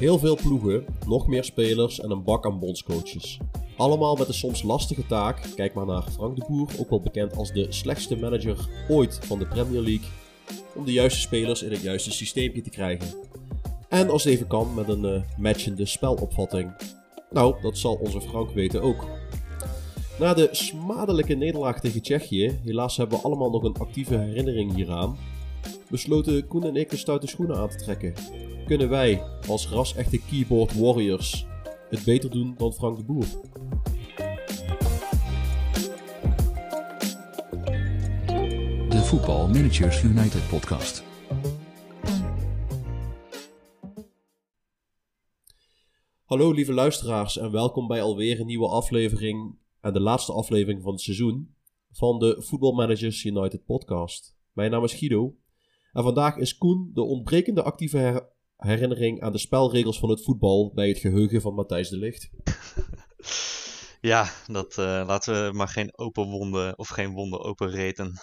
Heel 0.00 0.18
veel 0.18 0.36
ploegen, 0.36 0.84
nog 1.06 1.26
meer 1.26 1.44
spelers 1.44 2.00
en 2.00 2.10
een 2.10 2.24
bak 2.24 2.46
aan 2.46 2.58
bondscoaches. 2.58 3.38
Allemaal 3.76 4.16
met 4.16 4.26
de 4.26 4.32
soms 4.32 4.62
lastige 4.62 5.06
taak, 5.06 5.42
kijk 5.54 5.74
maar 5.74 5.86
naar 5.86 6.02
Frank 6.02 6.36
de 6.36 6.44
Boer, 6.48 6.68
ook 6.78 6.90
wel 6.90 7.00
bekend 7.00 7.36
als 7.36 7.52
de 7.52 7.66
slechtste 7.68 8.16
manager 8.16 8.68
ooit 8.88 9.18
van 9.22 9.38
de 9.38 9.46
Premier 9.46 9.80
League, 9.80 10.08
om 10.74 10.84
de 10.84 10.92
juiste 10.92 11.20
spelers 11.20 11.62
in 11.62 11.70
het 11.70 11.82
juiste 11.82 12.12
systeempje 12.12 12.62
te 12.62 12.70
krijgen. 12.70 13.08
En 13.88 14.10
als 14.10 14.24
het 14.24 14.32
even 14.32 14.46
kan 14.46 14.74
met 14.74 14.88
een 14.88 15.04
uh, 15.04 15.22
matchende 15.38 15.86
spelopvatting. 15.86 16.72
Nou, 17.30 17.54
dat 17.62 17.78
zal 17.78 17.94
onze 17.94 18.20
Frank 18.20 18.50
weten 18.50 18.82
ook. 18.82 19.06
Na 20.20 20.34
de 20.34 20.48
smadelijke 20.50 21.34
nederlaag 21.34 21.80
tegen 21.80 22.02
Tsjechië, 22.02 22.58
helaas 22.64 22.96
hebben 22.96 23.18
we 23.18 23.24
allemaal 23.24 23.50
nog 23.50 23.62
een 23.62 23.76
actieve 23.76 24.16
herinnering 24.16 24.74
hieraan, 24.74 25.16
besloten 25.90 26.46
Koen 26.46 26.64
en 26.64 26.76
ik 26.76 26.90
de 26.90 26.96
stoute 26.96 27.26
schoenen 27.26 27.56
aan 27.56 27.68
te 27.68 27.76
trekken. 27.76 28.14
Kunnen 28.66 28.88
wij, 28.88 29.22
als 29.48 29.68
ras-echte 29.68 30.20
keyboard 30.30 30.78
warriors, 30.78 31.46
het 31.88 32.04
beter 32.04 32.30
doen 32.30 32.54
dan 32.56 32.72
Frank 32.72 32.96
de 32.96 33.04
Boer? 33.04 33.24
De 38.88 39.02
Voetbal 39.04 39.48
Managers 39.48 40.02
United 40.02 40.48
podcast. 40.48 41.04
Hallo 46.24 46.52
lieve 46.52 46.72
luisteraars 46.72 47.38
en 47.38 47.50
welkom 47.50 47.86
bij 47.86 48.02
alweer 48.02 48.40
een 48.40 48.46
nieuwe 48.46 48.68
aflevering 48.68 49.58
en 49.80 49.92
de 49.92 50.00
laatste 50.00 50.32
aflevering 50.32 50.82
van 50.82 50.92
het 50.92 51.00
seizoen 51.00 51.54
van 51.90 52.18
de 52.18 52.42
Football 52.42 52.74
Managers 52.74 53.24
United 53.24 53.64
podcast. 53.64 54.36
Mijn 54.52 54.70
naam 54.70 54.84
is 54.84 54.94
Guido 54.94 55.36
en 55.92 56.02
vandaag 56.02 56.36
is 56.36 56.56
Koen 56.56 56.90
de 56.94 57.02
ontbrekende 57.02 57.62
actieve 57.62 57.96
her 57.96 58.28
herinnering 58.56 59.20
aan 59.20 59.32
de 59.32 59.38
spelregels 59.38 59.98
van 59.98 60.10
het 60.10 60.24
voetbal 60.24 60.72
bij 60.74 60.88
het 60.88 60.98
geheugen 60.98 61.40
van 61.40 61.54
Matthijs 61.54 61.88
de 61.88 61.96
Ligt. 61.96 62.30
Ja, 64.02 64.32
dat 64.46 64.76
uh, 64.76 65.02
laten 65.06 65.46
we 65.46 65.56
maar 65.56 65.68
geen 65.68 65.98
open 65.98 66.26
wonden 66.28 66.78
of 66.78 66.88
geen 66.88 67.12
wonden 67.12 67.40
open 67.40 67.70
reten. 67.70 68.20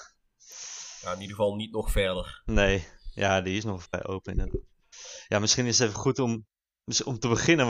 Ja, 1.01 1.13
in 1.13 1.21
ieder 1.21 1.35
geval 1.35 1.55
niet 1.55 1.71
nog 1.71 1.91
verder. 1.91 2.41
Nee, 2.45 2.87
ja, 3.13 3.41
die 3.41 3.57
is 3.57 3.63
nog 3.63 3.83
vrij 3.83 4.05
open 4.05 4.31
inderdaad. 4.31 4.61
Ja, 5.27 5.39
misschien 5.39 5.65
is 5.65 5.79
het 5.79 5.87
even 5.87 5.99
goed 5.99 6.19
om, 6.19 6.45
om 7.05 7.19
te 7.19 7.27
beginnen 7.27 7.67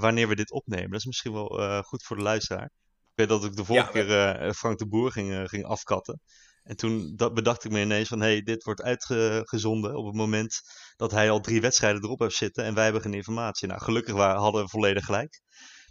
wanneer 0.00 0.28
we 0.28 0.34
dit 0.34 0.52
opnemen. 0.52 0.90
Dat 0.90 0.98
is 0.98 1.06
misschien 1.06 1.32
wel 1.32 1.60
uh, 1.60 1.82
goed 1.82 2.02
voor 2.02 2.16
de 2.16 2.22
luisteraar. 2.22 2.70
Ik 3.14 3.18
weet 3.18 3.28
dat 3.28 3.44
ik 3.44 3.56
de 3.56 3.64
vorige 3.64 3.98
ja, 3.98 4.04
keer 4.04 4.42
uh, 4.46 4.52
Frank 4.52 4.78
de 4.78 4.88
Boer 4.88 5.12
ging, 5.12 5.48
ging 5.48 5.64
afkatten. 5.64 6.20
En 6.62 6.76
toen 6.76 7.12
dat 7.16 7.34
bedacht 7.34 7.64
ik 7.64 7.70
me 7.70 7.80
ineens 7.80 8.08
van, 8.08 8.20
hé, 8.20 8.26
hey, 8.26 8.42
dit 8.42 8.64
wordt 8.64 8.82
uitgezonden 8.82 9.96
op 9.96 10.06
het 10.06 10.14
moment 10.14 10.60
dat 10.96 11.10
hij 11.10 11.30
al 11.30 11.40
drie 11.40 11.60
wedstrijden 11.60 12.02
erop 12.02 12.18
heeft 12.18 12.36
zitten 12.36 12.64
en 12.64 12.74
wij 12.74 12.84
hebben 12.84 13.02
geen 13.02 13.14
informatie. 13.14 13.68
Nou, 13.68 13.80
gelukkig 13.80 14.14
waren, 14.14 14.40
hadden 14.40 14.62
we 14.62 14.68
volledig 14.68 15.04
gelijk 15.04 15.40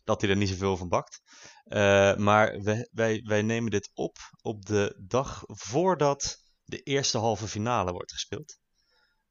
dat 0.04 0.22
hij 0.22 0.30
er 0.30 0.36
niet 0.36 0.50
zoveel 0.50 0.78
van 0.78 0.90
bakt. 0.90 1.22
Uh, 1.66 2.16
maar 2.16 2.64
wij, 2.64 2.90
wij, 2.92 3.22
wij 3.24 3.42
nemen 3.42 3.72
dit 3.72 3.92
op 3.94 4.18
op 4.42 4.66
de 4.66 5.04
dag 5.08 5.44
voordat 5.46 6.38
de 6.64 6.82
eerste 6.82 7.18
halve 7.18 7.48
finale 7.48 7.92
wordt 7.92 8.12
gespeeld. 8.12 8.58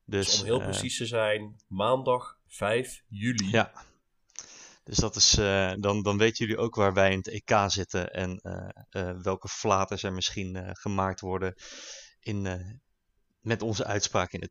Dus, 0.05 0.27
dus 0.27 0.41
om 0.41 0.45
heel 0.45 0.59
uh, 0.59 0.65
precies 0.65 0.97
te 0.97 1.07
zijn, 1.07 1.63
maandag 1.67 2.39
5 2.47 3.03
juli. 3.07 3.51
Ja, 3.51 3.73
dus 4.91 4.99
dat 4.99 5.17
is, 5.17 5.39
uh, 5.39 5.73
dan, 5.77 6.03
dan 6.03 6.19
weten 6.19 6.47
jullie 6.47 6.63
ook 6.63 6.75
waar 6.75 6.95
wij 6.95 7.11
in 7.11 7.19
het 7.19 7.29
EK 7.29 7.65
zitten 7.67 8.13
en 8.13 8.41
uh, 8.43 8.69
uh, 8.91 9.23
welke 9.23 9.49
flaters 9.49 10.03
er 10.03 10.13
misschien 10.13 10.59
gemaakt 10.73 11.21
worden 11.21 11.55
in, 12.21 12.49
met 13.41 13.63
onze 13.63 13.85
uitspraak 13.85 14.33
in 14.33 14.41
het. 14.41 14.51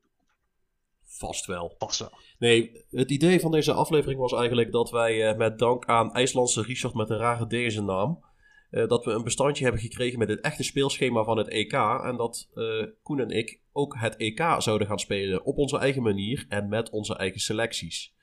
Vast 1.04 1.46
wel. 1.46 1.76
Vast 1.78 2.00
wel. 2.00 2.12
Nee, 2.38 2.86
het 2.90 3.12
idee 3.12 3.40
van 3.40 3.52
deze 3.52 3.74
aflevering 3.74 4.20
was 4.20 4.34
eigenlijk 4.34 4.72
dat 4.72 4.90
wij 4.90 5.36
met 5.36 5.60
dank 5.60 5.86
aan 5.86 6.14
IJslandse 6.14 6.62
Richard 6.62 6.94
met 6.94 7.10
een 7.10 7.18
rare 7.18 7.48
D 7.48 7.54
in 7.54 7.72
zijn 7.72 7.86
naam. 7.86 8.26
dat 8.70 9.06
we 9.06 9.12
een 9.12 9.24
bestandje 9.24 9.64
hebben 9.64 9.82
gekregen 9.82 10.20
met 10.20 10.30
het 10.30 10.42
echte 10.42 10.64
speelschema 10.64 11.24
van 11.24 11.38
het 11.38 11.48
EK. 11.48 11.74
En 11.74 12.18
dat 12.18 12.50
Koen 13.04 13.20
en 13.20 13.30
ik 13.30 13.62
ook 13.72 13.96
het 13.98 14.16
EK 14.16 14.56
zouden 14.58 14.88
gaan 14.88 15.00
spelen 15.00 15.46
op 15.46 15.58
onze 15.58 15.78
eigen 15.78 16.04
manier 16.04 16.46
en 16.50 16.70
met 16.70 16.90
onze 16.90 17.16
eigen 17.16 17.40
selecties. 17.40 18.18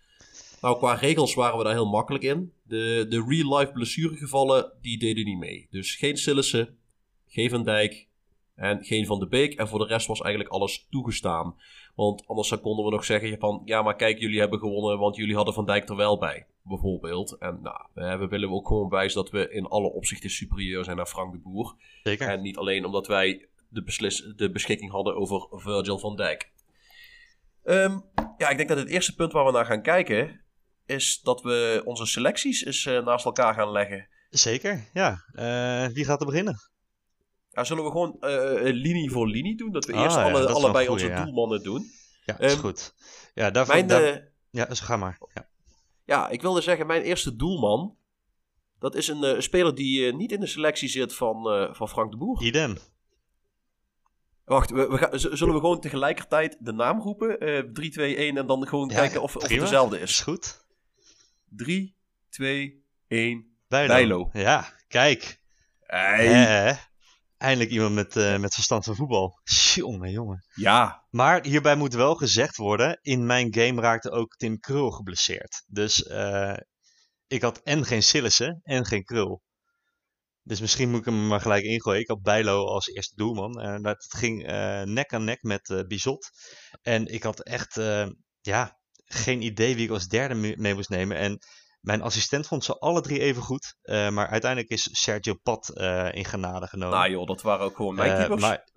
Nou, 0.60 0.76
qua 0.78 0.94
regels 0.94 1.34
waren 1.34 1.58
we 1.58 1.64
daar 1.64 1.72
heel 1.72 1.88
makkelijk 1.88 2.24
in. 2.24 2.52
De, 2.62 3.06
de 3.08 3.24
real-life 3.28 3.72
blessuregevallen, 3.72 4.72
die 4.80 4.98
deden 4.98 5.24
niet 5.24 5.38
mee. 5.38 5.66
Dus 5.70 5.94
geen 5.94 6.16
Sillissen, 6.16 6.78
geen 7.26 7.50
Van 7.50 7.64
Dijk 7.64 8.06
en 8.54 8.84
geen 8.84 9.06
Van 9.06 9.18
de 9.18 9.26
Beek. 9.26 9.54
En 9.54 9.68
voor 9.68 9.78
de 9.78 9.86
rest 9.86 10.06
was 10.06 10.20
eigenlijk 10.20 10.54
alles 10.54 10.86
toegestaan. 10.90 11.56
Want 11.94 12.26
anders 12.26 12.60
konden 12.60 12.84
we 12.84 12.90
nog 12.90 13.04
zeggen 13.04 13.38
van... 13.38 13.62
Ja, 13.64 13.82
maar 13.82 13.96
kijk, 13.96 14.18
jullie 14.18 14.40
hebben 14.40 14.58
gewonnen, 14.58 14.98
want 14.98 15.16
jullie 15.16 15.34
hadden 15.34 15.54
Van 15.54 15.66
Dijk 15.66 15.88
er 15.88 15.96
wel 15.96 16.18
bij. 16.18 16.46
Bijvoorbeeld. 16.62 17.36
En 17.38 17.58
nou, 17.62 18.18
we 18.18 18.26
willen 18.28 18.50
ook 18.50 18.66
gewoon 18.66 18.88
wijzen 18.88 19.22
dat 19.22 19.30
we 19.30 19.50
in 19.50 19.66
alle 19.66 19.92
opzichten 19.92 20.30
superieur 20.30 20.84
zijn 20.84 20.96
naar 20.96 21.06
Frank 21.06 21.32
de 21.32 21.38
Boer. 21.38 21.74
Zeker. 22.02 22.28
En 22.28 22.42
niet 22.42 22.56
alleen 22.56 22.84
omdat 22.84 23.06
wij 23.06 23.46
de, 23.68 23.82
beslis 23.82 24.32
de 24.36 24.50
beschikking 24.50 24.90
hadden 24.90 25.16
over 25.16 25.46
Virgil 25.50 25.98
van 25.98 26.16
Dijk. 26.16 26.50
Um, 27.64 28.04
ja, 28.38 28.48
ik 28.48 28.56
denk 28.56 28.68
dat 28.68 28.78
het 28.78 28.88
eerste 28.88 29.14
punt 29.14 29.32
waar 29.32 29.44
we 29.44 29.52
naar 29.52 29.66
gaan 29.66 29.82
kijken 29.82 30.40
is 30.86 31.20
dat 31.22 31.42
we 31.42 31.82
onze 31.84 32.06
selecties 32.06 32.64
eens 32.64 32.84
uh, 32.84 33.04
naast 33.04 33.24
elkaar 33.24 33.54
gaan 33.54 33.70
leggen. 33.70 34.08
Zeker, 34.30 34.88
ja. 34.92 35.24
Uh, 35.32 35.94
wie 35.94 36.04
gaat 36.04 36.20
er 36.20 36.26
beginnen? 36.26 36.60
Ja, 37.50 37.64
zullen 37.64 37.84
we 37.84 37.90
gewoon 37.90 38.16
uh, 38.20 38.60
linie 38.62 39.10
voor 39.10 39.28
linie 39.28 39.56
doen? 39.56 39.72
Dat 39.72 39.84
we 39.84 39.92
ah, 39.92 40.02
eerst 40.02 40.16
alle, 40.16 40.42
ja, 40.42 40.48
allebei 40.48 40.86
goeie, 40.86 41.04
onze 41.04 41.22
doelmannen 41.24 41.62
doen. 41.62 41.90
Ja, 42.24 42.32
dat 42.32 42.40
um, 42.40 42.46
is 42.46 42.52
ehm, 42.52 42.60
goed. 42.60 42.94
Ja, 43.34 43.50
daarvoor, 43.50 43.74
mijn, 43.74 43.86
daar... 43.86 44.32
ja 44.50 44.64
dus 44.64 44.80
ga 44.80 44.96
maar. 44.96 45.18
Ja. 45.34 45.48
ja, 46.04 46.28
ik 46.28 46.42
wilde 46.42 46.60
zeggen, 46.60 46.86
mijn 46.86 47.02
eerste 47.02 47.36
doelman... 47.36 47.96
dat 48.78 48.94
is 48.94 49.08
een 49.08 49.42
speler 49.42 49.74
die 49.74 50.14
niet 50.14 50.32
in 50.32 50.40
de 50.40 50.46
selectie 50.46 50.88
zit 50.88 51.14
van, 51.14 51.68
van 51.74 51.88
Frank 51.88 52.10
de 52.10 52.16
Boer. 52.16 52.42
Idem. 52.42 52.76
Wacht, 54.44 54.70
we, 54.70 54.88
we 54.88 54.98
gaan, 54.98 55.18
zullen 55.18 55.54
we 55.54 55.60
gewoon 55.60 55.80
tegelijkertijd 55.80 56.56
de 56.60 56.72
naam 56.72 57.00
roepen? 57.00 57.38
3, 57.72 57.90
2, 57.90 58.16
1 58.16 58.36
en 58.36 58.46
dan 58.46 58.66
gewoon 58.66 58.88
kijken 58.88 59.22
of, 59.22 59.36
of 59.36 59.42
het 59.42 59.60
dezelfde 59.60 60.00
is? 60.00 60.10
Is 60.10 60.20
goed. 60.20 60.65
3, 61.48 61.96
2, 62.28 62.84
1. 63.06 63.56
Bijlo. 63.68 63.92
Bijlo. 63.92 64.30
Ja, 64.32 64.72
kijk. 64.88 65.40
Hey. 65.80 66.68
Eh, 66.68 66.76
eindelijk 67.36 67.70
iemand 67.70 67.94
met, 67.94 68.16
uh, 68.16 68.38
met 68.38 68.54
verstand 68.54 68.84
van 68.84 68.96
voetbal. 68.96 69.40
Jongen, 69.74 70.10
jongen. 70.10 70.44
Ja. 70.54 71.04
Maar 71.10 71.44
hierbij 71.44 71.76
moet 71.76 71.94
wel 71.94 72.14
gezegd 72.14 72.56
worden: 72.56 72.98
in 73.02 73.26
mijn 73.26 73.54
game 73.54 73.80
raakte 73.80 74.10
ook 74.10 74.36
Tim 74.36 74.58
Krul 74.58 74.90
geblesseerd. 74.90 75.62
Dus 75.66 76.06
uh, 76.06 76.56
ik 77.26 77.42
had 77.42 77.62
en 77.62 77.84
geen 77.84 78.02
Sillissen 78.02 78.60
en 78.62 78.84
geen 78.86 79.04
Krul. 79.04 79.42
Dus 80.42 80.60
misschien 80.60 80.90
moet 80.90 80.98
ik 80.98 81.04
hem 81.04 81.26
maar 81.26 81.40
gelijk 81.40 81.64
ingooien. 81.64 82.00
Ik 82.00 82.08
had 82.08 82.22
Bijlo 82.22 82.64
als 82.64 82.86
eerste 82.86 83.14
doelman. 83.16 83.66
Uh, 83.66 83.82
dat 83.82 84.06
ging 84.08 84.50
uh, 84.50 84.82
nek 84.82 85.12
aan 85.12 85.24
nek 85.24 85.42
met 85.42 85.84
Bizot. 85.88 86.30
En 86.82 87.06
ik 87.06 87.22
had 87.22 87.42
echt, 87.42 87.74
ja, 88.40 88.78
geen 89.06 89.42
idee 89.42 89.74
wie 89.74 89.84
ik 89.84 89.90
als 89.90 90.08
derde 90.08 90.54
mee 90.56 90.74
moest 90.74 90.88
nemen. 90.88 91.16
En 91.16 91.38
mijn 91.86 92.02
assistent 92.02 92.46
vond 92.46 92.64
ze 92.64 92.78
alle 92.78 93.00
drie 93.00 93.20
even 93.20 93.42
goed. 93.42 93.76
Uh, 93.82 94.08
maar 94.08 94.28
uiteindelijk 94.28 94.72
is 94.72 94.88
Sergio 94.92 95.34
Pat 95.42 95.70
uh, 95.74 96.08
in 96.12 96.24
genade 96.24 96.66
genomen. 96.66 96.98
Nou 96.98 97.10
joh, 97.10 97.26
dat 97.26 97.42
waren 97.42 97.64
ook 97.64 97.76
gewoon 97.76 97.94
mijn 97.94 98.16
keepers. 98.16 98.42
Uh, 98.42 98.48
maar... 98.48 98.68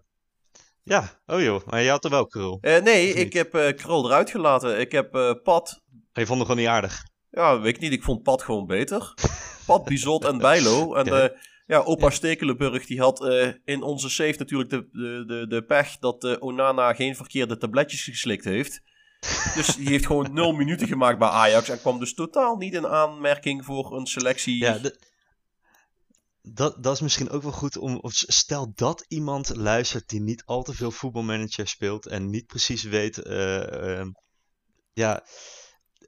Ja, 0.84 1.10
oh 1.26 1.42
joh, 1.42 1.66
maar 1.66 1.82
je 1.82 1.90
had 1.90 2.04
er 2.04 2.10
wel 2.10 2.28
Krul. 2.28 2.58
nee, 2.62 3.14
ik 3.14 3.34
heb 3.34 3.74
Krul 3.76 4.06
eruit 4.06 4.30
gelaten. 4.30 4.80
Ik 4.80 4.92
heb 4.92 5.40
Pat... 5.44 5.82
Je 6.14 6.26
vond 6.26 6.40
hem 6.40 6.48
gewoon 6.48 6.58
niet 6.58 6.68
aardig? 6.68 7.04
Ja, 7.30 7.60
weet 7.60 7.76
ik 7.76 7.82
niet. 7.82 7.92
Ik 7.92 8.04
vond 8.04 8.24
Pat 8.24 8.44
gewoon 8.44 8.66
beter. 8.66 9.14
Pat, 9.66 9.84
Bizot 9.84 10.26
en 10.26 10.38
Bijlo. 10.38 10.94
En 10.96 11.08
okay. 11.08 11.34
ja, 11.66 11.80
opa. 11.80 12.10
Stekelenburg 12.10 12.86
die 12.86 13.00
had 13.00 13.26
in 13.64 13.82
onze 13.82 14.10
safe 14.10 14.36
natuurlijk 14.38 14.70
de, 14.70 14.88
de, 14.92 15.24
de, 15.28 15.48
de 15.48 15.64
pech 15.64 15.98
dat 15.98 16.40
Onana 16.40 16.94
geen 16.94 17.16
verkeerde 17.16 17.58
tabletjes 17.58 18.04
geslikt 18.04 18.46
heeft. 18.46 18.82
Dus 19.56 19.76
die 19.76 19.88
heeft 19.88 20.06
gewoon 20.06 20.34
nul 20.34 20.52
minuten 20.52 20.88
gemaakt 20.88 21.20
bij 21.20 21.28
Ajax. 21.28 21.70
En 21.70 21.80
kwam 21.80 22.00
dus 22.00 22.14
totaal 22.14 22.56
niet 22.56 22.74
in 22.74 22.88
aanmerking 22.88 23.66
voor 23.66 23.96
een 23.96 24.06
selectie. 24.06 24.58
Ja, 24.58 24.80
dat, 26.42 26.84
dat 26.84 26.94
is 26.94 27.02
misschien 27.02 27.30
ook 27.30 27.42
wel 27.42 27.52
goed 27.52 27.78
om. 27.78 28.00
Stel 28.10 28.72
dat 28.76 29.06
iemand 29.08 29.56
luistert 29.56 30.10
die 30.10 30.22
niet 30.22 30.44
al 30.46 30.64
te 30.64 30.74
veel 30.74 30.92
voetbalmanager 30.92 31.68
speelt. 31.68 32.06
En 32.06 32.30
niet 32.30 32.46
precies 32.46 32.84
weet. 32.84 33.18
Uh, 33.18 33.58
uh, 33.58 34.06
ja. 34.94 35.24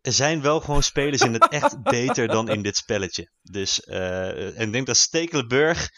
Er 0.02 0.14
zijn 0.14 0.42
wel 0.42 0.60
gewoon 0.60 0.84
spelers 0.84 1.22
in 1.22 1.34
het 1.34 1.48
echt 1.50 1.84
beter 1.98 2.28
dan 2.28 2.50
in 2.50 2.62
dit 2.62 2.78
spelletje. 2.78 3.32
Dus. 3.42 3.82
Uh, 3.86 4.60
en 4.60 4.66
ik 4.66 4.72
denk 4.72 4.88
dat 4.88 4.98
Stekelenburg 4.98 5.90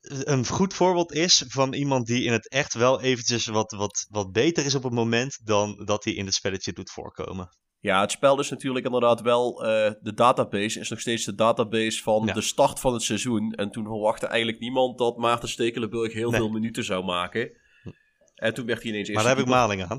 een 0.00 0.46
goed 0.46 0.74
voorbeeld 0.74 1.12
is 1.12 1.44
van 1.48 1.72
iemand 1.72 2.06
die 2.06 2.24
in 2.24 2.32
het 2.32 2.48
echt 2.48 2.74
wel 2.74 3.00
eventjes 3.00 3.46
wat, 3.46 3.70
wat, 3.72 4.06
wat 4.10 4.32
beter 4.32 4.64
is 4.64 4.74
op 4.74 4.82
het 4.82 4.92
moment 4.92 5.40
dan 5.46 5.84
dat 5.84 6.04
hij 6.04 6.12
in 6.12 6.24
het 6.24 6.34
spelletje 6.34 6.72
doet 6.72 6.90
voorkomen. 6.90 7.48
Ja, 7.80 8.00
het 8.00 8.10
spel 8.10 8.40
is 8.40 8.50
natuurlijk 8.50 8.84
inderdaad 8.84 9.20
wel. 9.20 9.64
eh, 9.64 9.92
de 10.00 10.14
database 10.14 10.80
is 10.80 10.88
nog 10.88 11.00
steeds 11.00 11.24
de 11.24 11.34
database 11.34 12.02
van 12.02 12.26
Ja. 12.26 12.32
de 12.32 12.40
start 12.40 12.80
van 12.80 12.92
het 12.92 13.02
seizoen. 13.02 13.52
En 13.52 13.70
toen 13.70 13.84
verwachtte 13.84 14.26
eigenlijk 14.26 14.60
niemand 14.60 14.98
dat 14.98 15.16
Maarten 15.16 15.48
Stekelenburg 15.48 16.12
heel 16.12 16.30
Nee. 16.30 16.40
veel 16.40 16.48
minuten 16.50 16.84
zou 16.84 17.04
maken. 17.04 17.50
En 18.34 18.54
toen 18.54 18.66
werd 18.66 18.82
hij 18.82 18.90
ineens 18.90 19.08
Maar 19.10 19.22
daar 19.24 19.36
heb 19.36 19.44
ik 19.44 19.50
maling 19.50 19.84
aan. 19.84 19.98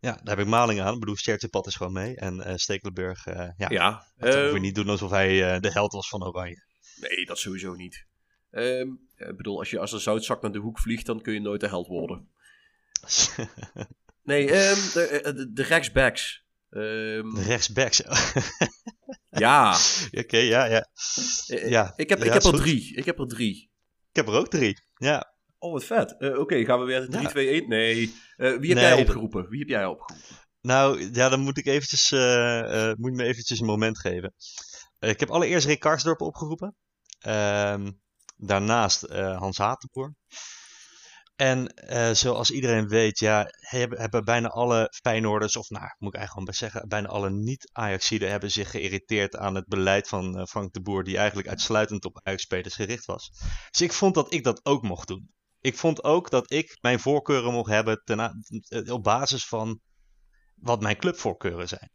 Ja, 0.00 0.12
daar 0.22 0.36
heb 0.36 0.44
ik 0.46 0.50
maling 0.50 0.80
aan. 0.80 0.94
Ik 0.94 1.00
bedoel, 1.00 1.16
Schertjepad 1.16 1.66
is 1.66 1.74
gewoon 1.74 1.92
mee. 1.92 2.16
En 2.16 2.40
eh 2.44 2.56
Stekelenburg, 2.56 3.26
eh 3.26 3.48
ja, 3.56 3.68
Ja, 3.68 3.90
dat 4.16 4.34
hoef 4.34 4.42
je 4.42 4.48
ehm, 4.50 4.60
niet 4.60 4.74
doen 4.74 4.88
alsof 4.88 5.10
hij 5.10 5.60
de 5.60 5.70
held 5.72 5.92
was 5.92 6.08
van 6.08 6.24
Oranje. 6.24 6.64
nee, 7.00 7.26
dat 7.26 7.38
sowieso 7.38 7.74
niet. 7.74 8.06
Ehm, 8.50 8.88
ik 9.16 9.36
bedoel, 9.36 9.58
als 9.58 9.70
je 9.70 9.78
als 9.78 9.92
een 9.92 10.00
zoutzak 10.00 10.42
naar 10.42 10.52
de 10.52 10.58
hoek 10.58 10.78
vliegt, 10.78 11.06
dan 11.06 11.20
kun 11.22 11.32
je 11.32 11.40
nooit 11.40 11.60
de 11.60 11.68
held 11.68 11.86
worden. 11.86 12.28
Nee, 14.22 14.50
ehm, 14.50 14.92
de, 14.92 15.00
eh, 15.06 15.34
de, 15.36 15.52
de 15.52 15.62
rechtsbacks. 15.62 16.44
Ehm, 16.70 17.34
De 17.34 17.42
rechtsbacks. 17.46 18.02
ja, 19.44 19.76
Oké, 20.12 20.36
ja, 20.38 20.64
ja. 20.64 20.86
eh, 21.46 21.68
Ja, 21.70 21.92
ik 21.96 22.08
heb, 22.08 22.18
ja, 22.18 22.24
ik 22.24 22.32
heb 22.32 22.42
er 22.42 22.48
goed. 22.48 22.58
drie. 22.60 22.96
Ik 22.96 23.04
heb 23.04 23.18
er 23.18 23.26
drie. 23.28 23.70
Ik 24.10 24.16
heb 24.16 24.26
er 24.28 24.34
ook 24.34 24.48
drie. 24.48 24.78
Ja. 24.96 25.34
Oh, 25.58 25.72
wat 25.72 25.84
vet. 25.84 26.16
Eh, 26.18 26.38
Oké, 26.38 26.64
gaan 26.64 26.78
we 26.80 26.84
weer 26.84 27.08
3, 27.08 27.22
Ja. 27.22 27.28
2, 27.28 27.48
1? 27.48 27.68
Nee. 27.68 28.14
Eh, 28.36 28.36
wie 28.36 28.48
heb 28.48 28.60
Nee, 28.60 28.74
jij 28.76 29.00
opgeroepen? 29.00 29.48
Wie 29.48 29.58
heb 29.58 29.68
jij 29.68 29.86
opgeroepen? 29.86 30.26
Nou, 30.60 31.08
ja, 31.12 31.28
dan 31.28 31.40
moet 31.40 31.58
ik 31.58 31.66
eventjes, 31.66 32.12
eh, 32.12 32.88
eh, 32.90 32.96
moet 32.96 33.12
me 33.12 33.24
eventjes 33.24 33.60
een 33.60 33.66
moment 33.66 33.98
geven. 33.98 34.34
Eh, 34.98 35.10
ik 35.10 35.20
heb 35.20 35.30
allereerst 35.30 35.66
Rick 35.66 35.80
Karsdorp 35.80 36.20
opgeroepen. 36.20 36.74
Ehm, 37.18 37.90
daarnaast 38.36 39.02
eh, 39.02 39.38
Hans 39.38 39.58
Hatenboer. 39.58 40.14
En 41.36 41.66
eh, 41.68 42.10
zoals 42.10 42.50
iedereen 42.50 42.88
weet, 42.88 43.18
ja, 43.18 43.46
hebben, 43.50 44.24
bijna 44.24 44.48
alle 44.48 44.92
Feyenoorders, 45.02 45.56
of 45.56 45.70
nou, 45.70 45.84
moet 45.98 46.14
ik 46.14 46.18
eigenlijk 46.18 46.30
gewoon 46.30 46.44
bij 46.44 46.54
zeggen, 46.54 46.88
bijna 46.88 47.08
alle 47.08 47.30
niet-Ajaxiden 47.30 48.30
hebben 48.30 48.50
zich 48.50 48.70
geïrriteerd 48.70 49.36
aan 49.36 49.54
het 49.54 49.66
beleid 49.66 50.08
van 50.08 50.38
eh, 50.38 50.44
Frank 50.44 50.72
de 50.72 50.80
Boer, 50.80 51.04
die 51.04 51.16
eigenlijk 51.16 51.48
uitsluitend 51.48 52.04
op 52.04 52.20
Ajax-spelers 52.22 52.74
gericht 52.74 53.04
was. 53.04 53.30
Dus 53.70 53.80
ik 53.80 53.92
vond 53.92 54.14
dat 54.14 54.32
ik 54.32 54.44
dat 54.44 54.64
ook 54.64 54.82
mocht 54.82 55.08
doen. 55.08 55.30
Ik 55.60 55.76
vond 55.76 56.04
ook 56.04 56.30
dat 56.30 56.52
ik 56.52 56.78
mijn 56.80 57.00
voorkeuren 57.00 57.52
mocht 57.52 57.70
hebben 57.70 58.02
ten 58.04 58.42
op 58.92 59.02
basis 59.02 59.46
van 59.46 59.80
wat 60.54 60.80
mijn 60.80 60.96
clubvoorkeuren 60.96 61.68
zijn. 61.68 61.90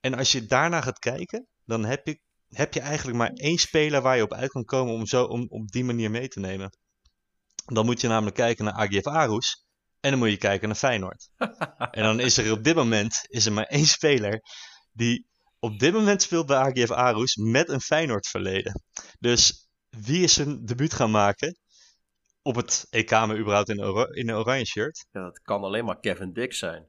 En 0.00 0.14
als 0.14 0.32
je 0.32 0.46
daarna 0.46 0.80
gaat 0.80 0.98
kijken, 0.98 1.46
dan 1.64 1.84
heb 1.84 2.06
je, 2.06 2.20
heb 2.48 2.74
je 2.74 2.80
eigenlijk 2.80 3.18
maar 3.18 3.30
één 3.30 3.58
speler 3.58 4.02
waar 4.02 4.16
je 4.16 4.22
op 4.22 4.32
uit 4.32 4.50
kan 4.50 4.64
komen 4.64 4.94
om 4.94 5.06
zo 5.06 5.24
om 5.24 5.46
op 5.48 5.68
die 5.68 5.84
manier 5.84 6.10
mee 6.10 6.28
te 6.28 6.40
nemen. 6.40 6.76
Dan 7.64 7.84
moet 7.84 8.00
je 8.00 8.08
namelijk 8.08 8.36
kijken 8.36 8.64
naar 8.64 8.74
AGF 8.74 9.06
Aarhus 9.06 9.66
en 10.00 10.10
dan 10.10 10.18
moet 10.18 10.30
je 10.30 10.36
kijken 10.36 10.68
naar 10.68 10.76
Feyenoord. 10.76 11.28
en 11.90 12.02
dan 12.02 12.20
is 12.20 12.36
er 12.36 12.52
op 12.52 12.64
dit 12.64 12.74
moment 12.74 13.24
is 13.28 13.46
er 13.46 13.52
maar 13.52 13.64
één 13.64 13.86
speler 13.86 14.42
die 14.92 15.26
op 15.58 15.78
dit 15.78 15.92
moment 15.92 16.22
speelt 16.22 16.46
bij 16.46 16.56
AGF 16.56 16.90
Aarhus 16.90 17.36
met 17.36 17.68
een 17.68 17.80
Feyenoord 17.80 18.26
verleden. 18.26 18.82
Dus 19.18 19.68
wie 19.88 20.22
is 20.22 20.32
zijn 20.32 20.64
debuut 20.64 20.94
gaan 20.94 21.10
maken 21.10 21.58
op 22.42 22.54
het 22.54 22.86
EK, 22.90 23.10
maar 23.10 23.38
überhaupt 23.38 23.68
in, 23.68 23.76
in 24.10 24.28
een 24.28 24.36
oranje 24.36 24.66
shirt? 24.66 25.06
Ja, 25.10 25.22
dat 25.22 25.40
kan 25.42 25.62
alleen 25.62 25.84
maar 25.84 26.00
Kevin 26.00 26.32
Dix 26.32 26.58
zijn. 26.58 26.86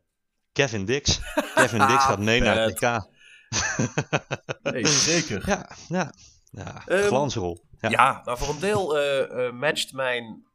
Kevin 0.51 0.85
Dix. 0.85 1.19
Kevin 1.55 1.87
Dix 1.87 2.03
gaat 2.03 2.19
mee 2.19 2.41
naar 2.41 2.61
het 2.61 2.81
EK. 2.81 3.18
Nee, 4.71 4.87
zeker. 4.87 5.47
Ja, 5.47 5.69
ja. 5.87 6.13
ja 6.51 6.87
Ehm, 6.87 7.07
glansrol. 7.07 7.67
Ja. 7.79 7.89
Ja, 7.89 8.21
nou 8.25 8.37
voor 8.37 8.49
een 8.49 8.59
deel 8.59 8.97
eh, 8.97 9.47
eh, 9.47 9.53
matcht 9.53 9.93
mijn 9.93 10.45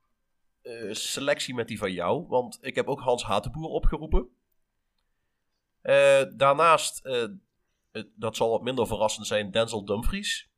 eh, 0.63 0.93
selectie 0.93 1.55
met 1.55 1.69
die 1.69 1.79
van 1.79 1.93
jou. 1.93 2.27
Want 2.29 2.59
ik 2.61 2.75
heb 2.75 2.87
ook 2.87 3.01
Hans 3.01 3.25
Hatenboer 3.25 3.69
opgeroepen. 3.69 4.29
Daarnaast, 6.37 7.03
dat 8.17 8.37
zal 8.37 8.51
wat 8.51 8.63
minder 8.63 8.87
verrassend 8.87 9.27
zijn, 9.27 9.51
Denzel 9.51 9.85
Dumfries. 9.85 10.49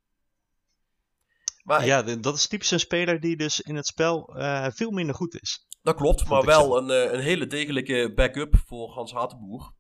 Maar 1.63 1.87
Ja, 1.87 2.03
dat 2.03 2.35
is 2.35 2.49
typisch 2.49 2.71
een 2.71 2.81
speler 2.81 3.21
die 3.21 3.37
dus 3.37 3.61
in 3.61 3.75
het 3.75 3.87
spel 3.87 4.35
veel 4.75 4.91
minder 4.91 5.15
goed 5.15 5.41
is. 5.41 5.67
dat 5.83 5.95
klopt, 5.95 6.29
maar 6.29 6.45
wel 6.45 6.79
een, 6.79 7.15
een 7.15 7.21
hele 7.21 7.47
degelijke 7.47 8.13
backup 8.15 8.57
voor 8.67 8.91
Hans 8.91 9.13
Hatenboer. 9.13 9.75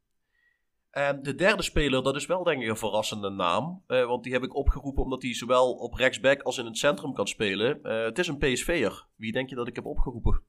En 0.96 1.22
de 1.22 1.34
derde 1.34 1.62
speler, 1.62 2.02
dat 2.02 2.16
is 2.16 2.26
wel 2.26 2.42
denk 2.44 2.62
ik 2.62 2.68
een 2.68 2.76
verrassende 2.76 3.30
naam. 3.30 3.82
eh, 3.86 4.04
want 4.06 4.24
die 4.24 4.32
heb 4.32 4.42
ik 4.42 4.54
opgeroepen 4.54 5.02
omdat 5.02 5.22
hij 5.22 5.34
zowel 5.34 5.72
op 5.72 5.94
rechtsback 5.94 6.42
als 6.42 6.58
in 6.58 6.64
het 6.64 6.78
centrum 6.78 7.12
kan 7.14 7.26
spelen. 7.26 7.82
Eh, 7.82 8.04
het 8.04 8.18
is 8.18 8.28
een 8.28 8.38
PSV'er. 8.38 9.06
Wie 9.16 9.32
denk 9.32 9.48
je 9.48 9.54
dat 9.54 9.68
ik 9.68 9.74
heb 9.74 9.86
opgeroepen? 9.86 10.42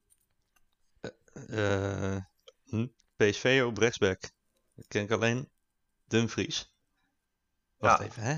Eh 1.48 2.16
hm? 2.64 2.86
PSV 3.16 3.62
op 3.66 3.78
rechtsback. 3.78 4.20
Dat 4.74 4.86
ken 4.88 5.02
ik 5.02 5.10
alleen 5.10 5.48
Dumfries. 6.06 6.72
Wacht 7.78 7.98
Ja. 7.98 8.04
even, 8.06 8.22
hè? 8.22 8.36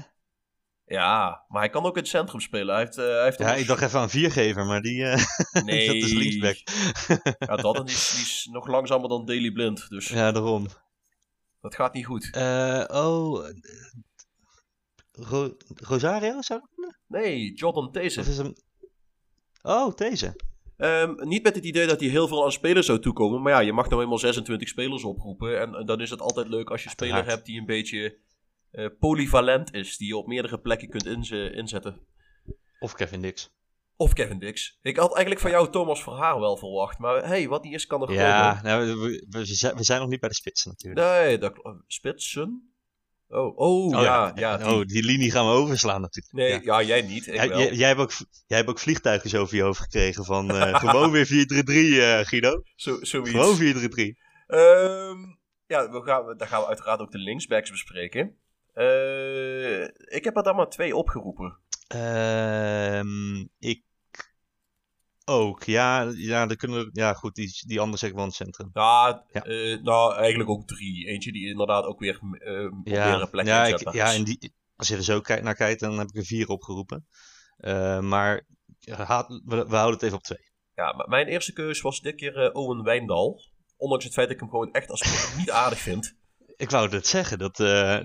Ja, 0.86 1.44
maar 1.48 1.60
hij 1.60 1.70
kan 1.70 1.84
ook 1.84 1.94
in 1.94 2.00
het 2.00 2.10
centrum 2.10 2.40
spelen. 2.40 2.74
Hij 2.74 2.84
heeft, 2.84 2.96
hij 2.96 3.24
heeft 3.24 3.38
Ja, 3.38 3.54
ik 3.54 3.66
dacht 3.66 3.82
even 3.82 4.00
aan 4.00 4.10
viergever, 4.10 4.66
maar 4.66 4.82
die, 4.82 5.02
Nee, 5.64 5.86
dat 5.86 5.94
is 5.96 6.12
linksback. 6.12 6.56
Ja, 7.38 7.56
dat 7.56 7.76
en 7.76 7.84
die 7.84 7.94
is, 7.94 8.10
die 8.10 8.20
is 8.22 8.48
nog 8.52 8.66
langzamer 8.66 9.08
dan 9.08 9.24
Daily 9.24 9.50
Blind. 9.52 9.88
Dus 9.88 10.08
ja, 10.08 10.32
daarom. 10.32 10.66
Dat 11.60 11.74
gaat 11.74 11.94
niet 11.94 12.06
goed. 12.06 12.30
Eh, 12.32 12.84
oh, 12.88 13.46
eh, 13.48 13.54
Ro- 15.12 15.56
Rosario 15.74 16.42
zou 16.42 16.60
dat? 16.76 16.94
Nee, 17.06 17.52
Jordan 17.54 17.92
These. 17.92 18.20
Is 18.20 18.36
hem... 18.36 18.52
Oh, 19.62 19.94
deze. 19.94 20.36
Ehm, 20.76 21.14
niet 21.28 21.42
met 21.42 21.54
het 21.54 21.64
idee 21.64 21.86
dat 21.86 22.00
hij 22.00 22.08
heel 22.08 22.28
veel 22.28 22.44
aan 22.44 22.52
spelers 22.52 22.86
zou 22.86 22.98
toekomen. 23.00 23.42
Maar 23.42 23.52
ja, 23.52 23.58
je 23.60 23.72
mag 23.72 23.88
nou 23.88 24.02
eenmaal 24.02 24.18
26 24.18 24.68
spelers 24.68 25.04
oproepen. 25.04 25.60
En, 25.60 25.86
dan 25.86 26.00
is 26.00 26.10
het 26.10 26.20
altijd 26.20 26.48
leuk 26.48 26.70
als 26.70 26.80
je 26.80 26.86
een 26.86 26.92
speler 26.92 27.24
hebt 27.24 27.46
die 27.46 27.58
een 27.60 27.66
beetje 27.66 28.18
eh, 28.70 28.86
polyvalent 28.98 29.74
is. 29.74 29.96
Die 29.96 30.06
je 30.08 30.16
op 30.16 30.26
meerdere 30.26 30.60
plekken 30.60 30.88
kunt 30.88 31.06
inze- 31.06 31.50
inzetten. 31.52 32.00
Of 32.78 32.94
Kevin 32.94 33.20
Dix. 33.20 33.50
Of 34.00 34.12
Kevin 34.12 34.38
Dix. 34.38 34.78
Ik 34.82 34.96
had 34.96 35.10
eigenlijk 35.10 35.40
van 35.40 35.50
jou 35.50 35.70
Thomas 35.70 36.02
Verhaar 36.02 36.40
wel 36.40 36.56
verwacht. 36.56 36.98
Maar 36.98 37.26
hey, 37.26 37.48
wat 37.48 37.64
niet 37.64 37.74
is 37.74 37.86
kan 37.86 38.02
er 38.02 38.12
Ja, 38.12 38.48
komen. 38.52 38.64
nou, 38.64 39.00
we, 39.00 39.26
we, 39.28 39.44
zijn, 39.44 39.76
we 39.76 39.84
zijn 39.84 40.00
nog 40.00 40.08
niet 40.08 40.20
bij 40.20 40.28
de 40.28 40.34
spits 40.34 40.64
natuurlijk. 40.64 41.06
Nee, 41.06 41.38
dat 41.38 41.52
Spitsen? 41.86 42.72
Oh, 43.28 43.58
oh, 43.58 43.90
ja, 44.02 44.32
ja. 44.34 44.56
die- 44.56 44.66
oh, 44.66 44.84
die 44.84 45.04
linie 45.04 45.30
gaan 45.30 45.46
we 45.46 45.52
overslaan 45.52 46.00
natuurlijk. 46.00 46.34
Nee, 46.34 46.50
Ja. 46.50 46.60
ja, 46.80 46.86
jij 46.86 47.02
niet. 47.02 47.26
Ik 47.26 47.34
Jij, 47.34 47.48
wel. 47.48 47.58
jij, 47.58 47.72
jij 47.72 47.88
hebt 47.88 48.00
ook, 48.00 48.12
jij 48.46 48.56
hebt 48.56 48.68
ook 48.70 48.78
vliegtuigjes 48.78 49.34
over 49.34 49.56
je 49.56 49.62
hoofd 49.62 49.80
gekregen 49.80 50.24
van 50.24 50.50
eh, 50.50 50.74
gewoon 50.74 51.10
weer 51.10 51.26
4-3-3, 51.26 52.00
eh, 52.00 52.18
Guido. 52.26 52.62
Zo, 52.76 52.98
zoiets. 53.00 53.30
Gewoon 53.30 53.56
4-3-3. 53.56 54.18
Ehm, 54.46 55.18
ja, 55.66 55.90
we 55.90 56.02
gaan, 56.04 56.36
dan 56.36 56.46
gaan 56.48 56.60
we 56.60 56.66
uiteraard 56.66 57.00
ook 57.00 57.12
de 57.12 57.18
linksbacks 57.18 57.70
bespreken. 57.70 58.36
Eh, 58.72 59.82
ik 60.16 60.24
heb 60.24 60.36
er 60.36 60.42
dan 60.42 60.56
maar 60.56 60.68
twee 60.68 60.96
opgeroepen. 60.96 61.58
Ehm, 61.88 63.38
ik 63.58 63.82
ook. 65.24 65.64
Ja, 65.64 66.12
ja, 66.16 66.46
dan 66.46 66.56
kunnen 66.56 66.84
we, 66.84 66.90
ja 66.92 67.12
goed, 67.14 67.34
die, 67.34 67.62
die 67.66 67.80
andere 67.80 67.98
zeg 67.98 68.10
ik 68.10 68.16
wel 68.16 68.24
het 68.24 68.34
centrum. 68.34 68.70
Ja, 68.72 69.24
Ja. 69.32 69.42
eh, 69.42 69.82
nou, 69.82 70.14
eigenlijk 70.14 70.50
ook 70.50 70.66
drie. 70.66 71.06
Eentje 71.06 71.32
die 71.32 71.48
inderdaad 71.48 71.84
ook 71.84 71.98
weer 72.00 72.14
op 72.14 72.38
Ja, 72.84 73.04
meerdere 73.04 73.30
plekken 73.30 73.54
ja, 73.54 73.64
ik, 73.66 73.92
ja 73.92 74.12
en 74.12 74.24
die, 74.24 74.54
als 74.76 74.88
je 74.88 74.96
er 74.96 75.02
zo 75.04 75.20
kijk- 75.20 75.42
naar 75.42 75.54
kijkt, 75.54 75.80
dan 75.80 75.98
heb 75.98 76.08
ik 76.08 76.16
er 76.16 76.24
vier 76.24 76.48
opgeroepen. 76.48 77.06
Eh, 77.56 78.00
maar 78.00 78.46
haat- 78.88 79.28
we, 79.44 79.66
we 79.68 79.76
houden 79.76 79.94
het 79.94 80.02
even 80.02 80.16
op 80.16 80.22
twee. 80.22 80.48
Ja, 80.74 80.92
maar 80.92 81.08
mijn 81.08 81.26
eerste 81.26 81.52
keus 81.52 81.80
was 81.80 82.00
dit 82.00 82.14
keer 82.14 82.52
Owen 82.52 82.82
Wijndal. 82.82 83.40
Ondanks 83.76 84.04
het 84.04 84.12
feit 84.12 84.26
dat 84.26 84.34
ik 84.36 84.42
hem 84.42 84.50
gewoon 84.50 84.72
echt 84.72 84.90
als 84.90 85.02
niet 85.38 85.50
aardig 85.50 85.78
vind. 85.78 86.18
Ik 86.56 86.70
wou 86.70 86.88
het 86.90 87.06
zeggen, 87.06 87.38
dat, 87.38 87.56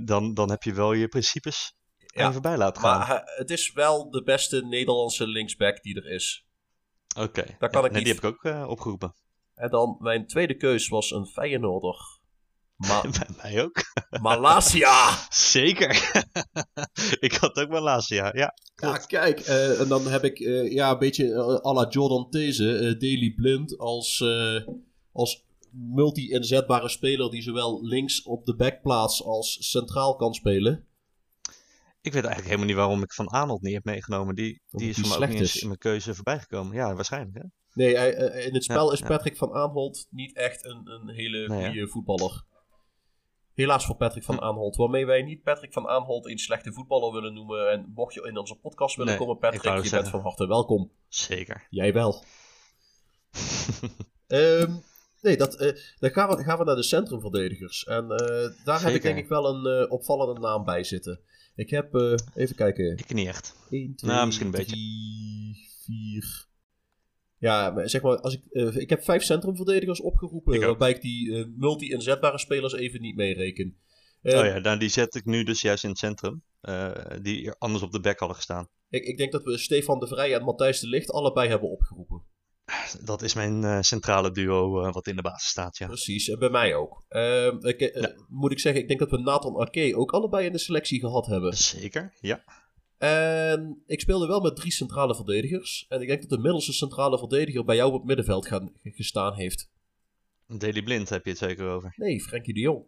dan, 0.07 0.33
dan 0.33 0.49
heb 0.49 0.63
je 0.63 0.73
wel 0.73 0.93
je 0.93 1.07
principes 1.07 1.75
Ja, 1.97 2.29
even 2.29 2.41
bij 2.41 2.57
laten 2.57 2.81
gaan. 2.81 2.99
Maar 2.99 3.21
het 3.25 3.49
is 3.49 3.71
wel 3.73 4.09
de 4.09 4.23
beste 4.23 4.65
Nederlandse 4.65 5.27
linksback 5.27 5.81
die 5.83 5.95
er 5.95 6.11
is. 6.11 6.45
Oké, 7.19 7.55
daar 7.59 7.69
kan 7.69 7.81
Ja, 7.81 7.87
ik 7.87 7.93
nee, 7.93 8.03
niet- 8.03 8.03
die 8.03 8.13
heb 8.13 8.23
ik 8.23 8.25
ook 8.25 8.43
eh, 8.53 8.69
opgeroepen. 8.69 9.13
En 9.55 9.69
dan 9.69 9.97
mijn 9.99 10.27
tweede 10.27 10.55
keus 10.57 10.87
was 10.87 11.11
een 11.11 11.25
Feyenoorder. 11.25 11.95
Ma 12.75 13.01
Bij 13.19 13.29
mij 13.41 13.63
ook. 13.63 13.77
Malasia! 14.21 15.09
Zeker. 15.29 16.11
ik 17.27 17.33
had 17.33 17.55
ook 17.57 17.69
jaar, 18.15 18.37
ja. 18.37 18.53
Ja, 18.75 18.97
kijk, 18.97 19.39
eh, 19.39 19.79
en 19.79 19.87
dan 19.87 20.07
heb 20.07 20.23
ik 20.23 20.39
eh, 20.39 20.71
ja, 20.71 20.91
een 20.91 20.97
beetje 20.99 21.33
eh, 21.33 21.65
à 21.65 21.73
la 21.73 21.87
Jordan 21.89 22.29
These, 22.29 22.77
eh, 22.77 22.99
Daily 22.99 23.33
Blind, 23.35 23.77
als, 23.77 24.21
eh, 24.21 24.67
als 25.11 25.43
multi-inzetbare 25.71 26.89
speler 26.89 27.29
die 27.31 27.41
zowel 27.41 27.85
links 27.85 28.23
op 28.23 28.45
de 28.45 28.55
backplaats 28.55 29.23
als 29.23 29.57
centraal 29.71 30.15
kan 30.15 30.33
spelen. 30.33 30.85
Ik 32.05 32.13
weet 32.13 32.23
eigenlijk 32.23 32.45
helemaal 32.45 32.65
niet 32.65 32.75
waarom 32.75 33.03
ik 33.03 33.13
Van 33.13 33.27
Arnold 33.27 33.61
niet 33.61 33.73
heb 33.73 33.83
meegenomen. 33.83 34.35
Die, 34.35 34.61
die 34.69 34.89
is 34.89 34.95
die 34.95 35.07
mij 35.07 35.27
ook 35.27 35.39
niet 35.39 35.55
in 35.55 35.67
mijn 35.67 35.79
keuze 35.79 36.15
voorbij 36.15 36.39
gekomen. 36.39 36.75
Ja, 36.75 36.95
waarschijnlijk. 36.95 37.37
Hè? 37.37 37.43
Nee, 37.73 37.97
hij, 37.97 38.13
eh, 38.13 38.45
in 38.45 38.53
het 38.53 38.63
spel 38.63 38.87
Ja, 38.87 38.93
is 38.93 38.99
ja. 38.99 39.07
Patrick 39.07 39.37
van 39.37 39.53
Aanholt 39.53 40.07
niet 40.09 40.35
echt 40.35 40.65
een, 40.65 40.87
een 40.87 41.09
hele 41.09 41.47
Nee, 41.47 41.65
goede 41.65 41.87
voetballer. 41.87 42.43
Helaas 43.53 43.85
voor 43.85 43.95
Patrick 43.95 44.23
van 44.23 44.35
Hm. 44.35 44.43
Aanholt. 44.43 44.75
Waarmee 44.75 45.05
wij 45.05 45.21
niet 45.21 45.43
Patrick 45.43 45.73
van 45.73 45.87
Aanholt 45.87 46.25
een 46.25 46.37
slechte 46.37 46.73
voetballer 46.73 47.13
willen 47.13 47.33
noemen. 47.33 47.71
En 47.71 47.91
mocht 47.95 48.13
je 48.13 48.21
in 48.21 48.37
onze 48.37 48.55
podcast 48.55 48.95
willen 48.95 49.11
Nee, 49.11 49.21
komen, 49.21 49.37
Patrick, 49.37 49.83
je 49.83 49.89
bent 49.89 50.09
van 50.09 50.21
harte 50.21 50.47
welkom. 50.47 50.91
Zeker. 51.07 51.67
Jij 51.69 51.93
wel. 51.93 52.23
Ehm, 54.27 54.73
Nee, 55.25 55.37
dat, 55.37 55.55
eh, 55.55 55.71
dan 55.99 56.09
gaan 56.09 56.29
we, 56.29 56.43
gaan 56.43 56.57
we 56.57 56.63
naar 56.63 56.75
de 56.75 56.83
centrumverdedigers. 56.83 57.83
En 57.83 58.11
eh, 58.11 58.65
daar 58.65 58.81
heb 58.81 58.93
ik 58.93 59.01
denk 59.01 59.17
ik 59.17 59.27
wel 59.27 59.45
een 59.45 59.83
eh, 59.83 59.91
opvallende 59.91 60.39
naam 60.39 60.65
bij 60.65 60.83
zitten. 60.83 61.19
Ik 61.55 61.69
heb, 61.69 61.95
eh, 61.95 62.13
even 62.33 62.55
kijken, 62.55 62.97
Ik 62.97 63.13
niet 63.13 63.27
echt. 63.27 63.55
1, 63.69 63.95
2, 63.95 64.11
Nou, 64.11 64.25
misschien 64.25 64.45
een 64.45 64.51
beetje. 64.51 64.75
3, 64.75 65.69
4... 65.83 66.47
Ja, 67.37 67.87
zeg 67.87 68.01
maar, 68.01 68.17
als 68.17 68.33
ik, 68.33 68.41
eh, 68.51 68.75
ik 68.75 68.89
heb 68.89 69.03
vijf 69.03 69.23
centrumverdedigers 69.23 70.01
opgeroepen, 70.01 70.53
Ik 70.53 70.61
waarbij 70.61 70.89
ik 70.89 71.01
die 71.01 71.37
eh, 71.37 71.45
multi-inzetbare 71.55 72.37
spelers 72.37 72.73
even 72.73 73.01
niet 73.01 73.15
meereken. 73.15 73.77
Oh 74.21 74.31
ja, 74.31 74.59
nou, 74.59 74.79
die 74.79 74.89
zet 74.89 75.15
ik 75.15 75.25
nu 75.25 75.43
dus 75.43 75.61
juist 75.61 75.83
in 75.83 75.89
het 75.89 75.99
centrum. 75.99 76.43
die 77.21 77.51
anders 77.51 77.83
op 77.83 77.91
de 77.91 77.99
bek 77.99 78.19
hadden 78.19 78.37
gestaan. 78.37 78.67
ik, 78.89 79.03
ik 79.03 79.17
denk 79.17 79.31
dat 79.31 79.43
we 79.43 79.57
Stefan 79.57 79.99
de 79.99 80.07
Vrij 80.07 80.33
en 80.33 80.43
Matthijs 80.43 80.79
de 80.79 80.87
Licht 80.87 81.11
allebei 81.11 81.49
hebben 81.49 81.69
opgeroepen. 81.69 82.23
Dat 83.03 83.21
is 83.21 83.33
mijn 83.33 83.63
eh, 83.63 83.81
centrale 83.81 84.31
duo 84.31 84.81
eh, 84.81 84.93
wat 84.93 85.07
in 85.07 85.15
de 85.15 85.21
basis 85.21 85.49
staat, 85.49 85.77
ja. 85.77 85.87
Precies, 85.87 86.27
en 86.27 86.39
bij 86.39 86.49
mij 86.49 86.75
ook. 86.75 87.05
Ehm, 87.07 87.65
ik, 87.65 87.81
eh, 87.81 88.01
Ja. 88.01 88.13
Moet 88.27 88.51
ik 88.51 88.59
zeggen, 88.59 88.81
ik 88.81 88.87
denk 88.87 88.99
dat 88.99 89.09
we 89.09 89.17
Nathan 89.17 89.55
Arke 89.55 89.95
ook 89.95 90.11
allebei 90.11 90.45
in 90.45 90.51
de 90.51 90.57
selectie 90.57 90.99
gehad 90.99 91.25
hebben. 91.25 91.57
Zeker, 91.57 92.13
ja. 92.19 92.43
En 92.97 93.83
ik 93.85 94.01
speelde 94.01 94.27
wel 94.27 94.41
met 94.41 94.55
drie 94.55 94.71
centrale 94.71 95.15
verdedigers. 95.15 95.85
En 95.89 96.01
ik 96.01 96.07
denk 96.07 96.21
dat 96.21 96.29
de 96.29 96.37
middelste 96.37 96.73
centrale 96.73 97.17
verdediger 97.17 97.65
bij 97.65 97.75
jou 97.75 97.91
op 97.91 97.97
het 97.97 98.07
middenveld 98.07 98.47
gaan, 98.47 98.71
gestaan 98.83 99.33
heeft. 99.33 99.69
Daily 100.47 100.83
Blind 100.83 101.09
heb 101.09 101.23
je 101.23 101.29
het 101.29 101.39
zeker 101.39 101.67
over. 101.67 101.93
Nee, 101.95 102.21
Frenkie 102.21 102.53
de 102.53 102.59
Jong. 102.59 102.85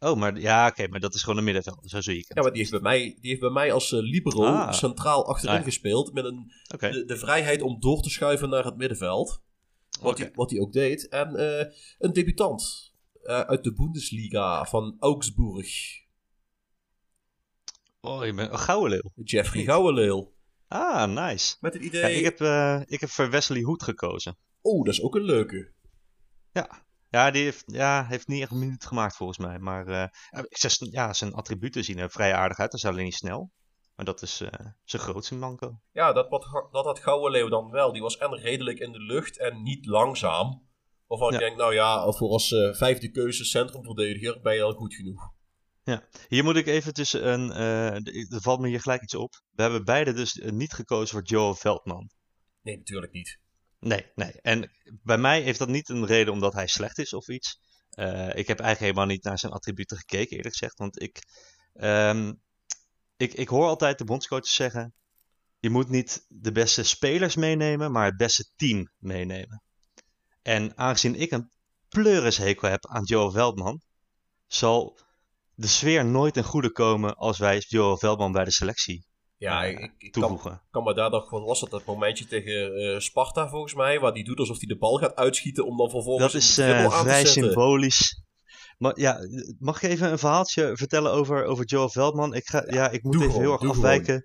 Oh, 0.00 0.16
maar 0.16 0.40
ja, 0.40 0.66
oké, 0.68 0.88
maar 0.88 1.00
dat 1.00 1.14
is 1.14 1.22
gewoon 1.22 1.38
een 1.38 1.44
middenveld. 1.44 1.78
Zo 1.82 2.00
zie 2.00 2.18
ik 2.18 2.28
het. 2.28 2.36
Ja, 2.36 2.42
maar 2.42 2.50
die 2.52 2.60
heeft 2.60 2.70
bij 2.72 2.80
mij, 2.80 2.98
die 3.20 3.28
heeft 3.30 3.40
bij 3.40 3.50
mij 3.50 3.72
als 3.72 3.92
eh, 3.92 4.00
libero 4.00 4.44
Ah. 4.44 4.72
centraal 4.72 5.26
achterin 5.26 5.54
Ah, 5.54 5.60
ja. 5.60 5.64
gespeeld. 5.64 6.12
Met 6.12 6.24
een, 6.24 6.52
de, 6.78 7.04
de 7.04 7.16
vrijheid 7.16 7.62
om 7.62 7.80
door 7.80 8.02
te 8.02 8.10
schuiven 8.10 8.48
naar 8.48 8.64
het 8.64 8.76
middenveld. 8.76 9.42
Wat, 10.00 10.18
hij, 10.18 10.30
wat 10.34 10.50
hij 10.50 10.60
ook 10.60 10.72
deed. 10.72 11.08
En 11.08 11.36
eh, 11.36 11.72
een 11.98 12.12
debutant 12.12 12.92
eh, 13.22 13.40
uit 13.40 13.64
de 13.64 13.72
Bundesliga 13.72 14.64
van 14.64 14.96
Augsburg. 14.98 15.68
Oh, 18.00 18.24
je 18.24 18.34
bent 18.34 18.68
een. 18.68 19.12
Jeffrey 19.14 19.60
Niet. 19.60 19.70
Gouwenleel. 19.70 20.36
Ah, 20.68 21.10
nice. 21.12 21.56
Met 21.60 21.74
het 21.74 21.82
idee... 21.82 22.00
Ja, 22.00 22.08
ik, 22.08 22.24
heb, 22.24 22.40
ik 22.88 23.00
heb 23.00 23.10
voor 23.10 23.30
Wesley 23.30 23.60
Hoed 23.60 23.82
gekozen. 23.82 24.36
Oh, 24.60 24.84
dat 24.84 24.94
is 24.94 25.02
ook 25.02 25.14
een 25.14 25.22
leuke. 25.22 25.72
Ja, 26.52 26.86
die 27.10 27.42
heeft, 27.42 27.62
ja, 27.66 28.06
heeft 28.06 28.28
niet 28.28 28.42
echt 28.42 28.50
een 28.50 28.58
minuut 28.58 28.86
gemaakt 28.86 29.16
volgens 29.16 29.38
mij. 29.38 29.58
Maar 29.58 29.86
eh, 29.86 30.42
ik 30.48 30.56
zeg, 30.56 30.76
ja, 30.78 31.12
zijn 31.12 31.34
attributen 31.34 31.84
zien 31.84 31.98
er 31.98 32.10
vrij 32.10 32.34
aardig 32.34 32.58
uit. 32.58 32.70
Dat 32.70 32.80
is 32.80 32.86
alleen 32.86 33.04
niet 33.04 33.14
snel. 33.14 33.50
Maar 33.94 34.04
dat 34.06 34.22
is 34.22 34.40
eh, 34.40 34.66
zijn 34.84 35.02
grootste 35.02 35.34
manco. 35.34 35.80
Ja, 35.92 36.12
dat, 36.12 36.28
wat, 36.28 36.68
dat 36.70 36.84
had 36.84 36.98
Gouden 36.98 37.30
Leeuw 37.30 37.48
dan 37.48 37.70
wel. 37.70 37.92
Die 37.92 38.02
was 38.02 38.16
en 38.16 38.34
redelijk 38.36 38.78
in 38.78 38.92
de 38.92 39.00
lucht 39.02 39.38
en 39.38 39.62
niet 39.62 39.86
langzaam. 39.86 40.66
Waarvan 41.06 41.28
ik 41.34 41.40
Ja. 41.40 41.46
denk, 41.46 41.56
nou 41.56 41.74
ja, 41.74 42.10
voor 42.12 42.28
als 42.30 42.52
eh, 42.52 42.72
vijfde 42.74 43.10
keuze 43.10 43.44
centrumverdediger 43.44 44.40
ben 44.40 44.54
je 44.54 44.62
al 44.62 44.72
goed 44.72 44.94
genoeg. 44.94 45.30
Hier 46.28 46.44
moet 46.44 46.56
ik 46.56 46.66
even 46.66 46.92
tussen 46.94 47.28
een. 47.32 47.50
eh, 47.52 48.34
er 48.34 48.40
valt 48.40 48.60
me 48.60 48.68
hier 48.68 48.80
gelijk 48.80 49.02
iets 49.02 49.14
op. 49.14 49.42
We 49.50 49.62
hebben 49.62 49.84
beide 49.84 50.12
dus 50.12 50.38
eh, 50.38 50.50
niet 50.52 50.72
gekozen 50.72 51.08
voor 51.08 51.22
Joe 51.26 51.54
Veldman. 51.54 52.10
Nee, 52.62 52.76
natuurlijk 52.76 53.12
niet. 53.12 53.38
Nee, 53.80 54.06
nee. 54.14 54.32
En 54.40 54.70
bij 55.02 55.18
mij 55.18 55.40
heeft 55.40 55.58
dat 55.58 55.68
niet 55.68 55.88
een 55.88 56.06
reden 56.06 56.32
omdat 56.32 56.52
hij 56.52 56.66
slecht 56.66 56.98
is 56.98 57.12
of 57.12 57.28
iets. 57.28 57.60
Eh, 57.90 58.28
ik 58.28 58.46
heb 58.46 58.60
eigenlijk 58.60 58.78
helemaal 58.78 59.06
niet 59.06 59.24
naar 59.24 59.38
zijn 59.38 59.52
attributen 59.52 59.96
gekeken, 59.96 60.36
eerlijk 60.36 60.56
gezegd. 60.56 60.78
Want 60.78 61.02
ik, 61.02 61.22
ehm, 61.74 62.32
ik, 63.16 63.32
ik 63.34 63.48
hoor 63.48 63.66
altijd 63.66 63.98
de 63.98 64.04
bondscoaches 64.04 64.54
zeggen: 64.54 64.94
je 65.58 65.70
moet 65.70 65.88
niet 65.88 66.24
de 66.28 66.52
beste 66.52 66.82
spelers 66.82 67.36
meenemen, 67.36 67.92
maar 67.92 68.04
het 68.04 68.16
beste 68.16 68.50
team 68.56 68.90
meenemen. 68.98 69.62
En 70.42 70.76
aangezien 70.76 71.14
ik 71.14 71.30
een 71.30 71.50
pleurishekel 71.88 72.68
heb 72.68 72.86
aan 72.86 73.04
Joe 73.04 73.30
Veldman, 73.30 73.82
zal 74.46 74.98
de 75.54 75.66
sfeer 75.66 76.04
nooit 76.04 76.34
ten 76.34 76.44
goede 76.44 76.72
komen 76.72 77.16
als 77.16 77.38
wij 77.38 77.58
Joe 77.68 77.98
Veldman 77.98 78.32
bij 78.32 78.44
de 78.44 78.50
selectie 78.50 79.07
Ja, 79.38 79.64
eh, 79.64 79.70
ik, 79.70 79.78
ik, 79.78 79.92
ik 79.98 80.12
kan, 80.12 80.22
toevoegen. 80.22 80.62
kan 80.70 80.84
me 80.84 80.94
daar 80.94 81.10
nog, 81.10 81.30
wat 81.30 81.44
was 81.44 81.60
dat, 81.60 81.70
dat 81.70 81.84
momentje 81.84 82.26
tegen 82.26 82.74
eh, 82.74 82.98
Sparta 82.98 83.48
volgens 83.48 83.74
mij, 83.74 84.00
waar 84.00 84.12
die 84.12 84.24
doet 84.24 84.38
alsof 84.38 84.58
hij 84.58 84.66
de 84.66 84.78
bal 84.78 84.96
gaat 84.96 85.14
uitschieten 85.14 85.66
om 85.66 85.76
dan 85.76 85.90
vervolgens 85.90 86.32
Dat 86.32 86.42
is 86.42 86.54
te 86.54 86.86
vrij 86.90 87.24
symbolisch. 87.24 88.22
Maar 88.78 89.00
ja, 89.00 89.18
mag 89.58 89.82
ik 89.82 89.90
even 89.90 90.10
een 90.10 90.18
verhaaltje 90.18 90.76
vertellen 90.76 91.12
over, 91.12 91.44
over 91.44 91.64
Joel 91.64 91.90
Veldman? 91.90 92.34
Ik, 92.34 92.48
ga, 92.48 92.64
ja, 92.66 92.90
ik 92.90 93.02
moet 93.02 93.14
even 93.14 93.26
gewoon, 93.26 93.42
heel 93.42 93.52
erg 93.52 93.68
afwijken. 93.68 94.24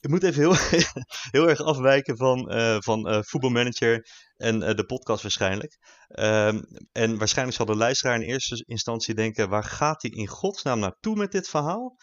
Ik 0.00 0.10
moet 0.10 0.22
even 0.22 0.40
heel, 0.42 0.80
heel 1.36 1.48
erg 1.48 1.60
afwijken 1.60 2.16
van, 2.16 2.50
eh, 2.50 2.76
van 2.78 3.24
voetbalmanager 3.24 4.06
en 4.36 4.58
de 4.60 4.84
podcast 4.86 5.22
waarschijnlijk. 5.22 5.78
Ehm, 6.08 6.62
en 6.92 7.18
waarschijnlijk 7.18 7.56
zal 7.56 7.66
de 7.66 7.76
luisteraar 7.76 8.14
in 8.14 8.28
eerste 8.28 8.64
instantie 8.66 9.14
denken: 9.14 9.48
waar 9.48 9.64
gaat 9.64 10.02
hij 10.02 10.10
in 10.10 10.26
godsnaam 10.26 10.78
naartoe 10.78 11.16
met 11.16 11.32
dit 11.32 11.48
verhaal? 11.48 11.96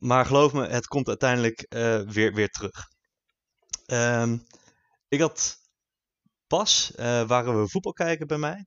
Maar 0.00 0.26
geloof 0.26 0.52
me, 0.52 0.66
het 0.66 0.86
komt 0.86 1.08
uiteindelijk 1.08 1.60
eh, 1.60 2.00
weer, 2.00 2.34
weer 2.34 2.48
terug. 2.48 2.88
Ehm, 3.86 4.38
ik 5.08 5.20
had 5.20 5.56
pas, 6.46 6.94
eh, 6.94 7.22
waren 7.26 7.60
we 7.60 7.68
voetbal 7.68 7.92
kijken 7.92 8.26
bij 8.26 8.38
mij. 8.38 8.66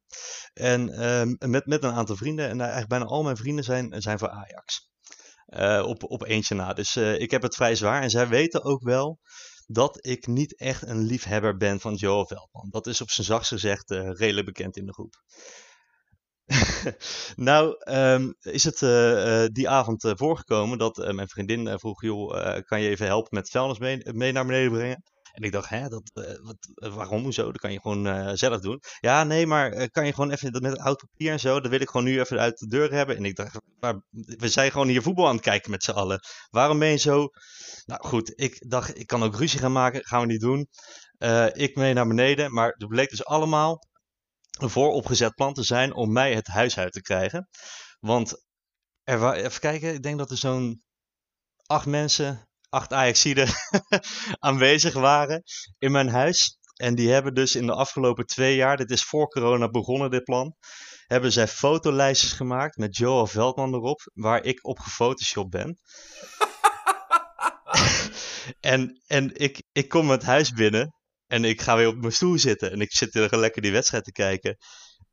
En 0.54 0.90
ehm, 0.90 1.50
met, 1.52 1.66
met 1.66 1.84
een 1.84 1.94
aantal 1.94 2.16
vrienden. 2.16 2.50
En 2.50 2.60
eigenlijk 2.60 2.90
bijna 2.90 3.06
al 3.06 3.24
mijn 3.24 3.38
vrienden 3.38 3.64
zijn, 3.64 4.02
zijn 4.02 4.20
voor 4.20 4.30
Ajax. 4.30 4.90
Eh, 5.46 5.84
op, 5.88 6.04
op 6.04 6.24
eentje 6.24 6.56
na. 6.56 6.74
Dus 6.74 6.96
ik 6.96 7.32
heb 7.32 7.42
het 7.42 7.56
vrij 7.56 7.76
zwaar. 7.76 8.02
En 8.02 8.10
zij 8.10 8.28
weten 8.28 8.64
ook 8.64 8.84
wel 8.84 9.20
dat 9.66 10.06
ik 10.06 10.28
niet 10.28 10.58
echt 10.58 10.88
een 10.88 11.02
liefhebber 11.02 11.58
ben 11.58 11.80
van 11.80 11.96
Joel 11.96 12.28
Veldman. 12.28 12.70
Dat 12.70 12.88
is 12.88 13.02
op 13.02 13.10
zijn 13.10 13.28
zachtst 13.28 13.52
gezegd 13.52 13.90
redelijk 13.92 14.46
bekend 14.46 14.78
in 14.78 14.86
de 14.86 14.94
groep. 14.94 15.16
nou, 17.36 17.76
ehm, 17.80 18.32
is 18.42 18.64
het 18.64 18.82
eh, 18.82 19.44
eh, 19.44 19.50
die 19.52 19.70
avond 19.70 20.04
eh, 20.04 20.12
voorgekomen 20.16 20.78
dat 20.78 21.14
mijn 21.14 21.28
vriendin 21.28 21.80
vroeg: 21.80 22.02
joh, 22.02 22.60
kan 22.66 22.82
je 22.82 22.90
even 22.90 23.06
helpen 23.06 23.36
met 23.36 23.50
vuilnis 23.50 23.80
mee, 24.14 24.32
naar 24.32 24.46
beneden 24.46 24.72
brengen? 24.72 25.04
En 25.32 25.44
ik 25.44 25.52
dacht, 25.52 25.70
hè, 25.70 25.88
dat, 25.88 26.12
wat, 26.42 26.92
waarom, 26.94 27.24
hoezo? 27.24 27.52
Dat 27.52 27.62
kan 27.62 27.72
je 27.72 27.82
gewoon 27.82 28.38
zelf 28.38 28.60
doen. 28.60 28.82
Ja, 29.00 29.24
nee, 29.24 29.48
maar 29.48 29.90
kan 29.90 30.06
je 30.06 30.14
gewoon 30.14 30.32
even 30.32 30.52
dat 30.52 30.62
met 30.62 30.78
oud 30.78 30.98
papier 30.98 31.32
en 31.32 31.40
zo, 31.40 31.60
dat 31.60 31.72
wil 31.72 31.82
ik 31.82 31.90
gewoon 31.90 32.06
nu 32.06 32.20
even 32.20 32.40
uit 32.40 32.58
de 32.58 32.68
deur 32.68 32.92
hebben. 32.92 33.18
En 33.18 33.26
ik 33.26 33.36
dacht, 33.36 33.60
we 34.14 34.50
zijn 34.50 34.72
gewoon 34.72 34.88
hier 34.88 35.02
voetbal 35.02 35.28
aan 35.28 35.36
het 35.36 35.44
kijken 35.44 35.72
met 35.72 35.84
z'n 35.84 35.92
allen. 35.92 36.20
Waarom 36.50 36.80
ben 36.80 36.88
je 36.88 36.98
zo... 36.98 37.28
Nou 37.86 38.04
goed, 38.04 38.32
ik 38.36 38.70
dacht, 38.70 39.00
ik 39.00 39.08
kan 39.08 39.24
ook 39.24 39.36
ruzie 39.36 39.60
gaan 39.60 39.72
maken, 39.72 40.06
gaan 40.06 40.22
we 40.22 40.28
niet 40.28 40.42
doen. 40.42 40.68
Ik 41.54 41.76
mee 41.76 41.94
naar 41.94 42.08
beneden, 42.08 42.54
maar 42.54 42.76
er 42.78 42.88
bleek 42.88 43.10
dus 43.10 43.26
allemaal 43.26 43.82
vooropgezet 44.60 45.36
plan 45.36 45.54
te 45.54 45.64
zijn 45.64 45.94
om 45.94 46.12
mij 46.12 46.34
het 46.34 46.48
huis 46.48 46.78
uit 46.78 46.94
te 46.94 47.02
krijgen. 47.02 47.50
Want, 48.00 48.46
er 49.04 49.34
even 49.34 49.60
kijken, 49.60 49.94
ik 49.94 50.04
denk 50.04 50.18
dat 50.18 50.32
er 50.32 50.38
zo'n 50.38 50.84
acht 51.66 51.86
mensen, 51.86 52.48
acht 52.70 52.94
Ajaxiden 52.94 53.48
aanwezig 54.48 54.94
waren 54.94 55.44
in 55.78 55.92
mijn 55.92 56.10
huis. 56.10 56.58
En 56.74 56.96
die 56.96 57.12
hebben 57.12 57.34
dus 57.34 57.56
in 57.56 57.66
de 57.66 57.74
afgelopen 57.74 58.26
twee 58.26 58.56
jaar, 58.56 58.78
dit 58.78 58.92
is 58.92 59.04
voor 59.04 59.28
corona 59.28 59.70
begonnen 59.70 60.12
dit 60.12 60.24
plan, 60.24 60.56
hebben 61.08 61.32
zij 61.32 61.48
fotolijstjes 61.48 62.32
gemaakt 62.32 62.78
met 62.78 62.98
Joel 62.98 63.28
Veldman 63.28 63.74
erop, 63.74 64.12
waar 64.14 64.44
ik 64.44 64.68
op 64.68 64.80
gefotoshopt 64.80 65.50
ben. 65.50 65.78
en 68.60 69.02
en 69.08 69.36
ik, 69.36 69.64
ik 69.72 69.90
kom 69.90 70.10
het 70.10 70.24
huis 70.24 70.52
binnen 70.52 70.94
en 71.34 71.44
ik 71.44 71.62
ga 71.62 71.76
weer 71.76 71.88
op 71.88 71.96
mijn 71.96 72.12
stoel 72.12 72.38
zitten 72.38 72.72
en 72.72 72.82
ik 72.82 72.94
zit 72.94 73.16
er 73.16 73.40
lekker 73.40 73.62
die 73.62 73.72
wedstrijd 73.72 74.04
te 74.04 74.12
kijken. 74.12 74.58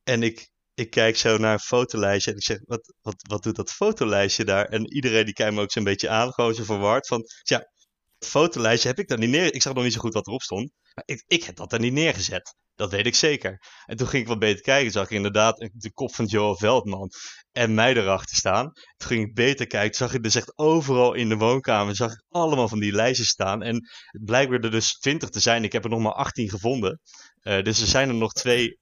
En 0.02 0.22
ik, 0.22 0.50
ik 0.74 0.90
kijk 0.90 1.16
zo 1.16 1.38
naar 1.38 1.52
een 1.52 1.58
fotolijstje 1.58 2.30
en 2.30 2.36
ik 2.36 2.42
zeg, 2.42 2.58
wat, 2.64 2.94
wat, 3.00 3.14
wat 3.28 3.42
doet 3.42 3.56
dat 3.56 3.70
fotolijstje 3.70 4.44
daar? 4.44 4.64
En 4.64 4.94
iedereen 4.94 5.24
die 5.24 5.34
kijkt 5.34 5.54
me 5.54 5.60
ook 5.60 5.72
zo'n 5.72 5.84
beetje 5.84 6.08
aan, 6.08 6.32
gewoon 6.32 6.54
zo 6.54 6.64
verward 6.64 7.06
van, 7.06 7.24
ja, 7.42 7.70
fotolijstje 8.18 8.88
heb 8.88 8.98
ik 8.98 9.08
daar 9.08 9.18
niet 9.18 9.30
neer. 9.30 9.54
Ik 9.54 9.62
zag 9.62 9.74
nog 9.74 9.84
niet 9.84 9.92
zo 9.92 10.00
goed 10.00 10.14
wat 10.14 10.26
erop 10.26 10.42
stond. 10.42 10.72
Maar 10.94 11.04
ik, 11.06 11.24
ik 11.26 11.44
heb 11.44 11.56
dat 11.56 11.72
er 11.72 11.80
niet 11.80 11.92
neergezet. 11.92 12.54
Dat 12.80 12.90
weet 12.90 13.06
ik 13.06 13.14
zeker. 13.14 13.60
En 13.87 13.96
toen 13.96 14.06
ging 14.06 14.22
ik 14.22 14.28
wat 14.28 14.38
beter 14.38 14.62
kijken. 14.62 14.92
Zag 14.92 15.04
ik 15.04 15.10
inderdaad 15.10 15.70
de 15.72 15.92
kop 15.92 16.14
van 16.14 16.25
Joel 16.25 16.56
Veldman 16.56 17.10
en 17.52 17.75
mij 17.75 17.94
erachter 17.94 18.37
staan. 18.37 18.72
Toen 18.96 19.08
ging 19.08 19.26
ik 19.26 19.34
beter 19.34 19.66
kijken. 19.66 19.96
Zag 19.96 20.14
ik 20.14 20.22
dus 20.22 20.34
echt 20.34 20.58
overal 20.58 21.14
in 21.14 21.28
de 21.28 21.37
woonkamer. 21.37 21.96
Zag 21.96 22.12
ik 22.12 22.25
allemaal 22.28 22.68
van 22.68 22.80
die 22.80 22.92
lijstjes 22.92 23.28
staan. 23.28 23.62
En 23.62 23.75
het 24.06 24.25
blijkt 24.25 24.52
er 24.52 24.70
dus 24.70 24.99
20 24.99 25.28
te 25.28 25.40
zijn. 25.40 25.64
Ik 25.64 25.72
heb 25.72 25.84
er 25.84 25.90
nog 25.90 26.00
maar 26.00 26.12
18 26.12 26.49
gevonden. 26.49 27.00
Eh, 27.40 27.62
dus 27.62 27.80
er 27.80 27.87
zijn 27.87 28.08
er 28.08 28.14
nog 28.14 28.32
twee 28.32 28.78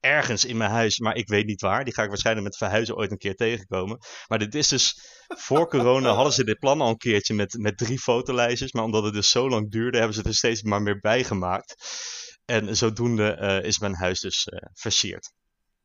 ergens 0.00 0.44
in 0.44 0.56
mijn 0.56 0.70
huis. 0.70 0.98
Maar 0.98 1.16
ik 1.16 1.28
weet 1.28 1.46
niet 1.46 1.60
waar. 1.60 1.84
Die 1.84 1.94
ga 1.94 2.02
ik 2.02 2.08
waarschijnlijk 2.08 2.46
met 2.46 2.56
verhuizen 2.56 2.96
ooit 2.96 3.10
een 3.10 3.18
keer 3.18 3.34
tegenkomen. 3.34 3.98
Maar 4.26 4.38
dit 4.38 4.54
is 4.54 4.68
dus 4.68 5.00
voor 5.26 5.68
corona 5.68 6.12
hadden 6.12 6.32
ze 6.32 6.44
dit 6.44 6.58
plan 6.58 6.80
al 6.80 6.88
een 6.88 6.96
keertje 6.96 7.34
met, 7.34 7.56
met 7.58 7.78
drie 7.78 7.98
fotolijstjes. 7.98 8.72
Maar 8.72 8.84
omdat 8.84 9.04
het 9.04 9.14
dus 9.14 9.30
zo 9.30 9.48
lang 9.48 9.70
duurde, 9.70 9.98
hebben 9.98 10.16
ze 10.16 10.22
er 10.22 10.34
steeds 10.34 10.62
maar 10.62 10.82
meer 10.82 10.98
bij 10.98 11.24
gemaakt. 11.24 11.74
En 12.46 12.76
zodoende 12.76 13.30
eh, 13.30 13.64
is 13.64 13.78
mijn 13.78 13.94
huis 13.94 14.20
dus 14.20 14.44
eh, 14.44 14.68
versierd. 14.74 15.32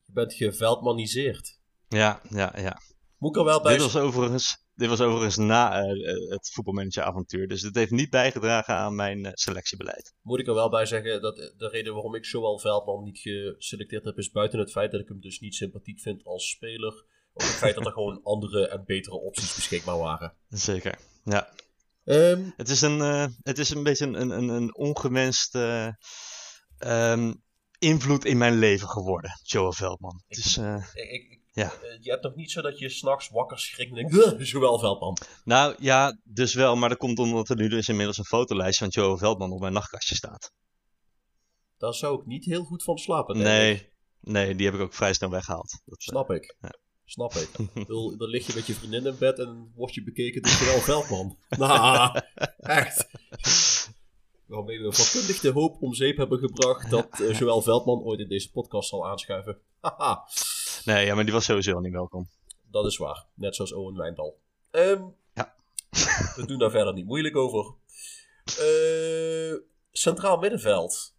Je 0.05 0.11
bent 0.13 0.33
geveldmaniseerd. 0.33 1.59
Ja, 1.87 2.21
ja, 2.29 2.53
ja. 2.57 2.81
Moet 3.17 3.35
ik 3.35 3.41
er 3.41 3.45
wel 3.45 3.61
bij 3.61 3.71
Dit 3.71 3.81
was 3.81 3.95
overigens 3.95 4.61
dit 4.81 4.89
was 4.89 5.01
overigens 5.01 5.37
na 5.37 5.83
eh, 5.83 6.29
het 6.29 6.51
voetbalmanageravontuur. 6.53 7.47
Dus 7.47 7.61
dit 7.61 7.75
heeft 7.75 7.91
niet 7.91 8.09
bijgedragen 8.09 8.75
aan 8.75 8.95
mijn 8.95 9.31
selectiebeleid. 9.33 10.13
Moet 10.21 10.39
ik 10.39 10.47
er 10.47 10.53
wel 10.53 10.69
bij 10.69 10.85
zeggen 10.85 11.21
dat 11.21 11.35
de 11.35 11.69
reden 11.71 11.93
waarom 11.93 12.15
ik 12.15 12.25
Joël 12.25 12.59
Veldman 12.59 13.03
niet 13.03 13.19
geselecteerd 13.19 14.05
heb, 14.05 14.17
is 14.17 14.31
buiten 14.31 14.59
het 14.59 14.71
feit 14.71 14.91
dat 14.91 15.01
ik 15.01 15.07
hem 15.07 15.21
dus 15.21 15.39
niet 15.39 15.55
sympathiek 15.55 15.99
vind 15.99 16.23
als 16.23 16.49
speler. 16.49 17.05
Ook 17.33 17.47
het 17.47 17.55
feit 17.55 17.75
dat 17.75 17.85
er 17.85 17.91
gewoon 17.91 18.23
andere 18.23 18.67
en 18.67 18.83
betere 18.85 19.15
opties 19.15 19.55
beschikbaar 19.55 19.97
waren. 19.97 20.33
Zeker, 20.49 20.99
ja. 21.23 21.49
Ehm, 22.05 22.49
Het 22.57 22.69
is 22.69 22.81
een, 22.81 22.99
het 23.43 23.57
is 23.57 23.69
een 23.69 23.83
beetje 23.83 24.05
een, 24.05 24.29
een, 24.29 24.49
een 24.49 24.75
ongewenst 24.75 25.57
eh, 26.81 27.11
ehm, 27.11 27.33
invloed 27.79 28.25
in 28.25 28.37
mijn 28.37 28.57
leven 28.59 28.87
geworden, 28.87 29.31
Joel 29.43 29.73
Veldman. 29.73 30.23
Het 30.27 30.37
is, 30.37 30.57
eh, 30.57 30.85
ik, 30.93 31.11
ik- 31.11 31.39
Ja. 31.51 31.65
eh, 31.73 31.97
je 32.01 32.09
hebt 32.09 32.21
toch 32.23 32.35
niet 32.35 32.51
zo 32.51 32.61
dat 32.61 32.79
je 32.79 32.89
s'nachts 32.89 33.29
wakker 33.29 33.59
schrikt 33.59 33.89
en 33.89 33.95
denkt, 33.95 34.13
"Ugh, 34.13 34.45
Joël 34.51 34.79
Veldman. 34.79 35.17
nou 35.43 35.75
ja, 35.79 36.17
dus 36.23 36.53
wel, 36.53 36.75
maar 36.75 36.89
dat 36.89 36.97
komt 36.97 37.19
omdat 37.19 37.49
er 37.49 37.55
nu 37.55 37.67
dus 37.69 37.89
inmiddels 37.89 38.17
een 38.17 38.25
fotolijstje 38.25 38.85
van 38.89 39.03
Joel 39.03 39.17
Veldman 39.17 39.51
op 39.51 39.59
mijn 39.59 39.73
nachtkastje 39.73 40.15
staat. 40.15 40.51
Daar 41.77 41.93
zou 41.93 42.19
ik 42.19 42.25
niet 42.25 42.45
heel 42.45 42.63
goed 42.63 42.83
van 42.83 42.97
slapen. 42.97 43.35
ik. 43.35 43.41
Nee, 43.43 43.89
nee, 44.19 44.55
die 44.55 44.65
heb 44.65 44.75
ik 44.75 44.81
ook 44.81 44.93
vrij 44.93 45.13
snel 45.13 45.29
weggehaald. 45.29 45.81
Dat, 45.85 45.99
eh, 45.99 46.05
Snap 46.07 46.31
ik. 46.31 46.55
Ja. 46.61 46.73
Snap 47.05 47.33
ik. 47.33 47.49
Ik 47.57 47.73
bedoel, 47.73 48.17
Dan 48.17 48.29
lig 48.29 48.47
je 48.47 48.53
met 48.55 48.65
je 48.67 48.73
vriendin 48.73 49.05
in 49.05 49.15
bed 49.19 49.39
en 49.39 49.71
word 49.75 49.93
je 49.93 50.03
bekeken 50.03 50.41
door 50.41 50.51
Joël 50.51 50.79
Veldman. 50.81 51.37
Nou, 51.57 52.19
echt. 52.57 53.07
Waarmee 54.51 54.79
we 54.81 54.93
vakkundig 54.93 55.39
de 55.39 55.51
hoop 55.51 55.81
om 55.81 55.93
zeep 55.93 56.17
hebben 56.17 56.39
gebracht 56.39 56.89
dat 56.89 57.19
eh, 57.19 57.33
Joël 57.39 57.61
Veldman 57.61 58.01
ooit 58.03 58.19
in 58.19 58.27
deze 58.27 58.51
podcast 58.51 58.89
zal 58.89 59.07
aanschuiven. 59.07 59.57
Haha, 59.79 60.23
nee, 60.85 61.05
ja, 61.05 61.15
maar 61.15 61.23
die 61.23 61.33
was 61.33 61.45
sowieso 61.45 61.73
al 61.73 61.79
niet 61.81 61.91
welkom. 61.93 62.29
dat 62.71 62.85
is 62.85 62.97
waar. 62.97 63.25
Net 63.33 63.55
zoals 63.55 63.73
Owen 63.73 63.95
Wijndal. 63.97 64.39
Ehm, 64.71 65.03
Ja. 65.33 65.55
we 66.35 66.43
doen 66.45 66.59
daar 66.59 66.71
verder 66.71 66.93
niet 66.93 67.05
moeilijk 67.05 67.35
over. 67.35 67.73
Eh, 68.59 69.55
centraal 69.91 70.37
middenveld. 70.37 71.15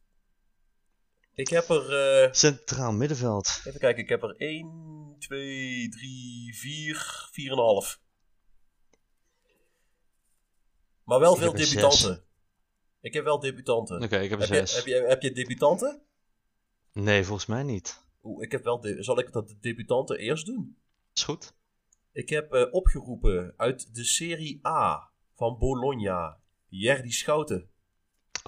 Ik 1.35 1.49
heb 1.49 1.69
er... 1.69 2.23
eh, 2.25 2.33
Centraal 2.33 2.93
middenveld. 2.93 3.61
Even 3.65 3.81
kijken, 3.81 4.03
ik 4.03 4.09
heb 4.09 4.23
er 4.23 4.35
1, 4.37 5.17
2, 5.19 5.89
3, 5.89 6.55
4, 6.57 7.31
4,5. 7.95 8.01
Maar 11.05 11.21
wel 11.21 11.33
Ik 11.35 11.39
veel 11.39 11.53
debutanten. 11.53 12.25
Ik 13.03 13.13
heb 13.13 13.25
wel 13.25 13.39
debutanten. 13.39 14.03
Oké, 14.03 14.19
ik 14.19 14.31
heb 14.31 14.41
er 14.41 14.49
heb, 14.49 14.61
je, 14.61 14.67
zes. 14.67 14.77
heb, 14.77 14.87
je, 14.87 14.95
heb 14.95 15.23
je 15.23 15.33
debutanten? 15.33 16.03
Nee, 16.93 17.25
volgens 17.25 17.47
mij 17.47 17.63
niet. 17.63 18.05
Oeh, 18.23 18.45
ik 18.45 18.53
heb 18.53 18.65
wel 18.65 18.81
de, 18.81 19.03
zal 19.03 19.19
ik 19.19 19.33
dat 19.33 19.49
de 19.49 19.59
debutanten 19.61 20.19
eerst 20.19 20.47
doen? 20.47 20.79
Is 21.15 21.25
goed. 21.25 21.55
Ik 22.13 22.29
heb 22.29 22.53
eh, 22.53 22.73
opgeroepen 22.73 23.55
uit 23.57 23.95
de 23.95 24.05
Serie 24.05 24.67
A 24.67 25.11
van 25.35 25.59
Bologna, 25.59 26.41
Jerdy 26.69 27.11
Schouten. 27.11 27.71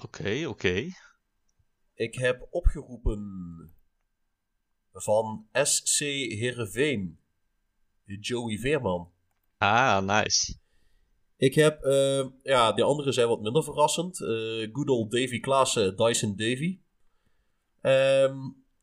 Oké, 0.03 0.45
oké. 0.47 0.87
Ik 1.93 2.15
heb 2.15 2.47
opgeroepen 2.49 3.21
van 4.91 5.47
SC 5.51 5.99
Heerenveen, 5.99 7.19
Joey 8.05 8.57
Veerman. 8.57 9.11
Ah, 9.57 10.05
nice. 10.05 10.57
Ik 11.45 11.55
heb, 11.55 11.83
eh, 11.83 12.25
ja, 12.43 12.71
de 12.71 12.83
andere 12.83 13.11
zijn 13.11 13.27
wat 13.27 13.41
minder 13.41 13.63
verrassend. 13.63 14.21
Eh 14.21 14.69
good 14.73 14.89
old 14.89 15.11
Davy 15.11 15.39
Klaassen, 15.39 15.95
Dyson 15.95 16.35
Davy. 16.35 16.79
Ehm 17.81 18.35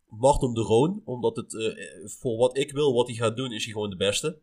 Martin 0.09 0.54
de 0.54 0.61
Roon, 0.61 1.02
omdat 1.04 1.37
het 1.37 1.54
eh, 1.57 1.75
voor 2.04 2.37
wat 2.37 2.57
ik 2.57 2.73
wil, 2.73 2.95
wat 2.95 3.07
hij 3.07 3.16
gaat 3.16 3.37
doen, 3.37 3.52
is 3.52 3.64
hij 3.64 3.73
gewoon 3.73 3.90
de 3.90 3.97
beste. 3.97 4.38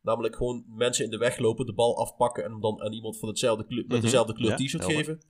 Namelijk 0.00 0.36
gewoon 0.36 0.64
mensen 0.68 1.04
in 1.04 1.10
de 1.10 1.16
weg 1.16 1.38
lopen, 1.38 1.66
de 1.66 1.72
bal 1.74 1.98
afpakken 1.98 2.44
en 2.44 2.50
hem 2.50 2.60
dan 2.60 2.82
aan 2.82 2.92
iemand 2.92 3.18
van 3.18 3.28
hetzelfde 3.28 3.66
kleur, 3.66 3.82
met 3.82 3.92
Mhm. 3.92 4.00
dezelfde 4.00 4.32
kleur 4.32 4.50
Ja, 4.50 4.56
t-shirt 4.56 4.84
geven. 4.84 5.20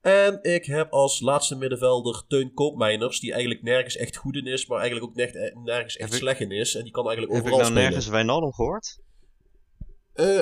En 0.00 0.38
ik 0.42 0.64
heb 0.64 0.92
als 0.92 1.20
laatste 1.20 1.56
middenvelder 1.56 2.22
Teun 2.28 2.54
Koopmeiners, 2.54 3.20
die 3.20 3.30
eigenlijk 3.32 3.62
nergens 3.62 3.96
echt 3.96 4.16
goed 4.16 4.36
in 4.36 4.46
is, 4.46 4.66
maar 4.66 4.78
eigenlijk 4.80 5.10
ook 5.10 5.16
nergens 5.64 5.96
echt 5.96 6.10
Heb 6.10 6.18
slecht 6.20 6.40
in 6.40 6.50
is. 6.50 6.74
En 6.74 6.82
die 6.82 6.92
kan 6.92 7.06
eigenlijk 7.06 7.36
Heb 7.36 7.46
ik 7.46 7.52
overal 7.52 7.70
nou 7.70 7.70
spelen. 7.72 7.90
nergens 7.90 8.08
Wijnaldum 8.12 8.52
gehoord? 8.52 8.98
Eh, 10.12 10.40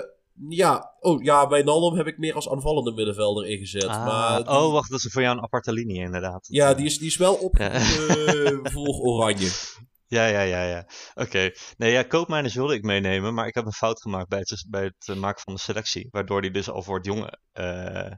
ja, 0.48 0.96
oh 1.00 1.22
ja, 1.22 1.46
bij 1.46 1.62
Nalom 1.62 1.96
heb 1.96 2.06
ik 2.06 2.18
meer 2.18 2.34
als 2.34 2.48
aanvallende 2.48 2.92
middenvelder 2.92 3.46
ingezet. 3.46 3.84
Ah, 3.86 4.04
maar 4.06 4.36
die- 4.36 4.46
Oh, 4.48 4.72
wacht, 4.72 4.90
dat 4.90 5.04
is 5.04 5.12
voor 5.12 5.22
jou 5.22 5.36
een 5.36 5.42
aparte 5.42 5.72
linie 5.72 6.00
inderdaad. 6.00 6.46
Ja, 6.50 6.74
die 6.74 6.86
is, 6.86 6.98
die 6.98 7.06
is 7.06 7.16
wel 7.16 7.34
opgeroepen 7.34 8.72
voor 8.72 8.86
Oranje. 9.00 9.50
Ja, 10.06 10.26
ja, 10.26 10.40
ja, 10.40 10.62
ja. 10.62 10.86
Oké. 11.14 11.50
Nee, 11.76 11.92
ja, 11.92 12.02
Koopmeiners 12.02 12.54
wilde 12.54 12.74
ik 12.74 12.82
meenemen, 12.82 13.34
maar 13.34 13.46
ik 13.46 13.54
heb 13.54 13.64
een 13.66 13.72
fout 13.72 14.00
gemaakt 14.00 14.28
bij 14.28 14.38
het, 14.38 14.66
bij 14.68 14.82
het 14.84 15.08
eh, 15.08 15.16
maken 15.16 15.42
van 15.42 15.54
de 15.54 15.60
selectie. 15.60 16.08
Waardoor 16.10 16.40
die 16.42 16.50
dus 16.50 16.70
al 16.70 16.82
voor 16.82 16.96
het 16.96 17.06
jonge, 17.06 17.38
eh, 17.52 18.12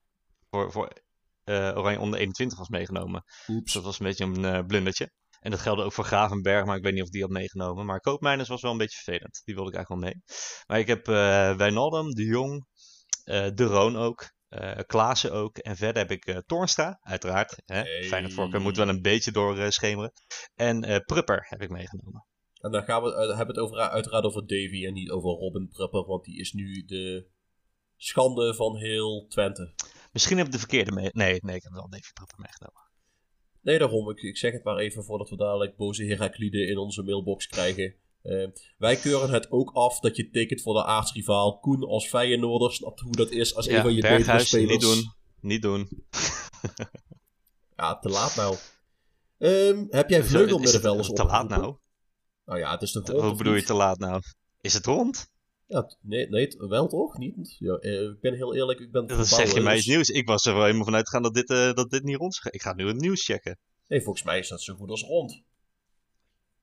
voor, 0.51 0.73
voor 0.73 0.93
eh, 1.45 1.73
Oranje 1.77 2.01
onder 2.01 2.19
21 2.21 2.59
was 2.59 2.69
meegenomen. 2.69 3.23
Dus 3.47 3.57
Oeps. 3.57 3.73
dat 3.73 3.83
was 3.85 3.99
een 4.01 4.07
beetje 4.07 4.25
een 4.25 4.45
eh, 4.45 4.65
blundertje. 4.67 5.11
En 5.45 5.51
dat 5.51 5.61
geldde 5.61 5.83
ook 5.83 5.93
voor 5.93 6.05
Gravenberg, 6.05 6.65
maar 6.65 6.77
ik 6.77 6.83
weet 6.83 6.93
niet 6.95 7.03
of 7.03 7.09
die 7.09 7.23
had 7.23 7.31
meegenomen. 7.31 7.87
Maar 7.87 8.01
Koopmeiners 8.01 8.49
was 8.49 8.63
wel 8.63 8.71
een 8.71 8.79
beetje 8.79 9.03
vervelend. 9.03 9.43
Die 9.45 9.55
wilde 9.55 9.71
ik 9.71 9.77
eigenlijk 9.77 10.05
wel 10.05 10.13
mee. 10.13 10.23
Maar 10.67 10.79
ik 10.79 10.87
heb 10.87 11.09
eh 11.09 11.57
Wijnaldum, 11.57 12.11
De 12.11 12.25
Jong, 12.25 12.67
eh 13.25 13.49
De 13.55 13.65
Roon 13.65 13.97
ook. 13.97 14.33
eh 14.49 14.79
Klaassen 14.87 15.33
ook. 15.33 15.59
En 15.59 15.77
verder 15.77 16.03
heb 16.03 16.11
ik 16.11 16.25
eh 16.27 16.37
Toornstra, 16.47 16.99
uiteraard. 17.01 17.63
Hè? 17.65 17.81
Hey. 17.81 18.05
Feyenoord 18.05 18.35
voorkeur 18.35 18.61
moet 18.61 18.77
wel 18.77 18.89
een 18.89 19.03
beetje 19.03 19.33
doorschemeren. 19.33 20.13
en 20.55 21.03
Prupper 21.05 21.47
heb 21.49 21.63
ik 21.63 21.71
meegenomen. 21.71 22.27
En 22.61 22.71
dan 22.71 22.83
gaan 22.85 23.03
we 23.03 23.11
hebben 23.11 23.37
we 23.55 23.61
het 23.61 23.71
over, 23.71 23.79
uiteraard 23.79 24.25
over 24.25 24.47
Davy 24.47 24.87
en 24.87 24.93
niet 24.93 25.11
over 25.11 25.31
Robin 25.31 25.69
Prupper, 25.69 26.05
want 26.05 26.25
die 26.25 26.39
is 26.41 26.53
nu 26.53 26.85
de 26.85 27.27
schande 27.97 28.55
van 28.55 28.77
heel 28.77 29.27
Twente. 29.29 29.75
Misschien 30.13 30.37
heb 30.37 30.47
ik 30.47 30.53
de 30.53 30.59
verkeerde 30.59 30.93
mee. 30.93 31.09
Nee, 31.13 31.39
nee, 31.43 31.57
ik 31.57 31.63
heb 31.63 31.73
wel 31.73 31.89
Davy 31.89 32.13
Prupper 32.13 32.39
meegenomen. 32.39 32.84
Nee, 33.65 33.79
daarom. 33.79 34.11
Ik, 34.11 34.23
ik 34.23 34.37
zeg 34.37 34.53
het 34.53 34.65
maar 34.65 34.77
even 34.77 35.05
voordat 35.05 35.31
we 35.31 35.37
dadelijk 35.37 35.77
boze 35.77 36.05
Herakliden 36.05 36.69
in 36.69 36.79
onze 36.79 37.03
mailbox 37.03 37.47
krijgen. 37.47 37.95
Eh, 38.23 38.47
wij 38.79 38.97
keuren 38.97 39.31
het 39.31 39.51
ook 39.51 39.71
af 39.73 40.01
dat 40.01 40.17
je 40.17 40.31
tekent 40.31 40.63
voor 40.63 40.75
de 40.75 40.85
aartsrivaal. 40.85 41.59
Koen 41.59 41.85
als 41.85 42.09
Feyenoorder 42.09 42.73
snapt 42.73 43.01
hoe 43.01 43.17
dat 43.17 43.31
is 43.31 43.55
als 43.55 43.67
een 43.69 43.83
van 43.83 43.95
je 43.95 44.01
betere 44.01 44.39
spelers. 44.39 44.71
niet 44.71 44.81
doen. 44.81 45.13
Niet 45.41 45.63
doen. 45.63 45.89
Ja, 47.77 47.99
te 47.99 48.09
laat 48.09 48.37
nou. 48.37 48.57
Ehm, 49.39 49.85
heb 49.89 50.11
jij 50.11 50.25
vleugelmiddenvelders 50.25 51.07
het 51.07 51.17
te 51.17 51.25
laat 51.25 51.49
nou? 51.49 51.77
Nou 52.45 52.59
ja, 52.59 52.71
het 52.71 52.83
is 52.83 52.93
toch 52.93 53.09
rond, 53.09 53.23
Hoe 53.23 53.37
bedoel 53.37 53.55
je 53.55 53.63
te 53.63 53.75
laat 53.75 53.99
nou? 53.99 54.23
Is 54.61 54.75
het 54.75 54.87
rond? 54.87 55.33
Ja, 55.67 55.91
nee, 56.01 56.29
nee, 56.29 56.49
wel 56.59 56.89
toch? 56.89 57.19
Niet? 57.19 57.57
Ja, 57.59 57.75
eh, 57.77 58.01
ik 58.03 58.21
ben 58.21 58.35
heel 58.35 58.55
eerlijk, 58.55 58.81
ik 58.81 58.93
ben 58.93 59.07
Dat 59.07 59.27
zeg 59.27 59.55
je 59.55 59.61
mij 59.61 59.77
iets 59.77 59.87
nieuws. 59.87 60.09
Ik 60.09 60.27
was 60.27 60.45
er 60.47 60.55
wel 60.55 60.63
helemaal 60.65 60.85
vanuit 60.85 61.07
gegaan 61.09 61.23
dat 61.23 61.35
dit, 61.35 61.51
eh, 61.51 61.73
dat 61.73 61.91
dit 61.91 62.03
niet 62.03 62.17
rond 62.17 62.33
is. 62.33 62.47
Ik 62.51 62.63
ga 62.63 62.75
nu 62.75 62.87
het 62.87 62.97
nieuws 63.01 63.25
checken. 63.25 63.59
Nee, 63.89 64.03
volgens 64.03 64.25
mij 64.25 64.39
is 64.39 64.49
dat 64.49 64.63
zo 64.63 64.75
goed 64.75 64.91
als 64.91 65.03
rond. 65.03 65.43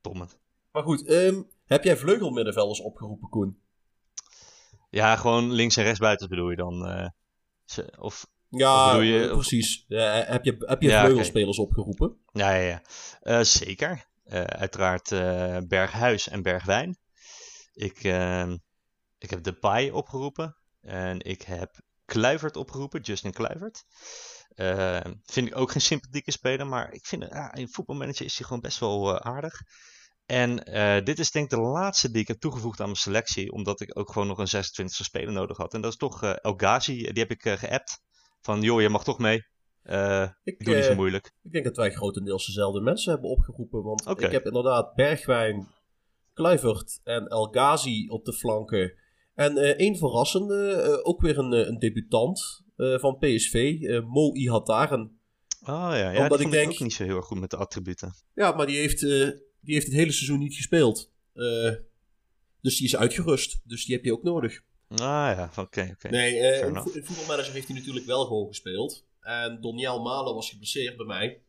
Domme. 0.01 0.27
Maar 0.71 0.83
goed, 0.83 1.05
ehm, 1.05 1.41
heb 1.65 1.83
jij 1.83 1.97
vleugelmiddenvelders 1.97 2.79
opgeroepen, 2.81 3.29
Koen? 3.29 3.59
Ja, 4.89 5.15
gewoon 5.15 5.51
links 5.51 5.75
en 5.77 5.83
rechts 5.83 5.99
buiten 5.99 6.29
bedoel 6.29 6.49
je 6.49 6.55
dan. 6.55 6.85
eh, 6.87 7.07
of, 7.99 8.27
Ja, 8.49 8.99
je- 9.01 9.27
precies. 9.31 9.85
Heb 9.87 10.43
je, 10.45 10.55
heb 10.59 10.81
je 10.81 10.87
Ja, 10.89 11.03
vleugelspelers 11.05 11.57
opgeroepen? 11.59 12.17
ja, 12.33 12.53
ja, 12.55 12.81
ja. 13.23 13.43
Zeker. 13.43 14.05
Uiteraard 14.45 15.09
Berghuis 15.67 16.29
en 16.29 16.41
Bergwijn. 16.41 16.97
Ik, 17.73 18.03
eh, 18.03 18.53
ik 19.21 19.29
heb 19.29 19.43
Depay 19.43 19.89
opgeroepen. 19.89 20.55
En 20.81 21.19
ik 21.19 21.41
heb 21.41 21.79
Kluivert 22.05 22.55
opgeroepen, 22.55 23.01
Justin 23.01 23.31
Kluivert. 23.31 23.83
Eh, 24.55 24.99
vind 25.23 25.47
ik 25.47 25.57
ook 25.57 25.71
geen 25.71 25.81
sympathieke 25.81 26.31
speler, 26.31 26.67
maar 26.67 26.93
ik 26.93 27.05
vind 27.05 27.23
ja, 27.29 27.53
in 27.53 27.69
voetbalmanager 27.69 28.25
is 28.25 28.37
hij 28.37 28.47
gewoon 28.47 28.61
best 28.61 28.79
wel 28.79 29.15
eh, 29.15 29.31
aardig. 29.33 29.61
En 30.25 30.63
eh, 30.63 31.03
dit 31.03 31.19
is 31.19 31.31
denk 31.31 31.51
ik 31.51 31.57
de 31.57 31.65
laatste 31.65 32.11
die 32.11 32.21
ik 32.21 32.27
heb 32.27 32.39
toegevoegd 32.39 32.79
aan 32.79 32.85
mijn 32.85 32.97
selectie, 32.97 33.51
omdat 33.51 33.81
ik 33.81 33.99
ook 33.99 34.11
gewoon 34.11 34.27
nog 34.27 34.37
een 34.37 34.63
26e 34.63 34.85
speler 34.85 35.33
nodig 35.33 35.57
had. 35.57 35.73
En 35.73 35.81
dat 35.81 35.91
is 35.91 35.97
toch 35.97 36.23
El 36.23 36.53
Ghazi, 36.53 36.95
die 36.95 37.23
heb 37.23 37.31
ik 37.31 37.59
geappt. 37.59 38.01
Van, 38.41 38.61
joh, 38.61 38.81
je 38.81 38.89
mag 38.89 39.03
toch 39.03 39.19
mee. 39.19 39.37
Ik, 39.37 40.33
ik 40.43 40.65
doe 40.65 40.75
niet 40.75 40.83
zo 40.83 40.95
moeilijk. 40.95 41.31
ik 41.41 41.51
denk 41.51 41.65
dat 41.65 41.75
wij 41.75 41.91
grotendeels 41.91 42.45
dezelfde 42.45 42.81
mensen 42.81 43.11
hebben 43.11 43.29
opgeroepen. 43.29 43.83
Want 43.83 44.07
ik 44.07 44.31
heb 44.31 44.45
inderdaad 44.45 44.95
Bergwijn, 44.95 45.67
Kluivert 46.33 46.99
en 47.03 47.27
El 47.27 47.45
Ghazi 47.45 48.07
op 48.07 48.25
de 48.25 48.33
flanken. 48.33 48.93
En 49.35 49.57
eh 49.57 49.69
één 49.69 49.97
verrassende, 49.97 50.71
eh, 50.71 50.99
ook 51.07 51.21
weer 51.21 51.37
een, 51.37 51.53
eh, 51.53 51.67
een 51.67 51.79
debutant 51.79 52.59
van 52.77 53.17
PSV, 53.19 53.77
Mo 54.07 54.33
Ihataren. 54.33 55.19
Oh 55.63 55.67
ja, 55.67 55.95
ja 55.95 56.07
omdat 56.23 56.37
die 56.37 56.37
ik 56.37 56.41
vond 56.41 56.51
denk- 56.51 56.65
ik 56.67 56.73
ook 56.73 56.79
niet 56.79 56.93
zo 56.93 57.03
heel 57.03 57.15
erg 57.15 57.25
goed 57.25 57.39
met 57.39 57.49
de 57.49 57.57
attributen. 57.57 58.13
Ja, 58.35 58.51
maar 58.51 58.65
die 58.67 58.77
heeft, 58.77 58.99
die 58.99 59.73
heeft 59.73 59.85
het 59.85 59.95
hele 59.95 60.11
seizoen 60.11 60.39
niet 60.39 60.55
gespeeld. 60.55 61.11
Dus 62.61 62.77
die 62.77 62.85
is 62.85 62.95
uitgerust. 62.95 63.61
Dus 63.63 63.85
die 63.85 63.95
heb 63.95 64.03
je 64.05 64.11
ook 64.13 64.23
nodig. 64.23 64.61
Ah 64.89 64.97
ja, 64.97 65.51
oké, 65.55 65.89
oké. 65.93 66.09
Nee, 66.09 66.33
vo- 66.59 66.91
in 66.93 67.03
voetbalmanager 67.05 67.53
heeft 67.53 67.67
hij 67.67 67.77
natuurlijk 67.77 68.05
wel 68.05 68.25
gewoon 68.25 68.47
gespeeld. 68.47 69.05
En 69.21 69.61
Doniel 69.61 70.01
Malen 70.01 70.33
was 70.33 70.49
geblesseerd 70.49 70.97
bij 70.97 71.05
mij. 71.05 71.41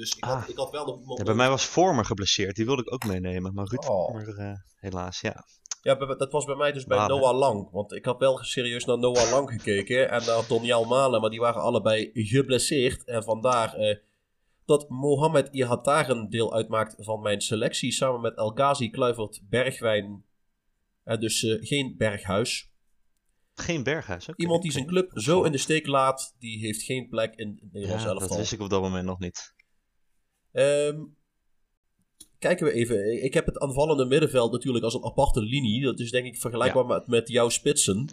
Dus 0.00 0.14
ik, 0.16 0.24
had, 0.24 0.42
Ah. 0.42 0.48
ik 0.48 0.56
had 0.56 0.70
wel 0.70 0.86
nog 0.86 1.00
iemand 1.00 1.18
Ja, 1.18 1.24
bij 1.24 1.34
mij 1.34 1.48
was 1.48 1.64
Vormer 1.64 2.04
geblesseerd, 2.04 2.56
die 2.56 2.64
wilde 2.64 2.82
ik 2.82 2.92
ook 2.92 3.04
meenemen. 3.04 3.54
Maar 3.54 3.66
Ruud 3.66 3.88
Oh. 3.88 4.06
Vormer, 4.10 4.38
eh, 4.38 4.52
helaas, 4.74 5.20
ja. 5.20 5.44
Ja, 5.82 5.94
dat 5.94 6.32
was 6.32 6.44
bij 6.44 6.54
mij 6.54 6.72
dus 6.72 6.84
bij 6.84 6.96
Malen. 6.98 7.16
Noah 7.16 7.38
Lang. 7.38 7.70
Want 7.70 7.92
ik 7.92 8.04
had 8.04 8.18
wel 8.18 8.38
serieus 8.38 8.84
naar 8.84 8.98
Noah 8.98 9.30
Lang 9.30 9.50
gekeken 9.50 10.10
en 10.10 10.26
naar 10.26 10.44
Doniel 10.48 10.84
Malen, 10.84 11.20
maar 11.20 11.30
die 11.30 11.40
waren 11.40 11.62
allebei 11.62 12.10
geblesseerd. 12.14 13.04
En 13.04 13.22
vandaar 13.22 13.74
eh, 13.74 13.96
dat 14.64 14.88
Mohamed 14.88 15.48
Ihataren 15.52 16.30
deel 16.30 16.54
uitmaakt 16.54 16.94
van 16.98 17.20
mijn 17.20 17.40
selectie, 17.40 17.92
samen 17.92 18.20
met 18.20 18.36
El 18.36 18.50
Ghazi, 18.50 18.90
Kluivert, 18.90 19.40
Bergwijn 19.48 20.24
en 21.04 21.20
dus 21.20 21.42
eh, 21.44 21.56
geen 21.66 21.94
Berghuis. 21.96 22.68
Geen 23.54 23.82
Berghuis. 23.82 24.28
oké, 24.28 24.42
Iemand 24.42 24.62
die 24.62 24.72
zijn 24.72 24.86
club 24.86 25.10
zo 25.14 25.42
in 25.42 25.52
de 25.52 25.58
steek 25.58 25.86
laat, 25.86 26.34
die 26.38 26.58
heeft 26.58 26.82
geen 26.82 27.08
plek 27.08 27.34
in 27.34 27.58
het 27.60 27.72
Nederlands 27.72 28.04
Ja, 28.04 28.14
dat 28.14 28.36
wist 28.36 28.52
ik 28.52 28.60
op 28.60 28.70
dat 28.70 28.82
moment 28.82 29.04
nog 29.04 29.18
niet. 29.18 29.54
Ehm, 30.52 31.02
kijken 32.38 32.66
we 32.66 32.72
even. 32.72 33.22
Ik 33.24 33.34
heb 33.34 33.46
het 33.46 33.58
aanvallende 33.58 34.04
middenveld 34.04 34.52
natuurlijk 34.52 34.84
als 34.84 34.94
een 34.94 35.04
aparte 35.04 35.40
linie. 35.40 35.82
Dat 35.82 36.00
is 36.00 36.10
denk 36.10 36.26
ik 36.26 36.36
vergelijkbaar 36.36 36.86
met, 36.86 37.06
met 37.06 37.28
jouw 37.28 37.48
spitsen. 37.48 38.08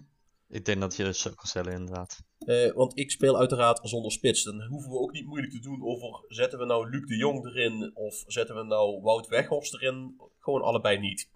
Ik 0.50 0.66
denk 0.66 0.80
dat 0.80 0.96
je 0.96 1.04
het 1.04 1.18
zo 1.18 1.30
kan 1.30 1.48
stellen, 1.48 1.74
inderdaad. 1.74 2.24
Eh, 2.38 2.74
want 2.74 3.00
ik 3.00 3.12
speel 3.12 3.38
uiteraard 3.38 3.80
zonder 3.84 4.12
spits. 4.12 4.44
Dan 4.44 4.62
hoeven 4.62 4.92
we 4.92 4.98
ook 4.98 5.12
niet 5.12 5.26
moeilijk 5.26 5.52
te 5.52 5.60
doen 5.60 5.84
over 5.84 6.26
zetten 6.28 6.60
we 6.60 6.66
nou 6.66 6.90
Luc 6.90 7.06
de 7.06 7.16
Jong 7.16 7.46
erin 7.46 7.92
of 7.94 8.24
zetten 8.28 8.56
we 8.56 8.64
nou 8.64 9.02
Wout 9.02 9.28
Weghorst 9.28 9.74
erin. 9.74 10.22
Gewoon 10.40 10.62
allebei 10.62 11.00
niet. 11.00 11.30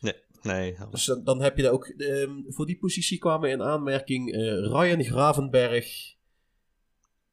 Nee, 0.00 0.76
Dus 0.90 1.04
dan, 1.04 1.24
dan 1.24 1.40
heb 1.42 1.56
je 1.56 1.62
daar 1.62 1.72
ook. 1.72 1.86
ehm, 1.86 2.42
voor 2.46 2.66
die 2.66 2.78
positie 2.78 3.18
kwamen 3.18 3.50
in 3.50 3.62
aanmerking 3.62 4.32
eh, 4.32 4.40
Ryan 4.58 5.04
Gravenberg 5.04 6.14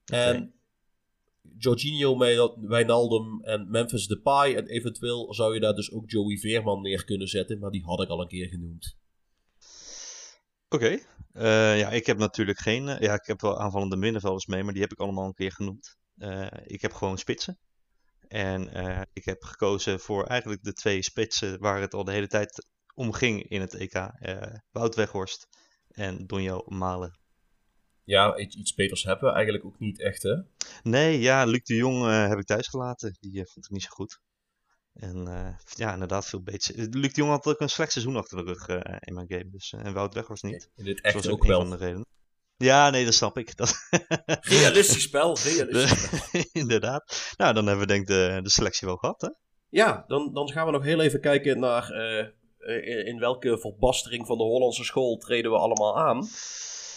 en 0.06 0.54
Jorginho 1.58 2.18
Wijnaldum 2.68 3.44
en 3.44 3.70
Memphis 3.70 4.08
Depay. 4.08 4.56
En 4.56 4.68
eventueel 4.68 5.34
zou 5.34 5.54
je 5.54 5.60
daar 5.60 5.74
dus 5.74 5.92
ook 5.92 6.10
Joey 6.10 6.38
Veerman 6.38 6.82
neer 6.82 7.06
kunnen 7.06 7.28
zetten, 7.28 7.60
maar 7.60 7.72
die 7.72 7.84
had 7.84 8.02
ik 8.02 8.10
al 8.10 8.22
een 8.22 8.28
keer 8.28 8.48
genoemd. 8.48 9.00
Oké. 10.70 11.00
Eh, 11.32 11.80
ja, 11.80 11.90
ik 11.90 12.06
heb 12.06 12.18
natuurlijk 12.18 12.60
geen... 12.60 12.88
eh, 12.88 13.00
ja, 13.00 13.14
ik 13.14 13.26
heb 13.26 13.42
wel 13.42 13.60
aanvallende 13.60 13.96
middenvelders 13.96 14.46
mee, 14.46 14.64
maar 14.64 14.74
die 14.74 14.82
heb 14.82 14.92
ik 14.92 15.00
allemaal 15.00 15.26
een 15.26 15.34
keer 15.34 15.52
genoemd. 15.52 15.98
Eh, 16.18 16.48
ik 16.64 16.82
heb 16.82 16.94
gewoon 16.94 17.18
spitsen. 17.18 17.60
En 18.28 18.70
ik 19.14 19.26
heb 19.26 19.44
gekozen 19.44 20.00
voor 20.00 20.26
eigenlijk 20.26 20.64
de 20.64 20.74
twee 20.74 21.02
spitsen 21.02 21.60
waar 21.60 21.82
het 21.82 21.94
al 21.94 22.04
de 22.04 22.12
hele 22.12 22.28
tijd 22.28 22.68
om 22.96 23.14
ging 23.14 23.44
in 23.50 23.62
het 23.62 23.74
EK. 23.74 24.12
Wout 24.72 24.96
Weghorst 24.96 25.48
en 25.88 26.26
Donjo 26.28 26.64
Malen. 26.66 27.20
Ja, 28.04 28.38
iets, 28.38 28.56
iets 28.56 28.74
beters 28.74 29.04
hebben 29.04 29.30
we 29.30 29.34
eigenlijk 29.36 29.66
ook 29.66 29.80
niet 29.80 30.02
echt, 30.02 30.24
hè? 30.24 30.36
Nee, 30.84 31.20
ja, 31.20 31.46
Luc 31.46 31.64
de 31.64 31.76
Jong 31.76 32.06
eh, 32.06 32.28
heb 32.28 32.40
ik 32.40 32.46
thuis 32.46 32.68
gelaten. 32.68 33.18
Die 33.20 33.40
eh, 33.40 33.46
vond 33.46 33.66
ik 33.66 33.72
niet 33.72 33.84
zo 33.84 33.90
goed. 33.90 34.20
En 34.94 35.28
eh, 35.28 35.56
ja, 35.76 35.94
inderdaad 35.94 36.26
veel 36.26 36.42
beter. 36.42 36.76
Luc 36.76 37.14
de 37.14 37.22
Jong 37.22 37.30
had 37.30 37.46
ook 37.46 37.60
een 37.60 37.70
slecht 37.70 37.92
seizoen 37.92 38.16
achter 38.16 38.38
de 38.38 38.44
rug 38.44 38.68
eh, 38.68 38.96
in 39.00 39.14
mijn 39.14 39.28
game. 39.30 39.50
Dus, 39.50 39.74
en 39.78 39.94
Wout 39.94 40.14
Weghorst 40.14 40.44
niet. 40.44 40.70
In 40.76 40.84
dit 40.86 40.96
Dat 40.96 41.06
echt 41.06 41.16
was 41.16 41.28
ook 41.28 41.42
een 41.42 41.48
wel. 41.50 41.62
van 41.62 41.70
de 41.70 41.76
redenen. 41.76 42.06
Ja, 42.58 42.90
nee, 42.90 43.06
dat 43.06 43.14
snap 43.14 43.38
ik. 43.38 43.56
Dat... 43.58 43.74
Realistisch 44.42 45.04
spel, 45.04 45.38
realistisch 45.38 46.04
spel. 46.06 46.44
Inderdaad. 46.52 47.34
Nou, 47.38 47.54
dan 47.54 47.68
hebben 47.68 47.88
we 47.88 47.94
denk 47.94 48.02
ik 48.02 48.08
de, 48.08 48.40
de 48.44 48.50
selectie 48.50 48.88
wel 48.88 48.98
gehad, 48.98 49.22
hè? 49.22 49.30
Ja, 49.70 50.04
dan, 50.08 50.34
dan 50.34 50.52
gaan 50.52 50.66
we 50.66 50.72
nog 50.72 50.84
heel 50.84 51.02
even 51.02 51.22
kijken 51.22 51.60
naar 51.60 51.92
in 53.06 53.20
welke 53.20 53.60
verbastering 53.60 54.26
van 54.28 54.38
de 54.38 54.44
Hollandse 54.44 54.84
school 54.84 55.18
treden 55.18 55.52
we 55.52 55.58
allemaal 55.58 56.00
aan. 56.00 56.28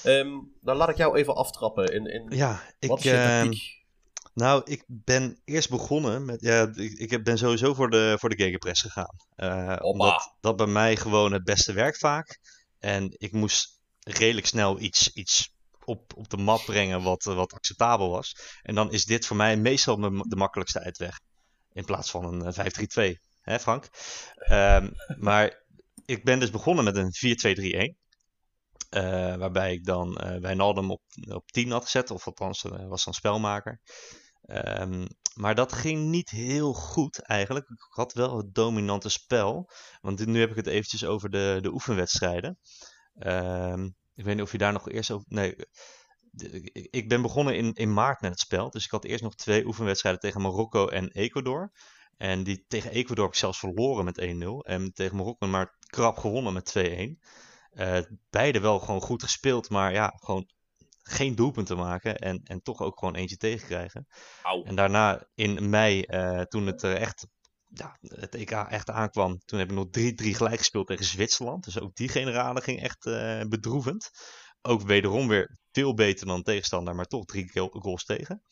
Ehm, 0.04 0.30
dan 0.60 0.76
laat 0.76 0.88
ik 0.88 0.96
jou 0.96 1.16
even 1.16 1.34
aftrappen. 1.34 1.92
In, 1.94 2.06
in, 2.06 2.36
Ja, 2.36 2.62
ik, 2.78 2.88
wat 2.88 2.98
is 2.98 3.04
je 3.04 3.10
ehm, 3.16 3.42
tactiek? 3.44 3.82
nou, 4.34 4.62
ik 4.64 4.84
ben 4.86 5.40
eerst 5.44 5.70
begonnen 5.70 6.24
met, 6.24 6.40
ja, 6.40 6.70
ik, 6.74 6.92
ik 6.92 7.10
heb- 7.10 7.24
ben 7.24 7.38
sowieso 7.38 7.74
voor 7.74 7.90
de, 7.90 8.16
voor 8.18 8.28
de 8.28 8.42
gegenpress 8.42 8.80
gegaan. 8.82 9.16
Eh, 9.36 9.76
omdat 9.80 10.34
dat 10.40 10.56
bij 10.56 10.66
mij 10.66 10.96
gewoon 10.96 11.32
het 11.32 11.44
beste 11.44 11.72
werkt 11.72 11.98
vaak. 11.98 12.38
En 12.78 13.14
ik 13.18 13.32
moest 13.32 13.80
redelijk 14.00 14.46
snel 14.46 14.80
iets, 14.80 15.12
iets 15.12 15.52
op, 15.84 16.12
op 16.16 16.28
de 16.30 16.36
mat 16.36 16.64
brengen 16.64 17.02
wat, 17.02 17.26
eh, 17.26 17.34
wat 17.34 17.52
acceptabel 17.52 18.10
was. 18.10 18.36
En 18.62 18.74
dan 18.74 18.92
is 18.92 19.04
dit 19.04 19.26
voor 19.26 19.36
mij 19.36 19.56
meestal 19.56 19.96
me- 19.96 20.24
de 20.28 20.36
makkelijkste 20.36 20.80
uitweg. 20.80 21.20
In 21.72 21.84
plaats 21.84 22.10
van 22.10 22.24
een 22.24 22.44
eh, 22.44 22.52
5-3-2. 22.52 23.20
Hè, 23.40 23.58
Frank? 23.60 23.88
Ehm, 24.34 24.90
maar 25.18 25.62
ik 26.04 26.24
ben 26.24 26.40
dus 26.40 26.50
begonnen 26.50 26.84
met 26.84 26.96
een 26.96 27.12
4-2-3-1. 27.12 27.96
Eh, 28.94 29.36
waarbij 29.36 29.72
ik 29.72 29.84
dan 29.84 30.16
eh 30.16 30.40
Wijnaldum 30.40 30.90
op, 30.90 31.02
op 31.28 31.50
10 31.50 31.70
had 31.70 31.84
gezet. 31.84 32.10
Of 32.10 32.26
althans, 32.26 32.64
eh, 32.64 32.86
was 32.86 33.04
dan 33.04 33.14
spelmaker. 33.14 33.80
Ehm, 34.42 35.06
maar 35.34 35.54
dat 35.54 35.72
ging 35.72 36.06
niet 36.08 36.30
heel 36.30 36.72
goed 36.72 37.18
eigenlijk. 37.18 37.68
Ik 37.68 37.86
had 37.88 38.12
wel 38.12 38.36
het 38.36 38.54
dominante 38.54 39.08
spel. 39.08 39.70
Want 40.00 40.26
nu 40.26 40.40
heb 40.40 40.50
ik 40.50 40.56
het 40.56 40.66
eventjes 40.66 41.04
over 41.04 41.30
de, 41.30 41.58
de 41.62 41.72
oefenwedstrijden. 41.72 42.58
Ehm, 43.18 43.84
ik 44.14 44.24
weet 44.24 44.34
niet 44.34 44.44
of 44.44 44.52
je 44.52 44.58
daar 44.58 44.72
nog 44.72 44.90
eerst 44.90 45.10
over... 45.10 45.26
Nee, 45.28 45.56
ik 46.90 47.08
ben 47.08 47.22
begonnen 47.22 47.56
in, 47.56 47.72
in 47.72 47.92
maart 47.92 48.20
met 48.20 48.30
het 48.30 48.40
spel. 48.40 48.70
Dus 48.70 48.84
ik 48.84 48.90
had 48.90 49.04
eerst 49.04 49.22
nog 49.22 49.34
twee 49.34 49.66
oefenwedstrijden 49.66 50.20
tegen 50.20 50.40
Marokko 50.40 50.88
en 50.88 51.10
Ecuador. 51.10 51.72
En 52.16 52.42
die 52.44 52.64
tegen 52.68 52.90
Ecuador 52.90 53.24
heb 53.24 53.32
ik 53.32 53.38
zelfs 53.38 53.58
verloren 53.58 54.04
met 54.04 54.20
1-0. 54.20 54.66
En 54.66 54.92
tegen 54.92 55.16
Marokko 55.16 55.46
maar 55.46 55.76
krap 55.86 56.18
gewonnen 56.18 56.52
met 56.52 56.74
2-1. 56.78 57.18
Eh, 57.74 57.98
beide 58.30 58.60
wel 58.60 58.78
gewoon 58.78 59.00
goed 59.00 59.22
gespeeld, 59.22 59.70
maar 59.70 59.92
ja, 59.92 60.12
gewoon 60.16 60.48
geen 61.02 61.34
doelpunt 61.34 61.66
te 61.66 61.74
maken. 61.74 62.16
En, 62.16 62.40
en 62.44 62.62
toch 62.62 62.80
ook 62.80 62.98
gewoon 62.98 63.14
eentje 63.14 63.36
tegenkrijgen. 63.36 64.06
Auw. 64.42 64.64
En 64.64 64.74
daarna 64.74 65.26
in 65.34 65.70
mei, 65.70 66.02
eh, 66.02 66.40
toen 66.40 66.66
het 66.66 66.82
er 66.82 66.96
echt, 66.96 67.26
ja, 67.68 67.96
het 68.00 68.34
EK 68.34 68.50
echt 68.50 68.90
aankwam, 68.90 69.38
toen 69.44 69.58
heb 69.58 69.70
ik 69.70 69.74
nog 69.76 69.86
3-3 69.90 70.34
gelijk 70.34 70.58
gespeeld 70.58 70.86
tegen 70.86 71.04
Zwitserland. 71.04 71.64
Dus 71.64 71.80
ook 71.80 71.94
die 71.94 72.08
generale 72.08 72.60
ging 72.60 72.80
echt 72.82 73.06
eh, 73.06 73.40
bedroevend. 73.48 74.10
Ook 74.62 74.82
wederom 74.82 75.28
weer 75.28 75.58
veel 75.72 75.94
beter 75.94 76.26
dan 76.26 76.42
tegenstander, 76.42 76.94
maar 76.94 77.06
toch 77.06 77.24
drie 77.24 77.50
goal- 77.52 77.76
goals 77.78 78.04
tegen. 78.04 78.42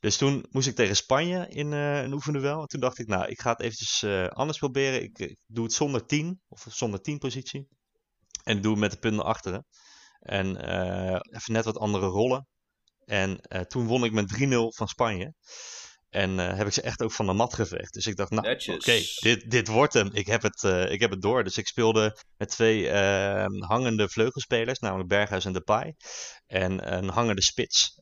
Dus 0.00 0.16
toen 0.16 0.46
moest 0.50 0.66
ik 0.68 0.74
tegen 0.74 0.96
Spanje 0.96 1.48
in 1.48 1.72
eh, 1.72 2.02
een 2.02 2.12
oefenduel. 2.12 2.60
En 2.60 2.66
toen 2.66 2.80
dacht 2.80 2.98
ik, 2.98 3.06
nou, 3.06 3.26
ik 3.26 3.40
ga 3.40 3.50
het 3.50 3.60
eventjes 3.60 4.02
eh, 4.02 4.26
anders 4.26 4.58
proberen. 4.58 5.02
Ik, 5.02 5.18
ik 5.18 5.38
doe 5.46 5.64
het 5.64 5.72
zonder 5.72 6.06
10, 6.06 6.40
of 6.48 6.66
zonder 6.68 7.00
10 7.00 7.18
positie. 7.18 7.68
En 8.44 8.60
doe 8.60 8.76
met 8.76 8.90
de 8.90 8.98
punten 8.98 9.24
achteren. 9.24 9.66
En 10.24 10.56
eh, 10.56 11.20
even 11.30 11.52
net 11.52 11.64
wat 11.64 11.78
andere 11.78 12.06
rollen. 12.06 12.46
En 13.04 13.40
eh, 13.40 13.60
toen 13.60 13.86
won 13.86 14.04
ik 14.04 14.12
met 14.12 14.34
3-0 14.38 14.46
van 14.68 14.88
Spanje. 14.88 15.34
En 16.10 16.38
eh, 16.38 16.56
heb 16.56 16.66
ik 16.66 16.72
ze 16.72 16.82
echt 16.82 17.02
ook 17.02 17.12
van 17.12 17.26
de 17.26 17.32
mat 17.32 17.54
geveegd. 17.54 17.92
Dus 17.92 18.06
ik 18.06 18.16
dacht, 18.16 18.30
nou, 18.30 18.54
oké, 18.66 19.00
dit, 19.20 19.50
dit 19.50 19.68
wordt 19.68 19.92
hem. 19.92 20.10
Ik 20.12 20.26
heb, 20.26 20.42
het, 20.42 20.62
ik 20.90 21.00
heb 21.00 21.10
het 21.10 21.22
door. 21.22 21.44
Dus 21.44 21.56
ik 21.56 21.66
speelde 21.66 22.18
met 22.36 22.48
twee 22.48 22.92
hangende 23.58 24.08
vleugelspelers, 24.08 24.78
namelijk 24.78 25.08
Berghuis 25.08 25.44
en 25.44 25.52
Depay. 25.52 25.94
En 26.46 26.94
een 26.94 27.08
hangende 27.08 27.42
spits. 27.42 28.00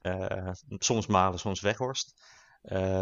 Soms 0.78 1.06
Malen, 1.06 1.38
soms 1.38 1.60
Weghorst. 1.60 2.12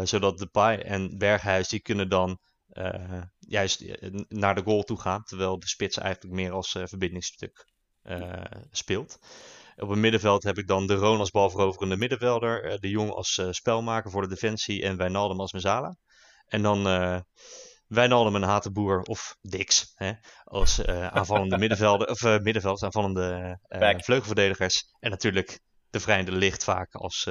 Zodat 0.03 0.37
Depay 0.37 0.77
en 0.77 1.17
Berghuis, 1.17 1.67
die 1.67 1.81
kunnen 1.81 2.09
dan 2.09 2.39
eh, 2.71 3.21
juist 3.39 3.81
eh, 3.81 4.09
naar 4.27 4.55
de 4.55 4.63
goal 4.63 4.83
toe 4.83 4.99
gaan. 4.99 5.23
Terwijl 5.23 5.59
de 5.59 5.67
spits 5.67 5.97
eigenlijk 5.97 6.35
meer 6.35 6.51
als 6.51 6.75
eh, 6.75 6.83
verbindingsstuk 6.85 7.69
speelt. 8.71 9.19
Op 9.75 9.89
het 9.89 9.99
middenveld 9.99 10.43
heb 10.43 10.57
ik 10.57 10.67
dan 10.67 10.87
de 10.87 10.93
Roon 10.93 11.19
als 11.19 11.31
balveroverende 11.31 11.97
middenvelder. 11.97 12.79
de 12.79 12.89
Jong 12.89 13.11
als 13.11 13.41
spelmaker 13.49 14.11
voor 14.11 14.21
de 14.21 14.27
defensie. 14.27 14.83
En 14.83 14.97
Wijnaldum 14.97 15.39
als 15.39 15.51
Mezala. 15.51 15.97
En 16.45 16.61
dan 16.61 16.83
Wijnaldum 17.87 18.35
en 18.35 18.41
Hatenboer 18.41 19.01
of 19.01 19.37
Dix. 19.41 19.91
Hè, 19.95 20.11
als 20.43 20.85
aanvallende 20.85 21.57
middenvelder. 21.63 22.09
Of 22.09 22.21
middenvelders, 22.21 22.83
aanvallende 22.83 23.59
vleugelverdedigers. 23.97 24.83
En 24.99 25.09
natuurlijk 25.09 25.59
de 25.89 25.99
Vrijende 25.99 26.31
Licht 26.31 26.63
vaak 26.63 26.95
als 26.95 27.29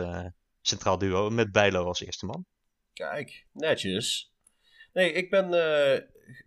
centraal 0.61 0.99
duo. 0.99 1.31
Met 1.31 1.53
Bijlo 1.53 1.85
als 1.85 2.01
eerste 2.01 2.27
man. 2.27 2.47
Kijk, 2.93 3.47
netjes. 3.53 4.30
Nee, 4.93 5.13
ik 5.13 5.31
ben 5.31 5.45
eh, 5.45 6.01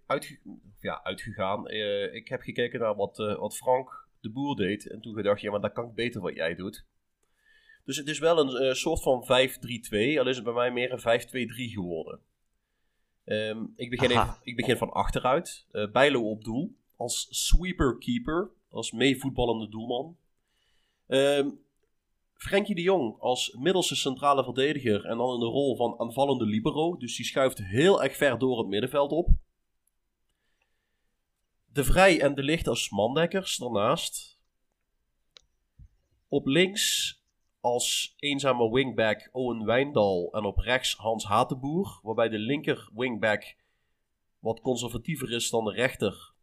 uitge- 0.06 0.40
ja, 0.80 1.04
uitgegaan. 1.04 1.68
Eh, 1.68 2.14
ik 2.14 2.28
heb 2.28 2.42
gekeken 2.42 2.80
naar 2.80 2.96
wat, 2.96 3.20
eh, 3.20 3.40
wat 3.40 3.56
Frank 3.58 4.08
de 4.22 4.30
Boer 4.30 4.56
deed. 4.56 4.90
En 4.90 5.02
toen 5.02 5.14
gedacht, 5.16 5.42
ja, 5.42 5.52
maar 5.52 5.62
dat 5.62 5.74
kan 5.74 5.86
ik 5.88 5.94
beter 5.94 6.22
wat 6.22 6.36
jij 6.36 6.56
doet. 6.56 6.86
Dus 7.86 7.98
het 7.98 8.08
is 8.08 8.20
wel 8.20 8.40
een 8.40 8.56
eh, 8.68 8.74
soort 8.74 9.02
van 9.02 9.26
5-3-2. 9.26 10.20
Al 10.20 10.28
is 10.28 10.36
het 10.36 10.44
bij 10.46 10.54
mij 10.54 10.72
meer 10.72 10.92
een 10.92 11.00
5-2-3 11.00 11.72
geworden. 11.74 12.20
Ehm, 13.26 13.64
ik, 13.76 13.90
begin 13.90 14.10
even, 14.12 14.38
ik 14.44 14.56
begin 14.56 14.78
van 14.78 14.92
achteruit. 14.92 15.66
Eh 15.72 15.92
Bijlo 15.92 16.30
op 16.30 16.44
doel. 16.44 16.76
Als 16.96 17.28
sweeper-keeper. 17.30 18.50
Als 18.70 18.92
meevoetballende 18.92 19.70
doelman. 19.70 20.18
Ehm 21.08 21.50
Frenkie 22.44 22.76
de 22.76 22.82
Jong 22.82 23.20
als 23.20 23.54
middelste 23.60 23.96
centrale 23.96 24.44
verdediger 24.44 25.06
en 25.06 25.18
dan 25.18 25.34
in 25.34 25.40
de 25.40 25.46
rol 25.46 25.76
van 25.76 26.00
aanvallende 26.00 26.46
libero. 26.46 26.98
Dus 26.98 27.16
die 27.16 27.26
schuift 27.26 27.58
heel 27.58 28.04
erg 28.04 28.16
ver 28.16 28.40
door 28.40 28.58
het 28.58 28.68
middenveld 28.68 29.12
op. 29.12 29.30
De 31.66 31.84
Vrij 31.84 32.22
en 32.22 32.36
de 32.36 32.44
Licht 32.44 32.68
als 32.68 32.90
mandekkers 32.90 33.58
daarnaast. 33.58 34.40
Op 36.28 36.46
links 36.46 37.18
als 37.60 38.14
eenzame 38.18 38.72
wingback 38.72 39.30
Owen 39.32 39.66
Wijndal 39.66 40.30
en 40.34 40.46
op 40.46 40.58
rechts 40.58 40.96
Hans 40.96 41.26
Hatenboer. 41.26 42.00
Waarbij 42.02 42.30
de 42.30 42.40
linker 42.40 42.90
wingback 42.94 43.56
wat 44.40 44.62
conservatiever 44.62 45.32
is 45.32 45.50
dan 45.50 45.66
de 45.66 45.72
rechter. 45.72 46.34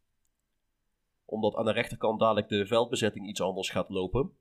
Omdat 1.24 1.54
aan 1.54 1.64
de 1.64 1.72
rechterkant 1.72 2.20
dadelijk 2.20 2.48
de 2.48 2.66
veldbezetting 2.66 3.28
iets 3.28 3.40
anders 3.40 3.70
gaat 3.70 3.88
lopen. 3.88 4.39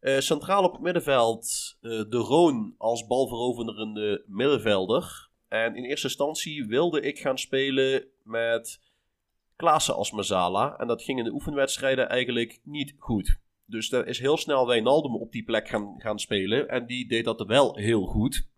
Uh, 0.00 0.18
centraal 0.18 0.64
op 0.64 0.72
het 0.72 0.80
middenveld 0.80 1.76
uh, 1.80 1.90
de 2.08 2.16
Roon 2.16 2.74
als 2.78 3.06
balveroverende 3.06 4.24
middenvelder. 4.26 5.28
En 5.48 5.76
in 5.76 5.84
eerste 5.84 6.06
instantie 6.06 6.66
wilde 6.66 7.00
ik 7.00 7.18
gaan 7.18 7.38
spelen 7.38 8.04
met 8.22 8.80
Klaassen 9.56 9.94
als 9.94 10.12
Mazala. 10.12 10.76
En 10.78 10.86
dat 10.86 11.02
ging 11.02 11.18
in 11.18 11.24
de 11.24 11.32
oefenwedstrijden 11.32 12.08
eigenlijk 12.08 12.60
niet 12.64 12.94
goed. 12.98 13.38
Dus 13.66 13.92
er 13.92 14.06
is 14.06 14.18
heel 14.18 14.36
snel 14.36 14.66
Wijnaldum 14.66 15.16
op 15.16 15.32
die 15.32 15.44
plek 15.44 15.68
gaan, 15.68 15.94
gaan 15.98 16.18
spelen. 16.18 16.68
En 16.68 16.86
die 16.86 17.08
deed 17.08 17.24
dat 17.24 17.46
wel 17.46 17.76
heel 17.76 18.04
goed. 18.04 18.48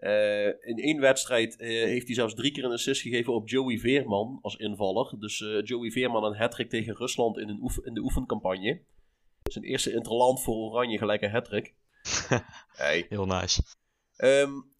Uh, 0.00 0.46
in 0.46 0.78
één 0.78 1.00
wedstrijd 1.00 1.56
heeft 1.58 2.06
hij 2.06 2.14
zelfs 2.14 2.34
drie 2.34 2.52
keer 2.52 2.64
een 2.64 2.72
assist 2.72 3.02
gegeven 3.02 3.34
op 3.34 3.48
Joey 3.48 3.78
Veerman 3.78 4.38
als 4.42 4.56
invaller. 4.56 5.14
Dus 5.18 5.38
Joey 5.64 5.90
Veerman 5.90 6.24
een 6.24 6.36
hat 6.36 6.64
tegen 6.68 6.96
Rusland 6.96 7.38
in, 7.38 7.48
een 7.48 7.60
oefen, 7.62 7.84
in 7.84 7.94
de 7.94 8.02
oefencampagne. 8.02 8.80
Zijn 9.52 9.64
eerste 9.64 9.92
interland 9.92 10.42
voor 10.42 10.54
Oranje 10.54 10.98
gelijk 10.98 11.22
een 11.22 11.30
hat-trick. 11.30 11.74
hey. 12.76 13.06
Heel 13.08 13.26
nice. 13.26 13.62
Um, 14.16 14.76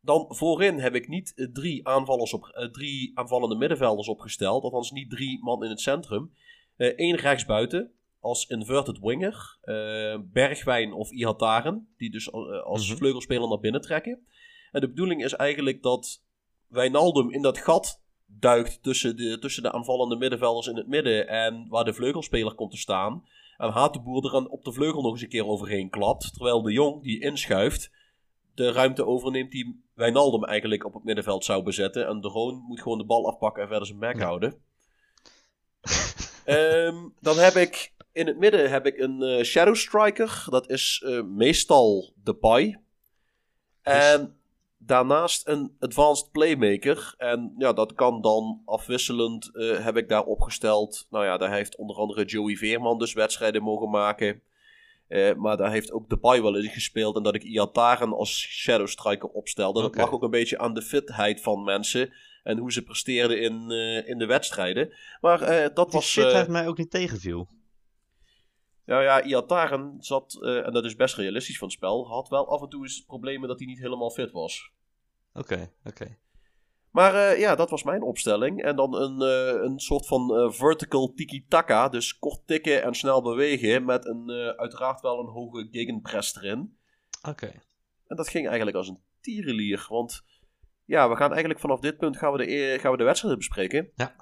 dan 0.00 0.26
voorin 0.28 0.78
heb 0.78 0.94
ik 0.94 1.08
niet 1.08 1.32
uh, 1.34 1.52
drie, 1.52 1.88
aanvallers 1.88 2.32
op, 2.32 2.52
uh, 2.58 2.64
drie 2.64 3.18
aanvallende 3.18 3.56
middenvelders 3.56 4.08
opgesteld. 4.08 4.62
Althans 4.62 4.90
niet 4.90 5.10
drie 5.10 5.42
man 5.42 5.64
in 5.64 5.70
het 5.70 5.80
centrum. 5.80 6.32
Eén 6.76 7.14
uh, 7.14 7.20
rechtsbuiten 7.20 7.92
als 8.20 8.46
inverted 8.46 8.98
winger. 8.98 9.58
Bergwijn 10.32 10.92
of 10.92 11.10
Ihataren. 11.10 11.94
Die 11.96 12.10
dus 12.10 12.32
als 12.32 12.82
mm 12.82 12.88
-hmm. 12.88 12.96
vleugelspeler 12.96 13.48
naar 13.48 13.60
binnen 13.60 13.80
trekken. 13.80 14.26
En 14.72 14.80
de 14.80 14.88
bedoeling 14.88 15.24
is 15.24 15.32
eigenlijk 15.32 15.82
dat 15.82 16.22
Wijnaldum 16.66 17.30
in 17.30 17.42
dat 17.42 17.58
gat 17.58 18.02
duikt 18.26 18.82
tussen 18.82 19.16
de, 19.16 19.38
tussen 19.38 19.62
de 19.62 19.72
aanvallende 19.72 20.16
middenvelders 20.16 20.66
in 20.66 20.76
het 20.76 20.86
midden. 20.86 21.28
En 21.28 21.68
waar 21.68 21.84
de 21.84 21.94
vleugelspeler 21.94 22.54
komt 22.54 22.70
te 22.70 22.76
staan. 22.76 23.24
En 23.62 23.70
Hatenboer 23.70 24.24
er 24.24 24.30
dan 24.30 24.48
op 24.48 24.64
de 24.64 24.72
vleugel 24.72 25.02
nog 25.02 25.12
eens 25.12 25.22
een 25.22 25.28
keer 25.28 25.46
overheen 25.46 25.90
klapt. 25.90 26.34
Terwijl 26.34 26.62
de 26.62 26.72
Jong 26.72 27.02
die 27.02 27.20
inschuift, 27.20 27.90
de 28.54 28.72
ruimte 28.72 29.06
overneemt 29.06 29.50
die 29.50 29.84
Wijnaldum 29.94 30.44
eigenlijk 30.44 30.84
op 30.84 30.94
het 30.94 31.04
middenveld 31.04 31.44
zou 31.44 31.62
bezetten. 31.62 32.06
En 32.06 32.20
de 32.20 32.28
Roon 32.28 32.54
moet 32.54 32.80
gewoon 32.80 32.98
de 32.98 33.04
bal 33.04 33.26
afpakken 33.26 33.62
en 33.62 33.68
verder 33.68 33.86
zijn 33.86 33.98
bek 33.98 34.20
houden. 34.20 34.54
um, 36.46 37.14
dan 37.20 37.38
heb 37.38 37.54
ik 37.54 37.94
in 38.12 38.26
het 38.26 38.38
midden 38.38 38.70
heb 38.70 38.86
ik 38.86 38.98
een 38.98 39.22
uh, 39.22 39.42
Shadow 39.42 39.74
Striker. 39.74 40.44
Dat 40.48 40.70
is 40.70 41.02
uh, 41.06 41.22
meestal 41.22 42.12
de 42.22 42.34
Pai. 42.34 42.78
En 43.82 44.41
daarnaast 44.86 45.48
een 45.48 45.76
advanced 45.78 46.30
playmaker. 46.30 47.14
En 47.16 47.54
ja, 47.58 47.72
dat 47.72 47.92
kan 47.94 48.20
dan 48.20 48.62
afwisselend, 48.64 49.50
uh, 49.52 49.84
heb 49.84 49.96
ik 49.96 50.08
daar 50.08 50.24
opgesteld. 50.24 51.06
Nou 51.10 51.24
ja, 51.24 51.36
daar 51.36 51.52
heeft 51.52 51.76
onder 51.76 51.96
andere 51.96 52.24
Joey 52.24 52.56
Veerman 52.56 52.98
dus 52.98 53.12
wedstrijden 53.12 53.62
mogen 53.62 53.90
maken. 53.90 54.42
Uh, 55.08 55.34
maar 55.34 55.56
daar 55.56 55.70
heeft 55.70 55.92
ook 55.92 56.08
Depay 56.08 56.42
wel 56.42 56.56
in 56.56 56.70
gespeeld. 56.70 57.16
En 57.16 57.22
dat 57.22 57.34
ik 57.34 57.42
Iataren 57.42 58.12
als 58.12 58.40
shadow 58.40 58.86
striker 58.86 59.28
opstelde. 59.28 59.78
Okay. 59.78 59.90
Dat 59.90 60.00
lag 60.00 60.12
ook 60.12 60.22
een 60.22 60.30
beetje 60.30 60.58
aan 60.58 60.74
de 60.74 60.82
fitheid 60.82 61.40
van 61.40 61.64
mensen. 61.64 62.12
En 62.42 62.58
hoe 62.58 62.72
ze 62.72 62.82
presteerden 62.82 63.40
in, 63.40 63.70
uh, 63.70 64.08
in 64.08 64.18
de 64.18 64.26
wedstrijden. 64.26 64.92
Maar 65.20 65.38
dat 65.74 65.90
Die 65.90 66.00
was... 66.00 66.14
Die 66.14 66.22
fitheid 66.22 66.48
mij 66.48 66.68
ook 66.68 66.78
niet 66.78 66.90
tegenviel. 66.90 67.48
Nou 68.84 69.02
ja, 69.02 69.22
Iataren 69.22 69.96
zat, 69.98 70.38
uh, 70.40 70.66
en 70.66 70.72
dat 70.72 70.84
is 70.84 70.96
best 70.96 71.14
realistisch 71.14 71.58
van 71.58 71.68
het 71.68 71.76
spel, 71.76 72.08
had 72.08 72.28
wel 72.28 72.48
af 72.48 72.62
en 72.62 72.68
toe 72.68 72.82
eens 72.82 73.04
problemen 73.04 73.48
dat 73.48 73.58
hij 73.58 73.66
niet 73.66 73.78
helemaal 73.78 74.10
fit 74.10 74.30
was. 74.30 74.72
Oké, 75.32 75.52
okay, 75.52 75.72
oké. 75.84 75.88
Okay. 75.88 76.18
Maar 76.90 77.14
uh, 77.14 77.38
ja, 77.38 77.54
dat 77.54 77.70
was 77.70 77.82
mijn 77.82 78.02
opstelling. 78.02 78.62
En 78.62 78.76
dan 78.76 78.94
een, 78.94 79.20
uh, 79.20 79.62
een 79.62 79.78
soort 79.78 80.06
van 80.06 80.52
vertical 80.52 81.12
tiki-taka, 81.14 81.88
dus 81.88 82.18
kort 82.18 82.46
tikken 82.46 82.82
en 82.82 82.94
snel 82.94 83.22
bewegen, 83.22 83.84
met 83.84 84.06
een, 84.06 84.30
uiteraard 84.56 85.00
wel 85.00 85.18
een 85.18 85.32
hoge 85.32 85.68
gegenpress 85.70 86.36
erin. 86.36 86.78
Oké. 87.18 87.28
Okay. 87.28 87.60
En 88.06 88.16
dat 88.16 88.28
ging 88.28 88.46
eigenlijk 88.46 88.76
als 88.76 88.88
een 88.88 89.02
tierenlier, 89.20 89.86
want 89.88 90.24
ja, 90.84 91.08
we 91.08 91.16
gaan 91.16 91.30
eigenlijk 91.30 91.60
vanaf 91.60 91.80
dit 91.80 91.98
punt 91.98 92.16
gaan 92.16 92.32
we 92.32 92.46
de, 92.46 92.78
gaan 92.80 92.92
we 92.92 92.98
de 92.98 93.04
wedstrijden 93.04 93.38
bespreken. 93.38 93.90
Ja. 93.94 94.16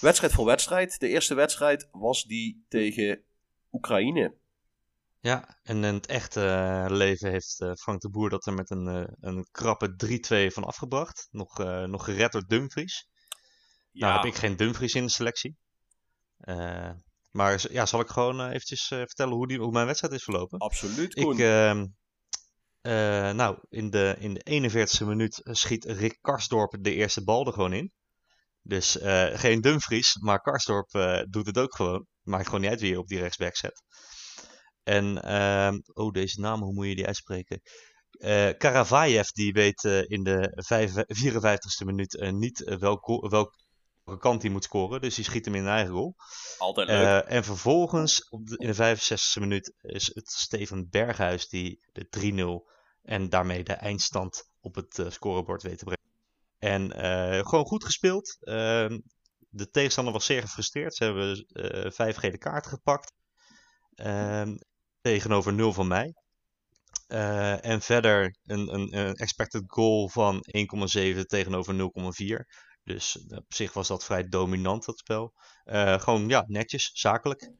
wedstrijd 0.00 0.32
voor 0.32 0.44
wedstrijd. 0.44 1.00
De 1.00 1.08
eerste 1.08 1.34
wedstrijd 1.34 1.88
was 1.92 2.24
die 2.24 2.64
tegen 2.68 3.24
Oekraïne. 3.74 4.34
Ja, 5.24 5.58
en 5.62 5.84
in 5.84 5.94
het 5.94 6.06
echte 6.06 6.40
uh, 6.40 6.96
leven 6.96 7.30
heeft 7.30 7.60
uh, 7.60 7.72
Frank 7.72 8.00
de 8.00 8.10
Boer 8.10 8.30
dat 8.30 8.46
er 8.46 8.54
met 8.54 8.70
een, 8.70 8.86
uh, 8.86 9.04
een 9.20 9.48
krappe 9.50 9.88
3-2 10.48 10.52
van 10.52 10.64
afgebracht. 10.64 11.28
Nog, 11.30 11.58
nog 11.86 12.04
gered 12.04 12.32
door 12.32 12.44
Dumfries. 12.46 13.08
Ja. 13.90 14.06
Nou 14.06 14.20
heb 14.20 14.32
ik 14.32 14.38
geen 14.38 14.56
Dumfries 14.56 14.94
in 14.94 15.04
de 15.04 15.10
selectie. 15.10 15.56
maar 17.30 17.66
ja, 17.70 17.86
zal 17.86 18.00
ik 18.00 18.08
gewoon 18.08 18.48
eventjes 18.48 18.86
vertellen 18.86 19.34
hoe, 19.34 19.46
die, 19.46 19.58
hoe 19.58 19.72
mijn 19.72 19.86
wedstrijd 19.86 20.14
is 20.14 20.24
verlopen? 20.24 20.58
Absoluut, 20.58 21.14
Koen. 21.14 21.32
Ik, 21.32 21.38
ehm, 21.38 21.86
nou, 23.36 23.58
in 23.68 23.90
de, 23.90 24.16
in 24.18 24.34
de 24.34 24.70
41ste 24.70 25.06
minuut 25.06 25.40
schiet 25.44 25.84
Rick 25.84 26.18
Karsdorp 26.20 26.76
de 26.80 26.94
eerste 26.94 27.24
bal 27.24 27.46
er 27.46 27.52
gewoon 27.52 27.72
in. 27.72 27.92
Dus 28.62 28.98
geen 29.32 29.60
Dumfries, 29.60 30.16
maar 30.20 30.40
Karsdorp 30.40 30.90
doet 31.30 31.46
het 31.46 31.58
ook 31.58 31.74
gewoon. 31.74 32.06
Maakt 32.24 32.44
gewoon 32.44 32.60
niet 32.60 32.70
uit 32.70 32.80
wie 32.80 32.90
je 32.90 32.98
op 32.98 33.08
die 33.08 33.18
rechtsback 33.18 33.56
zet. 33.56 33.82
En, 34.82 35.26
uh, 35.26 35.72
oh, 35.92 36.12
deze 36.12 36.40
naam, 36.40 36.62
hoe 36.62 36.72
moet 36.72 36.86
je 36.86 36.94
die 36.94 37.06
uitspreken? 37.06 37.60
Uh, 38.18 38.48
Karavayev, 38.58 39.28
die 39.28 39.52
weet 39.52 39.84
uh, 39.84 40.02
in 40.02 40.24
de 40.24 40.62
54ste 41.22 41.86
minuut 41.86 42.14
uh, 42.14 42.30
niet 42.30 42.76
welke, 42.78 43.28
welke 43.28 44.18
kant 44.18 44.42
hij 44.42 44.50
moet 44.50 44.64
scoren. 44.64 45.00
Dus 45.00 45.14
die 45.14 45.24
schiet 45.24 45.44
hem 45.44 45.54
in 45.54 45.62
een 45.62 45.68
eigen 45.68 45.92
goal. 45.92 46.14
Altijd 46.58 46.88
leuk. 46.88 47.24
en 47.24 47.44
vervolgens, 47.44 48.28
op 48.28 48.46
de, 48.46 48.56
in 48.56 48.72
de 48.72 48.96
65ste 48.96 49.40
minuut, 49.40 49.74
is 49.80 50.10
het 50.14 50.30
Steven 50.30 50.88
Berghuis 50.90 51.48
die 51.48 51.80
de 51.92 52.64
3-0 52.66 52.72
en 53.02 53.28
daarmee 53.28 53.64
de 53.64 53.72
eindstand 53.72 54.48
op 54.60 54.74
het 54.74 55.04
scorebord 55.08 55.62
weet 55.62 55.78
te 55.78 55.84
brengen. 55.84 56.02
En 56.58 56.90
gewoon 57.46 57.64
goed 57.64 57.84
gespeeld. 57.84 58.38
Ehm, 59.54 59.64
de 59.64 59.70
tegenstander 59.70 60.12
was 60.12 60.26
zeer 60.26 60.40
gefrustreerd. 60.40 60.94
Ze 60.94 61.04
hebben 61.04 61.46
uh, 61.48 61.90
vijf 61.90 62.16
gele 62.16 62.38
kaarten 62.38 62.70
gepakt. 62.70 63.12
Uh, 63.96 64.54
tegenover 65.00 65.52
0 65.52 65.72
van 65.72 65.88
mij. 65.88 66.14
Uh, 67.08 67.64
en 67.64 67.80
verder 67.80 68.36
een, 68.44 68.74
een, 68.74 69.14
expected 69.14 69.62
goal 69.66 70.08
van 70.08 70.44
1,7 71.16 71.20
tegenover 71.26 71.92
0,4. 72.38 72.44
Dus 72.84 73.24
op 73.28 73.54
zich 73.54 73.72
was 73.72 73.88
dat 73.88 74.04
vrij 74.04 74.28
dominant, 74.28 74.84
dat 74.84 74.98
spel. 74.98 75.32
Gewoon, 75.98 76.28
ja, 76.28 76.44
netjes, 76.46 76.90
zakelijk. 76.94 77.52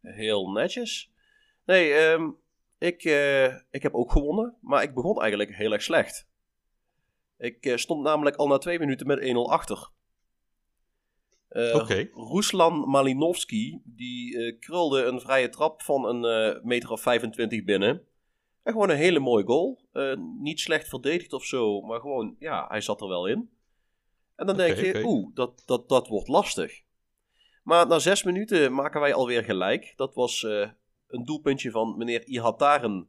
Heel 0.00 0.50
netjes. 0.50 1.10
Nee, 1.64 1.92
um, 1.92 2.36
ik, 2.78 3.04
ik 3.70 3.82
heb 3.82 3.94
ook 3.94 4.12
gewonnen, 4.12 4.56
maar 4.60 4.82
ik 4.82 4.94
begon 4.94 5.20
eigenlijk 5.20 5.56
heel 5.56 5.72
erg 5.72 5.82
slecht. 5.82 6.26
Ik 7.38 7.72
stond 7.74 8.02
namelijk 8.02 8.36
al 8.36 8.48
na 8.48 8.58
twee 8.58 8.78
minuten 8.78 9.06
met 9.06 9.20
1-0 9.20 9.24
achter. 9.50 9.90
Uh, 11.50 11.74
okay. 11.74 12.10
Ruslan 12.14 12.88
Malinovski 12.88 13.80
die 13.84 14.36
uh, 14.36 14.58
krulde 14.58 15.04
een 15.04 15.20
vrije 15.20 15.48
trap 15.48 15.82
van 15.82 16.04
een 16.04 16.54
uh, 16.56 16.62
meter 16.62 16.90
of 16.90 17.00
25 17.00 17.64
binnen. 17.64 18.02
En 18.62 18.72
gewoon 18.72 18.90
een 18.90 18.96
hele 18.96 19.18
mooie 19.18 19.44
goal. 19.44 19.80
niet 20.38 20.60
slecht 20.60 20.88
verdedigd 20.88 21.32
of 21.32 21.44
zo, 21.44 21.80
maar 21.80 22.00
gewoon, 22.00 22.36
ja, 22.38 22.66
hij 22.68 22.80
zat 22.80 23.00
er 23.00 23.08
wel 23.08 23.26
in. 23.26 23.50
En 24.36 24.46
dan 24.46 24.54
okay, 24.54 24.66
denk 24.66 24.80
je, 24.80 24.88
okay. 24.88 25.02
oeh, 25.02 25.34
dat, 25.34 25.62
dat, 25.66 25.88
dat 25.88 26.08
wordt 26.08 26.28
lastig. 26.28 26.82
Maar 27.62 27.86
na 27.86 27.98
zes 27.98 28.22
minuten 28.22 28.72
maken 28.72 29.00
wij 29.00 29.14
alweer 29.14 29.44
gelijk. 29.44 29.92
Dat 29.96 30.14
was 30.14 30.42
een 31.08 31.24
doelpuntje 31.24 31.70
van 31.70 31.96
meneer 31.96 32.24
Ihataren. 32.24 33.08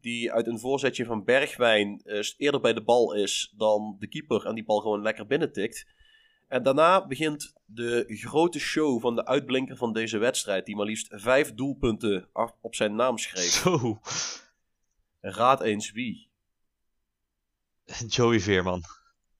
Die 0.00 0.32
uit 0.32 0.46
een 0.46 0.58
voorzetje 0.58 1.04
van 1.04 1.24
Bergwijn 1.24 2.02
eerder 2.36 2.60
bij 2.60 2.72
de 2.72 2.82
bal 2.82 3.14
is 3.14 3.54
dan 3.56 3.96
de 3.98 4.06
keeper. 4.06 4.46
En 4.46 4.54
die 4.54 4.64
bal 4.64 4.80
gewoon 4.80 5.02
lekker 5.02 5.26
binnentikt. 5.26 5.86
En 6.52 6.62
daarna 6.62 7.06
begint 7.06 7.52
de 7.64 8.04
grote 8.08 8.58
show 8.58 9.00
van 9.00 9.14
de 9.14 9.26
uitblinker 9.26 9.76
van 9.76 9.92
deze 9.92 10.18
wedstrijd, 10.18 10.66
die 10.66 10.76
maar 10.76 10.86
liefst 10.86 11.08
vijf 11.10 11.54
doelpunten 11.54 12.28
op 12.60 12.74
zijn 12.74 12.94
naam 12.94 13.18
schreef. 13.18 13.50
Zo. 13.50 14.00
Raad 15.20 15.60
eens 15.60 15.92
wie? 15.92 16.30
Joey 18.08 18.40
Veerman. 18.40 18.82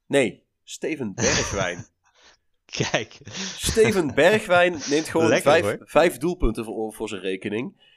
Nee, 0.06 0.46
Steven 0.64 1.14
Bergwijn. 1.14 1.86
Kijk. 2.90 3.18
Steven 3.56 4.14
Bergwijn 4.14 4.72
neemt 4.72 5.08
gewoon 5.08 5.28
Lekker, 5.28 5.62
vijf, 5.62 5.78
vijf, 5.80 6.18
doelpunten 6.18 6.64
voor, 6.64 6.92
voor 6.92 7.08
zijn 7.08 7.20
rekening. 7.20 7.91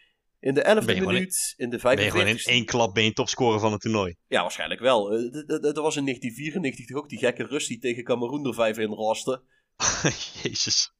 In 0.46 0.54
de 0.54 0.82
11e 0.82 0.86
minuut, 0.86 1.54
in 1.58 1.70
de 1.70 1.80
45e... 1.80 1.82
Ben 1.82 2.04
je 2.04 2.12
gewoon 2.12 2.28
in 2.28 2.38
één 2.38 2.66
klap 2.66 2.94
ben 2.94 3.04
je 3.04 3.14
topscorer 3.14 3.60
van 3.60 3.72
het 3.72 3.82
toernooi? 3.82 4.16
Ja, 4.28 4.42
waarschijnlijk 4.42 4.82
wel. 4.82 5.12
Er 5.12 5.82
was 5.82 5.96
in 5.96 6.06
1994 6.06 6.86
toch 6.86 6.98
ook 6.98 7.10
die 7.10 7.18
gekke 7.18 7.44
Rus 7.44 7.68
die 7.68 7.80
tegen 7.80 8.04
Cameroen 8.04 8.46
er 8.46 8.54
vijf 8.54 8.78
in 8.78 8.94
raste. 8.94 9.42
Jezus. 10.44 10.94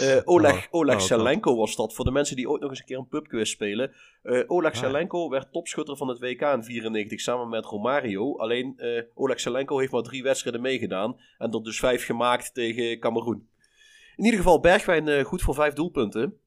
Uh, 0.00 0.20
Oleg, 0.24 0.56
oh, 0.56 0.80
Oleg 0.80 0.96
oh, 0.96 1.00
Selenko 1.00 1.56
was 1.56 1.76
dat. 1.76 1.94
Voor 1.94 2.04
de 2.04 2.10
mensen 2.10 2.36
die 2.36 2.48
ooit 2.48 2.60
nog 2.60 2.70
eens 2.70 2.78
een 2.78 2.84
keer 2.84 2.98
een 2.98 3.08
pubquiz 3.08 3.50
spelen. 3.50 3.92
Uh, 4.22 4.42
Oleg 4.46 4.72
ah. 4.72 4.78
Selenko 4.78 5.28
werd 5.28 5.52
topschutter 5.52 5.96
van 5.96 6.08
het 6.08 6.18
WK 6.18 6.40
in 6.40 6.64
94 6.64 7.20
samen 7.20 7.48
met 7.48 7.64
Romario. 7.64 8.36
Alleen 8.36 8.74
uh, 8.76 9.02
Oleg 9.14 9.40
Selenko 9.40 9.78
heeft 9.78 9.92
maar 9.92 10.02
drie 10.02 10.22
wedstrijden 10.22 10.60
meegedaan. 10.60 11.20
En 11.38 11.52
er 11.52 11.62
dus 11.62 11.78
vijf 11.78 12.04
gemaakt 12.04 12.54
tegen 12.54 12.98
Cameroen. 12.98 13.48
In 14.16 14.24
ieder 14.24 14.40
geval, 14.40 14.60
Bergwijn 14.60 15.24
goed 15.24 15.42
voor 15.42 15.54
vijf 15.54 15.72
doelpunten. 15.72 16.40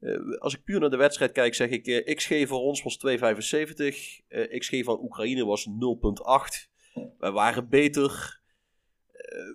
Uh, 0.00 0.38
als 0.38 0.54
ik 0.54 0.64
puur 0.64 0.80
naar 0.80 0.90
de 0.90 0.96
wedstrijd 0.96 1.32
kijk, 1.32 1.54
zeg 1.54 1.70
ik 1.70 1.86
uh, 1.86 2.14
XG 2.14 2.46
voor 2.46 2.60
ons 2.60 2.82
was 2.82 2.98
2,75. 3.06 3.18
XG 4.58 4.84
van 4.84 5.02
Oekraïne 5.02 5.44
was 5.44 5.68
0,8. 5.68 7.04
Wij 7.18 7.30
waren 7.30 7.68
beter. 7.68 8.40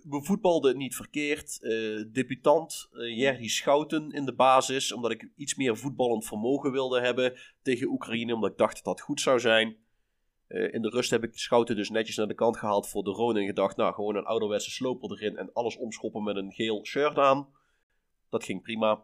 we 0.04 0.24
voetbalden 0.24 0.78
niet 0.78 0.96
verkeerd. 0.96 1.60
debutant 2.14 2.90
Jerry 3.16 3.48
Schouten 3.48 4.12
in 4.12 4.26
de 4.26 4.34
basis, 4.34 4.92
omdat 4.92 5.12
ik 5.12 5.30
iets 5.36 5.56
meer 5.56 5.78
voetballend 5.78 6.26
vermogen 6.26 6.72
wilde 6.72 7.02
hebben 7.02 7.40
tegen 7.62 7.88
Oekraïne, 7.88 8.34
omdat 8.34 8.52
ik 8.52 8.58
dacht 8.58 8.76
dat 8.76 8.84
dat 8.84 9.02
goed 9.02 9.22
zou 9.22 9.40
zijn. 9.40 9.78
In 10.48 10.82
de 10.82 10.90
rust 10.90 11.12
heb 11.12 11.24
ik 11.24 11.38
Schouten 11.38 11.76
dus 11.76 11.90
netjes 11.90 12.16
naar 12.16 12.28
de 12.28 12.34
kant 12.34 12.58
gehaald 12.58 12.90
voor 12.90 13.04
de 13.04 13.12
Rode 13.12 13.40
en 13.40 13.46
gedacht, 13.46 13.78
nou 13.78 13.94
gewoon 13.94 14.16
een 14.16 14.26
ouderwetse 14.26 14.72
sloper 14.72 15.12
erin 15.12 15.38
en 15.38 15.54
alles 15.54 15.78
omschoppen 15.78 16.24
met 16.24 16.36
een 16.36 16.52
geel 16.52 16.86
shirt 16.86 17.18
aan. 17.18 17.48
Dat 18.30 18.44
ging 18.44 18.62
prima. 18.62 19.04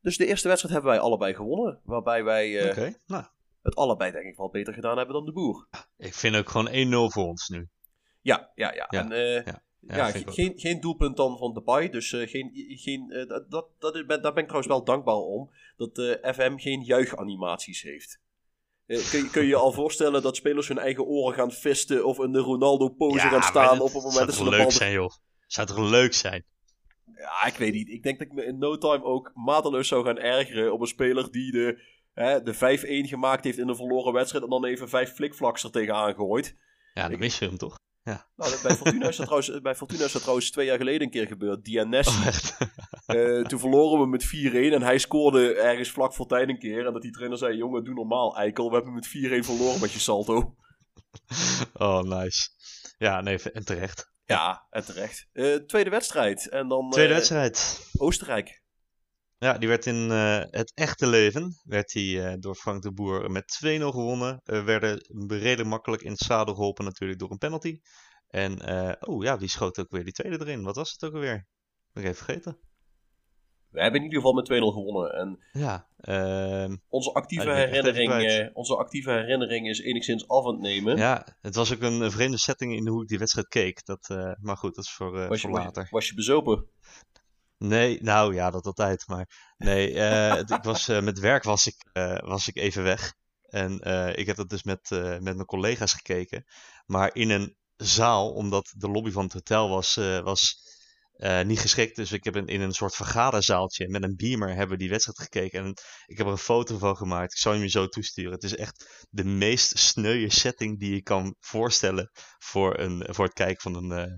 Dus 0.00 0.16
de 0.16 0.26
eerste 0.26 0.48
wedstrijd 0.48 0.74
hebben 0.74 0.92
wij 0.92 1.02
allebei 1.02 1.34
gewonnen, 1.34 1.80
waarbij 1.84 2.24
wij 2.24 2.76
uh, 2.76 2.94
nou. 3.06 3.24
het 3.62 3.76
allebei 3.76 4.12
denk 4.12 4.24
ik 4.24 4.36
wel 4.36 4.50
beter 4.50 4.74
gedaan 4.74 4.96
hebben 4.96 5.14
dan 5.14 5.24
de 5.24 5.32
boer. 5.32 5.68
Ik 5.96 6.14
vind 6.14 6.36
ook 6.36 6.48
gewoon 6.48 6.68
1-0 7.08 7.12
voor 7.12 7.26
ons 7.26 7.48
nu. 7.48 7.68
Ja, 8.20 8.50
ja, 8.54 8.74
ja. 8.74 8.86
ja. 8.90 9.00
En, 9.00 9.12
uh, 9.12 9.44
ja. 9.44 9.62
Ja, 9.80 10.10
geen, 10.10 10.52
geen 10.56 10.80
doelpunt 10.80 11.16
dan 11.16 11.38
van 11.38 11.54
de 11.54 11.60
Bay. 11.60 11.88
Dus 11.88 12.12
uh, 12.12 12.28
geen, 12.28 12.50
geen, 12.54 13.10
uh, 13.10 13.28
dat, 13.28 13.50
dat, 13.50 13.66
dat, 13.78 13.94
daar 14.08 14.32
ben 14.32 14.42
ik 14.42 14.48
trouwens 14.48 14.66
wel 14.66 14.84
dankbaar 14.84 15.14
om. 15.14 15.50
Dat 15.76 15.98
uh, 15.98 16.32
FM 16.32 16.56
geen 16.56 16.82
juichanimaties 16.82 17.82
heeft. 17.82 18.20
Eh, 18.86 19.10
kun, 19.10 19.18
je, 19.18 19.30
kun 19.30 19.42
je 19.42 19.48
je 19.48 19.56
al 19.56 19.72
voorstellen 19.72 20.22
dat 20.22 20.36
spelers 20.36 20.68
hun 20.68 20.78
eigen 20.78 21.04
oren 21.04 21.34
gaan 21.34 21.52
visten 21.52 22.04
of 22.04 22.18
in 22.18 22.32
de 22.32 22.38
Ronaldo-pose 22.38 23.18
gaan 23.18 23.42
staan 23.42 23.80
op 23.80 23.92
het 23.92 24.02
moment 24.02 24.26
dat 24.26 24.34
ze 24.34 24.44
de 24.44 24.50
leuk 24.50 24.70
zijn, 24.70 24.92
joh. 24.92 25.10
Zou 25.46 25.66
toch 25.66 25.78
leuk 25.78 26.14
zijn? 26.14 26.44
Ja, 27.18 27.46
ik 27.46 27.54
weet 27.54 27.72
niet. 27.72 27.88
Ik 27.88 28.02
denk 28.02 28.18
dat 28.18 28.26
ik 28.26 28.32
me 28.32 28.44
in 28.44 28.58
no 28.58 28.78
time 28.78 29.04
ook 29.04 29.30
mateloos 29.34 29.88
zou 29.88 30.04
gaan 30.04 30.18
ergeren 30.18 30.72
op 30.72 30.80
een 30.80 30.86
speler 30.86 31.30
die 31.30 31.52
de, 31.52 31.82
hè, 32.14 32.42
de 32.42 32.54
5-1 32.54 33.08
gemaakt 33.08 33.44
heeft 33.44 33.58
in 33.58 33.68
een 33.68 33.76
verloren 33.76 34.12
wedstrijd 34.12 34.44
en 34.44 34.50
dan 34.50 34.64
even 34.64 34.88
vijf 34.88 35.14
flikvlaks 35.14 35.62
er 35.62 35.70
tegenaan 35.70 36.14
gooit. 36.14 36.56
Ja, 36.94 37.08
dan 37.08 37.18
mis 37.18 37.38
je 37.38 37.44
hem 37.44 37.58
toch? 37.58 37.76
Ja. 38.02 38.26
Nou, 38.36 38.62
bij, 38.62 38.76
Fortuna 38.76 39.08
is 39.08 39.16
dat 39.16 39.26
trouwens, 39.30 39.60
bij 39.60 39.74
Fortuna 39.74 40.04
is 40.04 40.12
dat 40.12 40.20
trouwens 40.20 40.50
twee 40.50 40.66
jaar 40.66 40.76
geleden 40.76 41.02
een 41.02 41.10
keer 41.10 41.26
gebeurd. 41.26 41.64
Dianessi. 41.64 42.28
Oh, 43.06 43.16
uh, 43.16 43.44
toen 43.44 43.58
verloren 43.58 44.00
we 44.00 44.06
met 44.06 44.26
4-1 44.26 44.28
en 44.74 44.82
hij 44.82 44.98
scoorde 44.98 45.54
ergens 45.54 45.90
vlak 45.90 46.14
voor 46.14 46.26
tijd 46.26 46.48
een 46.48 46.58
keer. 46.58 46.86
En 46.86 46.92
dat 46.92 47.02
die 47.02 47.10
trainer 47.10 47.38
zei, 47.38 47.56
jongen, 47.56 47.84
doe 47.84 47.94
normaal, 47.94 48.36
eikel. 48.36 48.68
We 48.68 48.74
hebben 48.74 48.94
met 48.94 49.06
4-1 49.06 49.10
verloren 49.44 49.80
met 49.80 49.92
je 49.92 49.98
salto. 49.98 50.54
Oh, 51.72 52.02
nice. 52.02 52.48
Ja, 52.98 53.20
nee, 53.20 53.42
en 53.52 53.64
terecht. 53.64 54.12
Ja, 54.28 54.66
en 54.70 54.84
terecht. 54.84 55.26
Uh, 55.32 55.56
tweede 55.56 55.90
wedstrijd. 55.90 56.48
En 56.48 56.68
dan, 56.68 56.90
tweede 56.90 57.10
uh, 57.10 57.16
wedstrijd. 57.16 57.88
Oostenrijk. 57.98 58.62
Ja, 59.38 59.58
die 59.58 59.68
werd 59.68 59.86
in 59.86 60.10
het 60.50 60.72
echte 60.74 61.06
leven 61.06 61.60
werd 61.64 61.88
die, 61.88 62.38
door 62.38 62.54
Frank 62.54 62.82
de 62.82 62.92
Boer 62.92 63.30
met 63.30 63.60
2-0 63.64 63.68
gewonnen. 63.68 64.40
werden 64.44 64.98
redelijk 65.28 65.68
makkelijk 65.68 66.02
in 66.02 66.10
het 66.10 66.20
zadel 66.20 66.54
geholpen 66.54 66.84
natuurlijk 66.84 67.20
door 67.20 67.30
een 67.30 67.38
penalty. 67.38 67.80
En, 68.28 68.68
oh 69.00 69.22
ja, 69.24 69.38
wie 69.38 69.48
schoot 69.48 69.78
ook 69.78 69.90
weer 69.90 70.04
die 70.04 70.12
tweede 70.12 70.40
erin? 70.40 70.62
Wat 70.62 70.76
was 70.76 70.92
het 70.92 71.04
ook 71.04 71.14
alweer? 71.14 71.46
Ben 71.92 72.02
ik 72.02 72.08
even 72.08 72.24
vergeten. 72.24 72.58
We 73.70 73.80
hebben 73.80 74.00
in 74.00 74.06
ieder 74.06 74.20
geval 74.20 74.34
met 74.34 74.50
2-0 74.50 74.50
gewonnen. 74.50 75.12
En 75.12 75.38
ja, 75.52 75.86
uh, 76.00 76.76
onze, 76.88 77.12
actieve 77.12 77.50
herinnering, 77.50 78.12
uh, 78.12 78.46
onze 78.52 78.76
actieve 78.76 79.10
herinnering 79.10 79.68
is 79.68 79.80
enigszins 79.80 80.28
af 80.28 80.46
aan 80.46 80.52
het 80.52 80.60
nemen. 80.60 80.96
Ja, 80.96 81.26
het 81.40 81.54
was 81.54 81.72
ook 81.72 81.82
een, 81.82 82.10
vreemde 82.10 82.38
setting 82.38 82.74
in 82.74 82.86
hoe 82.86 83.02
ik 83.02 83.08
die 83.08 83.18
wedstrijd 83.18 83.48
keek. 83.48 83.84
Dat, 83.84 84.08
uh, 84.12 84.32
maar 84.40 84.56
goed, 84.56 84.74
dat 84.74 84.84
is 84.84 84.90
voor, 84.90 85.28
was 85.28 85.40
voor 85.40 85.50
je, 85.50 85.56
later. 85.56 85.88
Was 85.90 86.08
je 86.08 86.14
bezopen? 86.14 86.66
Nee, 87.58 88.02
nou 88.02 88.34
ja, 88.34 88.50
dat 88.50 88.66
altijd. 88.66 89.04
Maar 89.06 89.54
nee, 89.56 89.90
ik 90.46 90.62
was, 90.62 90.86
met 90.86 91.18
werk 91.18 91.42
was 91.42 91.66
ik, 91.66 91.86
was 92.24 92.48
ik 92.48 92.56
even 92.56 92.82
weg. 92.82 93.14
En 93.42 93.72
ik 94.16 94.26
heb 94.26 94.36
dat 94.36 94.48
dus 94.48 94.62
met, 94.62 94.88
met 94.90 95.22
mijn 95.22 95.44
collega's 95.44 95.92
gekeken. 95.92 96.44
Maar 96.86 97.14
in 97.14 97.30
een 97.30 97.56
zaal, 97.76 98.32
omdat 98.32 98.74
de 98.76 98.88
lobby 98.88 99.10
van 99.10 99.24
het 99.24 99.32
hotel 99.32 99.68
was, 99.68 99.94
was 100.22 100.67
uh, 101.18 101.42
niet 101.42 101.60
geschikt. 101.60 101.96
Dus 101.96 102.12
ik 102.12 102.24
heb 102.24 102.36
in, 102.36 102.46
in 102.46 102.60
een 102.60 102.72
soort 102.72 102.94
vergaderzaaltje 102.94 103.88
met 103.88 104.02
een 104.02 104.16
beamer 104.16 104.48
hebben 104.48 104.68
we 104.68 104.76
die 104.76 104.88
wedstrijd 104.88 105.18
gekeken. 105.18 105.64
En 105.64 105.74
ik 106.06 106.16
heb 106.16 106.26
er 106.26 106.32
een 106.32 106.38
foto 106.38 106.78
van 106.78 106.96
gemaakt. 106.96 107.32
Ik 107.32 107.38
zal 107.38 107.54
je 107.54 107.68
zo 107.68 107.86
toesturen. 107.86 108.32
Het 108.32 108.42
is 108.42 108.56
echt 108.56 109.06
de 109.10 109.24
meest 109.24 109.78
sneuwe 109.78 110.32
setting 110.32 110.78
die 110.78 110.94
je 110.94 111.02
kan 111.02 111.34
voorstellen 111.40 112.10
voor, 112.38 112.78
een, 112.78 113.06
voor 113.10 113.24
het 113.24 113.34
kijken 113.34 113.60
van 113.60 113.74
een, 113.74 114.08
uh, 114.08 114.14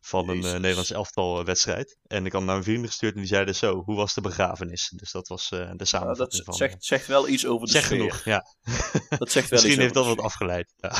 van 0.00 0.28
een 0.28 0.44
uh, 0.44 0.52
Nederlands 0.52 0.90
elftal 0.90 1.44
wedstrijd. 1.44 1.98
En 2.06 2.26
ik 2.26 2.32
had 2.32 2.42
naar 2.42 2.52
mijn 2.52 2.64
vrienden 2.64 2.88
gestuurd 2.88 3.14
en 3.14 3.20
die 3.20 3.28
zeiden 3.28 3.54
zo, 3.54 3.82
hoe 3.84 3.96
was 3.96 4.14
de 4.14 4.20
begrafenis? 4.20 4.92
Dus 4.96 5.10
dat 5.10 5.28
was 5.28 5.48
de 5.48 5.84
samenvatting 5.84 6.32
ja, 6.32 6.44
dat 6.44 6.56
Zegt, 6.56 6.84
zegt 6.84 7.06
wel 7.06 7.28
iets 7.28 7.46
over 7.46 7.66
de 7.66 7.72
zeg 7.72 7.86
genoeg, 7.86 8.24
ja. 8.24 8.44
Dat 9.18 9.30
zegt 9.30 9.50
wel 9.50 9.60
Misschien 9.60 9.80
heeft 9.80 9.94
dat 9.94 10.06
wat 10.06 10.20
afgeleid. 10.20 10.72
Ja. 10.76 10.94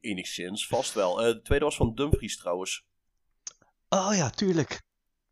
Enigszins, 0.00 0.66
vast 0.66 0.94
wel. 0.94 1.14
de 1.14 1.40
tweede 1.42 1.64
was 1.64 1.76
van 1.76 1.94
Dumfries 1.94 2.36
trouwens. 2.36 2.84
Oh 3.96 4.14
ja, 4.14 4.30
tuurlijk. 4.30 4.82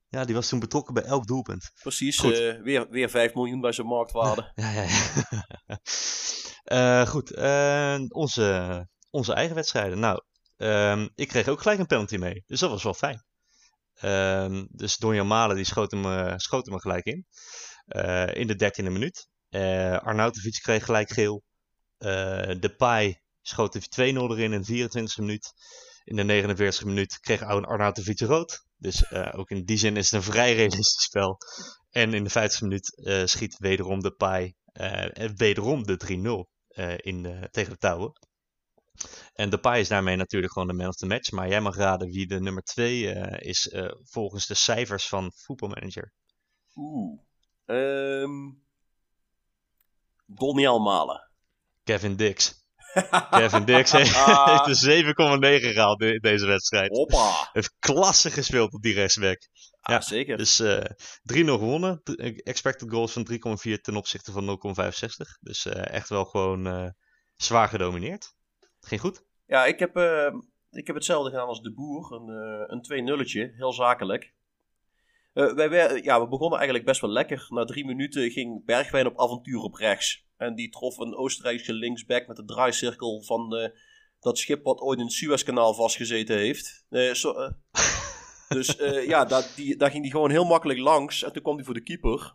Ja, 0.09 0.25
die 0.25 0.35
was 0.35 0.49
toen 0.49 0.59
betrokken 0.59 0.95
bij 0.95 1.03
elk 1.03 1.27
doelpunt. 1.27 1.71
Precies, 1.83 2.25
uh, 2.25 2.63
weer, 2.63 2.89
weer 2.91 3.11
5 3.11 3.35
miljoen 3.35 3.61
bij 3.61 3.73
zijn 3.73 3.87
marktwaarde. 3.87 4.53
Ja, 4.55 4.71
ja, 4.71 4.83
ja. 4.83 7.03
uh, 7.03 7.09
goed, 7.13 7.33
uh, 7.33 7.99
onze, 8.09 8.89
onze 9.11 9.33
eigen 9.33 9.55
wedstrijden. 9.55 9.99
Nou, 9.99 10.23
um, 10.57 11.11
ik 11.15 11.29
kreeg 11.29 11.49
ook 11.49 11.61
gelijk 11.61 11.81
een 11.81 11.87
penalty 11.87 12.17
mee, 12.17 12.43
dus 12.47 12.61
dat 12.61 12.71
was 12.71 12.83
wel 12.83 12.95
fijn. 12.95 13.25
Um, 14.03 14.67
dus 14.71 14.97
Donjan 14.97 15.27
Malen 15.27 15.57
die 15.57 15.65
schoot 15.65 15.91
hem, 15.91 16.39
schoot 16.39 16.67
hem 16.67 16.79
gelijk 16.79 17.05
in. 17.05 17.27
in 18.33 18.47
de 18.47 18.57
dertiende 18.57 18.91
minuut. 18.91 19.29
Arnautovic 20.03 20.59
kreeg 20.63 20.85
gelijk 20.85 21.11
geel. 21.11 21.43
De 21.99 22.75
Pai 22.77 23.19
schoot 23.43 23.75
er 23.75 23.83
2-0 23.83 23.87
erin 23.95 24.53
in 24.53 24.63
de 24.63 24.89
24e 24.89 25.21
minuut. 25.21 25.53
In 26.05 26.17
de 26.17 26.43
49e 26.57 26.87
minuut 26.87 27.21
kreeg 27.21 27.43
Arnautovic 27.43 28.21
rood. 28.21 28.65
Dus 28.77 29.11
uh, 29.11 29.33
ook 29.33 29.51
in 29.51 29.65
die 29.65 29.77
zin 29.77 29.97
is 29.97 30.11
het 30.11 30.21
een 30.21 30.33
vrij 30.33 30.55
realistisch 30.55 31.03
spel. 31.03 31.39
En 31.91 32.15
in 32.15 32.25
de 32.25 32.31
50e 32.31 32.61
minuut 32.61 32.97
uh, 32.97 33.25
schiet 33.25 33.59
wederom 33.59 34.01
de 34.01 34.11
Pai 34.11 34.55
uh, 34.73 35.07
wederom 35.37 35.83
de 35.83 36.45
3-0 36.77 36.97
in 36.97 37.49
tegen 37.51 37.73
de 37.73 37.79
touwen. 37.79 38.13
En 39.33 39.51
de 39.51 39.59
Pai 39.59 39.81
is 39.81 39.89
daarmee 39.89 40.17
natuurlijk 40.17 40.53
gewoon 40.53 40.69
de 40.69 40.75
man 40.75 40.89
of 40.89 40.97
the 40.97 41.07
match. 41.07 41.31
Maar 41.31 41.49
jij 41.49 41.61
mag 41.61 41.77
raden 41.77 42.11
wie 42.11 42.27
de 42.27 42.41
nummer 42.41 42.63
2 42.63 43.05
is 43.39 43.75
volgens 44.03 44.47
de 44.47 44.55
cijfers 44.55 45.09
van 45.09 45.33
Voetbalmanager. 45.35 46.13
Oeh. 46.75 47.21
Um, 47.67 48.63
Donny 50.27 50.67
Almalen. 50.67 51.31
Kevin 51.85 52.17
Dix. 52.17 52.64
Kevin 53.31 53.65
Dix 53.65 53.93
heeft 53.93 54.85
een 54.85 55.05
7,9 55.05 55.73
gehaald 55.73 56.01
in 56.01 56.19
deze 56.21 56.47
wedstrijd. 56.47 56.91
Hoppa. 56.91 57.49
Heeft 57.53 57.75
klasse 57.79 58.31
gespeeld 58.31 58.73
op 58.73 58.83
die 58.83 58.95
rechtsback. 58.95 59.49
Ja, 59.81 60.01
zeker. 60.01 60.37
Dus 60.37 60.61
uh, 60.61 60.77
eh, 60.77 60.85
3-0 61.33 61.45
gewonnen. 61.45 62.03
Expected 62.45 62.91
goals 62.91 63.13
van 63.13 63.29
3,4 63.33 63.81
ten 63.81 63.97
opzichte 63.97 64.33
van 64.33 64.59
0,65. 64.75 65.39
Dus 65.41 65.67
uh, 65.67 65.73
echt 65.93 66.09
wel 66.09 66.25
gewoon 66.25 66.67
uh, 66.67 66.89
zwaar 67.35 67.69
gedomineerd. 67.69 68.35
Ging 68.81 69.01
goed? 69.01 69.25
Ja, 69.47 69.65
ik 69.65 69.79
heb, 69.79 69.97
ik 70.71 70.87
heb 70.87 70.97
hetzelfde 70.97 71.31
gedaan 71.31 71.47
als 71.47 71.61
de 71.61 71.73
boer. 71.73 72.13
Een, 72.13 72.29
een 72.73 72.83
2 72.83 73.03
nulletje 73.03 73.53
heel 73.57 73.73
zakelijk. 73.73 74.35
wij, 75.33 76.03
ja, 76.03 76.21
we 76.21 76.29
begonnen 76.29 76.59
eigenlijk 76.59 76.87
best 76.87 77.01
wel 77.01 77.11
lekker. 77.11 77.47
Na 77.49 77.65
drie 77.65 77.87
minuten 77.87 78.31
ging 78.31 78.65
Bergwijn 78.65 79.07
op 79.07 79.21
avontuur 79.21 79.61
op 79.61 79.75
rechts. 79.75 80.24
En 80.37 80.55
die 80.55 80.69
trof 80.69 80.99
een 80.99 81.15
Oostenrijkse 81.15 81.73
linksback 81.73 82.27
met 82.27 82.37
de 82.37 82.45
draaicirkel 82.45 83.23
van 83.23 83.57
uh, 83.57 83.69
dat 84.21 84.39
schip 84.39 84.65
wat 84.65 84.81
ooit 84.81 84.99
in 84.99 85.05
het 85.05 85.15
Suezkanaal 85.15 85.75
vastgezeten 85.75 86.37
heeft. 86.37 86.85
Uh, 86.91 87.13
so, 87.13 87.53
dus 88.49 88.77
ja, 89.07 89.25
daar, 89.25 89.53
die, 89.57 89.77
daar 89.77 89.91
ging 89.91 90.03
hij 90.03 90.11
gewoon 90.11 90.31
heel 90.31 90.45
makkelijk 90.45 90.79
langs. 90.79 91.23
En 91.23 91.33
toen 91.33 91.43
kwam 91.43 91.55
hij 91.55 91.65
voor 91.65 91.75
de 91.75 91.83
keeper. 91.83 92.35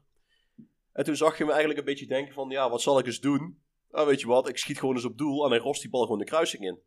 En 0.93 1.03
toen 1.03 1.15
zag 1.15 1.37
je 1.37 1.43
me 1.43 1.49
eigenlijk 1.49 1.79
een 1.79 1.85
beetje 1.85 2.07
denken 2.07 2.33
van, 2.33 2.49
ja, 2.49 2.69
wat 2.69 2.81
zal 2.81 2.99
ik 2.99 3.05
eens 3.05 3.19
doen? 3.19 3.61
Nou, 3.91 4.07
weet 4.07 4.19
je 4.19 4.27
wat, 4.27 4.49
ik 4.49 4.57
schiet 4.57 4.79
gewoon 4.79 4.95
eens 4.95 5.05
op 5.05 5.17
doel 5.17 5.43
en 5.43 5.49
hij 5.49 5.59
rost 5.59 5.81
die 5.81 5.89
bal 5.89 6.03
gewoon 6.03 6.19
de 6.19 6.25
kruising 6.25 6.63
in. 6.63 6.79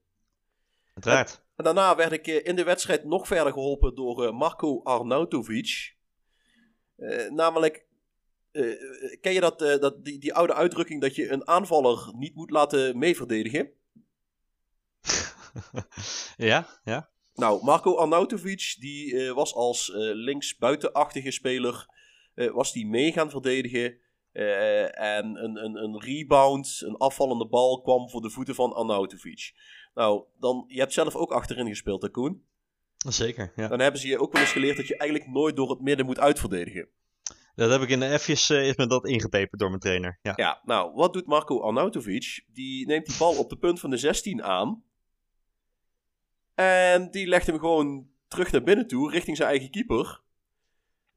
En, 0.95 1.27
en, 1.57 1.65
daarna 1.65 1.97
werd 1.97 2.13
ik 2.13 2.27
in 2.27 2.57
de 2.57 2.65
wedstrijd 2.65 3.05
nog 3.05 3.27
verder 3.27 3.53
geholpen 3.53 3.95
door 3.95 4.35
Marco 4.35 4.83
Arnautovic. 4.83 5.97
namelijk, 7.29 7.87
uh, 8.53 9.21
ken 9.21 9.33
je 9.33 9.41
dat, 9.41 9.63
uh, 9.63 9.79
dat, 9.79 10.05
die, 10.05 10.19
die 10.19 10.35
oude 10.35 10.55
uitdrukking 10.55 11.01
dat 11.01 11.15
je 11.15 11.31
een 11.31 11.49
aanvaller 11.49 12.13
niet 12.15 12.35
moet 12.35 12.51
laten 12.51 12.99
meeverdedigen? 12.99 13.71
ja, 16.37 16.81
ja. 16.85 17.11
Nou, 17.35 17.65
Marco 17.65 17.97
Arnautovic, 17.97 18.77
die 18.79 19.13
uh, 19.13 19.33
was 19.33 19.55
als 19.55 19.91
linksbuitenachtige 19.95 21.31
speler, 21.31 21.87
was 22.35 22.73
die 22.73 22.87
mee 22.87 23.13
gaan 23.13 23.31
verdedigen. 23.31 23.99
en 24.33 25.45
een, 25.45 25.65
een, 25.65 25.77
een 25.77 26.01
rebound, 26.01 26.83
een 26.85 26.97
afvallende 26.97 27.47
bal 27.47 27.81
kwam 27.81 28.11
voor 28.11 28.23
de 28.23 28.31
voeten 28.31 28.55
van 28.55 28.73
Arnautovic. 28.73 29.53
Nou, 29.95 30.25
dan, 30.39 30.65
je 30.69 30.79
hebt 30.79 30.93
zelf 30.93 31.17
ook 31.17 31.33
achterin 31.33 31.69
gespeeld, 31.69 32.03
hè 32.03 32.09
Koen? 32.09 32.45
Zeker, 32.97 33.53
ja. 33.57 33.69
Dan 33.69 33.81
hebben 33.81 34.01
ze 34.01 34.09
je 34.09 34.19
ook 34.19 34.33
wel 34.33 34.43
eens 34.43 34.53
geleerd 34.53 34.77
dat 34.77 34.87
je 34.87 34.97
eigenlijk 34.97 35.31
nooit 35.31 35.57
door 35.57 35.71
het 35.71 35.81
midden 35.81 36.07
moet 36.07 36.19
uitverdedigen. 36.19 36.89
Dat 37.55 37.71
heb 37.71 37.81
ik 37.81 37.89
in 37.89 38.01
de 38.01 38.19
F'jes, 38.19 38.51
uh, 38.51 38.69
is 38.69 38.77
me 38.77 38.87
dat 38.87 39.07
ingetaperd 39.07 39.61
door 39.61 39.69
mijn 39.69 39.81
trainer. 39.81 40.19
Ja. 40.23 40.33
ja, 40.37 40.61
nou, 40.65 40.95
wat 40.95 41.13
doet 41.13 41.27
Marco 41.27 41.61
Arnautovic? 41.61 42.45
Die 42.53 42.87
neemt 42.87 43.07
die 43.07 43.17
bal 43.19 43.39
op 43.39 43.49
de 43.49 43.57
punt 43.57 43.81
van 43.81 43.91
de 43.91 43.97
16 43.97 44.43
aan. 44.43 44.85
En 46.55 47.11
die 47.11 47.27
legt 47.27 47.47
hem 47.47 47.59
gewoon 47.59 48.09
terug 48.29 48.53
naar 48.53 48.63
binnen 48.63 48.87
toe, 48.87 49.11
richting 49.11 49.37
zijn 49.37 49.49
eigen 49.49 49.71
keeper. 49.71 50.21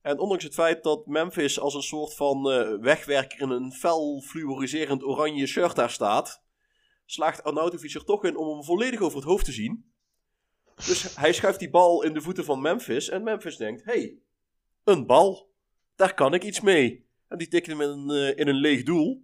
En 0.02 0.20
ondanks 0.20 0.44
het 0.44 0.54
feit 0.54 0.84
dat 0.84 1.06
Memphis 1.06 1.60
als 1.60 1.74
een 1.74 1.82
soort 1.82 2.16
van 2.16 2.52
uh, 2.52 2.80
wegwerker 2.82 3.42
in 3.42 3.50
een 3.50 3.72
fel 3.72 4.22
fluoriserend 4.22 5.04
oranje 5.04 5.48
shirt 5.48 5.76
daar 5.76 5.90
staat, 5.90 6.44
slaagt 7.06 7.44
Arnautovic 7.44 7.94
er 7.94 8.06
toch 8.06 8.24
in 8.24 8.38
om 8.38 8.48
hem 8.48 8.64
volledig 8.64 9.00
over 9.00 9.18
het 9.18 9.28
hoofd 9.28 9.46
te 9.46 9.52
zien. 9.52 9.94
Dus 10.76 11.16
hij 11.16 11.34
schuift 11.34 11.60
die 11.60 11.70
bal 11.70 12.04
in 12.04 12.14
de 12.14 12.22
voeten 12.22 12.46
van 12.46 12.62
Memphis 12.62 13.10
en 13.10 13.24
Memphis 13.24 13.58
denkt, 13.58 13.84
hey, 13.84 14.18
een 14.84 15.06
bal, 15.06 15.50
daar 15.96 16.14
kan 16.14 16.34
ik 16.34 16.44
iets 16.44 16.62
mee. 16.62 17.06
En 17.28 17.38
die 17.38 17.48
tikt 17.48 17.68
hem 17.68 17.82
in 17.82 17.90
een, 17.90 18.12
uh, 18.12 18.38
in 18.38 18.48
een 18.48 18.56
leeg 18.56 18.84
doel. 18.84 19.24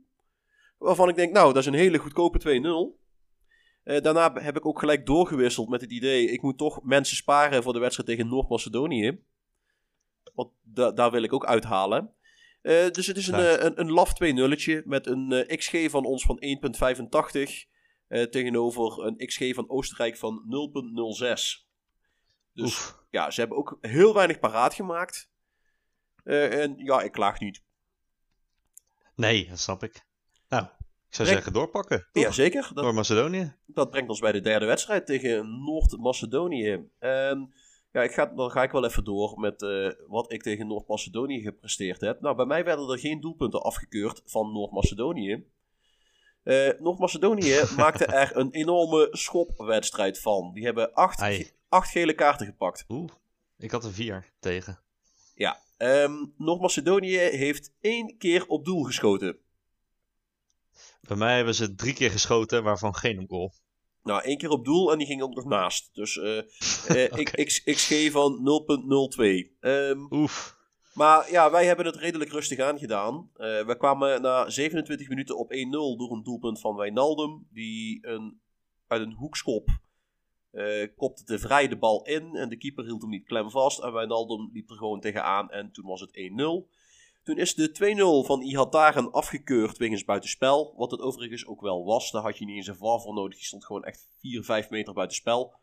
Waarvan 0.77 1.09
ik 1.09 1.15
denk, 1.15 1.33
nou, 1.33 1.47
dat 1.47 1.61
is 1.61 1.65
een 1.65 1.73
hele 1.73 1.97
goedkope 1.97 2.39
2-0. 2.39 2.99
Uh, 3.83 4.01
daarna 4.01 4.33
heb 4.33 4.57
ik 4.57 4.65
ook 4.65 4.79
gelijk 4.79 5.05
doorgewisseld 5.05 5.69
met 5.69 5.81
het 5.81 5.91
idee, 5.91 6.27
ik 6.27 6.41
moet 6.41 6.57
toch 6.57 6.83
mensen 6.83 7.15
sparen 7.15 7.63
voor 7.63 7.73
de 7.73 7.79
wedstrijd 7.79 8.09
tegen 8.09 8.27
Noord-Macedonië. 8.27 9.19
Want 10.33 10.51
da 10.61 10.91
daar 10.91 11.11
wil 11.11 11.23
ik 11.23 11.33
ook 11.33 11.45
uithalen. 11.45 12.13
Uh, 12.61 12.89
dus 12.89 13.07
het 13.07 13.17
is 13.17 13.27
een, 13.27 13.65
een, 13.65 13.79
een 13.79 13.91
laf 13.91 14.13
2 14.13 14.33
nulletje 14.33 14.83
met 14.85 15.07
een 15.07 15.31
uh, 15.31 15.57
XG 15.57 15.89
van 15.89 16.05
ons 16.05 16.23
van 16.23 16.43
1.85 18.07 18.29
tegenover 18.29 19.05
een 19.05 19.17
XG 19.17 19.53
van 19.53 19.69
Oostenrijk 19.69 20.17
van 20.17 20.43
0.06. 21.19 21.69
Dus 22.53 22.65
Oef. 22.65 23.03
ja, 23.09 23.31
ze 23.31 23.39
hebben 23.39 23.57
ook 23.57 23.77
heel 23.81 24.13
weinig 24.13 24.39
paraat 24.39 24.73
gemaakt. 24.73 25.30
En 26.23 26.73
ja, 26.77 27.01
ik 27.01 27.11
klaag 27.11 27.39
niet. 27.39 27.61
Nee, 29.15 29.47
dat 29.49 29.59
snap 29.59 29.83
ik. 29.83 30.05
Nou, 30.49 30.63
ik 31.11 31.15
zou 31.15 31.27
zeggen 31.27 31.53
doorpakken. 31.53 32.07
Toch? 32.11 32.23
Ja, 32.23 32.31
zeker. 32.31 32.71
Door 32.73 32.93
Macedonië. 32.93 33.55
Dat 33.65 33.89
brengt 33.89 34.09
ons 34.09 34.19
bij 34.19 34.31
de 34.31 34.41
derde 34.41 34.65
wedstrijd 34.65 35.05
tegen 35.05 35.63
Noord-Macedonië. 35.63 36.89
En 36.99 37.53
ja, 37.91 38.03
ik 38.03 38.11
ga, 38.11 38.25
dan 38.25 38.51
ga 38.51 38.63
ik 38.63 38.71
wel 38.71 38.85
even 38.85 39.03
door 39.03 39.39
met 39.39 39.61
uh, 39.61 39.91
wat 40.07 40.31
ik 40.31 40.43
tegen 40.43 40.67
Noord-Macedonië 40.67 41.41
gepresteerd 41.41 42.01
heb. 42.01 42.21
Nou, 42.21 42.35
bij 42.35 42.45
mij 42.45 42.63
werden 42.63 42.89
er 42.89 42.99
geen 42.99 43.21
doelpunten 43.21 43.61
afgekeurd 43.61 44.21
van 44.25 44.53
Noord-Macedonië. 44.53 45.45
Uh, 46.43 46.69
Noord-Macedonië 46.79 47.61
maakte 47.77 48.05
er 48.05 48.37
een 48.37 48.51
enorme 48.51 49.07
schopwedstrijd 49.11 50.19
van. 50.19 50.53
Die 50.53 50.65
hebben 50.65 50.93
acht, 50.93 51.21
ge 51.21 51.51
acht 51.69 51.89
gele 51.91 52.13
kaarten 52.13 52.45
gepakt. 52.45 52.85
Oeh, 52.89 53.11
ik 53.57 53.71
had 53.71 53.83
er 53.83 53.93
vier 53.93 54.31
tegen. 54.39 54.79
Ja, 55.35 55.59
um, 55.81 56.33
Noord-Macedonië 56.37 57.17
heeft 57.17 57.73
één 57.79 58.17
keer 58.17 58.47
op 58.47 58.65
doel 58.65 58.83
geschoten. 58.83 59.37
Bij 61.01 61.17
mij 61.17 61.35
hebben 61.35 61.55
ze 61.55 61.75
drie 61.75 61.93
keer 61.93 62.11
geschoten, 62.11 62.63
waarvan 62.63 62.95
geen 62.95 63.19
op 63.19 63.29
goal. 63.29 63.53
Nou, 64.03 64.21
één 64.23 64.37
keer 64.37 64.49
op 64.49 64.65
doel 64.65 64.91
en 64.91 64.97
die 64.97 65.07
ging 65.07 65.21
ook 65.21 65.35
nog 65.35 65.45
naast. 65.45 65.89
Dus 65.93 66.15
uh, 66.15 66.35
uh, 66.35 66.41
okay. 66.87 67.07
ik, 67.09 67.61
XG 67.63 68.11
van 68.11 68.39
0.02. 69.19 69.57
Um, 69.59 70.07
Oef. 70.09 70.59
Maar 70.93 71.31
ja, 71.31 71.51
wij 71.51 71.65
hebben 71.65 71.85
het 71.85 71.95
redelijk 71.95 72.31
rustig 72.31 72.59
aangedaan. 72.59 73.15
Uh, 73.15 73.65
we 73.65 73.75
kwamen 73.77 74.21
na 74.21 74.49
27 74.49 75.07
minuten 75.07 75.37
op 75.37 75.53
1-0 75.53 75.57
door 75.97 76.11
een 76.11 76.23
doelpunt 76.23 76.59
van 76.59 76.75
Wijnaldum. 76.75 77.47
Die 77.51 78.07
een, 78.07 78.41
uit 78.87 79.01
een 79.01 79.13
hoekschop 79.13 79.69
uh, 80.51 80.87
kopte 80.95 81.25
de 81.25 81.39
vrij 81.39 81.67
de 81.67 81.77
bal 81.77 82.05
in. 82.05 82.35
En 82.35 82.49
de 82.49 82.57
keeper 82.57 82.83
hield 82.83 83.01
hem 83.01 83.09
niet 83.09 83.25
klem 83.25 83.49
vast. 83.49 83.79
En 83.79 83.93
Wijnaldum 83.93 84.49
liep 84.53 84.69
er 84.69 84.75
gewoon 84.75 84.99
tegenaan. 84.99 85.49
En 85.49 85.71
toen 85.71 85.85
was 85.85 86.01
het 86.01 86.11
1-0. 86.11 86.79
Toen 87.23 87.37
is 87.37 87.55
de 87.55 88.23
2-0 88.23 88.27
van 88.27 88.41
Ihataren 88.41 89.11
afgekeurd 89.11 89.77
wegens 89.77 90.05
buitenspel. 90.05 90.73
Wat 90.77 90.91
het 90.91 90.99
overigens 90.99 91.45
ook 91.45 91.61
wel 91.61 91.85
was. 91.85 92.11
Daar 92.11 92.21
had 92.21 92.37
je 92.37 92.45
niet 92.45 92.55
eens 92.55 92.67
een 92.67 92.75
VAR 92.75 93.01
voor 93.01 93.13
nodig. 93.13 93.35
Die 93.35 93.45
stond 93.45 93.65
gewoon 93.65 93.83
echt 93.83 94.07
4, 94.19 94.43
5 94.43 94.69
meter 94.69 94.93
buitenspel. 94.93 95.53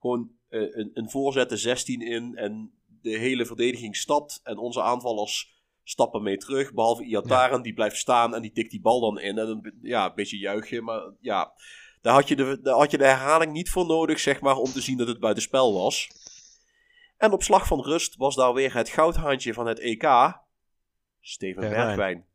Gewoon 0.00 0.30
uh, 0.48 0.76
een, 0.76 0.90
een 0.94 1.10
voorzet 1.10 1.48
de 1.48 1.56
16 1.56 2.00
in. 2.00 2.36
En 2.36 2.72
de 2.86 3.18
hele 3.18 3.46
verdediging 3.46 3.96
stapt. 3.96 4.40
En 4.42 4.58
onze 4.58 4.82
aanvallers 4.82 5.62
stappen 5.82 6.22
mee 6.22 6.36
terug. 6.36 6.72
Behalve 6.72 7.04
Ihataren. 7.04 7.56
Ja. 7.56 7.62
Die 7.62 7.74
blijft 7.74 7.96
staan 7.96 8.34
en 8.34 8.42
die 8.42 8.52
tikt 8.52 8.70
die 8.70 8.80
bal 8.80 9.00
dan 9.00 9.20
in. 9.20 9.38
En 9.38 9.48
een, 9.48 9.78
ja, 9.82 10.06
een 10.06 10.14
beetje 10.14 10.38
juichen. 10.38 10.84
Maar 10.84 11.12
ja, 11.20 11.52
daar 12.04 12.14
had, 12.14 12.28
je 12.28 12.36
de, 12.36 12.60
daar 12.62 12.74
had 12.74 12.90
je 12.90 12.98
de 12.98 13.04
herhaling 13.04 13.52
niet 13.52 13.70
voor 13.70 13.86
nodig. 13.86 14.20
Zeg 14.20 14.40
maar 14.40 14.56
om 14.56 14.72
te 14.72 14.80
zien 14.80 14.96
dat 14.96 15.08
het 15.08 15.20
buitenspel 15.20 15.74
was. 15.74 16.10
En 17.16 17.32
op 17.32 17.42
slag 17.42 17.66
van 17.66 17.82
rust 17.82 18.16
was 18.16 18.34
daar 18.34 18.52
weer 18.52 18.74
het 18.74 18.88
goudhaantje 18.88 19.54
van 19.54 19.66
het 19.66 19.78
EK. 19.78 20.02
Steven 21.20 21.60
Bergwijn. 21.60 21.86
Bergwijn. 21.86 22.26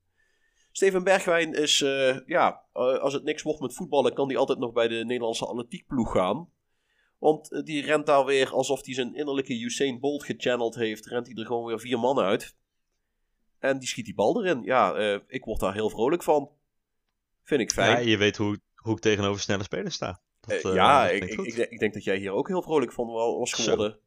Steven 0.71 1.03
Bergwijn 1.03 1.53
is, 1.53 1.81
uh, 1.81 2.19
ja, 2.25 2.61
uh, 2.73 2.97
als 2.97 3.13
het 3.13 3.23
niks 3.23 3.41
wordt 3.41 3.59
met 3.59 3.73
voetballen, 3.73 4.13
kan 4.13 4.27
hij 4.27 4.37
altijd 4.37 4.59
nog 4.59 4.71
bij 4.71 4.87
de 4.87 5.05
Nederlandse 5.05 5.45
atletiekploeg 5.45 6.11
gaan. 6.11 6.49
Want 7.17 7.51
uh, 7.51 7.63
die 7.63 7.85
rent 7.85 8.05
daar 8.05 8.25
weer 8.25 8.51
alsof 8.51 8.85
hij 8.85 8.93
zijn 8.93 9.15
innerlijke 9.15 9.59
Usain 9.59 9.99
Bolt 9.99 10.23
gechanneld 10.23 10.75
heeft. 10.75 11.05
Rent 11.05 11.27
hij 11.27 11.35
er 11.35 11.45
gewoon 11.45 11.65
weer 11.65 11.79
vier 11.79 11.99
man 11.99 12.19
uit. 12.19 12.55
En 13.59 13.79
die 13.79 13.87
schiet 13.87 14.05
die 14.05 14.15
bal 14.15 14.45
erin. 14.45 14.63
Ja, 14.63 14.95
ik 15.27 15.45
word 15.45 15.59
daar 15.59 15.73
heel 15.73 15.89
vrolijk 15.89 16.23
van. 16.23 16.49
Vind 17.43 17.61
ik 17.61 17.71
fijn. 17.71 17.91
Ja, 17.91 18.09
je 18.09 18.17
weet 18.17 18.37
hoe, 18.37 18.59
hoe 18.83 18.95
ik 18.95 18.99
tegenover 18.99 19.41
snelle 19.41 19.63
spelers 19.63 19.95
sta. 19.95 20.21
Dat, 20.39 20.61
ja, 20.61 21.09
ik, 21.09 21.23
ik, 21.23 21.39
ik, 21.39 21.69
ik, 21.69 21.79
denk 21.79 21.93
dat 21.93 22.03
jij 22.03 22.17
hier 22.17 22.31
ook 22.31 22.47
heel 22.47 22.61
vrolijk 22.61 22.93
van 22.93 23.07
was 23.07 23.53
geworden. 23.53 23.99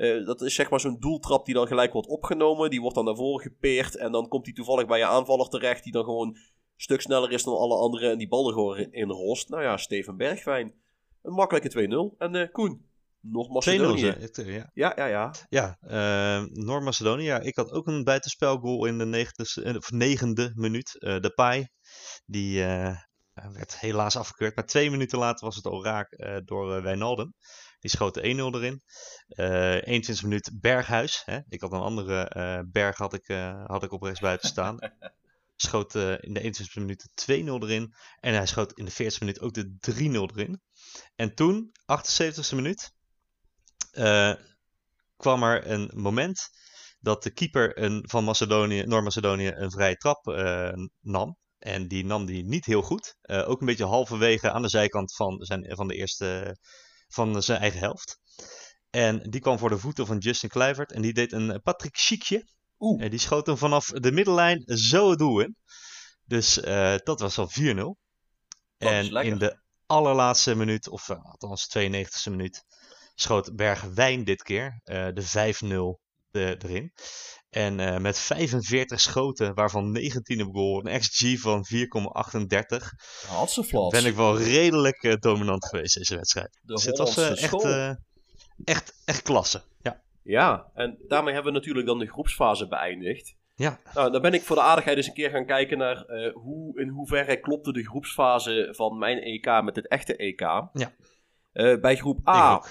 Uh, 0.00 0.26
dat 0.26 0.40
is 0.40 0.54
zeg 0.54 0.70
maar 0.70 0.80
zo'n 0.80 1.00
doeltrap 1.00 1.44
die 1.44 1.54
dan 1.54 1.66
gelijk 1.66 1.92
wordt 1.92 2.08
opgenomen. 2.08 2.70
Die 2.70 2.80
wordt 2.80 2.96
dan 2.96 3.04
naar 3.04 3.16
voren 3.16 3.40
gepeerd. 3.40 3.96
En 3.96 4.12
dan 4.12 4.28
komt 4.28 4.44
hij 4.44 4.54
toevallig 4.54 4.86
bij 4.86 4.98
je 4.98 5.04
aanvaller 5.04 5.48
terecht. 5.48 5.84
Die 5.84 5.92
dan 5.92 6.04
gewoon 6.04 6.28
een 6.28 6.36
stuk 6.76 7.00
sneller 7.00 7.32
is 7.32 7.42
dan 7.42 7.56
alle 7.56 7.76
anderen. 7.76 8.10
En 8.10 8.18
die 8.18 8.28
bal 8.28 8.46
er 8.46 8.52
gewoon 8.52 8.76
in 8.78 9.10
rost. 9.10 9.48
Nou 9.48 9.62
ja, 9.62 9.76
Steven 9.76 10.16
Bergwijn. 10.16 10.74
Een 11.22 11.32
makkelijke 11.32 12.12
2-0. 12.14 12.16
En 12.18 12.34
uh, 12.34 12.52
Koen, 12.52 12.86
Noord-Macedonië. 13.20 14.14
Ja, 14.74 14.92
ja, 14.96 15.06
ja. 15.06 15.34
Ja, 15.48 15.78
ja 15.88 16.40
uh, 16.40 16.46
Noord-Macedonië. 16.48 17.24
Ja, 17.24 17.40
ik 17.40 17.56
had 17.56 17.72
ook 17.72 17.86
een 17.86 18.04
buitenspelgoal 18.04 18.84
in 18.84 18.98
de 18.98 19.06
negende, 19.06 19.78
of 19.78 19.90
negende 19.90 20.52
minuut. 20.54 20.96
Uh, 20.98 21.20
de 21.20 21.32
Pai. 21.34 21.68
Die 22.26 22.64
werd 23.52 23.78
helaas 23.78 24.16
afgekeurd. 24.16 24.54
Maar 24.54 24.66
twee 24.66 24.90
minuten 24.90 25.18
later 25.18 25.44
was 25.44 25.56
het 25.56 25.66
al 25.66 25.84
raak 25.84 26.40
door 26.44 26.82
Wijnaldum. 26.82 27.34
Die 27.80 27.90
schoot 27.90 28.18
1-0 28.18 28.22
erin. 28.22 28.82
Uh, 29.28 29.74
21 29.74 30.22
minuut 30.22 30.50
Berghuis. 30.60 31.22
Hè? 31.24 31.38
Ik 31.48 31.60
had 31.60 31.72
een 31.72 31.80
andere 31.80 32.32
uh, 32.36 32.60
berg 32.72 32.96
had 32.96 33.14
ik, 33.14 33.28
uh, 33.28 33.64
had 33.66 33.82
ik 33.82 33.92
op 33.92 34.02
rechtsbuiten 34.02 34.48
staan. 34.48 34.78
schoot 35.56 35.94
in 35.94 36.32
de 36.34 36.40
21 36.40 36.76
minuut 36.76 37.08
2-0 37.30 37.32
erin. 37.68 37.94
En 38.20 38.34
hij 38.34 38.46
schoot 38.46 38.72
in 38.72 38.84
de 38.84 38.90
40 38.90 39.20
minuut 39.20 39.40
ook 39.40 39.54
de 39.54 39.76
3-0 39.92 40.36
erin. 40.36 40.62
En 41.14 41.34
toen, 41.34 41.72
78e 41.72 42.54
minuut, 42.54 42.92
kwam 45.16 45.42
er 45.42 45.70
een 45.70 45.90
moment 45.94 46.48
dat 47.00 47.22
de 47.22 47.30
keeper 47.30 47.78
een, 47.78 48.04
van 48.08 48.24
Macedonië, 48.24 48.82
Noord-Macedonië 48.82 49.48
een 49.48 49.70
vrije 49.70 49.96
trap 49.96 50.24
nam. 51.00 51.38
En 51.60 51.88
die 51.88 52.04
nam 52.04 52.26
die 52.26 52.44
niet 52.44 52.64
heel 52.64 52.82
goed. 52.82 53.16
ook 53.22 53.60
een 53.60 53.66
beetje 53.66 53.84
halverwege 53.84 54.50
aan 54.50 54.62
de 54.62 54.68
zijkant 54.68 55.14
van, 55.14 55.36
zijn, 55.40 55.76
van 55.76 55.88
de 55.88 55.94
eerste 55.94 56.56
van 57.08 57.42
zijn 57.42 57.60
eigen 57.60 57.80
helft. 57.80 58.18
En 58.90 59.30
die 59.30 59.40
kwam 59.40 59.58
voor 59.58 59.68
de 59.68 59.78
voeten 59.78 60.06
van 60.06 60.18
Justin 60.18 60.48
Kluivert. 60.48 60.92
En 60.92 61.02
die 61.02 61.12
deed 61.12 61.32
een 61.32 61.50
eh, 61.50 61.58
Patrick 61.62 61.96
Schiekje. 61.96 62.48
Oeh. 62.78 63.02
En 63.02 63.10
die 63.10 63.18
schoot 63.18 63.46
hem 63.46 63.56
vanaf 63.56 63.86
de 63.86 64.12
middellijn 64.12 64.62
zo 64.66 65.10
het 65.10 65.18
doel 65.18 65.40
in. 65.40 65.56
Dus 66.24 66.58
uh, 66.58 66.94
dat 66.96 67.20
was 67.20 67.38
al 67.38 67.50
4-0. 67.50 67.54
En 68.76 69.12
in 69.12 69.38
de 69.38 69.60
allerlaatste 69.86 70.54
minuut, 70.54 70.88
of 70.88 71.08
uh, 71.08 71.24
althans 71.24 71.68
92e 71.78 72.30
minuut, 72.30 72.64
schoot 73.14 73.56
Bergwijn 73.56 74.24
dit 74.24 74.42
keer 74.42 74.80
de 74.84 75.94
5-0 75.96 76.09
erin. 76.32 76.92
En 77.50 77.78
uh, 77.78 77.96
met 77.96 78.18
45 78.18 79.00
schoten, 79.00 79.54
waarvan 79.54 79.90
19 79.90 80.46
op 80.46 80.54
goal, 80.54 80.86
een 80.86 80.98
XG 80.98 81.40
van 81.40 81.64
4,38. 81.74 81.78
Ben 83.90 84.06
ik 84.06 84.14
wel 84.14 84.38
redelijk 84.38 85.02
uh, 85.02 85.14
dominant 85.14 85.66
geweest 85.66 85.96
deze 85.96 86.14
wedstrijd. 86.16 86.58
De 86.62 86.74
dus 86.74 86.84
het 86.84 86.98
was 86.98 87.18
uh, 87.18 87.42
echt, 87.42 87.64
echt, 88.64 89.02
echt 89.04 89.22
klasse. 89.22 89.62
Ja. 89.82 90.02
ja, 90.22 90.70
en 90.74 90.98
daarmee 91.08 91.34
hebben 91.34 91.52
we 91.52 91.58
natuurlijk 91.58 91.86
dan 91.86 91.98
de 91.98 92.06
groepsfase 92.06 92.68
beëindigd. 92.68 93.34
Ja. 93.54 93.78
Nou, 93.94 94.10
dan 94.10 94.22
ben 94.22 94.34
ik 94.34 94.42
voor 94.42 94.56
de 94.56 94.62
aardigheid 94.62 94.96
eens 94.96 95.06
een 95.06 95.12
keer 95.12 95.30
gaan 95.30 95.46
kijken 95.46 95.78
naar 95.78 96.04
hoe, 96.32 96.80
in 96.80 96.88
hoeverre 96.88 97.40
klopte 97.40 97.72
de 97.72 97.84
groepsfase 97.84 98.68
van 98.76 98.98
mijn 98.98 99.18
EK 99.18 99.62
met 99.62 99.76
het 99.76 99.88
echte 99.88 100.16
EK. 100.16 100.40
Ja. 100.72 100.92
bij 101.80 101.96
groep 101.96 102.28
A 102.28 102.62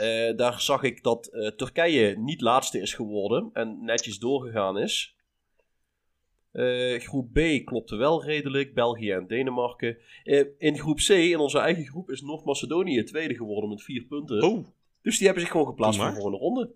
uh, 0.00 0.36
daar 0.36 0.60
zag 0.60 0.82
ik 0.82 1.02
dat 1.02 1.30
uh, 1.32 1.48
Turkije 1.48 2.18
niet 2.18 2.40
laatste 2.40 2.80
is 2.80 2.94
geworden 2.94 3.50
en 3.52 3.84
netjes 3.84 4.18
doorgegaan 4.18 4.78
is. 4.78 5.14
Uh, 6.52 7.00
groep 7.00 7.32
B 7.32 7.64
klopte 7.64 7.96
wel 7.96 8.24
redelijk, 8.24 8.74
België 8.74 9.10
en 9.10 9.26
Denemarken. 9.26 9.98
in 10.58 10.78
groep 10.78 10.98
C, 10.98 11.08
in 11.08 11.38
onze 11.38 11.58
eigen 11.58 11.86
groep, 11.86 12.10
is 12.10 12.20
Noord-Macedonië 12.20 13.04
tweede 13.04 13.34
geworden 13.34 13.70
met 13.70 13.82
vier 13.82 14.02
punten. 14.02 14.42
Oh. 14.42 14.66
Dus 15.02 15.16
die 15.16 15.24
hebben 15.26 15.42
zich 15.42 15.52
gewoon 15.52 15.66
geplaatst 15.66 16.00
voor 16.00 16.08
de 16.08 16.14
volgende 16.14 16.38
ronde. 16.38 16.74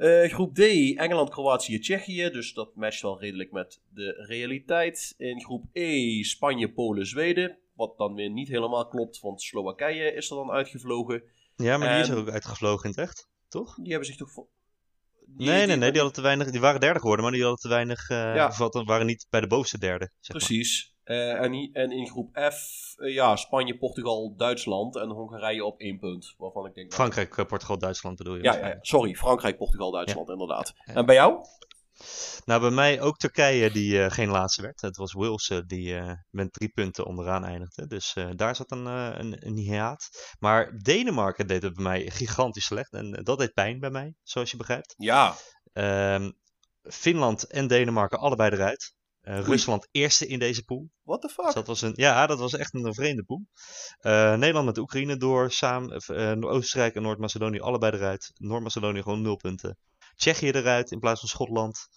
Eh, 0.00 0.30
groep 0.30 0.54
D, 0.54 0.60
Engeland, 0.96 1.30
Kroatië, 1.30 1.78
Tsjechië. 1.78 2.30
Dus 2.30 2.54
dat 2.54 2.74
matcht 2.74 3.02
wel 3.02 3.20
redelijk 3.20 3.52
met 3.52 3.82
de 3.94 4.24
realiteit. 4.28 5.14
In 5.18 5.42
groep 5.42 5.64
E, 5.72 6.22
Spanje, 6.22 6.72
Polen, 6.72 7.06
Zweden. 7.06 7.58
Wat 7.74 7.98
dan 7.98 8.14
weer 8.14 8.30
niet 8.30 8.48
helemaal 8.48 8.88
klopt, 8.88 9.20
want 9.20 9.42
Slowakije 9.42 10.12
is 10.12 10.30
er 10.30 10.36
dan 10.36 10.50
uitgevlogen. 10.50 11.22
Ja, 11.62 11.76
maar 11.78 11.92
die 11.92 12.02
is 12.02 12.08
er 12.08 12.16
ook 12.16 12.30
uitgevlogen 12.30 12.84
in 12.84 12.90
het 12.90 12.98
echt, 12.98 13.28
toch? 13.48 13.74
Die 13.74 13.88
hebben 13.90 14.06
zich 14.08 14.16
toch... 14.16 14.30
voor- 14.30 14.48
die- 15.26 15.46
nee, 15.46 15.56
nee, 15.56 15.66
die- 15.66 15.76
nee, 15.76 15.90
die 15.90 16.00
hadden 16.00 16.12
te 16.12 16.22
weinig. 16.22 16.50
Die 16.50 16.60
waren 16.60 16.80
derde 16.80 16.98
geworden, 17.00 17.24
maar 17.24 17.34
die 17.34 17.42
hadden 17.42 17.60
te 17.60 17.68
weinig. 17.68 18.08
eh 18.08 18.34
Ja. 18.34 18.52
waren 18.84 19.06
niet 19.06 19.26
bij 19.30 19.40
de 19.40 19.46
bovenste 19.46 19.78
derde. 19.78 20.10
Zeg 20.20 20.36
maar. 20.36 20.46
Precies. 20.46 20.94
Eh, 21.04 21.40
en, 21.42 21.52
in 21.90 22.08
groep 22.08 22.36
F, 22.52 22.94
eh, 22.96 23.14
ja, 23.14 23.36
Spanje, 23.36 23.78
Portugal, 23.78 24.34
Duitsland 24.36 24.96
en 24.96 25.08
Hongarije 25.08 25.64
op 25.64 25.80
één 25.80 25.98
punt. 25.98 26.34
Waarvan 26.38 26.66
ik 26.66 26.74
denk... 26.74 26.92
Frankrijk, 26.92 27.46
Portugal, 27.46 27.78
Duitsland 27.78 28.16
bedoel 28.16 28.36
je? 28.36 28.42
Ja, 28.42 28.56
ja, 28.68 28.78
sorry. 28.80 29.14
Frankrijk, 29.14 29.56
Portugal, 29.56 29.90
Duitsland, 29.90 30.28
inderdaad. 30.28 30.72
En 30.84 31.06
bij 31.06 31.14
jou? 31.14 31.44
Nou, 32.44 32.60
bij 32.60 32.70
mij 32.70 33.00
ook 33.00 33.16
Turkije 33.16 33.70
die 33.70 34.02
eh, 34.02 34.10
geen 34.10 34.28
laatste 34.28 34.62
werd. 34.62 34.80
Het 34.80 34.96
was 34.96 35.12
Wales 35.12 35.50
eh, 35.50 35.58
die 35.66 35.96
eh, 35.96 36.12
met 36.30 36.52
drie 36.52 36.68
punten 36.68 37.06
onderaan 37.06 37.44
eindigde. 37.44 37.86
Dus 37.86 38.16
daar 38.36 38.56
zat 38.56 38.70
een, 38.70 38.86
een, 38.86 39.46
een 39.46 39.56
hiaat. 39.56 40.08
Maar 40.38 40.78
Denemarken 40.78 41.46
deed 41.46 41.62
het 41.62 41.74
bij 41.74 41.82
mij 41.82 42.10
gigantisch 42.10 42.64
slecht. 42.64 42.92
En 42.92 43.10
dat 43.22 43.38
deed 43.38 43.52
pijn 43.52 43.80
bij 43.80 43.90
mij, 43.90 44.14
zoals 44.22 44.50
je 44.50 44.56
begrijpt. 44.56 44.94
Ja. 44.96 45.34
Ehm, 45.72 46.30
Finland 46.82 47.46
en 47.46 47.66
Denemarken 47.66 48.18
allebei 48.18 48.50
eruit. 48.50 48.94
Rusland 49.22 49.88
eerste 49.90 50.26
in 50.26 50.38
deze 50.38 50.64
pool. 50.64 50.90
What 51.02 51.20
the 51.20 51.26
Dus 51.26 51.36
fuck? 51.36 51.54
dat 51.54 51.66
was 51.66 51.82
een, 51.82 51.92
ja, 51.94 52.26
dat 52.26 52.38
was 52.38 52.54
echt 52.54 52.74
een 52.74 52.94
vreemde 52.94 53.22
pool. 53.22 53.46
Nederland 54.36 54.66
met 54.66 54.78
Oekraïne 54.78 55.16
door, 55.16 55.50
samen, 55.50 56.44
Oostenrijk 56.44 56.94
en 56.94 57.02
Noord-Macedonië 57.02 57.60
allebei 57.60 57.92
eruit. 57.92 58.30
Noord-Macedonië 58.34 59.02
gewoon 59.02 59.22
nul 59.22 59.36
punten. 59.36 59.78
Tsjechië 60.20 60.50
eruit 60.50 60.90
in 60.90 60.98
plaats 60.98 61.20
van 61.20 61.28
Schotland. 61.28 61.88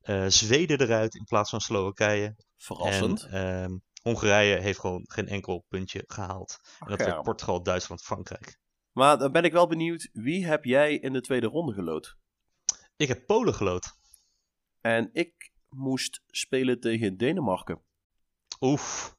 Eh, 0.00 0.24
Zweden 0.26 0.80
eruit 0.80 1.14
in 1.14 1.24
plaats 1.24 1.50
van 1.50 1.60
Slowakije. 1.60 2.36
Verrassend. 2.56 3.22
En 3.22 3.62
ehm, 3.62 3.76
Hongarije 4.02 4.60
heeft 4.60 4.78
gewoon 4.78 5.04
geen 5.08 5.28
enkel 5.28 5.64
puntje 5.68 6.04
gehaald. 6.06 6.58
En 6.80 6.88
dat 6.88 6.98
werd 6.98 7.22
Portugal, 7.22 7.62
Duitsland, 7.62 8.02
Frankrijk. 8.02 8.58
Maar 8.92 9.18
dan 9.18 9.32
ben 9.32 9.44
ik 9.44 9.52
wel 9.52 9.66
benieuwd, 9.66 10.08
wie 10.12 10.46
heb 10.46 10.64
jij 10.64 10.94
in 10.94 11.12
de 11.12 11.20
tweede 11.20 11.46
ronde 11.46 11.72
gelood? 11.72 12.16
Ik 12.96 13.08
heb 13.08 13.26
Polen 13.26 13.54
gelood. 13.54 13.92
En 14.80 15.10
ik 15.12 15.52
moest 15.68 16.22
spelen 16.26 16.80
tegen 16.80 17.16
Denemarken. 17.16 17.82
Oef. 18.60 19.16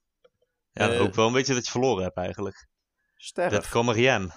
Ja, 0.72 0.90
Eh, 0.90 0.98
hoop 0.98 1.08
ik 1.08 1.14
wel 1.16 1.28
een 1.28 1.34
beetje 1.34 1.54
dat 1.54 1.66
je 1.66 1.72
verloren 1.72 2.04
hebt 2.04 2.18
eigenlijk. 2.18 2.56
Dat 2.56 3.26
Sterf. 3.26 3.70
kan 3.70 3.86
maar 3.86 4.00
jam. 4.00 4.32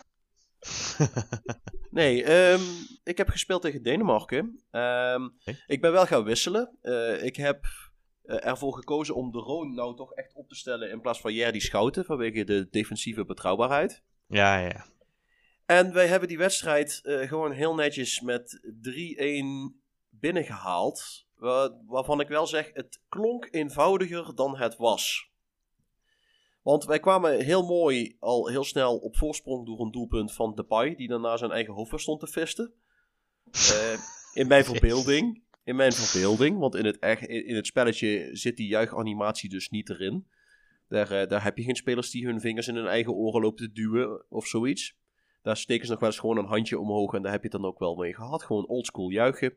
Nee, 1.91 2.25
ehm, 2.25 2.61
ik 3.05 3.17
heb 3.19 3.29
gespeeld 3.29 3.63
tegen 3.63 3.83
Denemarken. 3.83 4.61
Ehm. 4.71 5.29
Ik 5.67 5.81
ben 5.81 5.93
wel 5.93 6.07
gaan 6.07 6.25
wisselen. 6.25 6.77
Eh, 6.83 7.23
ik 7.23 7.37
heb 7.37 7.65
eh, 8.23 8.47
ervoor 8.47 8.75
gekozen 8.75 9.15
om 9.15 9.31
de 9.33 9.39
Roon 9.39 9.75
nou 9.75 9.97
toch 9.97 10.13
echt 10.13 10.35
op 10.35 10.49
te 10.49 10.55
stellen 10.55 10.91
in 10.91 11.01
plaats 11.01 11.21
van 11.21 11.33
Jerdy 11.35 11.59
Schouten 11.61 12.05
vanwege 12.05 12.45
de 12.45 12.69
defensieve 12.71 13.25
betrouwbaarheid. 13.25 14.03
Ja, 14.27 14.59
ja. 14.59 14.87
En 15.67 15.93
wij 15.93 16.07
hebben 16.07 16.29
die 16.29 16.39
wedstrijd 16.39 17.01
eh, 17.05 17.29
gewoon 17.29 17.53
heel 17.53 17.75
netjes 17.75 18.21
met 18.21 18.61
3-1 18.83 19.81
binnengehaald. 20.11 21.27
Wa- 21.37 21.77
waarvan 21.87 22.21
ik 22.21 22.29
wel 22.29 22.47
zeg, 22.47 22.71
het 22.75 23.01
klonk 23.09 23.49
eenvoudiger 23.51 24.35
dan 24.35 24.57
het 24.59 24.77
was. 24.77 25.31
Want 26.67 26.85
wij 26.85 27.01
kwamen 27.01 27.41
heel 27.41 27.67
mooi 27.67 28.17
al 28.19 28.49
heel 28.49 28.65
snel 28.65 28.97
op 28.97 29.17
voorsprong 29.17 29.67
door 29.67 29.81
een 29.81 29.91
doelpunt 29.91 30.33
van 30.33 30.55
Depay, 30.55 30.95
die 30.95 31.09
daarna 31.09 31.37
zijn 31.37 31.51
eigen 31.51 31.75
hoofd 31.75 32.01
stond 32.01 32.21
te 32.21 32.27
vesten. 32.27 32.73
Eh, 33.53 33.99
in 34.33 34.47
mijn 34.47 34.65
verbeelding. 34.73 35.43
In 35.65 35.77
mijn 35.77 35.93
verbeelding, 35.93 36.59
want 36.59 36.75
in 36.75 36.85
het, 36.85 36.99
echt, 36.99 37.23
in 37.23 37.47
in 37.47 37.55
het 37.55 37.67
spelletje 37.67 38.29
zit 38.33 38.57
die 38.57 38.69
juichanimatie 38.69 39.51
dus 39.51 39.69
niet 39.69 39.91
erin. 39.91 40.27
Daar, 40.89 41.11
eh, 41.11 41.29
daar 41.29 41.43
heb 41.43 41.57
je 41.57 41.65
geen 41.65 41.77
spelers 41.77 42.11
die 42.11 42.27
hun 42.27 42.41
vingers 42.41 42.69
in 42.69 42.77
hun 42.77 42.87
eigen 42.87 43.13
oren 43.13 43.41
lopen 43.41 43.67
te 43.67 43.73
duwen 43.73 44.25
of 44.29 44.47
zoiets. 44.47 44.97
Daar 45.43 45.57
steken 45.57 45.85
ze 45.87 45.91
nog 45.91 46.01
wel 46.01 46.09
eens 46.09 46.19
gewoon 46.19 46.39
een 46.39 46.45
handje 46.45 46.79
omhoog 46.79 47.15
en 47.15 47.23
daar 47.23 47.33
heb 47.33 47.43
je 47.43 47.49
het 47.49 47.61
dan 47.61 47.71
ook 47.71 47.79
wel 47.79 47.95
mee 47.95 48.15
gehad. 48.15 48.43
Gewoon 48.43 48.67
oldschool 48.67 49.11
juichen. 49.11 49.57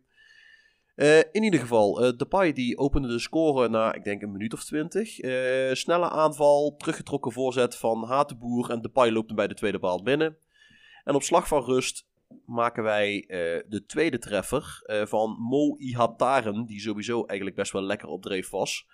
Eh, 1.00 1.18
in 1.32 1.43
ieder 1.43 1.60
geval, 1.60 2.04
eh 2.04 2.18
Depay 2.18 2.54
die 2.54 2.78
opende 2.78 3.08
de 3.08 3.20
score 3.20 3.70
na, 3.70 3.93
ik 3.93 4.04
denk, 4.04 4.22
een 4.22 4.32
minuut 4.32 4.54
of 4.54 4.64
twintig. 4.64 5.20
Eh, 5.20 5.74
snelle 5.74 6.10
aanval, 6.10 6.76
teruggetrokken 6.78 7.32
voorzet 7.32 7.76
van 7.76 8.04
Hatenboer 8.04 8.70
en 8.70 8.82
Depay 8.82 9.12
loopt 9.12 9.28
hem 9.28 9.36
bij 9.36 9.47
de 9.47 9.54
tweede 9.54 9.80
paal 9.80 10.04
binnen. 10.04 10.38
En 11.04 11.16
op 11.16 11.24
slag 11.24 11.47
van 11.47 11.64
rust 11.64 12.08
maken 12.45 12.84
wij 12.84 13.26
de 13.68 13.84
tweede 13.88 14.18
treffer 14.18 14.82
van 15.08 15.38
Mo 15.39 15.78
Ihataren, 15.78 16.66
die 16.66 16.80
sowieso 16.80 17.26
eigenlijk 17.26 17.58
best 17.58 17.72
wel 17.72 17.82
lekker 17.82 18.08
op 18.08 18.22
dreef 18.22 18.50
was. 18.50 18.88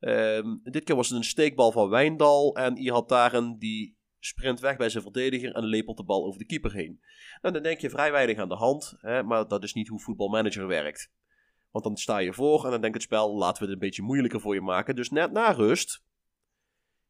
Ehm, 0.00 0.56
dit 0.62 0.84
keer 0.84 0.96
was 0.96 1.08
het 1.08 1.18
een 1.18 1.24
steekbal 1.24 1.72
van 1.72 1.88
Wijndal 1.88 2.56
en 2.56 2.76
Ihataren 2.76 3.58
die 3.58 3.96
sprint 4.18 4.60
weg 4.60 4.76
bij 4.76 4.88
zijn 4.88 5.02
verdediger 5.02 5.52
en 5.54 5.64
lepelt 5.64 5.96
de 5.96 6.04
bal 6.04 6.24
over 6.24 6.38
de 6.38 6.46
keeper 6.46 6.72
heen. 6.72 7.00
Nou, 7.42 7.54
dan 7.54 7.62
denk 7.62 7.80
je 7.80 7.90
vrij 7.90 8.12
weinig 8.12 8.38
aan 8.38 8.48
de 8.48 8.54
hand, 8.54 8.94
hè, 8.98 9.22
maar 9.22 9.48
dat 9.48 9.62
is 9.62 9.72
niet 9.72 9.88
hoe 9.88 10.00
voetbalmanager 10.00 10.66
werkt. 10.66 11.10
Want 11.72 11.84
dan 11.84 11.96
sta 11.96 12.18
je 12.18 12.32
voor 12.32 12.64
en 12.64 12.70
dan 12.70 12.80
denkt 12.80 12.96
het 12.96 13.06
spel, 13.06 13.36
laten 13.36 13.62
we 13.62 13.64
het 13.64 13.74
een 13.74 13.86
beetje 13.86 14.02
moeilijker 14.02 14.40
voor 14.40 14.54
je 14.54 14.60
maken. 14.60 14.96
Dus 14.96 15.10
net 15.10 15.32
na 15.32 15.50
rust 15.50 16.02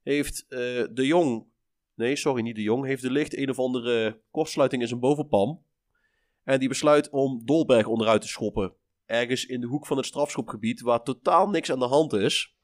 heeft 0.03 0.45
eh, 0.49 0.59
de 0.91 1.07
Jong, 1.07 1.47
nee 1.95 2.17
sorry 2.17 2.43
niet 2.43 2.57
de 2.57 2.63
Jong, 2.63 2.85
heeft 2.87 3.03
de 3.03 3.11
Licht 3.11 3.37
een 3.37 3.51
of 3.51 3.59
andere 3.59 4.21
kortsluiting 4.31 4.83
in 4.83 4.89
zijn 4.89 5.01
bovenpam. 5.01 5.65
En 6.45 6.59
die 6.59 6.69
besluit 6.69 7.11
om 7.11 7.43
Dolberg 7.45 7.87
onderuit 7.87 8.21
te 8.21 8.29
schoppen. 8.29 8.75
Ergens 9.07 9.47
in 9.47 9.61
de 9.61 9.67
hoek 9.67 9.87
van 9.87 9.97
het 9.97 10.07
strafschopgebied 10.07 10.81
waar 10.81 11.03
totaal 11.03 11.49
niks 11.49 11.73
aan 11.73 11.79
de 11.79 11.87
hand 11.87 12.13
is. 12.13 12.57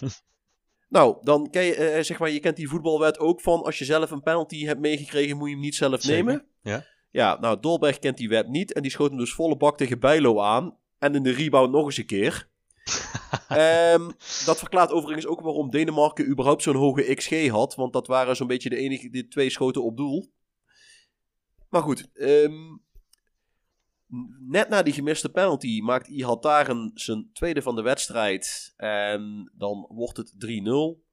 nou, 0.88 1.16
dan 1.20 1.50
ken 1.50 1.62
je, 1.62 1.74
eh, 1.74 2.02
zeg 2.02 2.18
maar, 2.18 2.30
je 2.30 2.40
kent 2.40 2.56
die 2.56 2.68
voetbalwet 2.68 3.18
ook 3.18 3.40
van 3.40 3.62
als 3.62 3.78
je 3.78 3.84
zelf 3.84 4.10
een 4.10 4.22
penalty 4.22 4.64
hebt 4.64 4.80
meegekregen, 4.80 5.36
moet 5.36 5.48
je 5.48 5.54
hem 5.54 5.62
niet 5.62 5.74
zelf 5.74 6.00
Zeker, 6.00 6.24
nemen. 6.24 6.46
ja. 6.62 6.86
Ja, 7.12 7.40
nou, 7.40 7.60
Dolberg 7.60 7.98
kent 7.98 8.16
die 8.16 8.28
wet 8.28 8.48
niet 8.48 8.72
en 8.72 8.82
die 8.82 8.90
schoot 8.90 9.08
hem 9.08 9.18
dus 9.18 9.32
volle 9.32 9.56
bak 9.56 9.76
tegen 9.76 10.00
Bijlo 10.00 10.40
aan. 10.40 10.78
En 11.00 11.14
in 11.14 11.22
de 11.22 11.30
rebound 11.30 11.72
nog 11.72 11.84
eens 11.84 11.96
een 11.96 12.06
keer. 12.06 12.48
Ehm, 13.48 14.10
dat 14.44 14.58
verklaart 14.58 14.90
overigens 14.90 15.26
ook 15.26 15.40
waarom 15.40 15.70
Denemarken 15.70 16.28
überhaupt 16.28 16.62
zo'n 16.62 16.76
hoge 16.76 17.14
XG 17.14 17.48
had. 17.48 17.74
Want 17.74 17.92
dat 17.92 18.06
waren 18.06 18.36
zo'n 18.36 18.46
beetje 18.46 18.68
de 18.68 18.76
enige 18.76 19.10
die 19.10 19.28
twee 19.28 19.50
schoten 19.50 19.84
op 19.84 19.96
doel. 19.96 20.32
Maar 21.68 21.82
goed, 21.82 22.08
ehm, 22.12 22.76
net 24.48 24.68
na 24.68 24.82
die 24.82 24.92
gemiste 24.92 25.28
penalty 25.28 25.80
maakt 25.80 26.08
Ihataren 26.08 26.90
zijn 26.94 27.30
tweede 27.32 27.62
van 27.62 27.76
de 27.76 27.82
wedstrijd. 27.82 28.72
En 28.76 29.52
dan 29.56 29.86
wordt 29.88 30.16
het 30.16 30.34
3-0. 30.38 31.04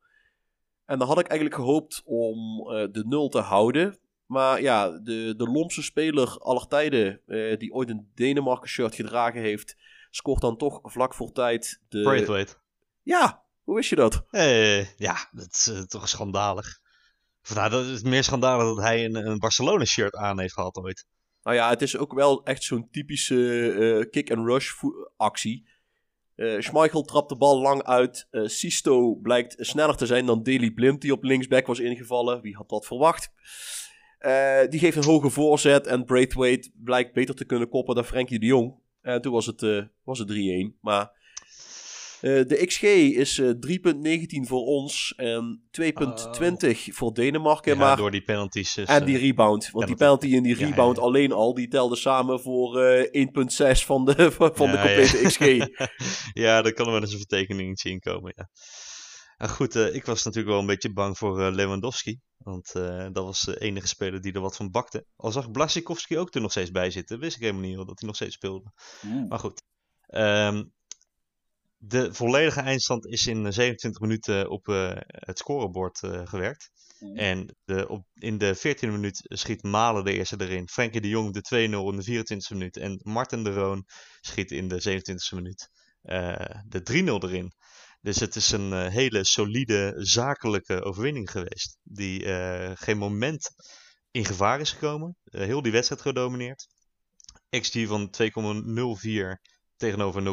En 0.86 1.00
dan 1.00 1.08
had 1.08 1.20
ik 1.20 1.28
eigenlijk 1.28 1.62
gehoopt 1.62 2.02
om 2.06 2.70
eh, 2.72 2.88
de 2.92 3.04
0 3.08 3.30
te 3.30 3.40
houden. 3.40 4.00
Maar 4.28 4.62
ja, 4.62 4.90
de, 4.90 5.34
de 5.38 5.48
lompse 5.48 5.84
speler 5.84 6.38
aller 6.40 6.68
tijden, 6.68 7.22
eh, 7.28 7.58
die 7.58 7.74
ooit 7.74 7.90
een 7.90 8.12
Denemarken 8.16 8.70
shirt 8.70 8.96
gedragen 8.96 9.42
heeft, 9.42 9.76
scoort 10.10 10.42
dan 10.42 10.58
toch 10.58 10.80
vlak 10.84 11.14
voor 11.14 11.32
tijd 11.32 11.82
de... 11.90 12.02
Braithwaite. 12.02 12.56
Ja, 13.04 13.44
hoe 13.64 13.76
wist 13.76 13.90
je 13.90 13.96
dat? 13.96 14.26
Eh, 14.30 14.96
ja, 14.96 15.30
dat 15.32 15.54
is 15.54 15.68
eh, 15.68 15.82
toch 15.82 16.10
schandalig. 16.10 16.80
Of, 17.44 17.56
nou, 17.56 17.70
dat 17.70 17.86
is 17.86 18.02
meer 18.02 18.24
schandalig 18.24 18.66
dat 18.66 18.86
hij 18.86 19.06
een, 19.06 19.16
een 19.16 19.40
Barcelona-shirt 19.40 20.16
aan 20.16 20.40
heeft 20.40 20.54
gehad 20.54 20.78
ooit. 20.78 21.06
Nou 21.44 21.56
ja, 21.56 21.70
het 21.70 21.82
is 21.82 21.98
ook 21.98 22.14
wel 22.14 22.44
echt 22.44 22.64
zo'n 22.64 22.90
typische 22.90 24.08
kick-and-rush 24.12 24.72
actie. 25.18 25.68
Eh 26.36 26.60
Schmeichel 26.60 27.02
trapt 27.02 27.30
de 27.30 27.38
bal 27.38 27.62
lang 27.62 27.84
uit. 27.84 28.28
Eh 28.30 28.42
Sisto 28.46 29.16
blijkt 29.16 29.56
sneller 29.58 29.96
te 29.96 30.06
zijn 30.06 30.26
dan 30.26 30.44
Daley 30.44 30.72
Blind, 30.72 31.02
die 31.02 31.12
op 31.12 31.24
linksback 31.24 31.68
was 31.68 31.80
ingevallen. 31.80 32.42
Wie 32.42 32.56
had 32.56 32.70
dat 32.70 32.86
verwacht? 32.86 33.32
Eh, 34.28 34.70
die 34.70 34.80
geeft 34.80 34.98
een 34.98 35.04
hoge 35.04 35.30
voorzet 35.30 35.88
en 35.88 36.06
Braithwaite 36.06 36.72
blijkt 36.84 37.14
beter 37.14 37.36
te 37.36 37.46
kunnen 37.46 37.70
koppen 37.70 37.96
dan 37.96 38.06
Frenkie 38.06 38.40
de 38.40 38.46
Jong. 38.46 38.74
En 39.02 39.22
toen 39.22 39.32
was 39.32 39.46
het, 39.46 39.64
eh, 39.64 39.82
was 40.04 40.20
het 40.20 40.28
3-1. 40.28 40.78
Maar 40.82 41.12
eh, 42.22 42.46
de 42.48 42.66
XG 42.66 42.82
is 42.84 43.40
eh 43.40 43.50
3.19 43.50 44.48
voor 44.48 44.66
ons 44.66 45.14
en 45.16 45.62
2.20 45.72 46.94
voor 46.94 47.14
Denemarken. 47.14 47.74
Ja, 47.74 47.80
maar 47.80 47.98
door 47.98 48.12
die 48.12 48.22
penalties. 48.22 48.74
Dus, 48.74 48.88
en 48.88 49.00
eh, 49.00 49.06
die 49.06 49.18
rebound. 49.18 49.70
Want 49.72 49.88
die 49.88 49.96
penalty. 49.96 50.36
en 50.36 50.44
die 50.44 50.56
rebound 50.56 50.96
ja, 50.96 51.02
ja. 51.02 51.08
alleen 51.08 51.32
al, 51.32 51.54
die 51.54 51.68
telden 51.68 51.98
samen 51.98 52.40
voor 52.40 52.82
eh 52.82 53.28
1.6 53.76 53.86
van 53.86 54.06
de, 54.06 54.32
van 54.32 54.72
de 54.72 54.78
complete 54.78 55.18
ja. 55.18 55.28
XG. 55.28 55.68
ja, 56.44 56.62
daar 56.62 56.74
kan 56.74 56.86
er 56.86 56.92
wel 56.92 57.02
eens 57.02 57.12
een 57.12 57.18
vertekeningetje 57.18 57.90
in 57.90 58.00
komen, 58.00 58.34
ja. 58.36 58.50
En 59.38 59.50
goed, 59.50 59.76
eh, 59.76 59.96
ik 59.96 60.06
was 60.06 60.24
natuurlijk 60.24 60.52
wel 60.52 60.60
een 60.62 60.68
beetje 60.68 60.94
bang 60.94 61.18
voor 61.18 61.42
eh, 61.42 61.54
Lewandowski. 61.54 62.20
Want 62.38 62.76
eh, 62.76 63.08
dat 63.12 63.24
was 63.24 63.42
de 63.42 63.60
enige 63.60 63.88
speler 63.88 64.22
die 64.22 64.34
er 64.34 64.42
wat 64.42 64.56
van 64.56 64.72
bakte. 64.72 65.06
Al 65.16 65.32
zag 65.32 65.52
Blasikowski 65.52 66.18
ook 66.18 66.36
er 66.36 66.42
nog 66.42 66.52
steeds 66.52 66.72
bij 66.72 66.92
zitten. 66.92 67.20
Wist 67.20 67.36
ik 67.36 67.42
helemaal 67.42 67.62
niet 67.62 67.78
dat 67.78 68.00
hij 68.00 68.08
nog 68.08 68.16
steeds 68.16 68.36
speelde. 68.36 68.72
Maar 69.30 69.40
goed. 69.40 69.64
Ehm, 70.08 70.64
de 71.78 72.14
volledige 72.14 72.60
eindstand 72.60 73.06
is 73.06 73.28
in 73.28 73.54
27 73.54 74.02
minuten 74.02 74.50
op 74.50 74.66
het 75.08 75.38
scorebord 75.38 76.00
gewerkt. 76.24 76.70
En 77.14 77.56
de, 77.66 77.88
op, 77.88 78.06
in 78.14 78.38
de 78.38 78.58
14e 78.58 78.92
minuut 78.92 79.22
schiet 79.24 79.64
Malen 79.64 80.04
de 80.04 80.14
eerste 80.14 80.42
erin. 80.42 80.68
Frenkie 80.68 81.02
de 81.02 81.10
Jong 81.10 81.34
de 81.34 81.40
2-0 81.40 81.54
in 81.54 81.98
de 81.98 82.24
24e 82.26 82.54
minuut. 82.58 82.78
En 82.78 83.00
Martin 83.04 83.44
de 83.44 83.54
Roon 83.54 83.86
schiet 84.22 84.52
in 84.52 84.68
de 84.68 84.82
27e 84.82 85.36
minuut 85.36 85.70
de 86.68 86.82
3-0 86.84 87.30
erin. 87.30 87.54
Dus 88.02 88.20
het 88.20 88.36
is 88.36 88.52
een 88.52 88.72
uh, 88.72 88.88
hele 88.88 89.24
solide 89.24 89.94
zakelijke 89.98 90.82
overwinning 90.82 91.32
geweest. 91.32 91.78
Die 91.84 92.24
uh, 92.24 92.72
geen 92.74 92.98
moment 92.98 93.50
in 94.12 94.26
gevaar 94.26 94.60
is 94.60 94.72
gekomen. 94.72 95.16
Uh, 95.24 95.42
heel 95.42 95.62
die 95.62 95.72
wedstrijd 95.72 96.02
gedomineerd. 96.02 96.68
XG 97.50 97.88
van 97.88 98.10
2,04 98.22 99.56
tegenover 99.76 100.22
0,85. 100.24 100.32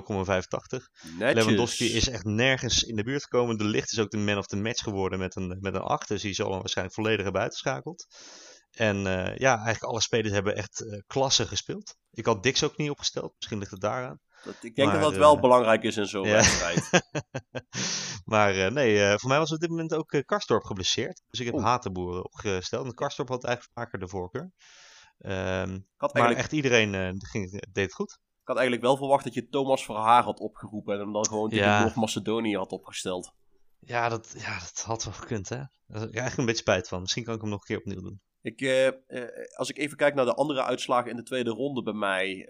Lewandowski 1.19 1.93
is 1.93 2.09
echt 2.09 2.25
nergens 2.25 2.83
in 2.83 2.97
de 2.97 3.05
buurt 3.05 3.23
gekomen. 3.23 3.59
De 3.59 3.65
Licht 3.65 3.93
is 3.93 3.99
ook 3.99 4.11
de 4.11 4.17
man 4.17 4.39
of 4.39 4.47
the 4.47 4.57
match 4.57 4.83
geworden 4.83 5.19
met 5.19 5.37
een, 5.37 5.59
met 5.61 5.75
een 5.75 5.81
8. 5.81 6.09
Dus 6.09 6.23
die 6.23 6.35
zal 6.35 6.51
hem 6.51 6.59
waarschijnlijk 6.59 6.97
volledig 6.97 7.23
hebben 7.23 7.43
uitgeschakeld. 7.43 8.07
En 8.71 8.97
ja, 9.37 9.55
eigenlijk 9.55 9.83
alle 9.83 10.01
spelers 10.01 10.33
hebben 10.33 10.57
echt 10.57 11.03
klasse 11.07 11.47
gespeeld. 11.47 11.97
Ik 12.11 12.27
had 12.27 12.43
Dix 12.43 12.63
ook 12.63 12.77
niet 12.77 12.91
opgesteld. 12.91 13.35
Misschien 13.37 13.59
ligt 13.59 13.71
het 13.71 13.81
daaraan. 13.81 14.21
Dat, 14.45 14.55
ik 14.61 14.75
denk 14.75 14.93
dat 14.93 15.01
dat 15.01 15.17
wel 15.17 15.41
belangrijk 15.41 15.83
is 15.83 15.97
in 15.97 16.07
zo'n 16.07 16.23
wedstrijd. 16.23 16.91
maar 18.35 18.57
uh, 18.57 18.71
nee, 18.71 18.95
uh, 18.95 19.15
voor 19.17 19.29
mij 19.29 19.39
was 19.39 19.53
op 19.53 19.61
dit 19.61 19.71
moment 19.71 19.95
ook 19.95 20.23
Karstorp 20.27 20.65
geblesseerd. 20.65 21.23
Dus 21.31 21.41
ik 21.41 21.47
heb 21.47 21.61
Hatenboeren 21.61 22.25
opgesteld. 22.25 22.87
En 22.87 22.95
Karstorp 22.95 23.29
had 23.29 23.45
eigenlijk 23.45 23.79
vaker 23.79 23.99
de 23.99 24.09
voorkeur. 24.09 24.51
Um, 25.19 25.87
maar 26.13 26.33
echt 26.33 26.53
iedereen 26.53 27.17
ging, 27.19 27.51
deed 27.73 27.85
het 27.85 27.95
goed. 27.95 28.19
Ik 28.41 28.51
had 28.51 28.57
eigenlijk 28.57 28.87
wel 28.87 28.97
verwacht 28.97 29.25
dat 29.25 29.35
je 29.35 29.49
Thomas 29.49 29.85
Verhaar 29.85 30.23
had 30.23 30.41
opgeroepen 30.41 30.95
en 30.95 31.01
hem 31.01 31.13
dan 31.13 31.27
gewoon 31.27 31.49
tegen 31.49 31.65
ja. 31.65 31.81
Noord-Macedonië 31.81 32.57
had 32.57 32.71
opgesteld. 32.71 33.35
Ja 33.79 34.09
dat, 34.09 34.35
ja, 34.39 34.59
dat 34.59 34.83
had 34.87 35.05
wel 35.05 35.13
gekund, 35.13 35.49
hè. 35.49 35.57
Daar 35.57 36.01
heb 36.01 36.09
ik 36.09 36.17
eigenlijk 36.17 36.37
een 36.37 36.45
beetje 36.45 36.61
spijt 36.61 36.89
van. 36.89 37.01
Misschien 37.01 37.25
kan 37.25 37.35
ik 37.35 37.41
hem 37.41 37.51
nog 37.51 37.61
een 37.61 37.67
keer 37.67 37.79
opnieuw 37.79 38.01
doen. 38.01 38.21
Ik, 38.43 38.61
als 39.57 39.71
ik 39.71 39.79
even 39.79 39.97
kijk 39.97 40.15
naar 40.15 40.25
de 40.25 40.35
andere 40.35 40.63
uitslagen 40.63 41.11
in 41.11 41.17
de 41.17 41.23
tweede 41.23 41.51
ronde 41.51 41.83
bij 41.83 41.93
mij. 41.93 42.49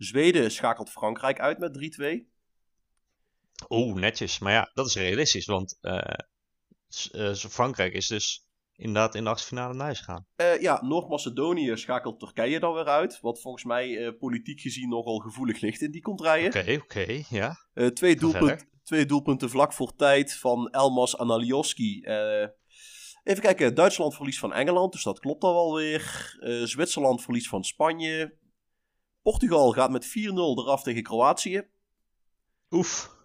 Zweden 0.00 0.50
schakelt 0.50 0.90
Frankrijk 0.90 1.40
uit 1.40 1.58
met 1.58 1.98
3-2. 2.00 3.68
Oeh, 3.68 3.94
netjes. 3.94 4.38
Maar 4.38 4.52
ja, 4.52 4.70
dat 4.74 4.86
is 4.86 4.94
realistisch, 4.94 5.46
want 5.46 5.78
uh, 5.82 5.98
uh, 7.12 7.34
Frankrijk 7.34 7.92
is 7.92 8.06
dus 8.06 8.46
inderdaad 8.72 9.14
in 9.14 9.24
de 9.24 9.30
achtste 9.30 9.48
finale 9.48 9.74
naar 9.74 9.84
huis 9.84 9.98
gegaan. 9.98 10.26
Uh, 10.36 10.60
ja, 10.60 10.82
Noord-Macedonië 10.82 11.76
schakelt 11.76 12.18
Turkije 12.18 12.60
dan 12.60 12.74
weer 12.74 12.88
uit. 12.88 13.20
Wat 13.20 13.40
volgens 13.40 13.64
mij 13.64 14.12
politiek 14.12 14.60
gezien 14.60 14.88
nogal 14.88 15.18
gevoelig 15.18 15.60
ligt 15.60 15.80
in 15.80 15.90
die 15.90 16.02
contraien. 16.02 16.46
Oké, 16.46 16.80
oké, 16.82 17.22
ja. 17.28 17.56
twee, 17.94 18.16
doelpunt, 18.16 18.66
twee 18.82 19.06
doelpunten 19.06 19.50
vlak 19.50 19.72
voor 19.72 19.96
tijd 19.96 20.34
van 20.34 20.68
Elmas 20.70 21.16
Analioski. 21.16 22.02
even 23.22 23.42
kijken, 23.42 23.74
Duitsland 23.74 24.14
verlies 24.14 24.38
van 24.38 24.52
Engeland, 24.52 24.92
dus 24.92 25.02
dat 25.02 25.18
klopt 25.18 25.40
dan 25.40 25.52
wel 25.52 25.74
weer. 25.74 26.34
Zwitserland 26.64 27.22
verlies 27.22 27.48
van 27.48 27.64
Spanje. 27.64 28.38
Portugal 29.22 29.72
gaat 29.72 29.90
met 29.90 30.06
4-0 30.06 30.10
eraf 30.10 30.82
tegen 30.82 31.02
Kroatië. 31.02 31.62
Oef. 32.70 33.18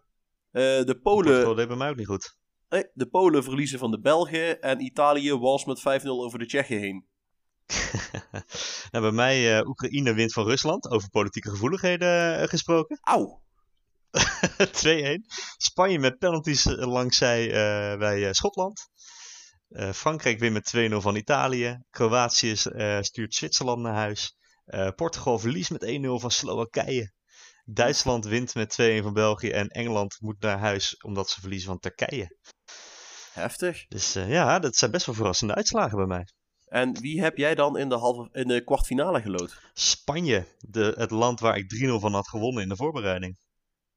Uh, 0.51 0.61
de 0.61 0.99
Polen. 1.03 1.43
Dat 1.43 1.57
deed 1.57 1.67
bij 1.67 1.77
mij 1.77 1.89
ook 1.89 1.95
niet 1.95 2.07
goed. 2.07 2.37
Nee, 2.69 2.85
de 2.93 3.07
Polen 3.07 3.43
verliezen 3.43 3.79
van 3.79 3.91
de 3.91 3.99
Belgen. 3.99 4.61
En 4.61 4.81
Italië 4.81 5.33
was 5.33 5.65
met 5.65 5.79
5-0 5.79 5.83
over 6.05 6.39
de 6.39 6.45
Tsjechen 6.45 6.79
heen. 6.79 7.05
nou, 8.91 9.03
bij 9.03 9.11
mij 9.11 9.59
uh, 9.59 9.67
Oekraïne 9.67 10.13
wint 10.13 10.33
van 10.33 10.45
Rusland. 10.45 10.89
Over 10.89 11.09
politieke 11.09 11.49
gevoeligheden 11.49 12.41
uh, 12.41 12.47
gesproken. 12.47 12.99
Auw. 13.01 13.43
2-1. 14.85 15.21
Spanje 15.57 15.99
met 15.99 16.17
penalties 16.17 16.65
langs 16.65 17.17
zij 17.17 17.47
bij 17.97 18.33
Schotland. 18.33 18.89
Frankrijk 19.93 20.39
wint 20.39 20.53
met 20.53 20.91
2-0 20.91 20.95
van 20.95 21.15
Italië. 21.15 21.79
Kroatië 21.89 22.55
stuurt 23.01 23.35
Zwitserland 23.35 23.81
naar 23.81 23.93
huis. 23.93 24.35
Uh, 24.65 24.89
Portugal 24.95 25.39
verliest 25.39 25.71
met 25.71 25.85
1-0 25.85 25.89
van 26.01 26.31
Slowakije. 26.31 27.13
Duitsland 27.65 28.25
wint 28.25 28.55
met 28.55 28.77
2-1 28.81 29.03
van 29.03 29.13
België. 29.13 29.49
En 29.49 29.67
Engeland 29.67 30.17
moet 30.19 30.41
naar 30.41 30.57
huis 30.57 30.97
omdat 30.97 31.29
ze 31.29 31.39
verliezen 31.39 31.67
van 31.67 31.79
Turkije. 31.79 32.37
Heftig. 33.33 33.87
Dus 33.87 34.15
uh, 34.15 34.29
ja, 34.29 34.59
dat 34.59 34.75
zijn 34.75 34.91
best 34.91 35.05
wel 35.05 35.15
verrassende 35.15 35.55
uitslagen 35.55 35.97
bij 35.97 36.05
mij. 36.05 36.27
En 36.65 36.99
wie 36.99 37.21
heb 37.21 37.37
jij 37.37 37.55
dan 37.55 37.77
in 37.77 37.89
de, 37.89 37.95
halve, 37.95 38.29
in 38.31 38.47
de 38.47 38.63
kwartfinale 38.63 39.21
gelood? 39.21 39.61
Spanje, 39.73 40.45
de, 40.59 40.93
het 40.97 41.11
land 41.11 41.39
waar 41.39 41.57
ik 41.57 41.83
3-0 41.87 41.99
van 41.99 42.13
had 42.13 42.27
gewonnen 42.27 42.63
in 42.63 42.69
de 42.69 42.75
voorbereiding. 42.75 43.37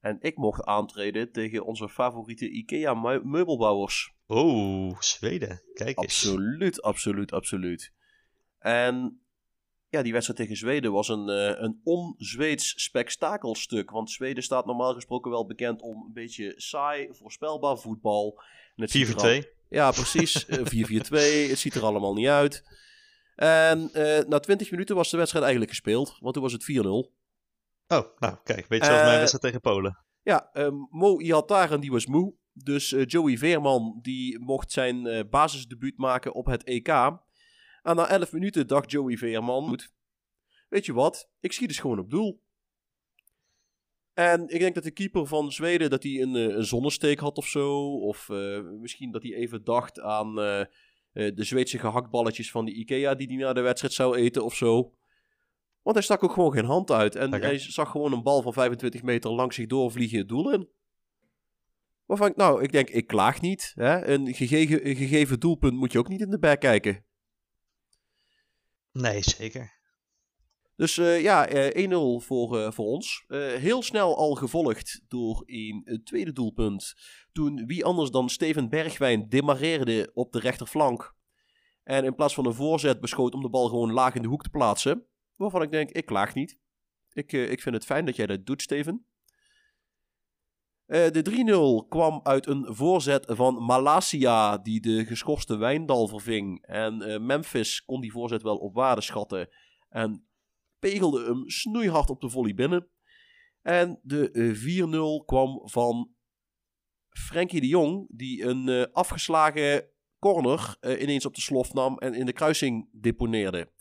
En 0.01 0.16
ik 0.21 0.37
mocht 0.37 0.64
aantreden 0.64 1.33
tegen 1.33 1.64
onze 1.64 1.89
favoriete 1.89 2.51
IKEA-meubelbouwers. 2.51 4.12
Oh, 4.27 5.01
Zweden. 5.01 5.62
Kijk 5.75 5.99
eens. 5.99 6.27
Absoluut, 6.27 6.83
absoluut, 6.83 7.33
absoluut. 7.33 7.93
En 8.59 9.21
ja, 9.91 10.03
die 10.03 10.12
wedstrijd 10.12 10.41
tegen 10.41 10.57
Zweden 10.57 10.93
was 10.93 11.09
een, 11.09 11.28
uh, 11.28 11.61
een 11.61 11.80
on-Zweeds 11.84 12.82
spektakelstuk. 12.82 13.91
Want 13.91 14.11
Zweden 14.11 14.43
staat 14.43 14.66
normaal 14.66 14.95
gesproken 14.95 15.30
wel 15.30 15.47
bekend 15.47 15.82
om 15.82 16.05
een 16.07 16.12
beetje 16.12 16.53
saai, 16.57 17.09
voorspelbaar 17.11 17.78
voetbal. 17.78 18.43
4-4-2. 18.76 19.43
Ja, 19.68 19.91
precies. 19.91 20.47
4-4-2. 20.49 20.51
het 21.49 21.59
ziet 21.59 21.74
er 21.74 21.84
allemaal 21.84 22.14
niet 22.14 22.26
uit. 22.26 22.62
En 23.34 23.91
uh, 23.95 24.18
na 24.18 24.39
20 24.39 24.70
minuten 24.70 24.97
was 24.97 25.11
de 25.11 25.16
wedstrijd 25.16 25.45
eigenlijk 25.45 25.74
gespeeld. 25.74 26.16
Want 26.20 26.34
toen 26.34 26.43
was 26.43 26.53
het 26.53 26.62
4-0. 26.62 26.66
Oh, 26.84 27.11
nou 28.18 28.36
kijk, 28.45 28.68
beetje 28.68 28.84
zoals 28.84 29.01
uh, 29.01 29.07
mijn 29.07 29.18
wedstrijd 29.18 29.45
tegen 29.45 29.61
Polen. 29.61 29.99
Ja, 30.22 30.51
Mo 30.91 31.18
Ihataren 31.20 31.80
die 31.80 31.91
was 31.91 32.07
moe. 32.07 32.34
Dus 32.53 32.95
Joey 33.05 33.36
Veerman 33.39 33.99
die 34.03 34.39
mocht 34.39 34.72
zijn 34.72 35.28
basisdebuut 35.30 35.97
maken 35.97 36.34
op 36.34 36.47
het 36.47 36.64
EK. 36.64 37.18
En 37.83 37.97
na 37.97 38.09
11 38.09 38.33
minuten 38.33 38.66
dacht 38.66 38.91
Joey 38.91 39.16
Veerman, 39.16 39.68
goed, 39.68 39.93
weet 40.68 40.87
je 40.87 40.93
wat, 40.93 41.31
ik 41.41 41.53
schiet 41.53 41.68
dus 41.68 41.79
gewoon 41.79 41.99
op 41.99 42.11
doel. 42.11 42.43
En 44.18 44.49
ik 44.49 44.61
denk 44.61 44.74
dat 44.74 44.85
de 44.85 44.91
keeper 44.91 45.26
van 45.26 45.53
Zweden 45.53 45.91
dat 45.91 46.03
hij 46.03 46.20
een, 46.20 46.37
eh, 46.37 46.43
een 46.43 46.64
zonnesteek 46.64 47.18
had 47.18 47.37
of 47.37 47.47
zo. 47.47 47.97
Of 47.97 48.29
uh, 48.29 48.61
misschien 48.81 49.11
dat 49.11 49.22
hij 49.22 49.35
even 49.35 49.64
dacht 49.64 50.01
aan 50.01 50.29
uh, 50.29 50.64
de 51.12 51.45
Zweedse 51.45 51.79
gehaktballetjes 51.79 52.51
van 52.51 52.64
de 52.64 52.72
Ikea 52.72 53.14
die 53.14 53.26
hij 53.26 53.37
na 53.37 53.53
de 53.53 53.61
wedstrijd 53.61 53.95
zou 53.95 54.16
eten 54.16 54.45
of 54.45 54.55
zo. 54.55 54.95
Want 55.83 55.97
hij 55.97 56.03
stak 56.03 56.24
ook 56.24 56.33
gewoon 56.33 56.53
geen 56.53 56.64
hand 56.64 56.91
uit. 56.91 57.14
En 57.14 57.26
okay. 57.26 57.41
hij 57.41 57.59
zag 57.59 57.91
gewoon 57.91 58.12
een 58.12 58.22
bal 58.22 58.43
van 58.43 58.53
25 58.53 59.03
meter 59.03 59.31
langs 59.31 59.57
zich 59.57 59.66
doorvliegen 59.66 60.18
het 60.18 60.29
doel 60.29 60.53
in. 60.53 60.68
Waarvan 62.05 62.29
ik, 62.29 62.37
nou, 62.37 62.62
ik 62.62 62.72
denk, 62.72 62.91
ik 62.91 63.07
klaag 63.07 63.41
niet. 63.41 63.72
Hè? 63.74 64.07
Een, 64.07 64.35
gegeven, 64.35 64.89
een 64.89 64.97
gegeven 64.97 65.41
doelpunt 65.41 65.74
moet 65.74 65.93
je 65.93 65.99
ook 65.99 66.09
niet 66.09 66.20
in 66.20 66.31
de 66.31 66.39
bek 66.39 66.61
kijken. 66.61 67.05
Nee, 69.01 69.22
zeker. 69.22 69.76
Dus 70.76 70.96
uh, 70.96 71.20
ja, 71.22 71.53
uh, 71.74 72.20
1-0 72.20 72.24
voor, 72.24 72.59
uh, 72.59 72.70
voor 72.70 72.86
ons. 72.86 73.24
heel 73.59 73.82
snel 73.82 74.16
al 74.16 74.34
gevolgd 74.34 75.01
door 75.09 75.42
een 75.46 76.01
tweede 76.05 76.32
doelpunt. 76.32 76.94
Toen 77.32 77.66
wie 77.66 77.84
anders 77.84 78.11
dan 78.11 78.28
Steven 78.28 78.68
Bergwijn 78.68 79.28
demareerde 79.28 80.11
op 80.14 80.32
de 80.32 80.40
rechterflank. 80.40 81.16
En 81.82 82.05
in 82.05 82.14
plaats 82.14 82.34
van 82.34 82.46
een 82.46 82.55
voorzet 82.55 83.01
beschoot 83.01 83.34
om 83.34 83.42
de 83.42 83.51
bal 83.51 83.68
gewoon 83.68 83.92
laag 83.92 84.14
in 84.14 84.22
de 84.22 84.28
hoek 84.28 84.42
te 84.42 84.51
plaatsen. 84.51 85.07
Waarvan 85.36 85.62
ik 85.62 85.70
denk, 85.70 85.90
ik 85.90 86.07
klaag 86.07 86.34
niet. 86.34 86.59
Ik, 87.12 87.32
ik 87.32 87.62
vind 87.62 87.74
het 87.74 87.84
fijn 87.84 88.05
dat 88.05 88.16
jij 88.16 88.26
dat 88.26 88.46
doet, 88.46 88.62
Steven. 88.62 89.07
De 90.89 91.82
3-0 91.84 91.89
kwam 91.89 92.20
uit 92.22 92.47
een 92.47 92.66
voorzet 92.68 93.24
van 93.28 93.64
Malasia, 93.64 94.59
die 94.59 94.80
de 94.80 95.05
geschorste 95.05 95.57
Wijndal 95.57 96.09
verving. 96.09 96.66
En 96.66 97.26
Memphis 97.26 97.84
kon 97.84 98.01
die 98.01 98.12
voorzet 98.12 98.43
wel 98.43 98.57
op 98.57 98.74
waarde 98.74 99.01
schatten. 99.01 99.49
En 99.89 100.28
pegelde 100.78 101.24
hem 101.24 101.49
snoeihard 101.51 102.11
op 102.11 102.20
de 102.20 102.30
volley 102.30 102.55
binnen. 102.55 102.89
En 103.62 104.01
de 104.03 105.20
4-0 105.22 105.24
kwam 105.26 105.61
van 105.64 106.11
Frenkie 107.09 107.61
de 107.61 107.66
Jong, 107.66 108.07
die 108.11 108.45
een 108.45 108.93
afgeslagen 108.93 109.91
corner 110.18 110.76
ineens 110.80 111.26
op 111.26 111.34
de 111.34 111.41
slof 111.41 111.72
nam 111.72 111.99
en 111.99 112.14
in 112.14 112.26
de 112.26 112.32
kruising 112.32 112.89
deponeerde. 112.93 113.72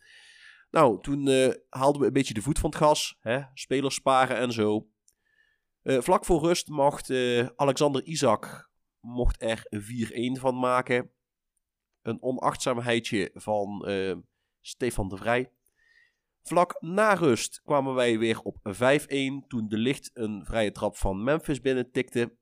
Nou, 0.72 1.02
toen 1.02 1.28
haalden 1.70 2.02
we 2.02 2.08
een 2.08 2.14
beetje 2.14 2.34
de 2.34 2.42
voet 2.42 2.60
van 2.60 2.70
het 2.70 2.80
gas, 2.80 3.18
hè? 3.20 3.42
spelers 3.54 3.96
sparen 3.96 4.38
en 4.38 4.52
zo. 4.52 4.90
Vlak 5.88 6.26
voor 6.26 6.42
rust 6.42 6.68
mocht 6.68 7.12
Alexander 7.56 8.04
Isaac 8.04 8.70
mocht 9.00 9.42
er 9.42 9.64
4-1 10.36 10.40
van 10.40 10.60
maken. 10.60 11.12
Een 12.02 12.22
onachtzaamheidje 12.22 13.32
van 13.34 13.86
Stefan 14.62 15.10
de 15.10 15.18
Vrij. 15.18 15.52
Vlak 16.42 16.82
na 16.82 17.14
rust 17.14 17.62
kwamen 17.62 17.94
wij 17.94 18.20
weer 18.20 18.42
op 18.42 18.58
5-1 18.58 18.62
toen 19.48 19.68
de 19.68 19.78
licht 19.78 20.10
een 20.14 20.46
vrije 20.46 20.72
trap 20.72 20.96
van 20.96 21.24
Memphis 21.24 21.62
binnen 21.62 21.92
tikte. 21.92 22.38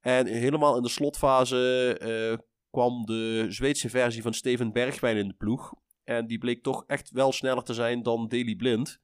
En 0.00 0.26
helemaal 0.26 0.76
in 0.76 0.82
de 0.82 0.88
slotfase 0.88 2.38
kwam 2.70 3.04
de 3.04 3.46
Zweedse 3.48 3.88
versie 3.88 4.22
van 4.22 4.34
Steven 4.34 4.72
Bergwijn 4.72 5.16
in 5.16 5.28
de 5.28 5.34
ploeg. 5.34 5.74
En 6.04 6.26
die 6.26 6.38
bleek 6.38 6.62
toch 6.62 6.84
echt 6.86 7.10
wel 7.10 7.32
sneller 7.32 7.62
te 7.62 7.74
zijn 7.74 8.02
dan 8.02 8.28
Daily 8.28 8.56
Blind. 8.56 9.00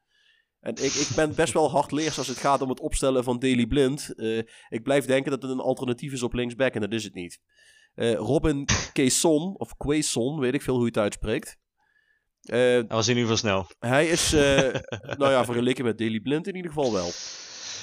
En 0.60 0.72
ik, 0.72 0.92
ik 0.92 1.08
ben 1.14 1.34
best 1.34 1.52
wel 1.52 1.70
hardleers 1.70 2.18
als 2.18 2.26
het 2.26 2.38
gaat 2.38 2.62
om 2.62 2.68
het 2.68 2.80
opstellen 2.80 3.24
van 3.24 3.38
Daily 3.38 3.66
Blind. 3.66 4.12
Uh, 4.16 4.42
ik 4.68 4.82
blijf 4.82 5.04
denken 5.04 5.30
dat 5.30 5.42
het 5.42 5.50
een 5.50 5.60
alternatief 5.60 6.12
is 6.12 6.22
op 6.22 6.32
linksback 6.32 6.74
en 6.74 6.80
dat 6.80 6.92
is 6.92 7.04
het 7.04 7.14
niet. 7.14 7.40
Uh, 7.94 8.14
Robin 8.14 8.64
Quaison, 8.92 9.54
of 9.56 9.76
Quaison, 9.76 10.38
weet 10.38 10.54
ik 10.54 10.62
veel 10.62 10.74
hoe 10.74 10.82
je 10.82 10.88
het 10.88 10.98
uitspreekt. 10.98 11.56
Uh, 12.42 12.56
hij 12.56 12.86
was 12.86 13.08
in 13.08 13.16
ieder 13.16 13.36
geval 13.36 13.50
snel. 13.50 13.90
Hij 13.90 14.08
is, 14.08 14.32
nou 15.20 15.30
ja, 15.30 15.44
vergeleken 15.44 15.84
met 15.84 15.98
Daily 15.98 16.20
Blind 16.20 16.46
in 16.46 16.56
ieder 16.56 16.72
geval 16.72 16.92
wel. 16.92 17.10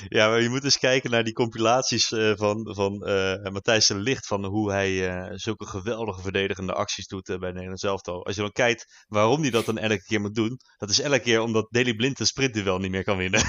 Ja, 0.07 0.29
maar 0.29 0.41
je 0.41 0.49
moet 0.49 0.63
eens 0.63 0.79
kijken 0.79 1.11
naar 1.11 1.23
die 1.23 1.33
compilaties 1.33 2.11
uh, 2.11 2.31
van, 2.35 2.73
van 2.75 3.09
uh, 3.09 3.51
Matthijs 3.51 3.87
de 3.87 3.95
Licht. 3.95 4.27
Van 4.27 4.45
hoe 4.45 4.71
hij 4.71 4.91
uh, 4.91 5.31
zulke 5.33 5.65
geweldige 5.65 6.21
verdedigende 6.21 6.73
acties 6.73 7.07
doet 7.07 7.37
bij 7.39 7.51
Nederland 7.51 7.79
zelftal. 7.79 8.25
Als 8.25 8.35
je 8.35 8.41
dan 8.41 8.51
kijkt 8.51 9.05
waarom 9.07 9.41
hij 9.41 9.51
dat 9.51 9.65
dan 9.65 9.77
elke 9.77 10.03
keer 10.03 10.21
moet 10.21 10.35
doen. 10.35 10.59
Dat 10.77 10.89
is 10.89 10.99
elke 10.99 11.19
keer 11.19 11.41
omdat 11.41 11.67
Daily 11.69 11.93
Blind 11.93 12.19
een 12.19 12.25
sprintduel 12.25 12.77
niet 12.77 12.91
meer 12.91 13.03
kan 13.03 13.17
winnen. 13.17 13.41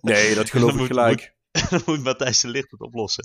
Nee, 0.00 0.34
dat 0.34 0.50
geloof 0.56 0.70
ik 0.70 0.76
moet, 0.76 0.86
gelijk. 0.86 1.34
Moet, 1.52 1.70
dan 1.70 1.82
moet 1.86 2.02
Matthijs 2.04 2.40
de 2.40 2.48
Licht 2.48 2.70
het 2.70 2.80
oplossen. 2.80 3.24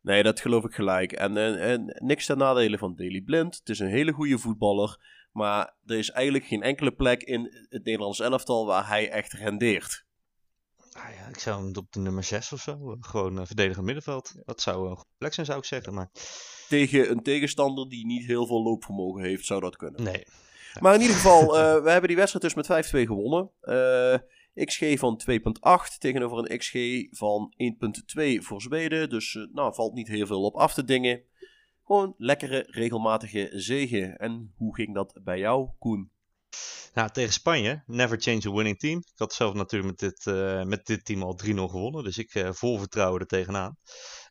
Nee, 0.00 0.22
dat 0.22 0.40
geloof 0.40 0.64
ik 0.64 0.74
gelijk. 0.74 1.12
En, 1.12 1.36
en, 1.36 1.58
en 1.58 1.84
niks 2.04 2.26
ten 2.26 2.38
nadele 2.38 2.78
van 2.78 2.94
Daily 2.96 3.20
Blind. 3.20 3.56
Het 3.56 3.68
is 3.68 3.78
een 3.78 3.88
hele 3.88 4.12
goede 4.12 4.38
voetballer. 4.38 4.98
Maar 5.32 5.76
er 5.84 5.98
is 5.98 6.10
eigenlijk 6.10 6.46
geen 6.46 6.62
enkele 6.62 6.92
plek 6.92 7.22
in 7.22 7.66
het 7.68 7.84
Nederlands 7.84 8.20
elftal 8.20 8.66
waar 8.66 8.88
hij 8.88 9.10
echt 9.10 9.32
rendeert. 9.32 10.05
Ah 10.96 11.14
ja, 11.20 11.28
ik 11.28 11.38
zou 11.38 11.64
hem 11.64 11.76
op 11.76 11.92
de 11.92 12.00
nummer 12.00 12.24
6 12.24 12.52
of 12.52 12.60
zo. 12.60 12.90
eh, 12.90 12.96
Gewoon 13.00 13.38
uh, 13.38 13.46
verdedigend 13.46 13.84
middenveld. 13.84 14.34
Dat 14.44 14.60
zou 14.60 14.90
een 14.90 14.96
goed 14.96 15.06
plek 15.18 15.34
zijn, 15.34 15.46
zou 15.46 15.58
ik 15.58 15.64
zeggen. 15.64 15.94
Maar 15.94 16.10
Tegen 16.68 17.10
een 17.10 17.22
tegenstander 17.22 17.88
die 17.88 18.06
niet 18.06 18.26
heel 18.26 18.46
veel 18.46 18.62
loopvermogen 18.62 19.22
heeft, 19.22 19.46
zou 19.46 19.60
dat 19.60 19.76
kunnen. 19.76 20.02
nee. 20.02 20.24
Maar 20.80 20.94
in 20.94 21.00
ieder 21.00 21.16
geval, 21.16 21.42
uh, 21.42 21.74
we 21.84 21.90
hebben 21.90 22.08
die 22.08 22.16
wedstrijd 22.16 22.44
dus 22.54 22.68
met 22.68 22.86
5-2 22.86 22.90
gewonnen. 23.06 23.50
Uh, 23.62 24.64
XG 24.64 24.98
van 24.98 25.20
2,8 25.30 25.98
tegenover 25.98 26.38
een 26.38 26.58
XG 26.58 26.74
van 27.10 27.54
1,2 28.18 28.38
voor 28.38 28.62
Zweden. 28.62 29.08
Dus 29.10 29.38
nou, 29.52 29.74
valt 29.74 29.94
niet 29.94 30.08
heel 30.08 30.26
veel 30.26 30.42
op 30.42 30.54
af 30.54 30.74
te 30.74 30.84
dingen. 30.84 31.22
Gewoon 31.84 32.14
lekkere, 32.18 32.66
regelmatige 32.70 33.50
zegen. 33.52 34.16
En 34.16 34.52
hoe 34.56 34.74
ging 34.74 34.94
dat 34.94 35.20
bij 35.24 35.38
jou, 35.38 35.68
Koen? 35.78 36.10
Nou, 36.96 37.10
tegen 37.10 37.32
Spanje, 37.32 37.82
never 37.86 38.20
change 38.20 38.48
a 38.48 38.52
winning 38.52 38.78
team. 38.78 38.98
Ik 38.98 39.18
had 39.18 39.32
zelf 39.32 39.54
natuurlijk 39.54 39.90
met 39.90 39.98
dit, 39.98 40.26
uh, 40.26 40.62
met 40.62 40.86
dit 40.86 41.04
team 41.04 41.22
al 41.22 41.40
3-0 41.44 41.48
gewonnen, 41.48 42.04
dus 42.04 42.18
ik 42.18 42.34
uh, 42.34 42.52
vol 42.52 42.78
vertrouwen 42.78 43.20
er 43.20 43.26
tegenaan. 43.26 43.76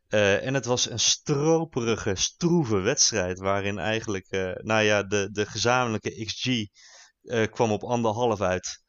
Uh, 0.10 0.46
en 0.46 0.54
het 0.54 0.66
was 0.66 0.90
een 0.90 1.00
stroperige, 1.00 2.16
stroeve 2.16 2.80
wedstrijd, 2.80 3.40
waarin 3.40 3.80
eigenlijk, 3.80 4.28
nou 4.62 4.84
ja, 4.84 5.04
de, 5.04 5.30
de 5.32 5.46
gezamenlijke 5.46 6.26
XG 6.26 6.66
kwam 7.50 7.72
op 7.72 7.84
anderhalf 7.84 8.42
uit 8.42 8.84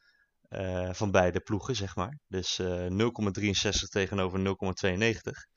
van 0.93 1.11
beide 1.11 1.41
ploegen, 1.41 1.77
zeg 1.77 1.97
maar. 1.97 2.19
Dus 2.29 2.61
0,63 2.63 2.69
tegenover 3.89 4.39
0,92. 4.39 5.56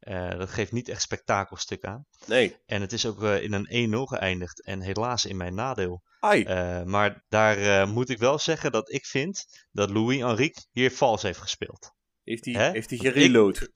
Uh, 0.00 0.30
dat 0.30 0.50
geeft 0.50 0.72
niet 0.72 0.88
echt 0.88 1.02
spektakelstuk 1.02 1.84
aan. 1.84 2.06
Nee. 2.26 2.56
En 2.66 2.80
het 2.80 2.92
is 2.92 3.06
ook 3.06 3.22
uh, 3.22 3.42
in 3.42 3.52
een 3.52 3.92
1-0 3.94 3.96
geëindigd. 3.96 4.64
En 4.64 4.80
helaas 4.80 5.24
in 5.24 5.36
mijn 5.36 5.54
nadeel. 5.54 6.02
Uh, 6.24 6.82
maar 6.82 7.24
daar 7.28 7.88
moet 7.88 8.08
ik 8.08 8.18
wel 8.18 8.38
zeggen 8.38 8.72
dat 8.72 8.92
ik 8.92 9.06
vind 9.06 9.46
dat 9.70 9.90
Louis 9.90 10.20
Enrique 10.20 10.64
hier 10.70 10.90
vals 10.92 11.22
heeft 11.22 11.38
gespeeld. 11.38 11.92
Heeft 12.24 12.44
hij, 12.44 12.70
heeft 12.70 12.90
hij 12.90 12.98
gereload? 12.98 13.60
Ik, 13.60 13.70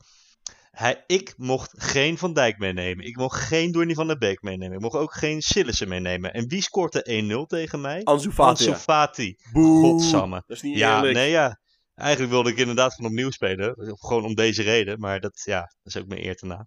hij, 0.75 1.05
ik 1.07 1.35
mocht 1.37 1.73
geen 1.77 2.19
Van 2.19 2.33
Dijk 2.33 2.59
meenemen. 2.59 3.07
Ik 3.07 3.17
mocht 3.17 3.41
geen 3.41 3.73
Donny 3.73 3.95
van 3.95 4.07
der 4.07 4.19
Beek 4.19 4.43
meenemen. 4.43 4.77
Ik 4.77 4.83
mocht 4.83 4.97
ook 4.97 5.15
geen 5.15 5.43
Sillissen 5.43 5.89
meenemen. 5.89 6.33
En 6.33 6.49
wie 6.49 6.63
scoort 6.63 6.93
de 6.93 7.43
1-0 7.45 7.47
tegen 7.47 7.81
mij? 7.81 8.03
Ansu 8.03 8.33
Fati. 8.33 8.67
Ansu 8.69 8.81
Fati. 8.83 9.37
Boe. 9.53 9.81
Godsamme. 9.81 10.43
Dat 10.47 10.57
is 10.57 10.63
niet 10.63 10.77
ja, 10.79 10.97
eerlijk. 10.97 11.15
nee, 11.15 11.31
ja. 11.31 11.61
Eigenlijk 11.95 12.33
wilde 12.33 12.51
ik 12.51 12.59
inderdaad 12.59 12.95
van 12.95 13.05
opnieuw 13.05 13.31
spelen. 13.31 13.75
Gewoon 13.99 14.25
om 14.25 14.35
deze 14.35 14.63
reden. 14.63 15.01
Maar 15.01 15.21
dat, 15.21 15.43
ja, 15.45 15.61
dat 15.61 15.95
is 15.95 15.97
ook 15.97 16.07
mijn 16.07 16.25
eer 16.25 16.35
te 16.35 16.47
na. 16.47 16.67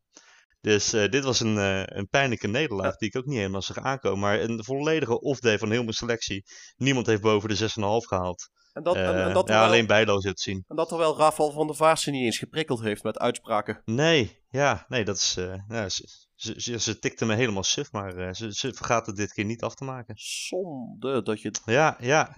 Dus 0.61 0.93
uh, 0.93 1.09
dit 1.09 1.23
was 1.23 1.39
een, 1.39 1.55
uh, 1.55 1.83
een 1.85 2.07
pijnlijke 2.09 2.47
nederlaag 2.47 2.95
die 2.97 3.07
ik 3.09 3.17
ook 3.17 3.25
niet 3.25 3.37
helemaal 3.37 3.61
zag 3.61 3.77
aankomen. 3.77 4.19
Maar 4.19 4.39
een 4.39 4.63
volledige 4.63 5.19
off-day 5.19 5.57
van 5.57 5.71
heel 5.71 5.81
mijn 5.81 5.93
selectie. 5.93 6.43
Niemand 6.75 7.05
heeft 7.05 7.21
boven 7.21 7.49
de 7.49 7.59
6,5 7.59 7.67
gehaald. 8.07 8.49
En 8.73 8.83
dat, 8.83 8.95
uh, 8.95 9.07
en, 9.07 9.27
en 9.27 9.33
dat 9.33 9.47
ja, 9.47 9.53
wel, 9.53 9.63
alleen 9.63 9.87
bijloos 9.87 10.23
het 10.23 10.39
zien. 10.39 10.63
En 10.67 10.75
dat 10.75 10.87
terwijl 10.87 11.17
Rafael 11.17 11.51
van 11.51 11.67
der 11.67 11.75
Vaarsen 11.75 12.11
niet 12.11 12.23
eens 12.23 12.37
geprikkeld 12.37 12.81
heeft 12.81 13.03
met 13.03 13.19
uitspraken. 13.19 13.81
Nee, 13.85 14.43
ja, 14.49 14.85
nee, 14.87 15.05
dat 15.05 15.15
is... 15.15 15.37
Ja, 15.67 15.89
ze, 15.89 16.26
ze, 16.37 16.53
ze, 16.57 16.79
ze, 16.79 16.99
tikte 16.99 17.25
me 17.25 17.35
helemaal 17.35 17.63
suf, 17.63 17.91
maar 17.91 18.35
ze, 18.35 18.53
ze 18.53 18.73
vergaat 18.73 19.05
het 19.05 19.15
dit 19.15 19.33
keer 19.33 19.45
niet 19.45 19.61
af 19.61 19.75
te 19.75 19.83
maken. 19.83 20.13
Zonde 20.17 21.23
dat 21.23 21.41
je... 21.41 21.51
Ja, 21.65 21.97
ja. 21.99 22.35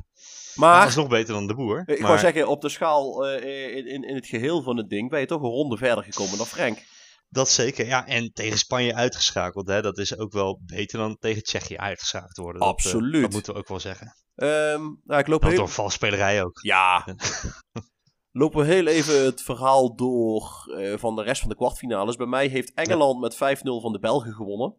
Maar, 0.55 0.79
dat 0.79 0.89
is 0.89 0.95
nog 0.95 1.07
beter 1.07 1.33
dan 1.33 1.47
de 1.47 1.55
boer. 1.55 1.79
Ik 1.79 1.99
maar... 1.99 2.07
wou 2.07 2.19
zeggen, 2.19 2.47
op 2.47 2.61
de 2.61 2.69
schaal 2.69 3.27
uh, 3.27 3.75
in, 3.75 3.87
in, 3.87 4.03
in 4.03 4.15
het 4.15 4.27
geheel 4.27 4.61
van 4.61 4.77
het 4.77 4.89
ding 4.89 5.09
ben 5.09 5.19
je 5.19 5.25
toch 5.25 5.41
een 5.41 5.49
ronde 5.49 5.77
verder 5.77 6.03
gekomen 6.03 6.37
dan 6.37 6.45
Frank. 6.45 6.83
Dat 7.29 7.49
zeker, 7.49 7.85
ja. 7.85 8.07
En 8.07 8.33
tegen 8.33 8.57
Spanje 8.57 8.95
uitgeschakeld, 8.95 9.67
hè. 9.67 9.81
Dat 9.81 9.97
is 9.97 10.17
ook 10.17 10.33
wel 10.33 10.61
beter 10.65 10.99
dan 10.99 11.17
tegen 11.17 11.43
Tsjechië 11.43 11.77
uitgeschakeld 11.77 12.37
worden. 12.37 12.61
Absoluut. 12.61 13.03
Dat, 13.03 13.15
uh, 13.15 13.21
dat 13.21 13.31
moeten 13.31 13.53
we 13.53 13.59
ook 13.59 13.67
wel 13.67 13.79
zeggen. 13.79 14.15
Um, 14.35 15.01
nou, 15.03 15.19
ik 15.19 15.27
loop 15.27 15.41
dat 15.41 15.49
heel... 15.49 15.59
door 15.59 15.69
valspelerij 15.69 16.43
ook. 16.43 16.59
Ja. 16.61 17.05
Lopen 18.31 18.59
we 18.59 18.73
heel 18.73 18.87
even 18.87 19.25
het 19.25 19.41
verhaal 19.41 19.95
door 19.95 20.65
uh, 20.67 20.97
van 20.97 21.15
de 21.15 21.23
rest 21.23 21.41
van 21.41 21.49
de 21.49 21.55
kwartfinales. 21.55 22.15
Bij 22.15 22.25
mij 22.25 22.47
heeft 22.47 22.73
Engeland 22.73 23.13
ja. 23.13 23.45
met 23.47 23.57
5-0 23.57 23.61
van 23.63 23.91
de 23.91 23.99
Belgen 23.99 24.33
gewonnen. 24.33 24.75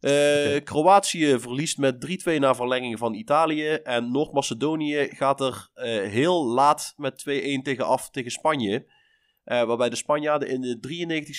Uh, 0.00 0.10
okay. 0.10 0.62
Kroatië 0.62 1.40
verliest 1.40 1.78
met 1.78 2.28
3-2 2.28 2.38
na 2.38 2.54
verlenging 2.54 2.98
van 2.98 3.14
Italië. 3.14 3.68
En 3.68 4.10
Noord-Macedonië 4.10 5.08
gaat 5.10 5.40
er 5.40 5.70
uh, 5.74 5.84
heel 6.10 6.46
laat 6.46 6.94
met 6.96 7.24
2-1 7.30 7.62
tegen 7.62 7.86
af 7.86 8.10
tegen 8.10 8.30
Spanje. 8.30 9.00
Waarbij 9.44 9.90
de 9.90 9.96
Spanjaarden 9.96 10.48
in 10.48 10.60
de 10.60 10.78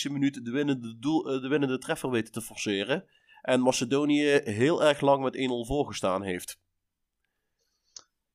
93e 0.07 0.11
minuut 0.11 0.45
de 0.45 0.51
winnende, 0.51 0.97
doel, 0.99 1.23
de 1.23 1.47
winnende 1.47 1.77
treffer 1.77 2.09
weten 2.09 2.33
te 2.33 2.41
forceren. 2.41 3.05
En 3.41 3.61
Macedonië 3.61 4.41
heel 4.43 4.83
erg 4.83 5.01
lang 5.01 5.23
met 5.23 5.37
1-0 5.37 5.39
voorgestaan 5.67 6.23
heeft. 6.23 6.59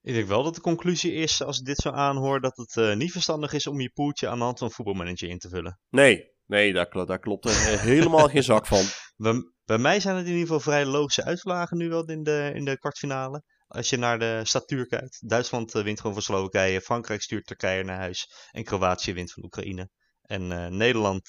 Ik 0.03 0.15
denk 0.15 0.29
wel 0.29 0.43
dat 0.43 0.55
de 0.55 0.61
conclusie 0.61 1.13
is, 1.13 1.43
als 1.43 1.59
ik 1.59 1.65
dit 1.65 1.77
zo 1.77 1.91
aanhoor, 1.91 2.41
dat 2.41 2.57
het 2.57 2.97
niet 2.97 3.13
verstandig 3.13 3.53
is 3.53 3.67
om 3.67 3.81
je 3.81 3.91
poeltje 3.91 4.29
aan 4.29 4.39
de 4.39 4.45
hand 4.45 4.59
van 4.59 4.71
voetbalmanager 4.71 5.29
in 5.29 5.39
te 5.39 5.49
vullen. 5.49 5.81
Nee, 5.89 6.33
nee 6.47 6.73
daar, 6.73 6.89
klopt, 6.89 7.09
daar 7.09 7.19
klopt 7.19 7.45
er 7.45 7.81
helemaal 7.81 8.29
geen 8.29 8.43
zak 8.43 8.67
van. 8.67 8.85
We, 9.17 9.53
bij 9.65 9.79
mij 9.79 10.01
zijn 10.01 10.17
het 10.17 10.27
in 10.27 10.33
ieder 10.33 10.47
geval 10.47 10.61
vrij 10.61 10.85
logische 10.85 11.25
uitslagen 11.25 11.77
nu 11.77 11.89
wel 11.89 12.05
in 12.05 12.23
de, 12.23 12.53
in 12.55 12.65
de 12.65 12.79
kwartfinale. 12.79 13.43
Als 13.67 13.91
je 13.91 13.97
naar 13.97 14.19
de 14.19 14.41
statuur 14.45 14.87
kijkt. 14.87 15.29
Duitsland 15.29 15.75
uh, 15.75 15.83
wint 15.83 15.99
gewoon 16.01 16.13
van 16.13 16.23
Slowakije. 16.23 16.81
Frankrijk 16.81 17.23
stuurt 17.23 17.47
Turkije 17.47 17.85
naar 17.85 17.99
huis. 17.99 18.49
En 18.51 18.65
Kroatië 18.65 19.13
wint 19.13 19.33
van 19.33 19.45
Oekraïne. 19.45 19.91
En 20.23 20.51
uh, 20.51 20.67
Nederland 20.67 21.29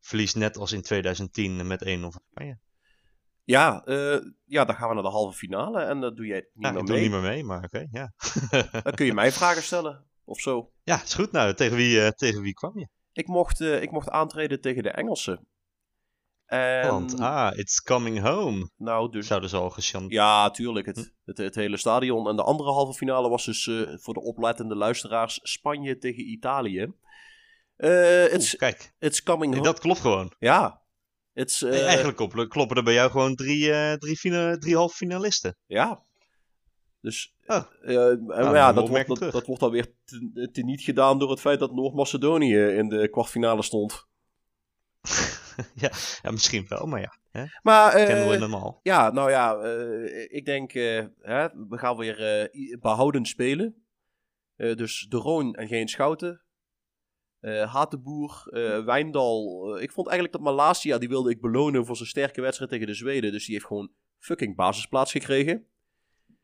verliest 0.00 0.36
net 0.36 0.56
als 0.56 0.72
in 0.72 0.82
2010 0.82 1.66
met 1.66 1.84
1-0 1.84 1.88
van 2.00 2.22
Spanje. 2.30 2.58
Ja, 3.50 3.82
ja, 4.44 4.64
dan 4.64 4.74
gaan 4.74 4.88
we 4.88 4.94
naar 4.94 5.02
de 5.02 5.08
halve 5.08 5.36
finale. 5.36 5.80
En 5.80 6.00
dat 6.00 6.16
doe 6.16 6.26
jij 6.26 6.48
niet 6.52 6.64
ja, 6.64 6.70
meer 6.70 6.80
ik 6.80 6.88
mee. 6.88 6.96
doe 6.96 7.08
niet 7.08 7.10
meer 7.10 7.30
mee, 7.30 7.44
maar 7.44 7.64
oké, 7.64 7.66
okay, 7.66 7.88
ja. 7.90 8.12
dan 8.82 8.94
kun 8.94 9.06
je 9.06 9.14
mij 9.14 9.32
vragen 9.32 9.62
stellen. 9.62 10.04
Of 10.24 10.40
zo. 10.40 10.72
Ja, 10.82 11.02
is 11.02 11.14
goed. 11.14 11.32
Nou, 11.32 11.54
tegen 11.54 11.76
wie, 11.76 12.14
tegen 12.14 12.42
wie 12.42 12.54
kwam 12.54 12.78
je? 12.78 12.88
Ik 13.12 13.26
mocht, 13.26 13.60
ik 13.60 13.90
mocht 13.90 14.08
aantreden 14.08 14.60
tegen 14.60 14.82
de 14.82 14.90
Engelsen. 14.90 15.46
En, 16.46 16.88
Want, 16.88 17.20
ah, 17.20 17.58
it's 17.58 17.82
coming 17.82 18.20
home. 18.20 18.70
Nou, 18.76 19.10
dus. 19.10 19.26
Zouden 19.26 19.50
ze 19.50 19.56
al 19.56 19.70
gechanteerd. 19.70 20.12
Ja, 20.12 20.50
tuurlijk. 20.50 20.86
Het, 20.86 20.96
hm? 20.96 21.04
het, 21.24 21.38
het, 21.38 21.54
hele 21.54 21.76
stadion. 21.76 22.28
En 22.28 22.36
de 22.36 22.42
andere 22.42 22.70
halve 22.70 22.92
finale 22.92 23.28
was 23.28 23.44
dus 23.44 23.70
voor 24.02 24.14
de 24.14 24.20
oplettende 24.20 24.76
luisteraars 24.76 25.40
Spanje 25.42 25.98
tegen 25.98 26.30
Italië. 26.30 26.92
It's, 27.76 28.52
Oeh, 28.52 28.58
kijk, 28.58 28.94
it's 28.98 29.22
coming 29.22 29.52
home. 29.52 29.66
dat 29.66 29.78
klopt 29.78 30.00
gewoon. 30.00 30.34
Ja. 30.38 30.82
It's, 31.32 31.62
uh, 31.62 31.70
nee, 31.70 31.82
eigenlijk 31.82 32.16
kloppen, 32.16 32.48
kloppen 32.48 32.76
er 32.76 32.82
bij 32.82 32.94
jou 32.94 33.10
gewoon 33.10 33.34
drie, 33.34 33.98
drie, 33.98 34.16
fina 34.16 34.58
drie 34.58 34.76
halve 34.76 34.96
finalisten. 34.96 35.56
Ja. 35.66 36.02
Dus 37.00 37.34
oh. 37.46 37.62
nou, 37.82 38.54
ja, 38.54 38.72
dat 38.72 38.88
wordt, 38.88 39.06
dat, 39.06 39.32
dat, 39.32 39.46
wordt 39.46 39.60
dan 39.60 39.70
weer 39.70 39.94
te, 40.04 40.48
te 40.52 40.62
niet 40.62 40.80
gedaan 40.80 41.18
door 41.18 41.30
het 41.30 41.40
feit 41.40 41.58
dat 41.58 41.74
Noord-Macedonië 41.74 42.56
in 42.56 42.88
de 42.88 43.08
kwartfinale 43.08 43.62
stond. 43.62 44.06
ja, 45.74 45.90
ja, 46.22 46.30
misschien 46.30 46.66
wel, 46.68 46.86
maar 46.86 47.00
ja. 47.00 47.18
Hè? 47.30 47.44
Maar, 47.62 48.00
uh, 48.00 48.06
Kennen 48.06 48.28
we 48.28 48.36
normaal. 48.36 48.80
Ja, 48.82 49.10
nou 49.10 49.30
ja, 49.30 49.62
uh, 49.62 50.26
ik 50.28 50.44
denk, 50.44 50.74
uh, 50.74 51.04
hè, 51.20 51.48
we 51.68 51.78
gaan 51.78 51.96
weer 51.96 52.50
behoudend 52.80 53.28
spelen. 53.28 53.84
dus 54.56 55.06
De 55.08 55.16
Roon 55.16 55.54
en 55.54 55.68
geen 55.68 55.88
Schouten. 55.88 56.42
Hatenboer, 57.40 58.42
Wijndal. 58.84 59.78
ik 59.80 59.92
vond 59.92 60.08
eigenlijk 60.08 60.36
dat 60.36 60.54
Malasia, 60.54 60.98
die 60.98 61.08
wilde 61.08 61.30
ik 61.30 61.40
belonen 61.40 61.86
voor 61.86 61.96
zijn 61.96 62.08
sterke 62.08 62.40
wedstrijd 62.40 62.70
tegen 62.70 62.86
de 62.86 62.94
Zweden. 62.94 63.32
Dus 63.32 63.44
die 63.44 63.54
heeft 63.54 63.66
gewoon 63.66 63.90
fucking 64.18 64.56
basisplaats 64.56 65.12
gekregen. 65.12 65.66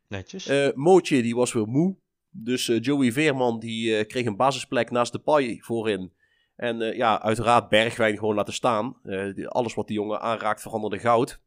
Netjes. 0.08 0.72
Mootje, 0.74 1.22
die 1.22 1.34
was 1.34 1.52
weer 1.52 1.66
moe. 1.66 1.96
Dus 2.30 2.66
Joey 2.80 3.12
Veerman, 3.12 3.58
die 3.58 4.04
kreeg 4.04 4.26
een 4.26 4.36
basisplek 4.36 4.90
naast 4.90 5.12
de 5.12 5.18
paai 5.18 5.60
voorin. 5.62 6.12
En 6.56 6.80
uh, 6.80 6.96
ja, 6.96 7.22
uiteraard 7.22 7.68
Bergwijn 7.68 8.18
gewoon 8.18 8.34
laten 8.34 8.54
staan. 8.54 8.96
Uh, 9.04 9.34
die, 9.34 9.48
alles 9.48 9.74
wat 9.74 9.86
die 9.86 9.96
jongen 9.96 10.20
aanraakt 10.20 10.62
veranderde 10.62 10.98
goud. 10.98 11.40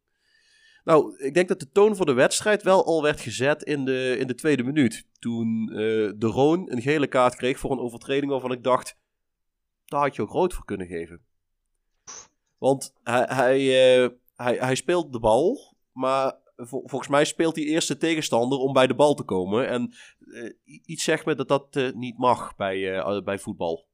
Nou, 0.84 1.18
ik 1.18 1.34
denk 1.34 1.48
dat 1.48 1.60
de 1.60 1.72
toon 1.72 1.96
voor 1.96 2.06
de 2.06 2.14
wedstrijd 2.14 2.64
wel 2.64 2.86
al 2.86 3.04
werd 3.04 3.22
gezet 3.22 3.64
in 3.64 3.86
de, 3.86 4.16
in 4.20 4.28
de 4.28 4.36
tweede 4.36 4.64
minuut. 4.64 5.08
Toen 5.20 5.70
eh, 5.70 5.78
de 6.18 6.28
Roon 6.28 6.72
een 6.72 6.82
gele 6.82 7.08
kaart 7.08 7.36
kreeg 7.36 7.60
voor 7.60 7.72
een 7.72 7.80
overtreding 7.80 8.32
waarvan 8.32 8.52
ik 8.52 8.64
dacht, 8.64 8.98
daar 9.90 10.02
had 10.02 10.16
je 10.16 10.22
ook 10.22 10.32
rood 10.32 10.54
voor 10.54 10.66
kunnen 10.66 10.88
geven. 10.88 11.22
Want 12.58 12.94
hij, 13.04 13.26
hij, 13.30 13.60
eh, 14.04 14.10
hij, 14.36 14.56
hij 14.56 14.76
speelt 14.76 15.12
de 15.12 15.20
bal, 15.20 15.76
maar 15.92 16.36
volgens 16.58 17.08
mij 17.08 17.26
speelt 17.26 17.56
hij 17.56 17.66
eerst 17.66 17.88
de 17.88 17.98
tegenstander 17.98 18.60
om 18.60 18.74
bij 18.74 18.88
de 18.88 18.96
bal 18.96 19.14
te 19.14 19.24
komen. 19.24 19.68
En 19.68 19.94
eh, 20.32 20.54
iets 20.86 21.04
zegt 21.04 21.26
me 21.26 21.36
dat 21.36 21.48
dat 21.48 21.76
eh, 21.76 21.92
niet 21.94 22.18
mag 22.18 22.56
bij, 22.56 23.04
bij 23.24 23.40
voetbal. 23.40 23.88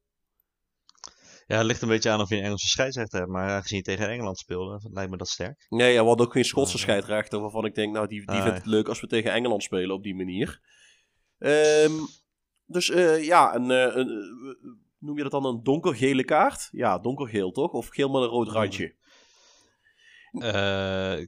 Ja, 1.47 1.57
het 1.57 1.65
ligt 1.65 1.81
een 1.81 1.87
beetje 1.87 2.09
aan 2.09 2.21
of 2.21 2.29
je 2.29 2.35
een 2.35 2.43
Engelse 2.43 2.67
scheidsrechter 2.67 3.19
hebt. 3.19 3.31
Maar 3.31 3.49
aangezien 3.49 3.77
je 3.77 3.83
tegen 3.83 4.09
Engeland 4.09 4.37
speelde, 4.37 4.89
lijkt 4.91 5.11
me 5.11 5.17
dat 5.17 5.27
sterk. 5.27 5.65
Nee, 5.69 5.93
ja, 5.93 6.01
we 6.01 6.07
hadden 6.07 6.25
ook 6.25 6.31
geen 6.31 6.45
Schotse 6.45 6.77
scheidsrechter 6.77 7.39
waarvan 7.39 7.65
ik 7.65 7.75
denk, 7.75 7.93
nou, 7.93 8.07
die, 8.07 8.19
die 8.19 8.35
ah, 8.35 8.41
vindt 8.41 8.57
het 8.57 8.65
leuk 8.65 8.87
als 8.87 9.01
we 9.01 9.07
tegen 9.07 9.31
Engeland 9.31 9.63
spelen 9.63 9.95
op 9.95 10.03
die 10.03 10.15
manier. 10.15 10.61
Ehm, 11.37 11.93
dus 12.65 12.87
ja, 13.21 13.55
een, 13.55 13.69
een, 13.69 14.84
noem 15.05 15.17
je 15.17 15.23
dat 15.23 15.31
dan 15.31 15.45
een 15.45 15.63
donkergele 15.63 16.23
kaart? 16.23 16.69
Ja, 16.71 16.99
donkergeel 16.99 17.51
toch? 17.51 17.71
Of 17.71 17.87
geel 17.87 18.09
met 18.09 18.21
een 18.21 18.27
rood 18.27 18.47
randje? 18.47 18.95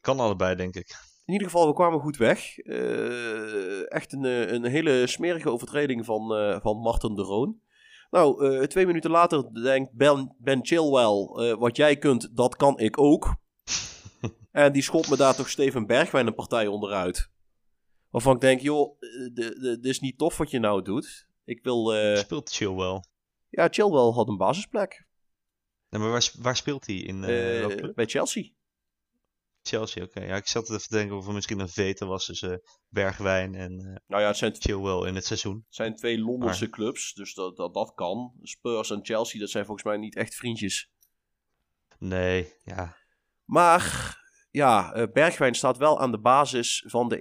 kan 0.01 0.19
allebei, 0.19 0.55
denk 0.55 0.75
ik. 0.75 0.95
In 1.27 1.33
ieder 1.33 1.47
geval, 1.47 1.67
we 1.67 1.73
kwamen 1.73 1.99
goed 1.99 2.17
weg. 2.17 2.57
Uh, 2.57 3.91
echt 3.91 4.13
een, 4.13 4.25
eh, 4.25 4.51
een 4.51 4.63
hele 4.65 5.07
smerige 5.07 5.49
overtreding 5.49 6.05
van, 6.05 6.39
uh, 6.39 6.59
van 6.61 6.77
Martin 6.77 7.15
de 7.15 7.21
Roon. 7.21 7.59
Nou, 8.09 8.67
twee 8.67 8.85
minuten 8.85 9.11
later 9.11 9.63
denkt 9.63 9.93
Ben, 9.93 10.35
ben 10.37 10.65
Chilwell, 10.65 11.55
wat 11.55 11.75
jij 11.75 11.97
kunt, 11.97 12.35
dat 12.37 12.55
kan 12.55 12.79
ik 12.79 12.99
ook. 12.99 13.35
en 14.51 14.71
die 14.71 14.81
schopt 14.81 15.09
me 15.09 15.17
daar 15.17 15.35
toch 15.35 15.49
Steven 15.49 15.85
Bergwijn 15.85 16.27
een 16.27 16.35
partij 16.35 16.67
onderuit. 16.67 17.29
Waarvan 18.09 18.35
ik 18.35 18.41
denk, 18.41 18.61
joh, 18.61 18.99
dit 19.33 19.85
is 19.85 19.99
niet 19.99 20.17
tof 20.17 20.37
wat 20.37 20.51
je 20.51 20.59
nou 20.59 20.81
doet. 20.81 21.27
Ik 21.45 21.63
wil... 21.63 21.93
Speelt 22.15 22.49
Chilwell? 22.49 23.01
Ja, 23.49 23.67
Chilwell 23.71 24.11
had 24.13 24.27
een 24.27 24.37
basisplek. 24.37 25.05
Maar 25.89 26.09
waar, 26.09 26.31
waar 26.39 26.55
speelt 26.55 26.85
hij? 26.85 26.95
In, 26.95 27.21
bij 27.95 28.05
Chelsea. 28.05 28.49
Chelsea, 29.67 30.03
oké. 30.03 30.23
Ja, 30.23 30.35
ik 30.35 30.47
zat 30.47 30.69
even 30.69 30.81
te 30.81 30.95
denken 30.95 31.17
of 31.17 31.27
er 31.27 31.33
misschien 31.33 31.59
een 31.59 31.69
vete 31.69 32.05
was 32.05 32.25
tussen 32.25 32.61
Bergwijn 32.87 33.55
en 33.55 33.71
uh, 33.71 33.95
nou 34.07 34.21
ja, 34.21 34.27
het 34.27 34.37
zijn 34.37 34.55
Chilwell 34.55 35.07
in 35.07 35.15
het 35.15 35.25
seizoen. 35.25 35.55
Het 35.65 35.75
zijn 35.75 35.95
twee 35.95 36.19
Londense 36.19 36.69
clubs, 36.69 37.13
dus 37.13 37.33
dat, 37.33 37.55
dat, 37.57 37.73
dat 37.73 37.93
kan. 37.93 38.33
Spurs 38.41 38.89
en 38.89 39.05
Chelsea, 39.05 39.39
dat 39.39 39.49
zijn 39.49 39.65
volgens 39.65 39.85
mij 39.85 39.97
niet 39.97 40.15
echt 40.15 40.35
vriendjes. 40.35 40.91
Nee, 41.99 42.53
ja. 42.63 42.97
Maar 43.43 44.15
ja, 44.57 44.95
uh, 44.95 45.03
Bergwijn 45.13 45.55
staat 45.55 45.77
wel 45.77 45.99
aan 45.99 46.11
de 46.11 46.19
basis 46.19 46.83
van 46.87 47.09
de 47.09 47.17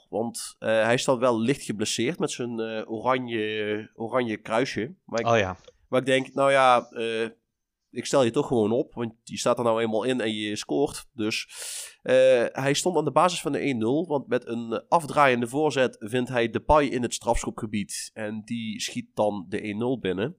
1-0. 0.00 0.08
Want 0.08 0.56
uh, 0.58 0.68
hij 0.68 0.96
staat 0.96 1.18
wel 1.18 1.40
licht 1.40 1.62
geblesseerd 1.62 2.18
met 2.18 2.30
zijn 2.30 2.60
oranje, 2.88 3.90
oranje 3.94 4.36
kruisje. 4.36 4.94
Maar 5.04 5.20
ik, 5.20 5.26
oh 5.26 5.38
ja. 5.38 5.56
Maar 5.88 6.00
ik 6.00 6.06
denk, 6.06 6.34
nou 6.34 6.50
ja, 6.50 6.88
ik 7.90 8.06
stel 8.06 8.22
je 8.22 8.30
toch 8.30 8.46
gewoon 8.46 8.72
op, 8.72 8.94
want 8.94 9.14
je 9.24 9.38
staat 9.38 9.58
er 9.58 9.64
nou 9.64 9.80
eenmaal 9.80 10.02
in 10.02 10.20
en 10.20 10.34
je 10.34 10.56
scoort. 10.56 11.08
Dus 11.12 11.48
hij 12.52 12.74
stond 12.74 12.96
aan 12.96 13.04
de 13.04 13.10
basis 13.10 13.40
van 13.40 13.52
de 13.52 14.04
1-0, 14.04 14.08
want 14.08 14.28
met 14.28 14.48
een 14.48 14.82
afdraaiende 14.88 15.46
voorzet 15.46 15.96
vindt 15.98 16.28
hij 16.28 16.50
Depay 16.50 16.84
in 16.84 17.02
het 17.02 17.14
strafschopgebied. 17.14 18.10
En 18.12 18.42
die 18.44 18.80
schiet 18.80 19.06
dan 19.14 19.46
de 19.48 19.96
1-0 19.96 20.00
binnen. 20.00 20.36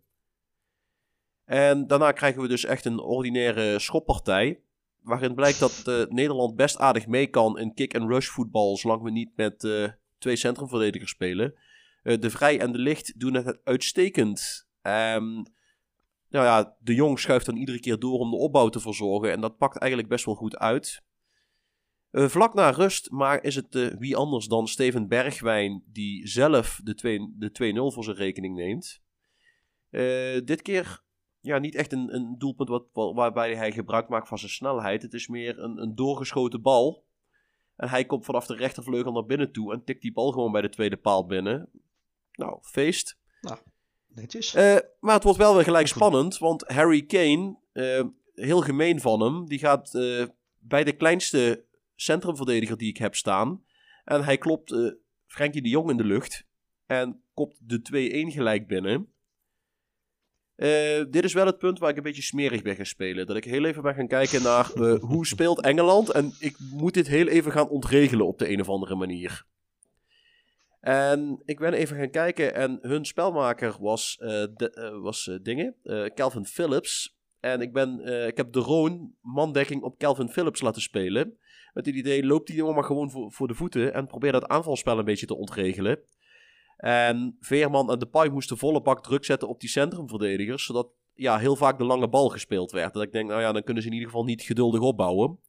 En 1.46 1.88
daarna 1.88 2.12
krijgen 2.12 2.42
we 2.42 2.48
dus 2.48 2.66
echt 2.66 2.86
een 2.86 3.00
ordinaire 3.00 3.80
schoppartij. 3.80 4.62
Waarin 5.02 5.36
blijkt 5.36 5.60
dat 5.60 5.84
uh, 5.88 6.06
Nederland 6.06 6.56
best 6.56 6.78
aardig 6.78 7.08
mee 7.08 7.28
kan 7.28 7.60
in 7.60 7.74
kick-and-rush 7.74 8.28
voetbal, 8.28 8.78
zolang 8.78 9.02
we 9.02 9.12
niet 9.12 9.32
met 9.36 9.64
uh, 9.64 9.90
twee 10.18 10.36
centrumverdedigers 10.36 11.12
spelen. 11.12 11.54
de 12.04 12.30
Vrij 12.30 12.60
en 12.60 12.72
de 12.72 12.78
Licht 12.78 13.20
doen 13.20 13.34
het 13.34 13.60
uitstekend. 13.64 14.68
Um, 14.82 15.44
nou 16.30 16.46
ja, 16.46 16.76
de 16.80 16.94
Jong 16.94 17.20
schuift 17.20 17.46
dan 17.46 17.56
iedere 17.56 17.80
keer 17.80 18.00
door 18.00 18.20
om 18.20 18.32
de 18.32 18.38
opbouw 18.38 18.70
te 18.70 18.80
verzorgen. 18.80 19.32
En 19.32 19.42
dat 19.42 19.58
pakt 19.58 19.78
eigenlijk 19.78 20.12
best 20.12 20.26
wel 20.26 20.36
goed 20.36 20.58
uit. 20.58 21.02
Vlak 22.12 22.54
na 22.54 22.70
rust 22.70 23.12
maar 23.12 23.44
is 23.44 23.56
het 23.56 23.96
wie 24.00 24.16
anders 24.16 24.46
dan 24.46 24.68
Steven 24.68 25.08
Bergwijn 25.08 25.84
die 25.86 26.28
zelf 26.28 26.82
de 26.84 27.82
2-0 27.92 27.94
voor 27.94 28.04
zijn 28.04 28.16
rekening 28.16 28.56
neemt. 28.56 29.02
Dit 30.46 30.62
keer 30.62 31.04
ja, 31.42 31.58
niet 31.58 31.76
echt 31.76 31.92
een, 31.92 32.16
een 32.16 32.36
doelpunt 32.38 32.70
wat, 32.70 32.86
waarbij 32.94 33.56
hij 33.56 33.72
gebruik 33.72 34.10
maakt 34.10 34.28
van 34.28 34.38
zijn 34.38 34.52
snelheid. 34.52 35.02
Het 35.02 35.14
is 35.14 35.28
meer 35.28 35.60
een, 35.60 35.82
een 35.82 35.96
doorgeschoten 35.96 36.62
bal. 36.62 37.06
En 37.76 37.90
hij 37.90 38.06
komt 38.06 38.26
vanaf 38.26 38.46
de 38.46 38.56
rechtervleugel 38.56 39.12
naar 39.12 39.26
binnen 39.26 39.52
toe 39.52 39.74
en 39.74 39.84
tikt 39.84 40.02
die 40.02 40.14
bal 40.14 40.32
gewoon 40.32 40.52
bij 40.52 40.62
de 40.62 40.70
tweede 40.70 40.98
paal 40.98 41.26
binnen. 41.26 41.70
Nou, 42.32 42.60
feest. 42.62 43.18
Nou, 43.42 43.58
Netjes. 44.08 44.56
Uh, 44.56 44.78
maar 45.00 45.14
het 45.14 45.24
wordt 45.24 45.38
wel 45.38 45.56
weer 45.56 45.64
gelijk 45.64 45.88
spannend, 45.88 46.38
want 46.38 46.68
Harry 46.68 47.06
Kane, 47.06 47.58
uh, 47.74 48.04
heel 48.34 48.62
gemeen 48.62 49.00
van 49.02 49.22
hem, 49.22 49.46
die 49.48 49.60
gaat 49.60 49.94
uh, 49.94 50.26
bij 50.58 50.84
de 50.84 50.92
kleinste 50.92 51.66
centrumverdediger 51.96 52.78
die 52.78 52.90
ik 52.90 52.98
heb 52.98 53.16
staan. 53.16 53.64
En 54.04 54.24
hij 54.24 54.38
klopt 54.38 54.74
Frenkie 55.26 55.62
de 55.62 55.70
Jong 55.70 55.90
in 55.90 55.98
de 55.98 56.04
lucht 56.04 56.46
en 56.86 57.22
kopt 57.34 57.58
de 57.62 58.28
2-1 58.30 58.34
gelijk 58.34 58.68
binnen. 58.68 59.14
Dit 61.10 61.24
is 61.24 61.34
wel 61.34 61.46
het 61.46 61.58
punt 61.58 61.80
waar 61.80 61.90
ik 61.90 61.98
een 61.98 62.04
beetje 62.04 62.22
smerig 62.22 62.62
ben 62.62 62.76
gaan 62.76 62.86
spelen. 62.86 63.28
Dat 63.28 63.36
ik 63.36 63.44
heel 63.44 63.66
even 63.66 63.82
ben 63.82 63.96
gaan 63.96 64.08
kijken 64.08 64.44
naar 64.44 64.66
hoe 65.00 65.26
speelt 65.26 65.62
Engeland. 65.62 66.12
En 66.12 66.34
ik 66.40 66.58
moet 66.72 66.94
dit 66.94 67.08
heel 67.08 67.28
even 67.28 67.52
gaan 67.52 67.70
ontregelen 67.70 68.28
op 68.28 68.40
de 68.40 68.50
een 68.52 68.62
of 68.62 68.70
andere 68.70 68.96
manier. 68.96 69.46
En 70.80 71.42
ik 71.46 71.60
ben 71.60 71.74
even 71.74 71.98
gaan 71.98 72.10
kijken 72.10 72.56
en 72.56 72.80
hun 72.82 73.06
spelmaker 73.06 73.76
was, 73.80 74.20
uh, 74.22 74.44
was 75.02 75.40
dingen, 75.42 75.76
Calvin 76.16 76.46
Phillips. 76.46 77.18
En 77.40 77.62
ik, 77.62 77.74
ben, 77.74 78.00
ik 78.28 78.38
heb 78.38 78.54
de 78.54 78.60
Roon 78.60 79.16
mandekking 79.22 79.82
op 79.82 79.98
Calvin 79.98 80.30
Phillips 80.30 80.62
laten 80.62 80.82
spelen. 80.82 81.38
Met 81.74 81.86
het 81.86 81.96
idee, 81.96 82.26
loopt 82.26 82.48
die 82.48 82.56
jongen 82.56 82.74
maar 82.74 82.84
gewoon 82.84 83.12
voor, 83.12 83.32
voor 83.32 83.48
de 83.48 83.54
voeten 83.54 83.94
en 83.94 84.08
probeer 84.08 84.32
dat 84.32 84.48
aanvalspel 84.48 85.00
een 85.00 85.06
beetje 85.06 85.26
te 85.26 85.36
ontregelen. 85.36 86.00
En 86.80 87.38
Veerman 87.40 87.92
en 87.92 88.00
Depay 88.00 88.30
moesten 88.30 88.58
volle 88.58 88.82
bak 88.82 89.04
druk 89.04 89.26
zetten 89.26 89.48
op 89.48 89.60
die 89.60 89.70
centrumverdedigers, 89.70 90.66
zodat 90.66 90.88
ja, 91.14 91.38
heel 91.38 91.56
vaak 91.56 91.78
de 91.78 91.84
lange 91.84 92.10
bal 92.10 92.30
gespeeld 92.30 92.72
werd. 92.72 92.94
Dat 92.94 93.04
ik 93.04 93.12
denk, 93.12 93.30
nou 93.30 93.42
ja, 93.42 93.52
dan 93.52 93.64
kunnen 93.64 93.84
ze 93.84 93.90
in 93.90 93.96
ieder 93.96 94.10
geval 94.10 94.26
niet 94.26 94.42
geduldig 94.42 94.82
opbouwen. 94.82 95.40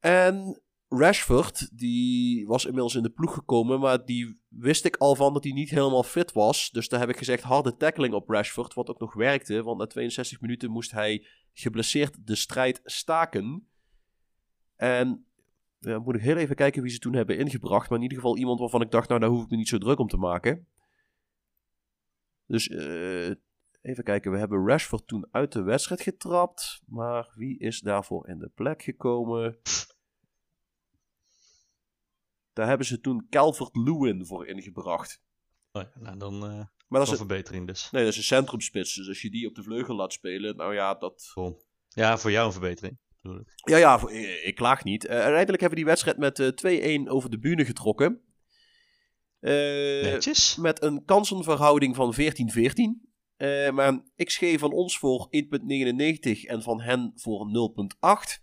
En 0.00 0.62
Rashford, 0.88 1.78
die 1.78 2.46
was 2.46 2.64
inmiddels 2.64 2.94
in 2.94 3.02
de 3.02 3.10
ploeg 3.10 3.34
gekomen, 3.34 3.80
maar 3.80 4.04
die 4.04 4.40
wist 4.48 4.84
ik 4.84 4.96
al 4.96 5.14
van 5.14 5.32
dat 5.32 5.44
hij 5.44 5.52
niet 5.52 5.70
helemaal 5.70 6.02
fit 6.02 6.32
was. 6.32 6.70
Dus 6.70 6.88
daar 6.88 7.00
heb 7.00 7.08
ik 7.08 7.16
gezegd 7.16 7.42
harde 7.42 7.76
tackling 7.76 8.14
op 8.14 8.28
Rashford, 8.28 8.74
wat 8.74 8.88
ook 8.88 9.00
nog 9.00 9.14
werkte. 9.14 9.62
Want 9.62 9.78
na 9.78 9.86
62 9.86 10.40
minuten 10.40 10.70
moest 10.70 10.90
hij 10.90 11.26
geblesseerd 11.52 12.26
de 12.26 12.34
strijd 12.34 12.80
staken. 12.84 13.68
En 14.76 15.26
ja, 15.84 15.98
moet 15.98 16.14
ik 16.14 16.20
heel 16.20 16.36
even 16.36 16.56
kijken 16.56 16.82
wie 16.82 16.90
ze 16.90 16.98
toen 16.98 17.14
hebben 17.14 17.38
ingebracht. 17.38 17.88
Maar 17.88 17.98
in 17.98 18.04
ieder 18.04 18.18
geval 18.18 18.36
iemand 18.36 18.60
waarvan 18.60 18.80
ik 18.80 18.90
dacht, 18.90 19.08
nou 19.08 19.20
daar 19.20 19.28
hoef 19.28 19.42
ik 19.42 19.50
me 19.50 19.56
niet 19.56 19.68
zo 19.68 19.78
druk 19.78 19.98
om 19.98 20.08
te 20.08 20.16
maken. 20.16 20.66
Dus 22.46 22.68
uh, 22.68 23.30
even 23.82 24.04
kijken, 24.04 24.32
we 24.32 24.38
hebben 24.38 24.66
Rashford 24.66 25.06
toen 25.06 25.28
uit 25.30 25.52
de 25.52 25.62
wedstrijd 25.62 26.00
getrapt. 26.00 26.82
Maar 26.86 27.32
wie 27.34 27.58
is 27.58 27.80
daarvoor 27.80 28.28
in 28.28 28.38
de 28.38 28.48
plek 28.54 28.82
gekomen? 28.82 29.58
Daar 32.52 32.68
hebben 32.68 32.86
ze 32.86 33.00
toen 33.00 33.26
Calvert 33.30 33.76
Lewin 33.76 34.26
voor 34.26 34.46
ingebracht. 34.46 35.22
Oh 35.72 35.82
ja, 35.82 36.00
nou, 36.00 36.18
dan 36.18 36.34
uh, 36.34 36.64
maar 36.92 37.00
dat 37.00 37.12
is 37.12 37.20
een 37.20 37.26
verbetering 37.26 37.66
dus. 37.66 37.90
Nee, 37.90 38.02
dat 38.02 38.12
is 38.12 38.18
een 38.18 38.24
centrumspits. 38.24 38.94
Dus 38.94 39.08
als 39.08 39.22
je 39.22 39.30
die 39.30 39.48
op 39.48 39.54
de 39.54 39.62
vleugel 39.62 39.94
laat 39.94 40.12
spelen, 40.12 40.56
nou 40.56 40.74
ja, 40.74 40.94
dat... 40.94 41.30
Ja, 41.88 42.18
voor 42.18 42.30
jou 42.30 42.46
een 42.46 42.52
verbetering. 42.52 42.98
Ja, 43.64 43.76
ja, 43.76 43.98
voor, 43.98 44.12
ik, 44.12 44.54
klaag 44.54 44.84
niet. 44.84 45.04
Uh, 45.04 45.10
uiteindelijk 45.10 45.60
hebben 45.60 45.68
we 45.68 45.84
die 45.84 45.84
wedstrijd 45.84 46.16
met 46.16 46.38
uh, 46.38 46.96
eh, 46.96 47.02
2-1 47.04 47.08
over 47.08 47.30
de 47.30 47.38
bühne 47.38 47.64
getrokken. 47.64 48.20
Netjes. 49.40 50.56
Met 50.56 50.82
een 50.82 51.04
kansenverhouding 51.04 51.96
van 51.96 52.14
14-14. 52.14 52.22
maar 53.72 54.02
XG 54.16 54.58
van 54.58 54.72
ons 54.72 54.98
voor 54.98 55.28
1.99 55.30 56.40
en 56.46 56.62
van 56.62 56.80
hen 56.80 57.12
voor 57.14 57.46
0.8. 58.36 58.42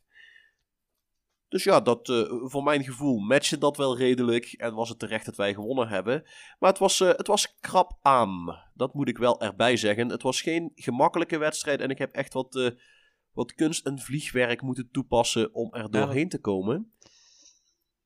Dus 1.49 1.63
ja, 1.63 1.79
dat, 1.79 2.09
uh, 2.09 2.23
voor 2.29 2.63
mijn 2.63 2.83
gevoel 2.83 3.19
matchte 3.19 3.57
dat 3.57 3.77
wel 3.77 3.97
redelijk. 3.97 4.45
En 4.45 4.73
was 4.73 4.89
het 4.89 4.99
terecht 4.99 5.25
dat 5.25 5.35
wij 5.35 5.53
gewonnen 5.53 5.87
hebben. 5.87 6.23
Maar 6.59 6.69
het 6.69 6.79
was, 6.79 6.99
uh, 6.99 7.07
het 7.07 7.27
was 7.27 7.57
krap 7.59 7.97
aan. 8.01 8.57
Dat 8.73 8.93
moet 8.93 9.09
ik 9.09 9.17
wel 9.17 9.41
erbij 9.41 9.77
zeggen. 9.77 10.09
Het 10.09 10.21
was 10.21 10.41
geen 10.41 10.71
gemakkelijke 10.75 11.37
wedstrijd. 11.37 11.81
En 11.81 11.89
ik 11.89 11.97
heb 11.97 12.13
echt 12.15 12.33
wat, 12.33 12.55
uh, 12.55 12.69
wat 13.33 13.53
kunst 13.53 13.85
en 13.85 13.99
vliegwerk 13.99 14.61
moeten 14.61 14.89
toepassen 14.91 15.53
om 15.53 15.73
er 15.73 15.91
doorheen 15.91 16.29
te 16.29 16.39
komen. 16.39 16.93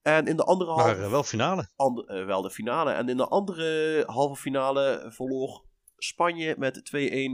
En 0.02 0.28
in 0.28 0.36
de 0.36 0.44
andere 0.44 0.72
halve... 0.72 1.00
Maar 1.00 1.10
wel 1.10 1.24
finale. 1.24 1.70
And, 1.76 2.06
wel 2.06 2.42
de 2.42 2.52
finale. 2.52 2.92
En 2.92 3.10
in 3.10 3.18
de 3.18 3.28
andere 3.28 4.04
halve 4.06 4.42
finale 4.42 5.06
verloor 5.10 5.66
Spanje 5.98 6.56
met 6.58 6.82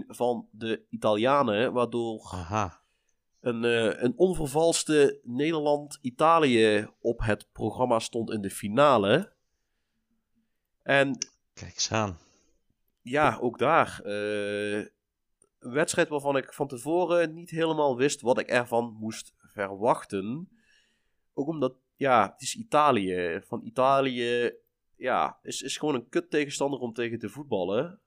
2-1 0.04 0.08
van 0.08 0.48
de 0.52 0.86
Italianen. 0.90 1.74
Waardoor... 1.74 2.30
Aha 2.32 2.80
een, 3.42 3.64
uh, 3.64 4.02
een 4.02 4.14
onvervalste 4.18 5.20
Nederland-Italië 5.24 6.88
op 7.00 7.20
het 7.20 7.48
programma 7.52 8.00
stond 8.00 8.32
in 8.32 8.42
de 8.42 8.50
finale. 8.50 9.34
En. 10.84 11.18
Kijk 11.54 11.74
eens 11.74 11.92
aan. 11.92 12.18
Ja, 13.02 13.38
ook 13.42 13.58
daar. 13.58 14.02
Wedstrijd 15.60 16.10
waarvan 16.10 16.38
ik 16.38 16.54
van 16.54 16.68
tevoren 16.68 17.34
niet 17.34 17.50
helemaal 17.50 17.98
wist 17.98 18.22
wat 18.22 18.40
ik 18.40 18.48
ervan 18.48 18.96
moest 19.00 19.34
verwachten. 19.38 20.50
Ook 21.34 21.48
omdat, 21.48 21.74
ja, 21.96 22.32
het 22.32 22.42
is 22.42 22.56
Italië. 22.56 23.42
Van 23.48 23.62
Italië, 23.64 24.52
ja, 24.96 25.40
is, 25.42 25.62
is 25.62 25.78
gewoon 25.78 25.96
een 25.96 26.10
kut 26.10 26.30
tegenstander 26.30 26.80
om 26.80 26.94
tegen 26.94 27.20
te 27.20 27.30
voetballen. 27.30 28.02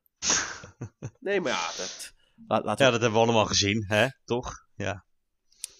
nee, 1.21 1.41
maar 1.41 1.53
ja, 1.53 1.67
dat, 1.67 2.15
laat, 2.65 2.79
ja, 2.79 2.91
dat 2.91 3.01
hebben 3.01 3.19
we 3.19 3.25
allemaal 3.25 3.47
gezien, 3.47 3.85
hè? 3.87 4.07
Toch? 4.25 4.67
Ja. 4.77 5.05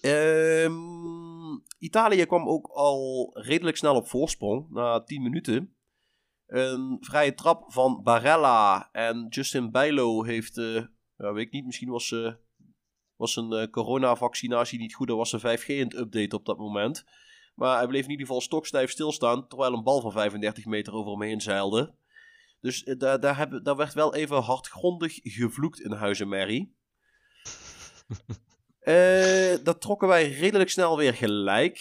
Um, 0.05 1.63
Italië 1.77 2.25
kwam 2.25 2.47
ook 2.47 2.67
al 2.67 3.29
redelijk 3.33 3.77
snel 3.77 3.95
op 3.95 4.07
voorsprong, 4.07 4.69
na 4.69 5.03
10 5.03 5.21
minuten. 5.21 5.75
Een 6.47 6.97
vrije 6.99 7.33
trap 7.33 7.71
van 7.71 8.03
Barella 8.03 8.89
en 8.91 9.27
Justin 9.29 9.71
Bijlo 9.71 10.23
heeft, 10.23 10.57
uh, 10.57 10.83
ja, 11.23 11.33
weet 11.33 11.45
ik 11.45 11.51
niet, 11.51 11.65
misschien 11.65 11.89
was, 11.89 12.11
uh, 12.11 12.33
was 13.15 13.35
een 13.35 13.51
uh, 13.53 13.67
coronavaccinatie 13.67 14.79
niet 14.79 14.93
goed, 14.93 15.09
er 15.09 15.15
was 15.15 15.31
een 15.31 15.59
5G 15.59 15.65
in 15.65 15.83
het 15.83 15.95
update 15.95 16.35
op 16.35 16.45
dat 16.45 16.57
moment. 16.57 17.05
Maar 17.55 17.77
hij 17.77 17.87
bleef 17.87 18.03
in 18.03 18.09
ieder 18.09 18.25
geval 18.25 18.41
stokstijf 18.41 18.91
stilstaan, 18.91 19.47
terwijl 19.47 19.73
een 19.73 19.83
bal 19.83 20.01
van 20.01 20.11
35 20.11 20.65
meter 20.65 20.93
over 20.93 21.11
hem 21.11 21.21
heen 21.21 21.41
zeilde. 21.41 21.95
Dus 22.59 22.83
daar, 22.83 23.19
daar, 23.19 23.37
heb, 23.37 23.59
daar 23.63 23.75
werd 23.75 23.93
wel 23.93 24.15
even 24.15 24.41
hardgrondig 24.41 25.19
gevloekt 25.23 25.79
in 25.79 25.91
Huizen 25.91 26.27
Mary. 26.27 26.71
Dat 29.63 29.81
trokken 29.81 30.07
wij 30.07 30.31
redelijk 30.31 30.69
snel 30.69 30.97
weer 30.97 31.13
gelijk. 31.13 31.79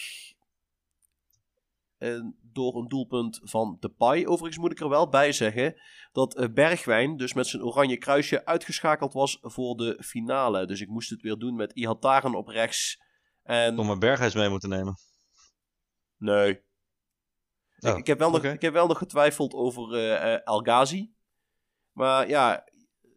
Uh, 1.99 2.25
door 2.55 2.77
een 2.77 2.89
doelpunt 2.89 3.41
van 3.43 3.77
Depay. 3.81 4.27
Overigens 4.27 4.59
moet 4.59 4.73
ik 4.73 4.81
er 4.81 4.89
wel 4.89 5.09
bij 5.09 5.33
zeggen 5.33 5.81
dat 6.13 6.41
uh, 6.41 6.49
Bergwijn 6.53 7.17
dus 7.17 7.35
met 7.35 7.47
zijn 7.47 7.63
oranje 7.63 7.97
kruisje 7.97 8.45
uitgeschakeld 8.45 9.13
was 9.13 9.39
voor 9.41 9.77
de 9.77 9.99
finale. 10.05 10.67
Dus 10.67 10.81
ik 10.81 10.89
moest 10.89 11.11
het 11.11 11.23
weer 11.23 11.37
doen 11.37 11.57
met 11.57 11.73
Ihataren 11.73 12.35
op 12.35 12.49
rechts. 12.49 13.03
En... 13.43 13.79
Om 13.79 13.91
een 13.91 13.99
Berghuis 13.99 14.35
mee 14.35 14.49
moeten 14.49 14.69
nemen. 14.69 14.97
Nee. 16.17 16.61
Oh, 17.79 17.91
ik, 17.91 17.97
ik, 17.97 18.07
heb 18.07 18.19
wel 18.19 18.31
nog, 18.31 18.45
ik 18.45 18.63
heb 18.63 18.73
wel 18.73 18.87
nog 18.87 18.99
getwijfeld 18.99 19.55
over 19.55 19.95
El 20.45 20.61
Ghazi. 20.61 21.13
Maar 21.93 22.29
ja, 22.29 22.65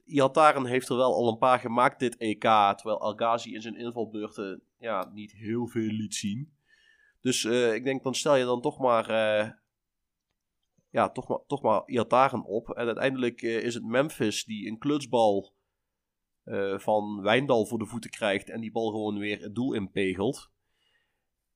Iataren 0.05 0.65
heeft 0.65 0.89
er 0.89 0.95
wel 0.95 1.15
al 1.15 1.27
een 1.27 1.38
paar 1.38 1.59
gemaakt 1.59 1.99
dit 1.99 2.17
EK. 2.17 2.41
Terwijl 2.41 3.01
Algazi 3.01 3.53
in 3.53 3.61
zijn 3.61 3.75
invalbeurten 3.75 4.63
ja, 4.77 5.09
niet 5.13 5.31
heel 5.31 5.67
veel 5.67 5.89
liet 5.89 6.15
zien. 6.15 6.54
Dus 7.26 7.43
uh, 7.43 7.73
ik 7.73 7.84
denk, 7.84 8.03
dan 8.03 8.15
stel 8.15 8.36
je 8.36 8.45
dan 8.45 8.61
toch 8.61 8.80
maar, 8.80 9.09
uh, 9.09 9.49
ja, 10.89 11.09
toch 11.09 11.28
maar, 11.28 11.39
toch 11.47 11.61
maar 11.61 11.84
Iataren 11.86 12.43
op. 12.43 12.69
En 12.69 12.86
uiteindelijk 12.86 13.41
uh, 13.41 13.63
is 13.63 13.73
het 13.73 13.84
Memphis 13.84 14.43
die 14.43 14.67
een 14.67 14.78
klutsbal 14.78 15.53
van 16.76 17.21
Wijndal 17.21 17.65
voor 17.65 17.80
de 17.80 17.86
voeten 17.86 18.09
krijgt. 18.09 18.49
En 18.49 18.61
die 18.61 18.71
bal 18.71 18.89
gewoon 18.89 19.17
weer 19.17 19.41
het 19.41 19.55
doel 19.55 19.73
inpegelt. 19.73 20.51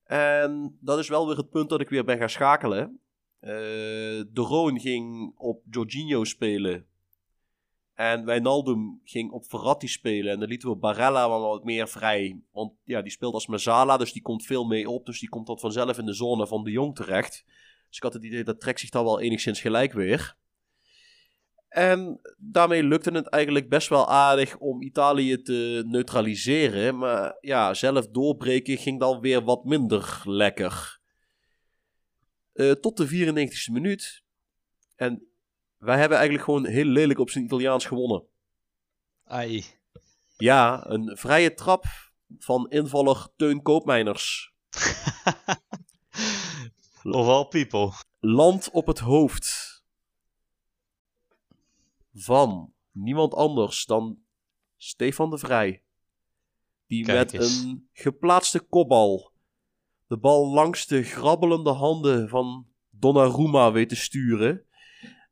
En 0.03 0.77
dat 0.81 0.99
is 0.99 1.09
wel 1.09 1.27
weer 1.27 1.37
het 1.37 1.49
punt 1.49 1.69
dat 1.69 1.81
ik 1.81 1.89
weer 1.89 2.05
ben 2.05 2.17
gaan 2.17 2.29
schakelen. 2.29 3.01
de 3.39 4.31
Roon 4.33 4.79
ging 4.79 5.33
op 5.37 5.63
Jorginho 5.69 6.23
spelen. 6.23 6.87
En 7.99 8.25
Wijnaldum 8.25 9.01
ging 9.03 9.31
op 9.31 9.45
Verratti 9.49 9.87
spelen. 9.87 10.31
En 10.31 10.39
dan 10.39 10.49
lieten 10.49 10.69
we 10.69 10.75
Barella 10.75 11.29
wat 11.29 11.63
meer 11.63 11.87
vrij. 11.87 12.41
Want 12.51 12.73
ja, 12.83 13.01
die 13.01 13.11
speelt 13.11 13.33
als 13.33 13.47
Mazzala, 13.47 13.97
dus 13.97 14.13
die 14.13 14.21
komt 14.21 14.45
veel 14.45 14.65
mee 14.65 14.89
op. 14.89 15.05
Dus 15.05 15.19
die 15.19 15.29
komt 15.29 15.47
dat 15.47 15.59
vanzelf 15.59 15.97
in 15.97 16.05
de 16.05 16.13
zone 16.13 16.47
van 16.47 16.63
de 16.63 16.71
Jong 16.71 16.95
terecht. 16.95 17.43
Dus 17.87 17.97
ik 17.97 18.03
had 18.03 18.13
het 18.13 18.23
idee, 18.23 18.43
dat 18.43 18.59
trekt 18.59 18.79
zich 18.79 18.89
dan 18.89 19.03
wel 19.03 19.19
enigszins 19.19 19.61
gelijk 19.61 19.93
weer. 19.93 20.35
En 21.69 22.19
daarmee 22.37 22.83
lukte 22.83 23.11
het 23.11 23.27
eigenlijk 23.27 23.69
best 23.69 23.89
wel 23.89 24.07
aardig 24.07 24.57
om 24.57 24.81
Italië 24.81 25.41
te 25.41 25.83
neutraliseren. 25.87 26.97
Maar 26.97 27.37
ja, 27.41 27.73
zelf 27.73 28.07
doorbreken 28.07 28.77
ging 28.77 28.99
dan 28.99 29.19
weer 29.19 29.43
wat 29.43 29.63
minder 29.63 30.21
lekker. 30.23 30.99
Uh, 32.53 32.71
tot 32.71 32.97
de 32.97 33.07
94e 33.07 33.73
minuut. 33.73 34.23
En 34.95 35.28
wij 35.79 35.99
hebben 35.99 36.17
eigenlijk 36.17 36.45
gewoon 36.45 36.65
heel 36.65 36.85
lelijk 36.85 37.19
op 37.19 37.29
zijn 37.29 37.43
Italiaans 37.43 37.85
gewonnen. 37.85 38.23
Ai. 39.23 39.65
Ja, 40.37 40.89
een 40.89 41.17
vrije 41.17 41.53
trap 41.53 41.85
van 42.37 42.69
invaller 42.69 43.27
Teun 43.35 43.61
Koopmeiners. 43.61 44.53
of 47.03 47.27
all 47.27 47.45
people. 47.45 47.91
Land 48.19 48.69
op 48.71 48.87
het 48.87 48.99
hoofd. 48.99 49.77
Van 52.13 52.73
niemand 52.91 53.33
anders 53.33 53.85
dan 53.85 54.19
Stefan 54.77 55.29
de 55.29 55.37
Vrij. 55.37 55.83
Die 56.87 57.05
met 57.05 57.33
een 57.33 57.89
geplaatste 57.93 58.59
kopbal 58.59 59.29
de 60.09 60.17
bal 60.17 60.53
langs 60.53 60.87
de 60.87 61.03
grabbelende 61.03 61.71
handen 61.71 62.29
van 62.29 62.67
Donnarumma 62.89 63.71
weet 63.71 63.89
te 63.89 63.95
sturen. 63.95 64.65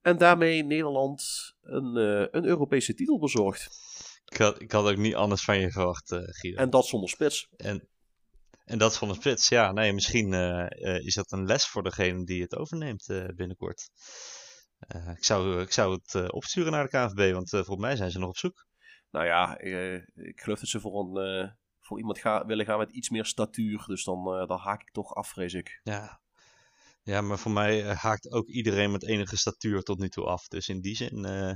En 0.08 0.18
daarmee 0.18 0.64
Nederland 0.64 1.53
een, 1.62 1.97
uh, 1.97 2.28
een 2.32 2.45
Europese 2.45 2.93
titel 2.93 3.20
bezorgd. 3.20 3.70
Ik 4.26 4.38
had, 4.38 4.62
ik 4.62 4.72
had 4.72 4.86
ook 4.86 4.97
niet 4.97 5.16
anders 5.16 5.43
van 5.43 5.60
je 5.60 5.72
verwacht, 5.72 6.12
uh, 6.12 6.20
Guido. 6.24 6.62
En 6.62 6.70
dat 6.70 6.86
zonder 6.86 7.10
spits. 7.10 7.49
En, 7.58 7.88
en 8.66 8.78
dat 8.78 8.93
zonder 8.93 9.18
spits, 9.18 9.49
ja. 9.49 9.72
Nee, 9.72 9.93
misschien 9.93 10.32
uh, 10.32 11.05
is 11.05 11.14
dat 11.14 11.32
een 11.32 11.45
les 11.45 11.68
voor 11.68 11.84
degene 11.84 12.26
die 12.26 12.41
het 12.41 12.55
overneemt 12.55 13.05
binnenkort. 13.36 13.89
ik, 15.16 15.24
zou, 15.24 15.62
ik 15.62 15.72
zou 15.72 15.99
het 16.03 16.32
opsturen 16.32 16.72
naar 16.72 16.84
de 16.84 16.89
KNVB, 16.89 17.34
want 17.34 17.49
volgens 17.49 17.78
mij 17.78 17.95
zijn 17.95 18.12
ze 18.12 18.20
nog 18.20 18.30
op 18.30 18.38
zoek. 18.38 18.68
Nou 19.12 19.26
ja, 19.26 19.60
ik 20.16 20.41
geloof 20.41 20.60
dat 20.60 20.70
ze 20.70 20.80
voor, 20.80 20.99
een, 20.99 21.55
voor 21.80 21.97
iemand 21.97 22.20
ga, 22.20 22.45
willen 22.45 22.66
gaan 22.66 22.78
met 22.78 22.91
iets 22.91 23.10
meer 23.10 23.26
statuur. 23.26 23.84
Dus 23.88 24.03
dan, 24.03 24.47
dan 24.47 24.60
haak 24.60 24.82
ik 24.82 24.91
toch 24.91 25.14
af, 25.14 25.28
vrees 25.30 25.53
ik. 25.53 25.80
Ja, 25.84 26.22
ja, 27.08 27.22
maar 27.22 27.39
voor 27.39 27.51
mij 27.51 27.86
eh, 27.86 27.97
haakt 27.97 28.32
ook 28.32 28.47
iedereen 28.47 28.91
met 28.91 29.08
enige 29.08 29.38
statuur 29.38 29.82
tot 29.82 29.99
nu 29.99 30.10
toe 30.10 30.26
af. 30.26 30.47
Dus 30.47 30.68
in 30.68 30.82
die 30.82 30.95
zin 30.95 31.26
uh, 31.26 31.53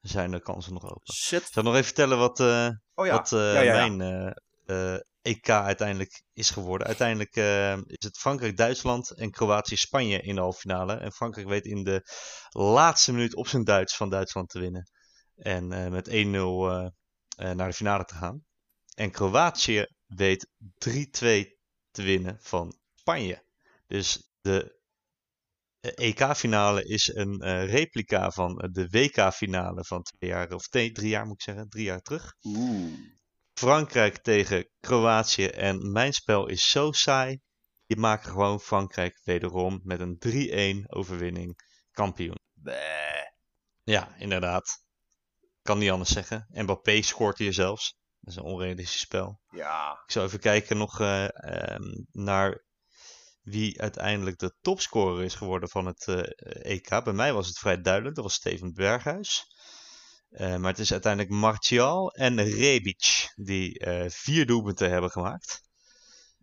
zijn 0.00 0.30
de 0.30 0.40
kansen 0.40 0.72
nog 0.72 0.84
open. 0.84 1.14
Shit. 1.14 1.40
Ik 1.40 1.52
zal 1.52 1.62
nog 1.62 1.72
even 1.72 1.84
vertellen 1.84 2.18
wat, 2.18 2.40
uh, 2.40 2.68
oh, 2.94 3.06
ja. 3.06 3.12
wat 3.12 3.30
ja, 3.30 3.60
ja, 3.60 3.88
mijn 3.88 4.34
EK 5.22 5.48
uiteindelijk 5.48 6.22
is 6.32 6.50
geworden. 6.50 6.86
Uiteindelijk 6.86 7.36
is 7.86 8.04
het 8.04 8.18
Frankrijk-Duitsland 8.18 9.10
en 9.10 9.30
Kroatië-Spanje 9.30 10.20
in 10.20 10.34
de 10.34 10.40
halve 10.40 10.60
finale. 10.60 10.94
En 10.94 11.12
Frankrijk 11.12 11.48
weet 11.48 11.64
in 11.64 11.82
de 11.82 12.02
laatste 12.50 13.12
minuut 13.12 13.34
op 13.34 13.48
zijn 13.48 13.64
Duits 13.64 13.96
van 13.96 14.10
Duitsland 14.10 14.48
te 14.48 14.58
winnen. 14.58 14.90
En 15.36 15.68
met 15.68 16.08
1-0 16.08 16.12
naar 16.12 17.68
de 17.68 17.72
finale 17.72 18.04
te 18.04 18.14
gaan. 18.14 18.44
En 18.94 19.10
Kroatië 19.10 19.86
weet 20.06 20.48
3-2 20.78 20.98
te 21.90 22.02
winnen 22.02 22.38
van 22.40 22.76
Spanje. 22.94 23.44
Dus 23.86 24.30
de 24.40 24.80
EK-finale 25.82 26.84
is 26.84 27.14
een 27.14 27.42
uh, 27.44 27.70
replica 27.70 28.30
van 28.30 28.68
de 28.72 28.88
WK-finale 28.88 29.84
van 29.84 30.02
twee 30.02 30.30
jaar, 30.30 30.52
of 30.52 30.68
drie 30.68 31.08
jaar 31.08 31.26
moet 31.26 31.34
ik 31.34 31.42
zeggen, 31.42 31.68
drie 31.68 31.84
jaar 31.84 32.00
terug. 32.00 32.34
Oeh. 32.42 32.92
Frankrijk 33.54 34.18
tegen 34.18 34.68
Kroatië 34.80 35.46
en 35.46 35.92
mijn 35.92 36.12
spel 36.12 36.46
is 36.46 36.70
zo 36.70 36.92
saai. 36.92 37.40
Je 37.86 37.96
maakt 37.96 38.26
gewoon 38.26 38.60
Frankrijk 38.60 39.20
wederom 39.24 39.80
met 39.82 40.00
een 40.00 40.82
3-1 40.84 40.86
overwinning 40.86 41.54
kampioen. 41.90 42.38
Bleh. 42.54 43.26
Ja, 43.82 44.14
inderdaad. 44.16 44.84
Kan 45.62 45.78
niet 45.78 45.90
anders 45.90 46.12
zeggen. 46.12 46.46
Mbappé 46.48 47.02
scoort 47.02 47.38
hier 47.38 47.52
zelfs. 47.52 47.96
Dat 48.20 48.34
is 48.34 48.36
een 48.36 48.46
onrealistisch 48.46 49.00
spel. 49.00 49.40
Ja. 49.48 50.02
Ik 50.06 50.12
zou 50.12 50.26
even 50.26 50.40
kijken 50.40 50.76
nog 50.76 51.00
uh, 51.00 51.28
um, 51.74 52.06
naar 52.10 52.64
wie 53.42 53.80
uiteindelijk 53.80 54.38
de 54.38 54.54
topscorer 54.60 55.24
is 55.24 55.34
geworden 55.34 55.68
van 55.68 55.86
het 55.86 56.06
uh, 56.06 56.18
eh, 56.18 56.26
EK. 56.72 57.04
Bij 57.04 57.12
mij 57.12 57.32
was 57.32 57.46
het 57.46 57.58
vrij 57.58 57.80
duidelijk, 57.80 58.14
dat 58.14 58.24
was 58.24 58.34
Steven 58.34 58.74
Berghuis. 58.74 59.46
Uh, 60.30 60.56
maar 60.56 60.70
het 60.70 60.78
is 60.78 60.92
uiteindelijk 60.92 61.32
Martial 61.34 62.12
en 62.12 62.42
Rebic 62.42 63.32
die 63.34 63.86
uh, 63.86 64.04
vier 64.08 64.46
doelpunten 64.46 64.90
hebben 64.90 65.10
gemaakt. 65.10 65.62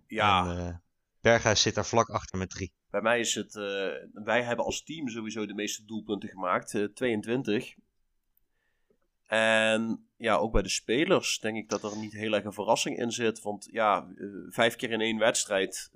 Ja. 0.07 0.57
En, 0.57 0.83
Berghuis 1.21 1.61
zit 1.61 1.75
daar 1.75 1.85
vlak 1.85 2.09
achter 2.09 2.37
met 2.37 2.49
drie. 2.49 2.73
Bij 2.89 3.01
mij 3.01 3.19
is 3.19 3.35
het, 3.35 3.53
wij 4.13 4.43
hebben 4.43 4.65
als 4.65 4.83
team 4.83 5.07
sowieso 5.07 5.45
de 5.45 5.53
meeste 5.53 5.85
doelpunten 5.85 6.29
gemaakt, 6.29 6.89
22. 6.93 7.73
En 9.25 10.09
ja, 10.17 10.35
ook 10.35 10.51
bij 10.51 10.61
de 10.61 10.69
spelers 10.69 11.39
denk 11.39 11.57
ik 11.57 11.69
dat 11.69 11.83
er 11.83 11.97
niet 11.97 12.13
heel 12.13 12.33
erg 12.33 12.43
een 12.43 12.53
verrassing 12.53 12.97
in 12.97 13.11
zit. 13.11 13.41
Want 13.41 13.67
ja, 13.71 14.07
vijf 14.49 14.75
keer 14.75 14.91
in 14.91 15.01
één 15.01 15.17
wedstrijd 15.17 15.89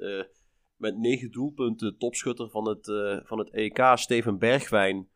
met 0.83 0.97
negen 0.97 1.31
doelpunten 1.31 1.97
topschutter 1.97 2.49
van 2.49 2.67
het, 2.67 2.87
uh, 2.87 3.19
van 3.23 3.39
het 3.39 3.49
EK, 3.49 3.91
Steven 3.95 4.37
Bergwijn. 4.39 5.07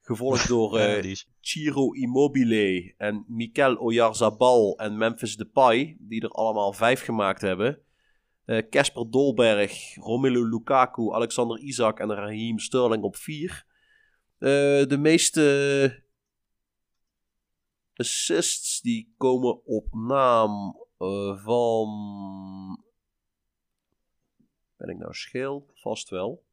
Gevolgd 0.00 0.48
door 0.54 0.78
Ja, 0.78 0.86
eh, 0.86 1.04
is- 1.04 1.28
Ciro 1.40 1.92
Immobile 1.92 2.94
en 2.96 3.24
Mikel 3.28 3.74
Oyarzabal 3.76 4.78
en 4.78 4.96
Memphis 4.96 5.36
Depay, 5.36 5.96
die 6.00 6.22
er 6.22 6.28
allemaal 6.30 6.72
vijf 6.72 7.00
gemaakt 7.04 7.40
hebben. 7.40 7.80
Eh, 8.44 8.68
Casper 8.70 9.10
Dolberg, 9.10 9.94
Romelu 9.96 10.48
Lukaku, 10.48 11.12
Alexander 11.12 11.58
Isak 11.58 11.98
en 12.00 12.14
Raheem 12.14 12.58
Sterling 12.58 13.02
op 13.02 13.16
vier. 13.16 13.64
Eh, 14.38 14.48
de 14.86 14.96
meeste 14.98 16.04
assists 17.94 18.80
die 18.80 19.14
komen 19.16 19.64
op 19.64 19.86
naam 19.94 20.76
eh, 20.98 21.36
van... 21.44 21.88
Ben 24.76 24.88
ik 24.88 24.98
nou 24.98 25.14
scheel? 25.14 25.70
Vast 25.74 26.08
wel. 26.08 26.44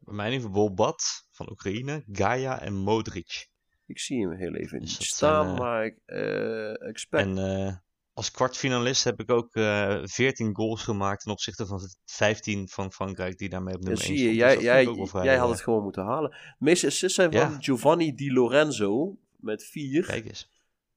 bij 0.00 0.14
mij 0.14 0.32
in 0.32 0.40
geval 0.40 0.50
Bobat 0.50 1.26
van 1.30 1.50
Oekraïne, 1.50 2.04
Gaia 2.12 2.60
en 2.60 2.74
Modric. 2.74 3.48
Ik 3.86 3.98
zie 3.98 4.20
hem 4.20 4.36
heel 4.36 4.54
even 4.54 4.80
Dus 4.80 4.88
niet 4.88 4.98
dat 4.98 5.06
staan, 5.06 5.44
zijn, 5.44 5.56
eh, 5.56 5.60
maar 5.60 5.84
ik 5.84 5.96
eh, 6.04 6.88
expect... 6.88 7.26
En 7.26 7.38
eh, 7.38 7.76
als 8.12 8.30
kwartfinalist 8.30 9.04
heb 9.04 9.20
ik 9.20 9.30
ook 9.30 9.54
eh 9.54 10.00
14 10.02 10.54
goals 10.54 10.82
gemaakt 10.82 11.22
ten 11.22 11.32
opzichte 11.32 11.66
van 11.66 11.78
de 11.78 11.94
15 12.04 12.68
van 12.68 12.92
Frankrijk 12.92 13.38
die 13.38 13.48
daarmee 13.48 13.74
op 13.74 13.82
Ja, 13.82 13.88
nummer 13.88 14.06
1 14.06 14.18
zie 14.18 14.28
je, 14.28 14.34
jij, 14.34 14.54
Dus 14.54 14.64
jij, 14.64 14.84
vrij, 14.84 15.24
jij 15.24 15.36
had 15.36 15.48
het 15.48 15.60
gewoon 15.60 15.82
moeten 15.82 16.04
halen. 16.04 16.30
De 16.30 16.54
meeste 16.58 16.86
assists 16.86 17.14
zijn 17.14 17.32
van. 17.32 17.62
Giovanni 17.62 18.14
Di 18.14 18.32
Lorenzo 18.32 19.18
met 19.36 19.64
vier. 19.64 20.06
Kijk 20.06 20.26
eens. 20.26 20.50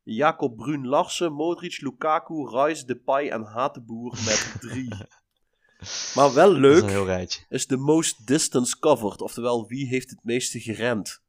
Jacob 0.04 0.58
Brun 0.58 0.88
Larsen, 0.88 1.34
Modric, 1.34 1.82
Lukaku, 1.82 2.50
Rice, 2.50 2.86
Depay 2.86 3.30
en 3.30 3.42
Hatenboer 3.42 4.12
met 4.12 4.56
drie. 4.60 4.94
maar 6.16 6.34
wel 6.34 6.52
is 6.52 6.60
leuk 6.60 6.82
een 6.84 6.90
heel 6.90 7.06
rijtje. 7.06 7.42
is 7.50 7.68
de 7.68 7.78
most 7.78 8.28
distance 8.28 8.80
covered. 8.80 9.22
Oftewel, 9.22 9.68
wie 9.68 9.88
heeft 9.88 10.10
het 10.10 10.24
meeste 10.24 10.60
gerend? 10.60 11.24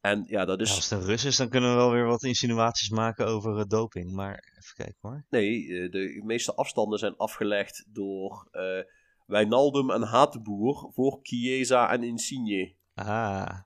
En 0.00 0.24
ja, 0.26 0.44
dat 0.44 0.60
is... 0.60 0.68
Ja, 0.68 0.74
als 0.74 0.90
het 0.90 1.00
een 1.00 1.06
Rus 1.06 1.24
is, 1.24 1.36
dan 1.36 1.48
kunnen 1.48 1.70
we 1.70 1.76
wel 1.76 1.90
weer 1.90 2.06
wat 2.06 2.22
insinuaties 2.22 2.90
maken 2.90 3.26
over 3.26 3.58
eh, 3.58 3.64
doping. 3.66 4.12
Maar 4.12 4.56
even 4.58 4.74
kijken 4.74 4.98
hoor. 5.00 5.24
Nee, 5.30 5.66
eh, 5.66 5.90
de 5.90 6.20
meeste 6.24 6.54
afstanden 6.54 6.98
zijn 6.98 7.16
afgelegd 7.16 7.84
door 7.88 8.48
eh 8.50 8.82
Wijnaldum 9.26 9.90
en 9.90 10.02
Hatenboer 10.02 10.90
voor 10.92 11.18
Chiesa 11.22 11.90
en 11.90 12.02
Insigne. 12.02 12.74
Ah, 12.94 13.58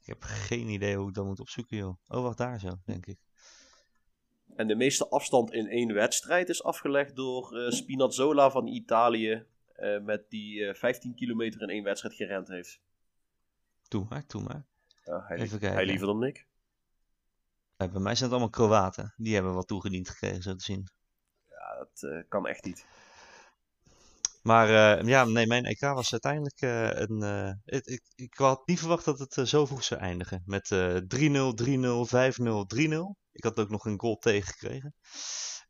ik 0.00 0.06
heb 0.06 0.22
geen 0.22 0.68
idee 0.68 0.96
hoe 0.96 1.08
ik 1.08 1.14
dat 1.14 1.24
moet 1.24 1.40
opzoeken 1.40 1.76
joh. 1.76 1.96
Oh, 2.08 2.22
wacht 2.22 2.38
daar 2.38 2.60
zo, 2.60 2.70
denk 2.84 3.06
ik. 3.06 3.18
En 4.56 4.66
de 4.66 4.74
meeste 4.74 5.08
afstand 5.08 5.52
in 5.52 5.68
één 5.68 5.92
wedstrijd 5.94 6.48
is 6.48 6.62
afgelegd 6.62 7.16
door 7.16 7.56
eh, 7.58 7.70
Spinazzola 7.70 8.50
van 8.50 8.66
Italië. 8.66 9.44
eh, 9.72 10.00
met 10.00 10.30
die 10.30 10.66
eh, 10.66 10.74
15 10.74 11.14
kilometer 11.14 11.62
in 11.62 11.68
één 11.68 11.84
wedstrijd 11.84 12.14
gerend 12.14 12.48
heeft. 12.48 12.80
Doe 13.88 14.06
maar, 14.08 14.24
doe 14.26 14.42
maar. 14.42 14.64
Ja, 15.04 15.24
hij, 15.26 15.36
Even 15.36 15.58
kijken. 15.58 15.76
hij 15.76 15.86
liever 15.86 16.06
dan 16.06 16.22
ik. 16.24 16.46
Ja, 17.76 17.88
bij 17.88 18.00
mij 18.00 18.14
zijn 18.14 18.30
het 18.30 18.38
allemaal 18.38 18.50
Kroaten. 18.50 19.14
Die 19.16 19.34
hebben 19.34 19.54
wat 19.54 19.66
toegediend 19.68 20.08
gekregen, 20.08 20.42
zo 20.42 20.54
te 20.54 20.64
zien. 20.64 20.88
Ja, 21.48 21.76
dat 21.78 22.10
eh, 22.10 22.22
kan 22.28 22.46
echt 22.46 22.64
niet. 22.64 22.86
Maar 24.42 24.98
eh, 24.98 25.06
ja, 25.06 25.24
nee, 25.24 25.46
mijn 25.46 25.64
EK 25.64 25.80
was 25.80 26.12
uiteindelijk 26.12 26.60
eh, 26.60 26.90
een. 26.90 27.22
eh, 27.22 27.52
het- 27.64 27.86
ik, 27.88 28.02
ik 28.14 28.34
had 28.34 28.66
niet 28.66 28.78
verwacht 28.78 29.04
dat 29.04 29.18
het 29.18 29.36
eh, 29.36 29.44
zo 29.44 29.66
vroeg 29.66 29.84
zou 29.84 30.00
eindigen. 30.00 30.42
Met 30.46 30.70
eh 30.70 30.96
3-0, 30.96 31.54
3-0, 31.54 32.06
5-0, 32.06 32.66
3-0. 32.66 33.20
Ik 33.32 33.44
had 33.44 33.58
ook 33.60 33.68
nog 33.70 33.84
een 33.84 34.00
goal 34.00 34.16
tegengekregen. 34.16 34.94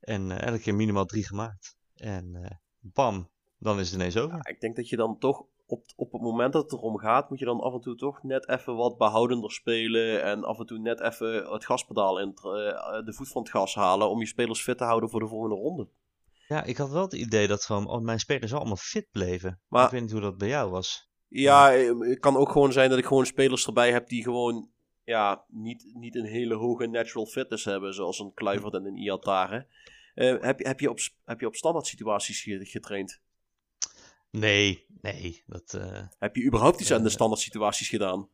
En 0.00 0.30
eh, 0.30 0.46
elke 0.46 0.60
keer 0.60 0.74
minimaal 0.74 1.04
drie 1.04 1.26
gemaakt. 1.26 1.76
En 1.94 2.34
eh, 2.34 2.50
bam, 2.80 3.30
dan 3.58 3.78
is 3.78 3.86
het 3.86 3.94
ineens 3.94 4.16
over. 4.16 4.36
Ja, 4.36 4.46
ik 4.46 4.60
denk 4.60 4.76
dat 4.76 4.88
je 4.88 4.96
dan 4.96 5.18
toch 5.18 5.44
op, 5.66 5.84
op 5.96 6.12
het 6.12 6.22
moment 6.22 6.52
dat 6.52 6.62
het 6.62 6.72
erom 6.72 6.98
gaat, 6.98 7.30
moet 7.30 7.38
je 7.38 7.44
dan 7.44 7.60
af 7.60 7.72
en 7.74 7.80
toe 7.80 7.94
toch 7.96 8.22
net 8.22 8.48
even 8.48 8.74
wat 8.76 8.96
behoudender 8.98 9.50
spelen. 9.52 10.22
En 10.22 10.44
af 10.44 10.58
en 10.58 10.66
toe 10.66 10.78
net 10.78 11.00
even 11.00 11.52
het 11.52 11.64
gaspedaal 11.64 12.20
in, 12.20 12.28
het, 12.28 12.44
eh, 12.44 13.04
de 13.04 13.12
voet 13.16 13.28
van 13.28 13.42
het 13.42 13.50
gas 13.50 13.74
halen 13.74 14.08
om 14.10 14.18
je 14.18 14.26
spelers 14.26 14.62
fit 14.62 14.78
te 14.78 14.84
houden 14.84 15.10
voor 15.10 15.20
de 15.20 15.28
volgende 15.28 15.54
ronde. 15.56 15.88
Ja, 16.48 16.62
ik 16.64 16.76
had 16.76 16.90
wel 16.90 17.02
het 17.02 17.12
idee 17.12 17.46
dat 17.48 17.64
gewoon 17.64 17.86
al 17.86 18.00
mijn 18.00 18.18
spelers 18.18 18.54
allemaal 18.54 18.76
fit 18.76 19.06
bleven. 19.10 19.60
Maar- 19.68 19.84
Ik 19.84 19.90
weet 19.90 20.00
niet 20.00 20.12
hoe 20.12 20.20
dat 20.20 20.38
bij 20.38 20.48
jou 20.48 20.70
was. 20.70 21.10
Ja, 21.28 21.70
het 21.70 22.18
kan 22.18 22.36
ook 22.36 22.50
gewoon 22.50 22.72
zijn 22.72 22.90
dat 22.90 22.98
ik 22.98 23.04
gewoon 23.06 23.26
spelers 23.26 23.66
erbij 23.66 23.92
heb 23.92 24.08
die 24.08 24.22
gewoon 24.22 24.70
ja, 25.04 25.44
niet, 25.48 25.90
niet 25.94 26.14
een 26.14 26.24
hele 26.26 26.54
hoge 26.54 26.86
natural 26.86 27.26
fitness 27.26 27.64
hebben, 27.64 27.94
zoals 27.94 28.18
een 28.18 28.34
Kluivert 28.34 28.74
en 28.74 28.84
een 28.84 28.96
Iatare. 28.96 29.66
Eh 30.14 30.40
heb, 30.40 30.58
je, 30.58 30.66
heb, 30.66 30.80
je 30.80 30.90
op, 30.90 30.98
heb 31.24 31.40
je 31.40 31.46
op 31.46 31.54
standaard 31.56 31.86
situaties 31.86 32.42
ge- 32.42 32.64
getraind? 32.64 33.20
Nee, 34.30 34.86
nee. 35.00 35.42
Dat, 35.46 35.74
eh, 35.74 36.02
Heb 36.18 36.36
je 36.36 36.44
überhaupt 36.44 36.80
iets 36.80 36.92
aan 36.92 37.02
de 37.02 37.08
Eh. 37.08 37.14
standaard 37.14 37.40
situaties 37.40 37.88
gedaan? 37.88 38.28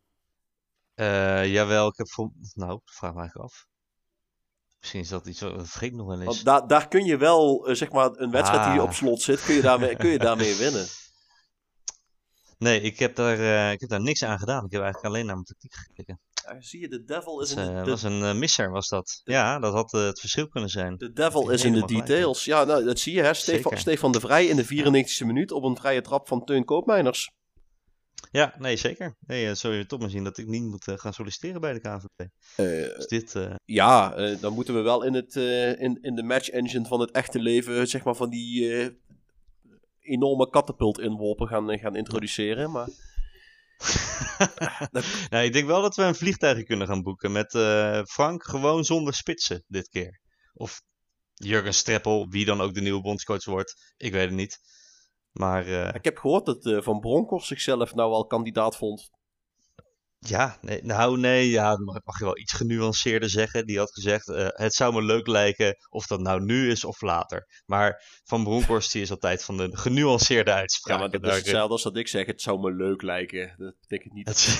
jawel, 1.46 1.88
ik 1.88 1.96
heb 1.96 2.08
voor. 2.10 2.30
Nou, 2.54 2.80
vraag 2.84 3.12
me 3.14 3.18
eigenlijk 3.20 3.50
af. 3.50 3.66
Misschien 4.78 5.00
is 5.00 5.08
dat 5.08 5.26
iets 5.26 5.40
wat 5.40 5.54
dat 5.56 5.68
vergeet 5.68 5.90
ik 5.90 5.96
nog 5.96 6.06
wel 6.06 6.16
eens. 6.16 6.24
Want 6.24 6.44
da 6.44 6.60
daar 6.60 6.88
kun 6.88 7.04
je 7.04 7.16
wel, 7.16 7.68
zeg 7.72 7.90
maar, 7.90 8.10
een 8.16 8.30
wedstrijd 8.30 8.70
die 8.70 8.80
Ah. 8.80 8.86
op 8.86 8.92
slot 8.92 9.22
zit, 9.22 9.44
kun 9.44 9.54
je 9.54 9.60
daarmee, 9.62 9.96
kun 9.96 10.08
je 10.10 10.18
daarmee 10.18 10.54
winnen. 10.64 10.86
Nee, 12.58 12.80
ik 12.80 12.98
heb, 12.98 13.16
daar, 13.16 13.72
ik 13.72 13.80
heb 13.80 13.88
daar 13.90 14.00
niks 14.00 14.24
aan 14.24 14.38
gedaan. 14.38 14.64
Ik 14.64 14.72
heb 14.72 14.82
eigenlijk 14.82 15.14
alleen 15.14 15.26
naar 15.26 15.34
mijn 15.34 15.46
tactiek 15.46 15.74
gekeken. 15.74 16.20
Zie 16.58 16.80
je, 16.80 16.88
de 16.88 17.04
devil 17.04 17.40
is 17.40 17.54
Dat 17.54 17.68
in 17.68 17.74
eh, 17.74 17.84
de, 17.84 17.90
was 17.90 18.02
een 18.02 18.22
eh, 18.22 18.34
misser, 18.34 18.70
was 18.70 18.88
dat. 18.88 19.20
Ja, 19.24 19.58
dat 19.58 19.72
had 19.72 19.94
eh, 19.94 20.04
het 20.04 20.20
verschil 20.20 20.48
kunnen 20.48 20.70
zijn. 20.70 20.96
de 20.96 21.12
devil 21.12 21.50
is 21.50 21.64
in 21.64 21.72
de 21.72 21.80
gelijk, 21.80 22.06
details. 22.06 22.44
Ja, 22.44 22.64
nou, 22.64 22.84
dat 22.84 22.98
zie 22.98 23.14
je, 23.14 23.22
hè. 23.22 23.34
Stefan. 23.34 23.78
Stefan 23.78 24.12
de 24.12 24.20
Vrij 24.20 24.46
in 24.46 24.56
de 24.56 24.64
94e 24.64 25.26
minuut 25.26 25.52
op 25.52 25.62
een 25.62 25.76
vrije 25.76 26.00
trap 26.00 26.28
van 26.28 26.44
Teun 26.44 26.64
Koopmeiners. 26.64 27.30
Ja, 28.30 28.54
nee, 28.58 28.76
zeker. 28.76 29.16
Nee, 29.26 29.54
zul 29.54 29.72
je 29.72 29.86
toch 29.86 30.00
maar 30.00 30.10
zien 30.10 30.24
dat 30.24 30.38
ik 30.38 30.46
niet 30.46 30.62
moet 30.62 30.92
gaan 30.94 31.12
solliciteren 31.12 31.60
bij 31.60 31.72
de 31.72 31.80
KNVB. 31.80 32.28
Eh, 32.56 32.66
Dus 32.96 33.06
dit, 33.06 33.34
Ja, 33.64 34.08
dan 34.40 34.52
moeten 34.52 34.74
we 34.74 34.80
wel 34.80 35.02
in, 35.02 35.14
het, 35.14 35.34
in, 35.78 35.98
in 36.00 36.14
de 36.14 36.22
match 36.22 36.48
engine 36.48 36.86
van 36.86 37.00
het 37.00 37.10
echte 37.10 37.38
leven, 37.38 37.86
zeg 37.88 38.04
maar, 38.04 38.14
van 38.14 38.30
die 38.30 38.96
enorme 40.00 40.50
katapult 40.50 40.98
inworpen 41.00 41.48
gaan, 41.48 41.78
gaan 41.78 41.96
introduceren. 41.96 42.70
Maar 42.70 42.88
nou, 45.30 45.44
ik 45.44 45.52
denk 45.52 45.66
wel 45.66 45.82
dat 45.82 45.96
we 45.96 46.02
een 46.02 46.14
vliegtuigje 46.14 46.64
kunnen 46.64 46.86
gaan 46.86 47.02
boeken 47.02 47.32
met 47.32 47.54
eh, 47.54 48.02
Frank 48.04 48.44
gewoon 48.44 48.84
zonder 48.84 49.14
spitsen 49.14 49.64
dit 49.66 49.88
keer. 49.88 50.20
Of 50.54 50.82
Jurgen 51.34 51.74
Streppel, 51.74 52.26
wie 52.28 52.44
dan 52.44 52.60
ook 52.60 52.74
de 52.74 52.80
nieuwe 52.80 53.00
bondscoach 53.00 53.44
wordt. 53.44 53.94
Ik 53.96 54.12
weet 54.12 54.24
het 54.24 54.34
niet. 54.34 54.58
Maar 55.32 55.66
eh, 55.66 55.94
ik 55.94 56.04
heb 56.04 56.18
gehoord 56.18 56.46
dat 56.46 56.66
eh, 56.66 56.82
Van 56.82 57.00
Bronckhorst 57.00 57.46
zichzelf 57.46 57.94
nou 57.94 58.12
al 58.12 58.26
kandidaat 58.26 58.76
vond. 58.76 59.10
Ja, 60.18 60.58
nee, 60.60 60.82
nou 60.82 61.18
nee, 61.18 61.48
ja, 61.50 61.76
mag, 61.76 62.00
mag 62.04 62.18
je 62.18 62.24
wel 62.24 62.38
iets 62.38 62.52
genuanceerder 62.52 63.30
zeggen. 63.30 63.66
Die 63.66 63.78
had 63.78 63.92
gezegd, 63.92 64.28
eh, 64.28 64.46
het 64.50 64.74
zou 64.74 64.94
me 64.94 65.02
leuk 65.02 65.26
lijken 65.26 65.76
of 65.88 66.06
dat 66.06 66.20
nou 66.20 66.40
nu 66.44 66.70
is 66.70 66.84
of 66.84 67.00
later. 67.00 67.62
Maar 67.66 68.20
Van 68.24 68.44
Bronckhorst 68.44 68.92
die 68.92 69.02
is 69.02 69.10
altijd 69.10 69.44
van 69.44 69.56
de 69.56 69.76
genuanceerde 69.76 70.50
Ja, 70.50 70.98
maar 70.98 71.10
dat 71.10 71.22
is 71.22 71.28
Daar- 71.28 71.36
hetzelfde 71.36 71.72
als 71.72 71.82
dat 71.82 71.96
ik 71.96 72.08
zeg, 72.08 72.26
het 72.26 72.42
zou 72.42 72.60
me 72.60 72.72
leuk 72.72 73.02
lijken. 73.02 73.54
Dat 73.56 73.74
betekent 73.80 74.12
niet, 74.14 74.28
Het- 74.28 74.58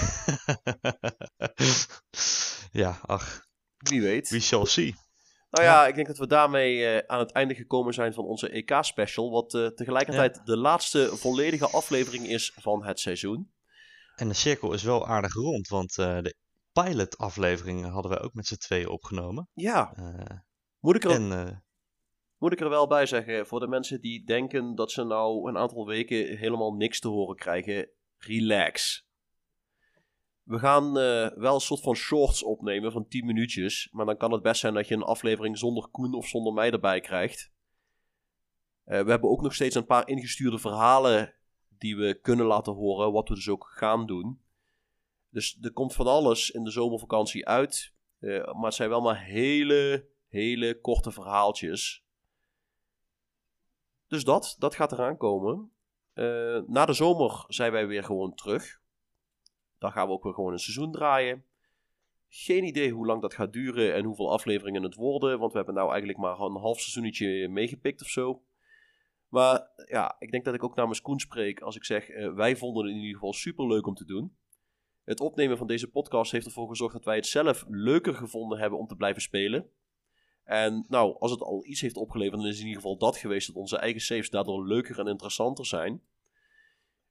ja, 2.82 2.98
ach, 3.06 3.46
wie 3.78 4.02
weet. 4.02 4.28
we 4.28 4.40
shall 4.40 4.66
see. 4.66 4.94
Nou 5.50 5.64
ja, 5.64 5.86
ik 5.86 5.94
denk 5.94 6.06
dat 6.06 6.18
we 6.18 6.26
daarmee 6.26 6.86
eh, 6.86 7.04
aan 7.06 7.18
het 7.18 7.32
einde 7.32 7.54
gekomen 7.54 7.94
zijn 7.94 8.14
van 8.14 8.24
onze 8.24 8.48
EK-special. 8.48 9.30
Wat 9.30 9.54
eh, 9.54 9.66
tegelijkertijd 9.66 10.40
de 10.46 10.56
laatste 10.56 11.16
volledige 11.16 11.68
aflevering 11.68 12.26
is 12.28 12.52
van 12.60 12.84
het 12.84 13.00
seizoen. 13.00 13.50
En 14.18 14.28
de 14.28 14.34
cirkel 14.34 14.72
is 14.72 14.82
wel 14.82 15.06
aardig 15.06 15.34
rond, 15.34 15.68
want 15.68 15.98
eh, 15.98 16.18
de 16.20 16.34
pilot-aflevering 16.72 17.86
hadden 17.86 18.10
wij 18.10 18.20
ook 18.20 18.34
met 18.34 18.46
z'n 18.46 18.56
tweeën 18.56 18.88
opgenomen. 18.88 19.48
Ja, 19.52 19.92
Eh, 19.96 20.36
moet 20.80 20.96
ik, 20.96 21.04
er, 21.04 21.10
en 21.10 21.32
eh, 21.32 21.56
moet 22.38 22.52
ik 22.52 22.60
er 22.60 22.68
wel 22.68 22.86
bij 22.86 23.06
zeggen, 23.06 23.46
voor 23.46 23.60
de 23.60 23.68
mensen 23.68 24.00
die 24.00 24.24
denken 24.24 24.74
dat 24.74 24.90
ze 24.90 25.04
nou 25.04 25.48
een 25.48 25.56
aantal 25.56 25.86
weken 25.86 26.36
helemaal 26.36 26.72
niks 26.72 27.00
te 27.00 27.08
horen 27.08 27.36
krijgen, 27.36 27.90
relax. 28.16 29.06
We 30.42 30.58
gaan 30.58 30.92
wel 31.40 31.54
een 31.54 31.60
soort 31.60 31.80
van 31.80 31.94
shorts 31.94 32.42
opnemen 32.42 32.92
van 32.92 33.08
10 33.08 33.26
minuutjes. 33.26 33.88
Maar 33.92 34.06
dan 34.06 34.16
kan 34.16 34.32
het 34.32 34.42
best 34.42 34.60
zijn 34.60 34.74
dat 34.74 34.88
je 34.88 34.94
een 34.94 35.02
aflevering 35.02 35.58
zonder 35.58 35.88
Koen 35.90 36.14
of 36.14 36.26
zonder 36.26 36.52
mij 36.52 36.70
erbij 36.70 37.00
krijgt. 37.00 37.50
We 38.84 38.94
hebben 38.94 39.30
ook 39.30 39.42
nog 39.42 39.54
steeds 39.54 39.74
een 39.74 39.86
paar 39.86 40.08
ingestuurde 40.08 40.58
verhalen 40.58 41.37
die 41.78 41.96
we 41.96 42.14
kunnen 42.22 42.46
laten 42.46 42.72
horen, 42.72 43.12
wat 43.12 43.28
we 43.28 43.34
dus 43.34 43.48
ook 43.48 43.66
gaan 43.74 44.06
doen. 44.06 44.40
Dus 45.30 45.58
er 45.60 45.72
komt 45.72 45.94
van 45.94 46.06
alles 46.06 46.50
in 46.50 46.64
de 46.64 46.70
zomervakantie 46.70 47.46
uit. 47.46 47.92
eh, 48.18 48.54
maar 48.54 48.64
het 48.64 48.74
zijn 48.74 48.88
wel 48.88 49.00
maar 49.00 49.24
hele, 49.24 50.06
hele 50.28 50.80
korte 50.80 51.10
verhaaltjes. 51.10 52.04
Dus 54.06 54.24
dat, 54.24 54.56
dat 54.58 54.74
gaat 54.74 54.92
eraan 54.92 55.16
komen. 55.16 55.70
Eh, 56.12 56.60
na 56.66 56.86
de 56.86 56.92
zomer 56.92 57.44
zijn 57.48 57.72
wij 57.72 57.86
weer 57.86 58.04
gewoon 58.04 58.34
terug. 58.34 58.80
Dan 59.78 59.92
gaan 59.92 60.06
we 60.06 60.12
ook 60.12 60.22
weer 60.22 60.34
gewoon 60.34 60.52
een 60.52 60.58
seizoen 60.58 60.92
draaien. 60.92 61.44
Geen 62.28 62.64
idee 62.64 62.90
hoe 62.90 63.06
lang 63.06 63.22
dat 63.22 63.34
gaat 63.34 63.52
duren 63.52 63.94
en 63.94 64.04
hoeveel 64.04 64.32
afleveringen 64.32 64.82
het 64.82 64.94
worden. 64.94 65.38
Want 65.38 65.50
we 65.50 65.56
hebben 65.56 65.74
nou 65.74 65.88
eigenlijk 65.88 66.18
maar 66.18 66.40
een 66.40 66.56
half 66.56 66.80
seizoenetje 66.80 67.48
meegepikt 67.48 68.02
of 68.02 68.08
zo. 68.08 68.42
Maar 69.28 69.70
ja, 69.86 70.16
ik 70.18 70.30
denk 70.30 70.44
dat 70.44 70.54
ik 70.54 70.62
ook 70.62 70.74
namens 70.74 71.00
Koen 71.00 71.20
spreek 71.20 71.60
als 71.60 71.76
ik 71.76 71.84
zeg... 71.84 72.08
eh, 72.08 72.34
wij 72.34 72.56
vonden 72.56 72.84
het 72.84 72.92
in 72.92 72.98
ieder 73.00 73.14
geval 73.14 73.32
super 73.32 73.66
leuk 73.66 73.86
om 73.86 73.94
te 73.94 74.04
doen. 74.04 74.36
Het 75.04 75.20
opnemen 75.20 75.58
van 75.58 75.66
deze 75.66 75.90
podcast 75.90 76.32
heeft 76.32 76.46
ervoor 76.46 76.68
gezorgd 76.68 76.94
dat 76.94 77.04
wij 77.04 77.16
het 77.16 77.26
zelf 77.26 77.64
leuker 77.68 78.14
gevonden 78.14 78.58
hebben 78.58 78.78
om 78.78 78.86
te 78.86 78.96
blijven 78.96 79.22
spelen. 79.22 79.70
En 80.44 80.84
nou, 80.88 81.18
als 81.18 81.30
het 81.30 81.40
al 81.40 81.66
iets 81.66 81.80
heeft 81.80 81.96
opgeleverd, 81.96 82.40
dan 82.40 82.48
is 82.50 82.60
in 82.60 82.66
ieder 82.66 82.82
geval 82.82 82.98
dat 82.98 83.16
geweest 83.16 83.46
dat 83.46 83.56
onze 83.56 83.76
eigen 83.76 84.00
saves 84.00 84.30
daardoor 84.30 84.66
leuker 84.66 84.98
en 84.98 85.06
interessanter 85.06 85.66
zijn. 85.66 86.02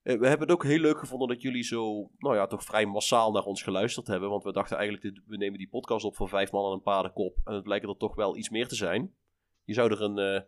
Eh, 0.02 0.19
we 0.19 0.27
hebben 0.27 0.48
het 0.48 0.57
ook 0.57 0.64
heel 0.64 0.80
leuk 0.80 0.99
gevonden 0.99 1.27
dat 1.27 1.41
jullie 1.41 1.64
zo, 1.64 2.11
nou 2.18 2.35
ja, 2.35 2.48
toch 2.48 2.64
vrij 2.64 2.85
massaal 2.85 3.31
naar 3.31 3.44
ons 3.44 3.64
geluisterd 3.64 4.07
hebben. 4.07 4.30
Want 4.30 4.44
we 4.44 4.52
dachten 4.52 4.77
eigenlijk, 4.77 5.22
we 5.26 5.38
nemen 5.38 5.57
die 5.57 5.69
podcast 5.69 6.06
op 6.06 6.15
voor 6.15 6.30
vijf 6.30 6.52
man 6.52 6.65
en 6.65 6.72
een 6.72 6.81
paardenkop. 6.81 7.38
En 7.44 7.53
het 7.53 7.64
blijkt 7.64 7.85
er 7.85 7.98
toch 7.98 8.15
wel 8.15 8.38
iets 8.38 8.49
meer 8.49 8.68
te 8.68 8.76
zijn. 8.76 9.15
Je 9.64 9.73
zou 9.73 9.91
er 9.91 10.02
een, 10.02 10.18
uh, 10.18 10.41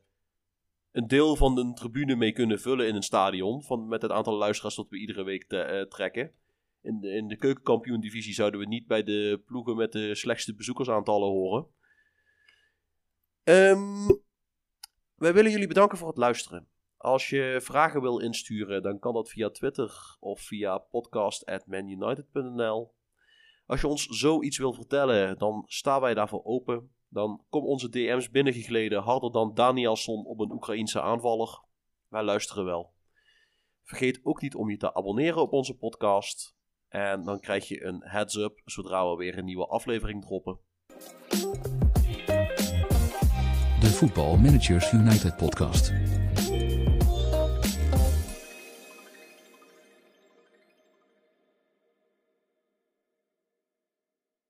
een 1.00 1.08
deel 1.08 1.36
van 1.36 1.56
de 1.56 1.74
tribune 1.74 2.16
mee 2.16 2.32
kunnen 2.32 2.60
vullen 2.60 2.88
in 2.88 2.96
een 2.96 3.04
stadion. 3.04 3.64
Van, 3.64 3.88
met 3.88 4.02
het 4.02 4.12
aantal 4.12 4.34
luisteraars 4.34 4.76
dat 4.76 4.90
we 4.90 4.98
iedere 4.98 5.24
week 5.24 5.48
te, 5.48 5.70
uh, 5.72 5.82
trekken. 5.82 6.32
In 6.82 7.00
de, 7.00 7.10
in 7.10 7.28
de 7.28 7.38
keukenkampioen-divisie 7.38 8.34
zouden 8.34 8.60
we 8.60 8.66
niet 8.66 8.88
bij 8.88 9.04
de 9.04 9.42
ploegen 9.46 9.76
met 9.76 9.92
de 9.92 10.16
slechtste 10.16 10.56
bezoekersaantallen 10.56 11.30
horen. 11.30 11.68
Um, 13.44 14.22
wij 15.16 15.34
willen 15.34 15.52
jullie 15.52 15.68
bedanken 15.68 15.98
voor 15.98 16.08
het 16.08 16.18
luisteren. 16.18 16.68
Als 16.98 17.30
je 17.30 17.60
vragen 17.62 18.02
wil 18.02 18.20
insturen, 18.20 18.82
dan 18.82 19.00
kan 19.00 19.14
dat 19.14 19.30
via 19.30 19.50
Twitter 19.50 20.18
of 20.20 20.42
via 20.42 20.78
podcast.manunited.nl. 20.78 22.94
Als 23.66 23.82
je 23.82 23.88
ons 23.88 24.06
zoiets 24.06 24.58
wil 24.58 24.74
vertellen, 24.74 25.38
dan 25.38 25.64
staan 25.68 26.02
wij 26.02 26.14
daarvoor 26.14 26.44
open. 26.44 26.92
Dan 27.10 27.44
kom 27.50 27.66
onze 27.66 27.90
DM's 27.90 28.30
binnengegleden 28.30 29.02
harder 29.02 29.32
dan 29.32 29.54
Danielson 29.54 30.26
op 30.26 30.40
een 30.40 30.52
Oekraïense 30.52 31.02
aanvaller. 31.02 31.64
Wij 32.08 32.24
luisteren 32.24 32.66
wel. 32.66 32.94
Vergeet 33.84 34.20
ook 34.24 34.42
niet 34.42 34.56
om 34.56 34.70
je 34.70 34.78
te 34.78 34.94
abonneren 34.94 35.42
op 35.42 35.54
onze 35.54 35.78
podcast. 35.78 36.58
En 36.88 37.24
dan 37.24 37.40
krijg 37.40 37.68
je 37.68 37.84
een 37.84 38.02
heads-up 38.04 38.62
zodra 38.66 39.10
we 39.10 39.16
weer 39.16 39.38
een 39.38 39.46
nieuwe 39.46 39.68
aflevering 39.68 40.22
droppen. 40.22 40.60
De 43.80 43.96
Voetbal 43.96 44.38
Managers 44.38 44.92
United 44.92 45.38
podcast. 45.38 46.09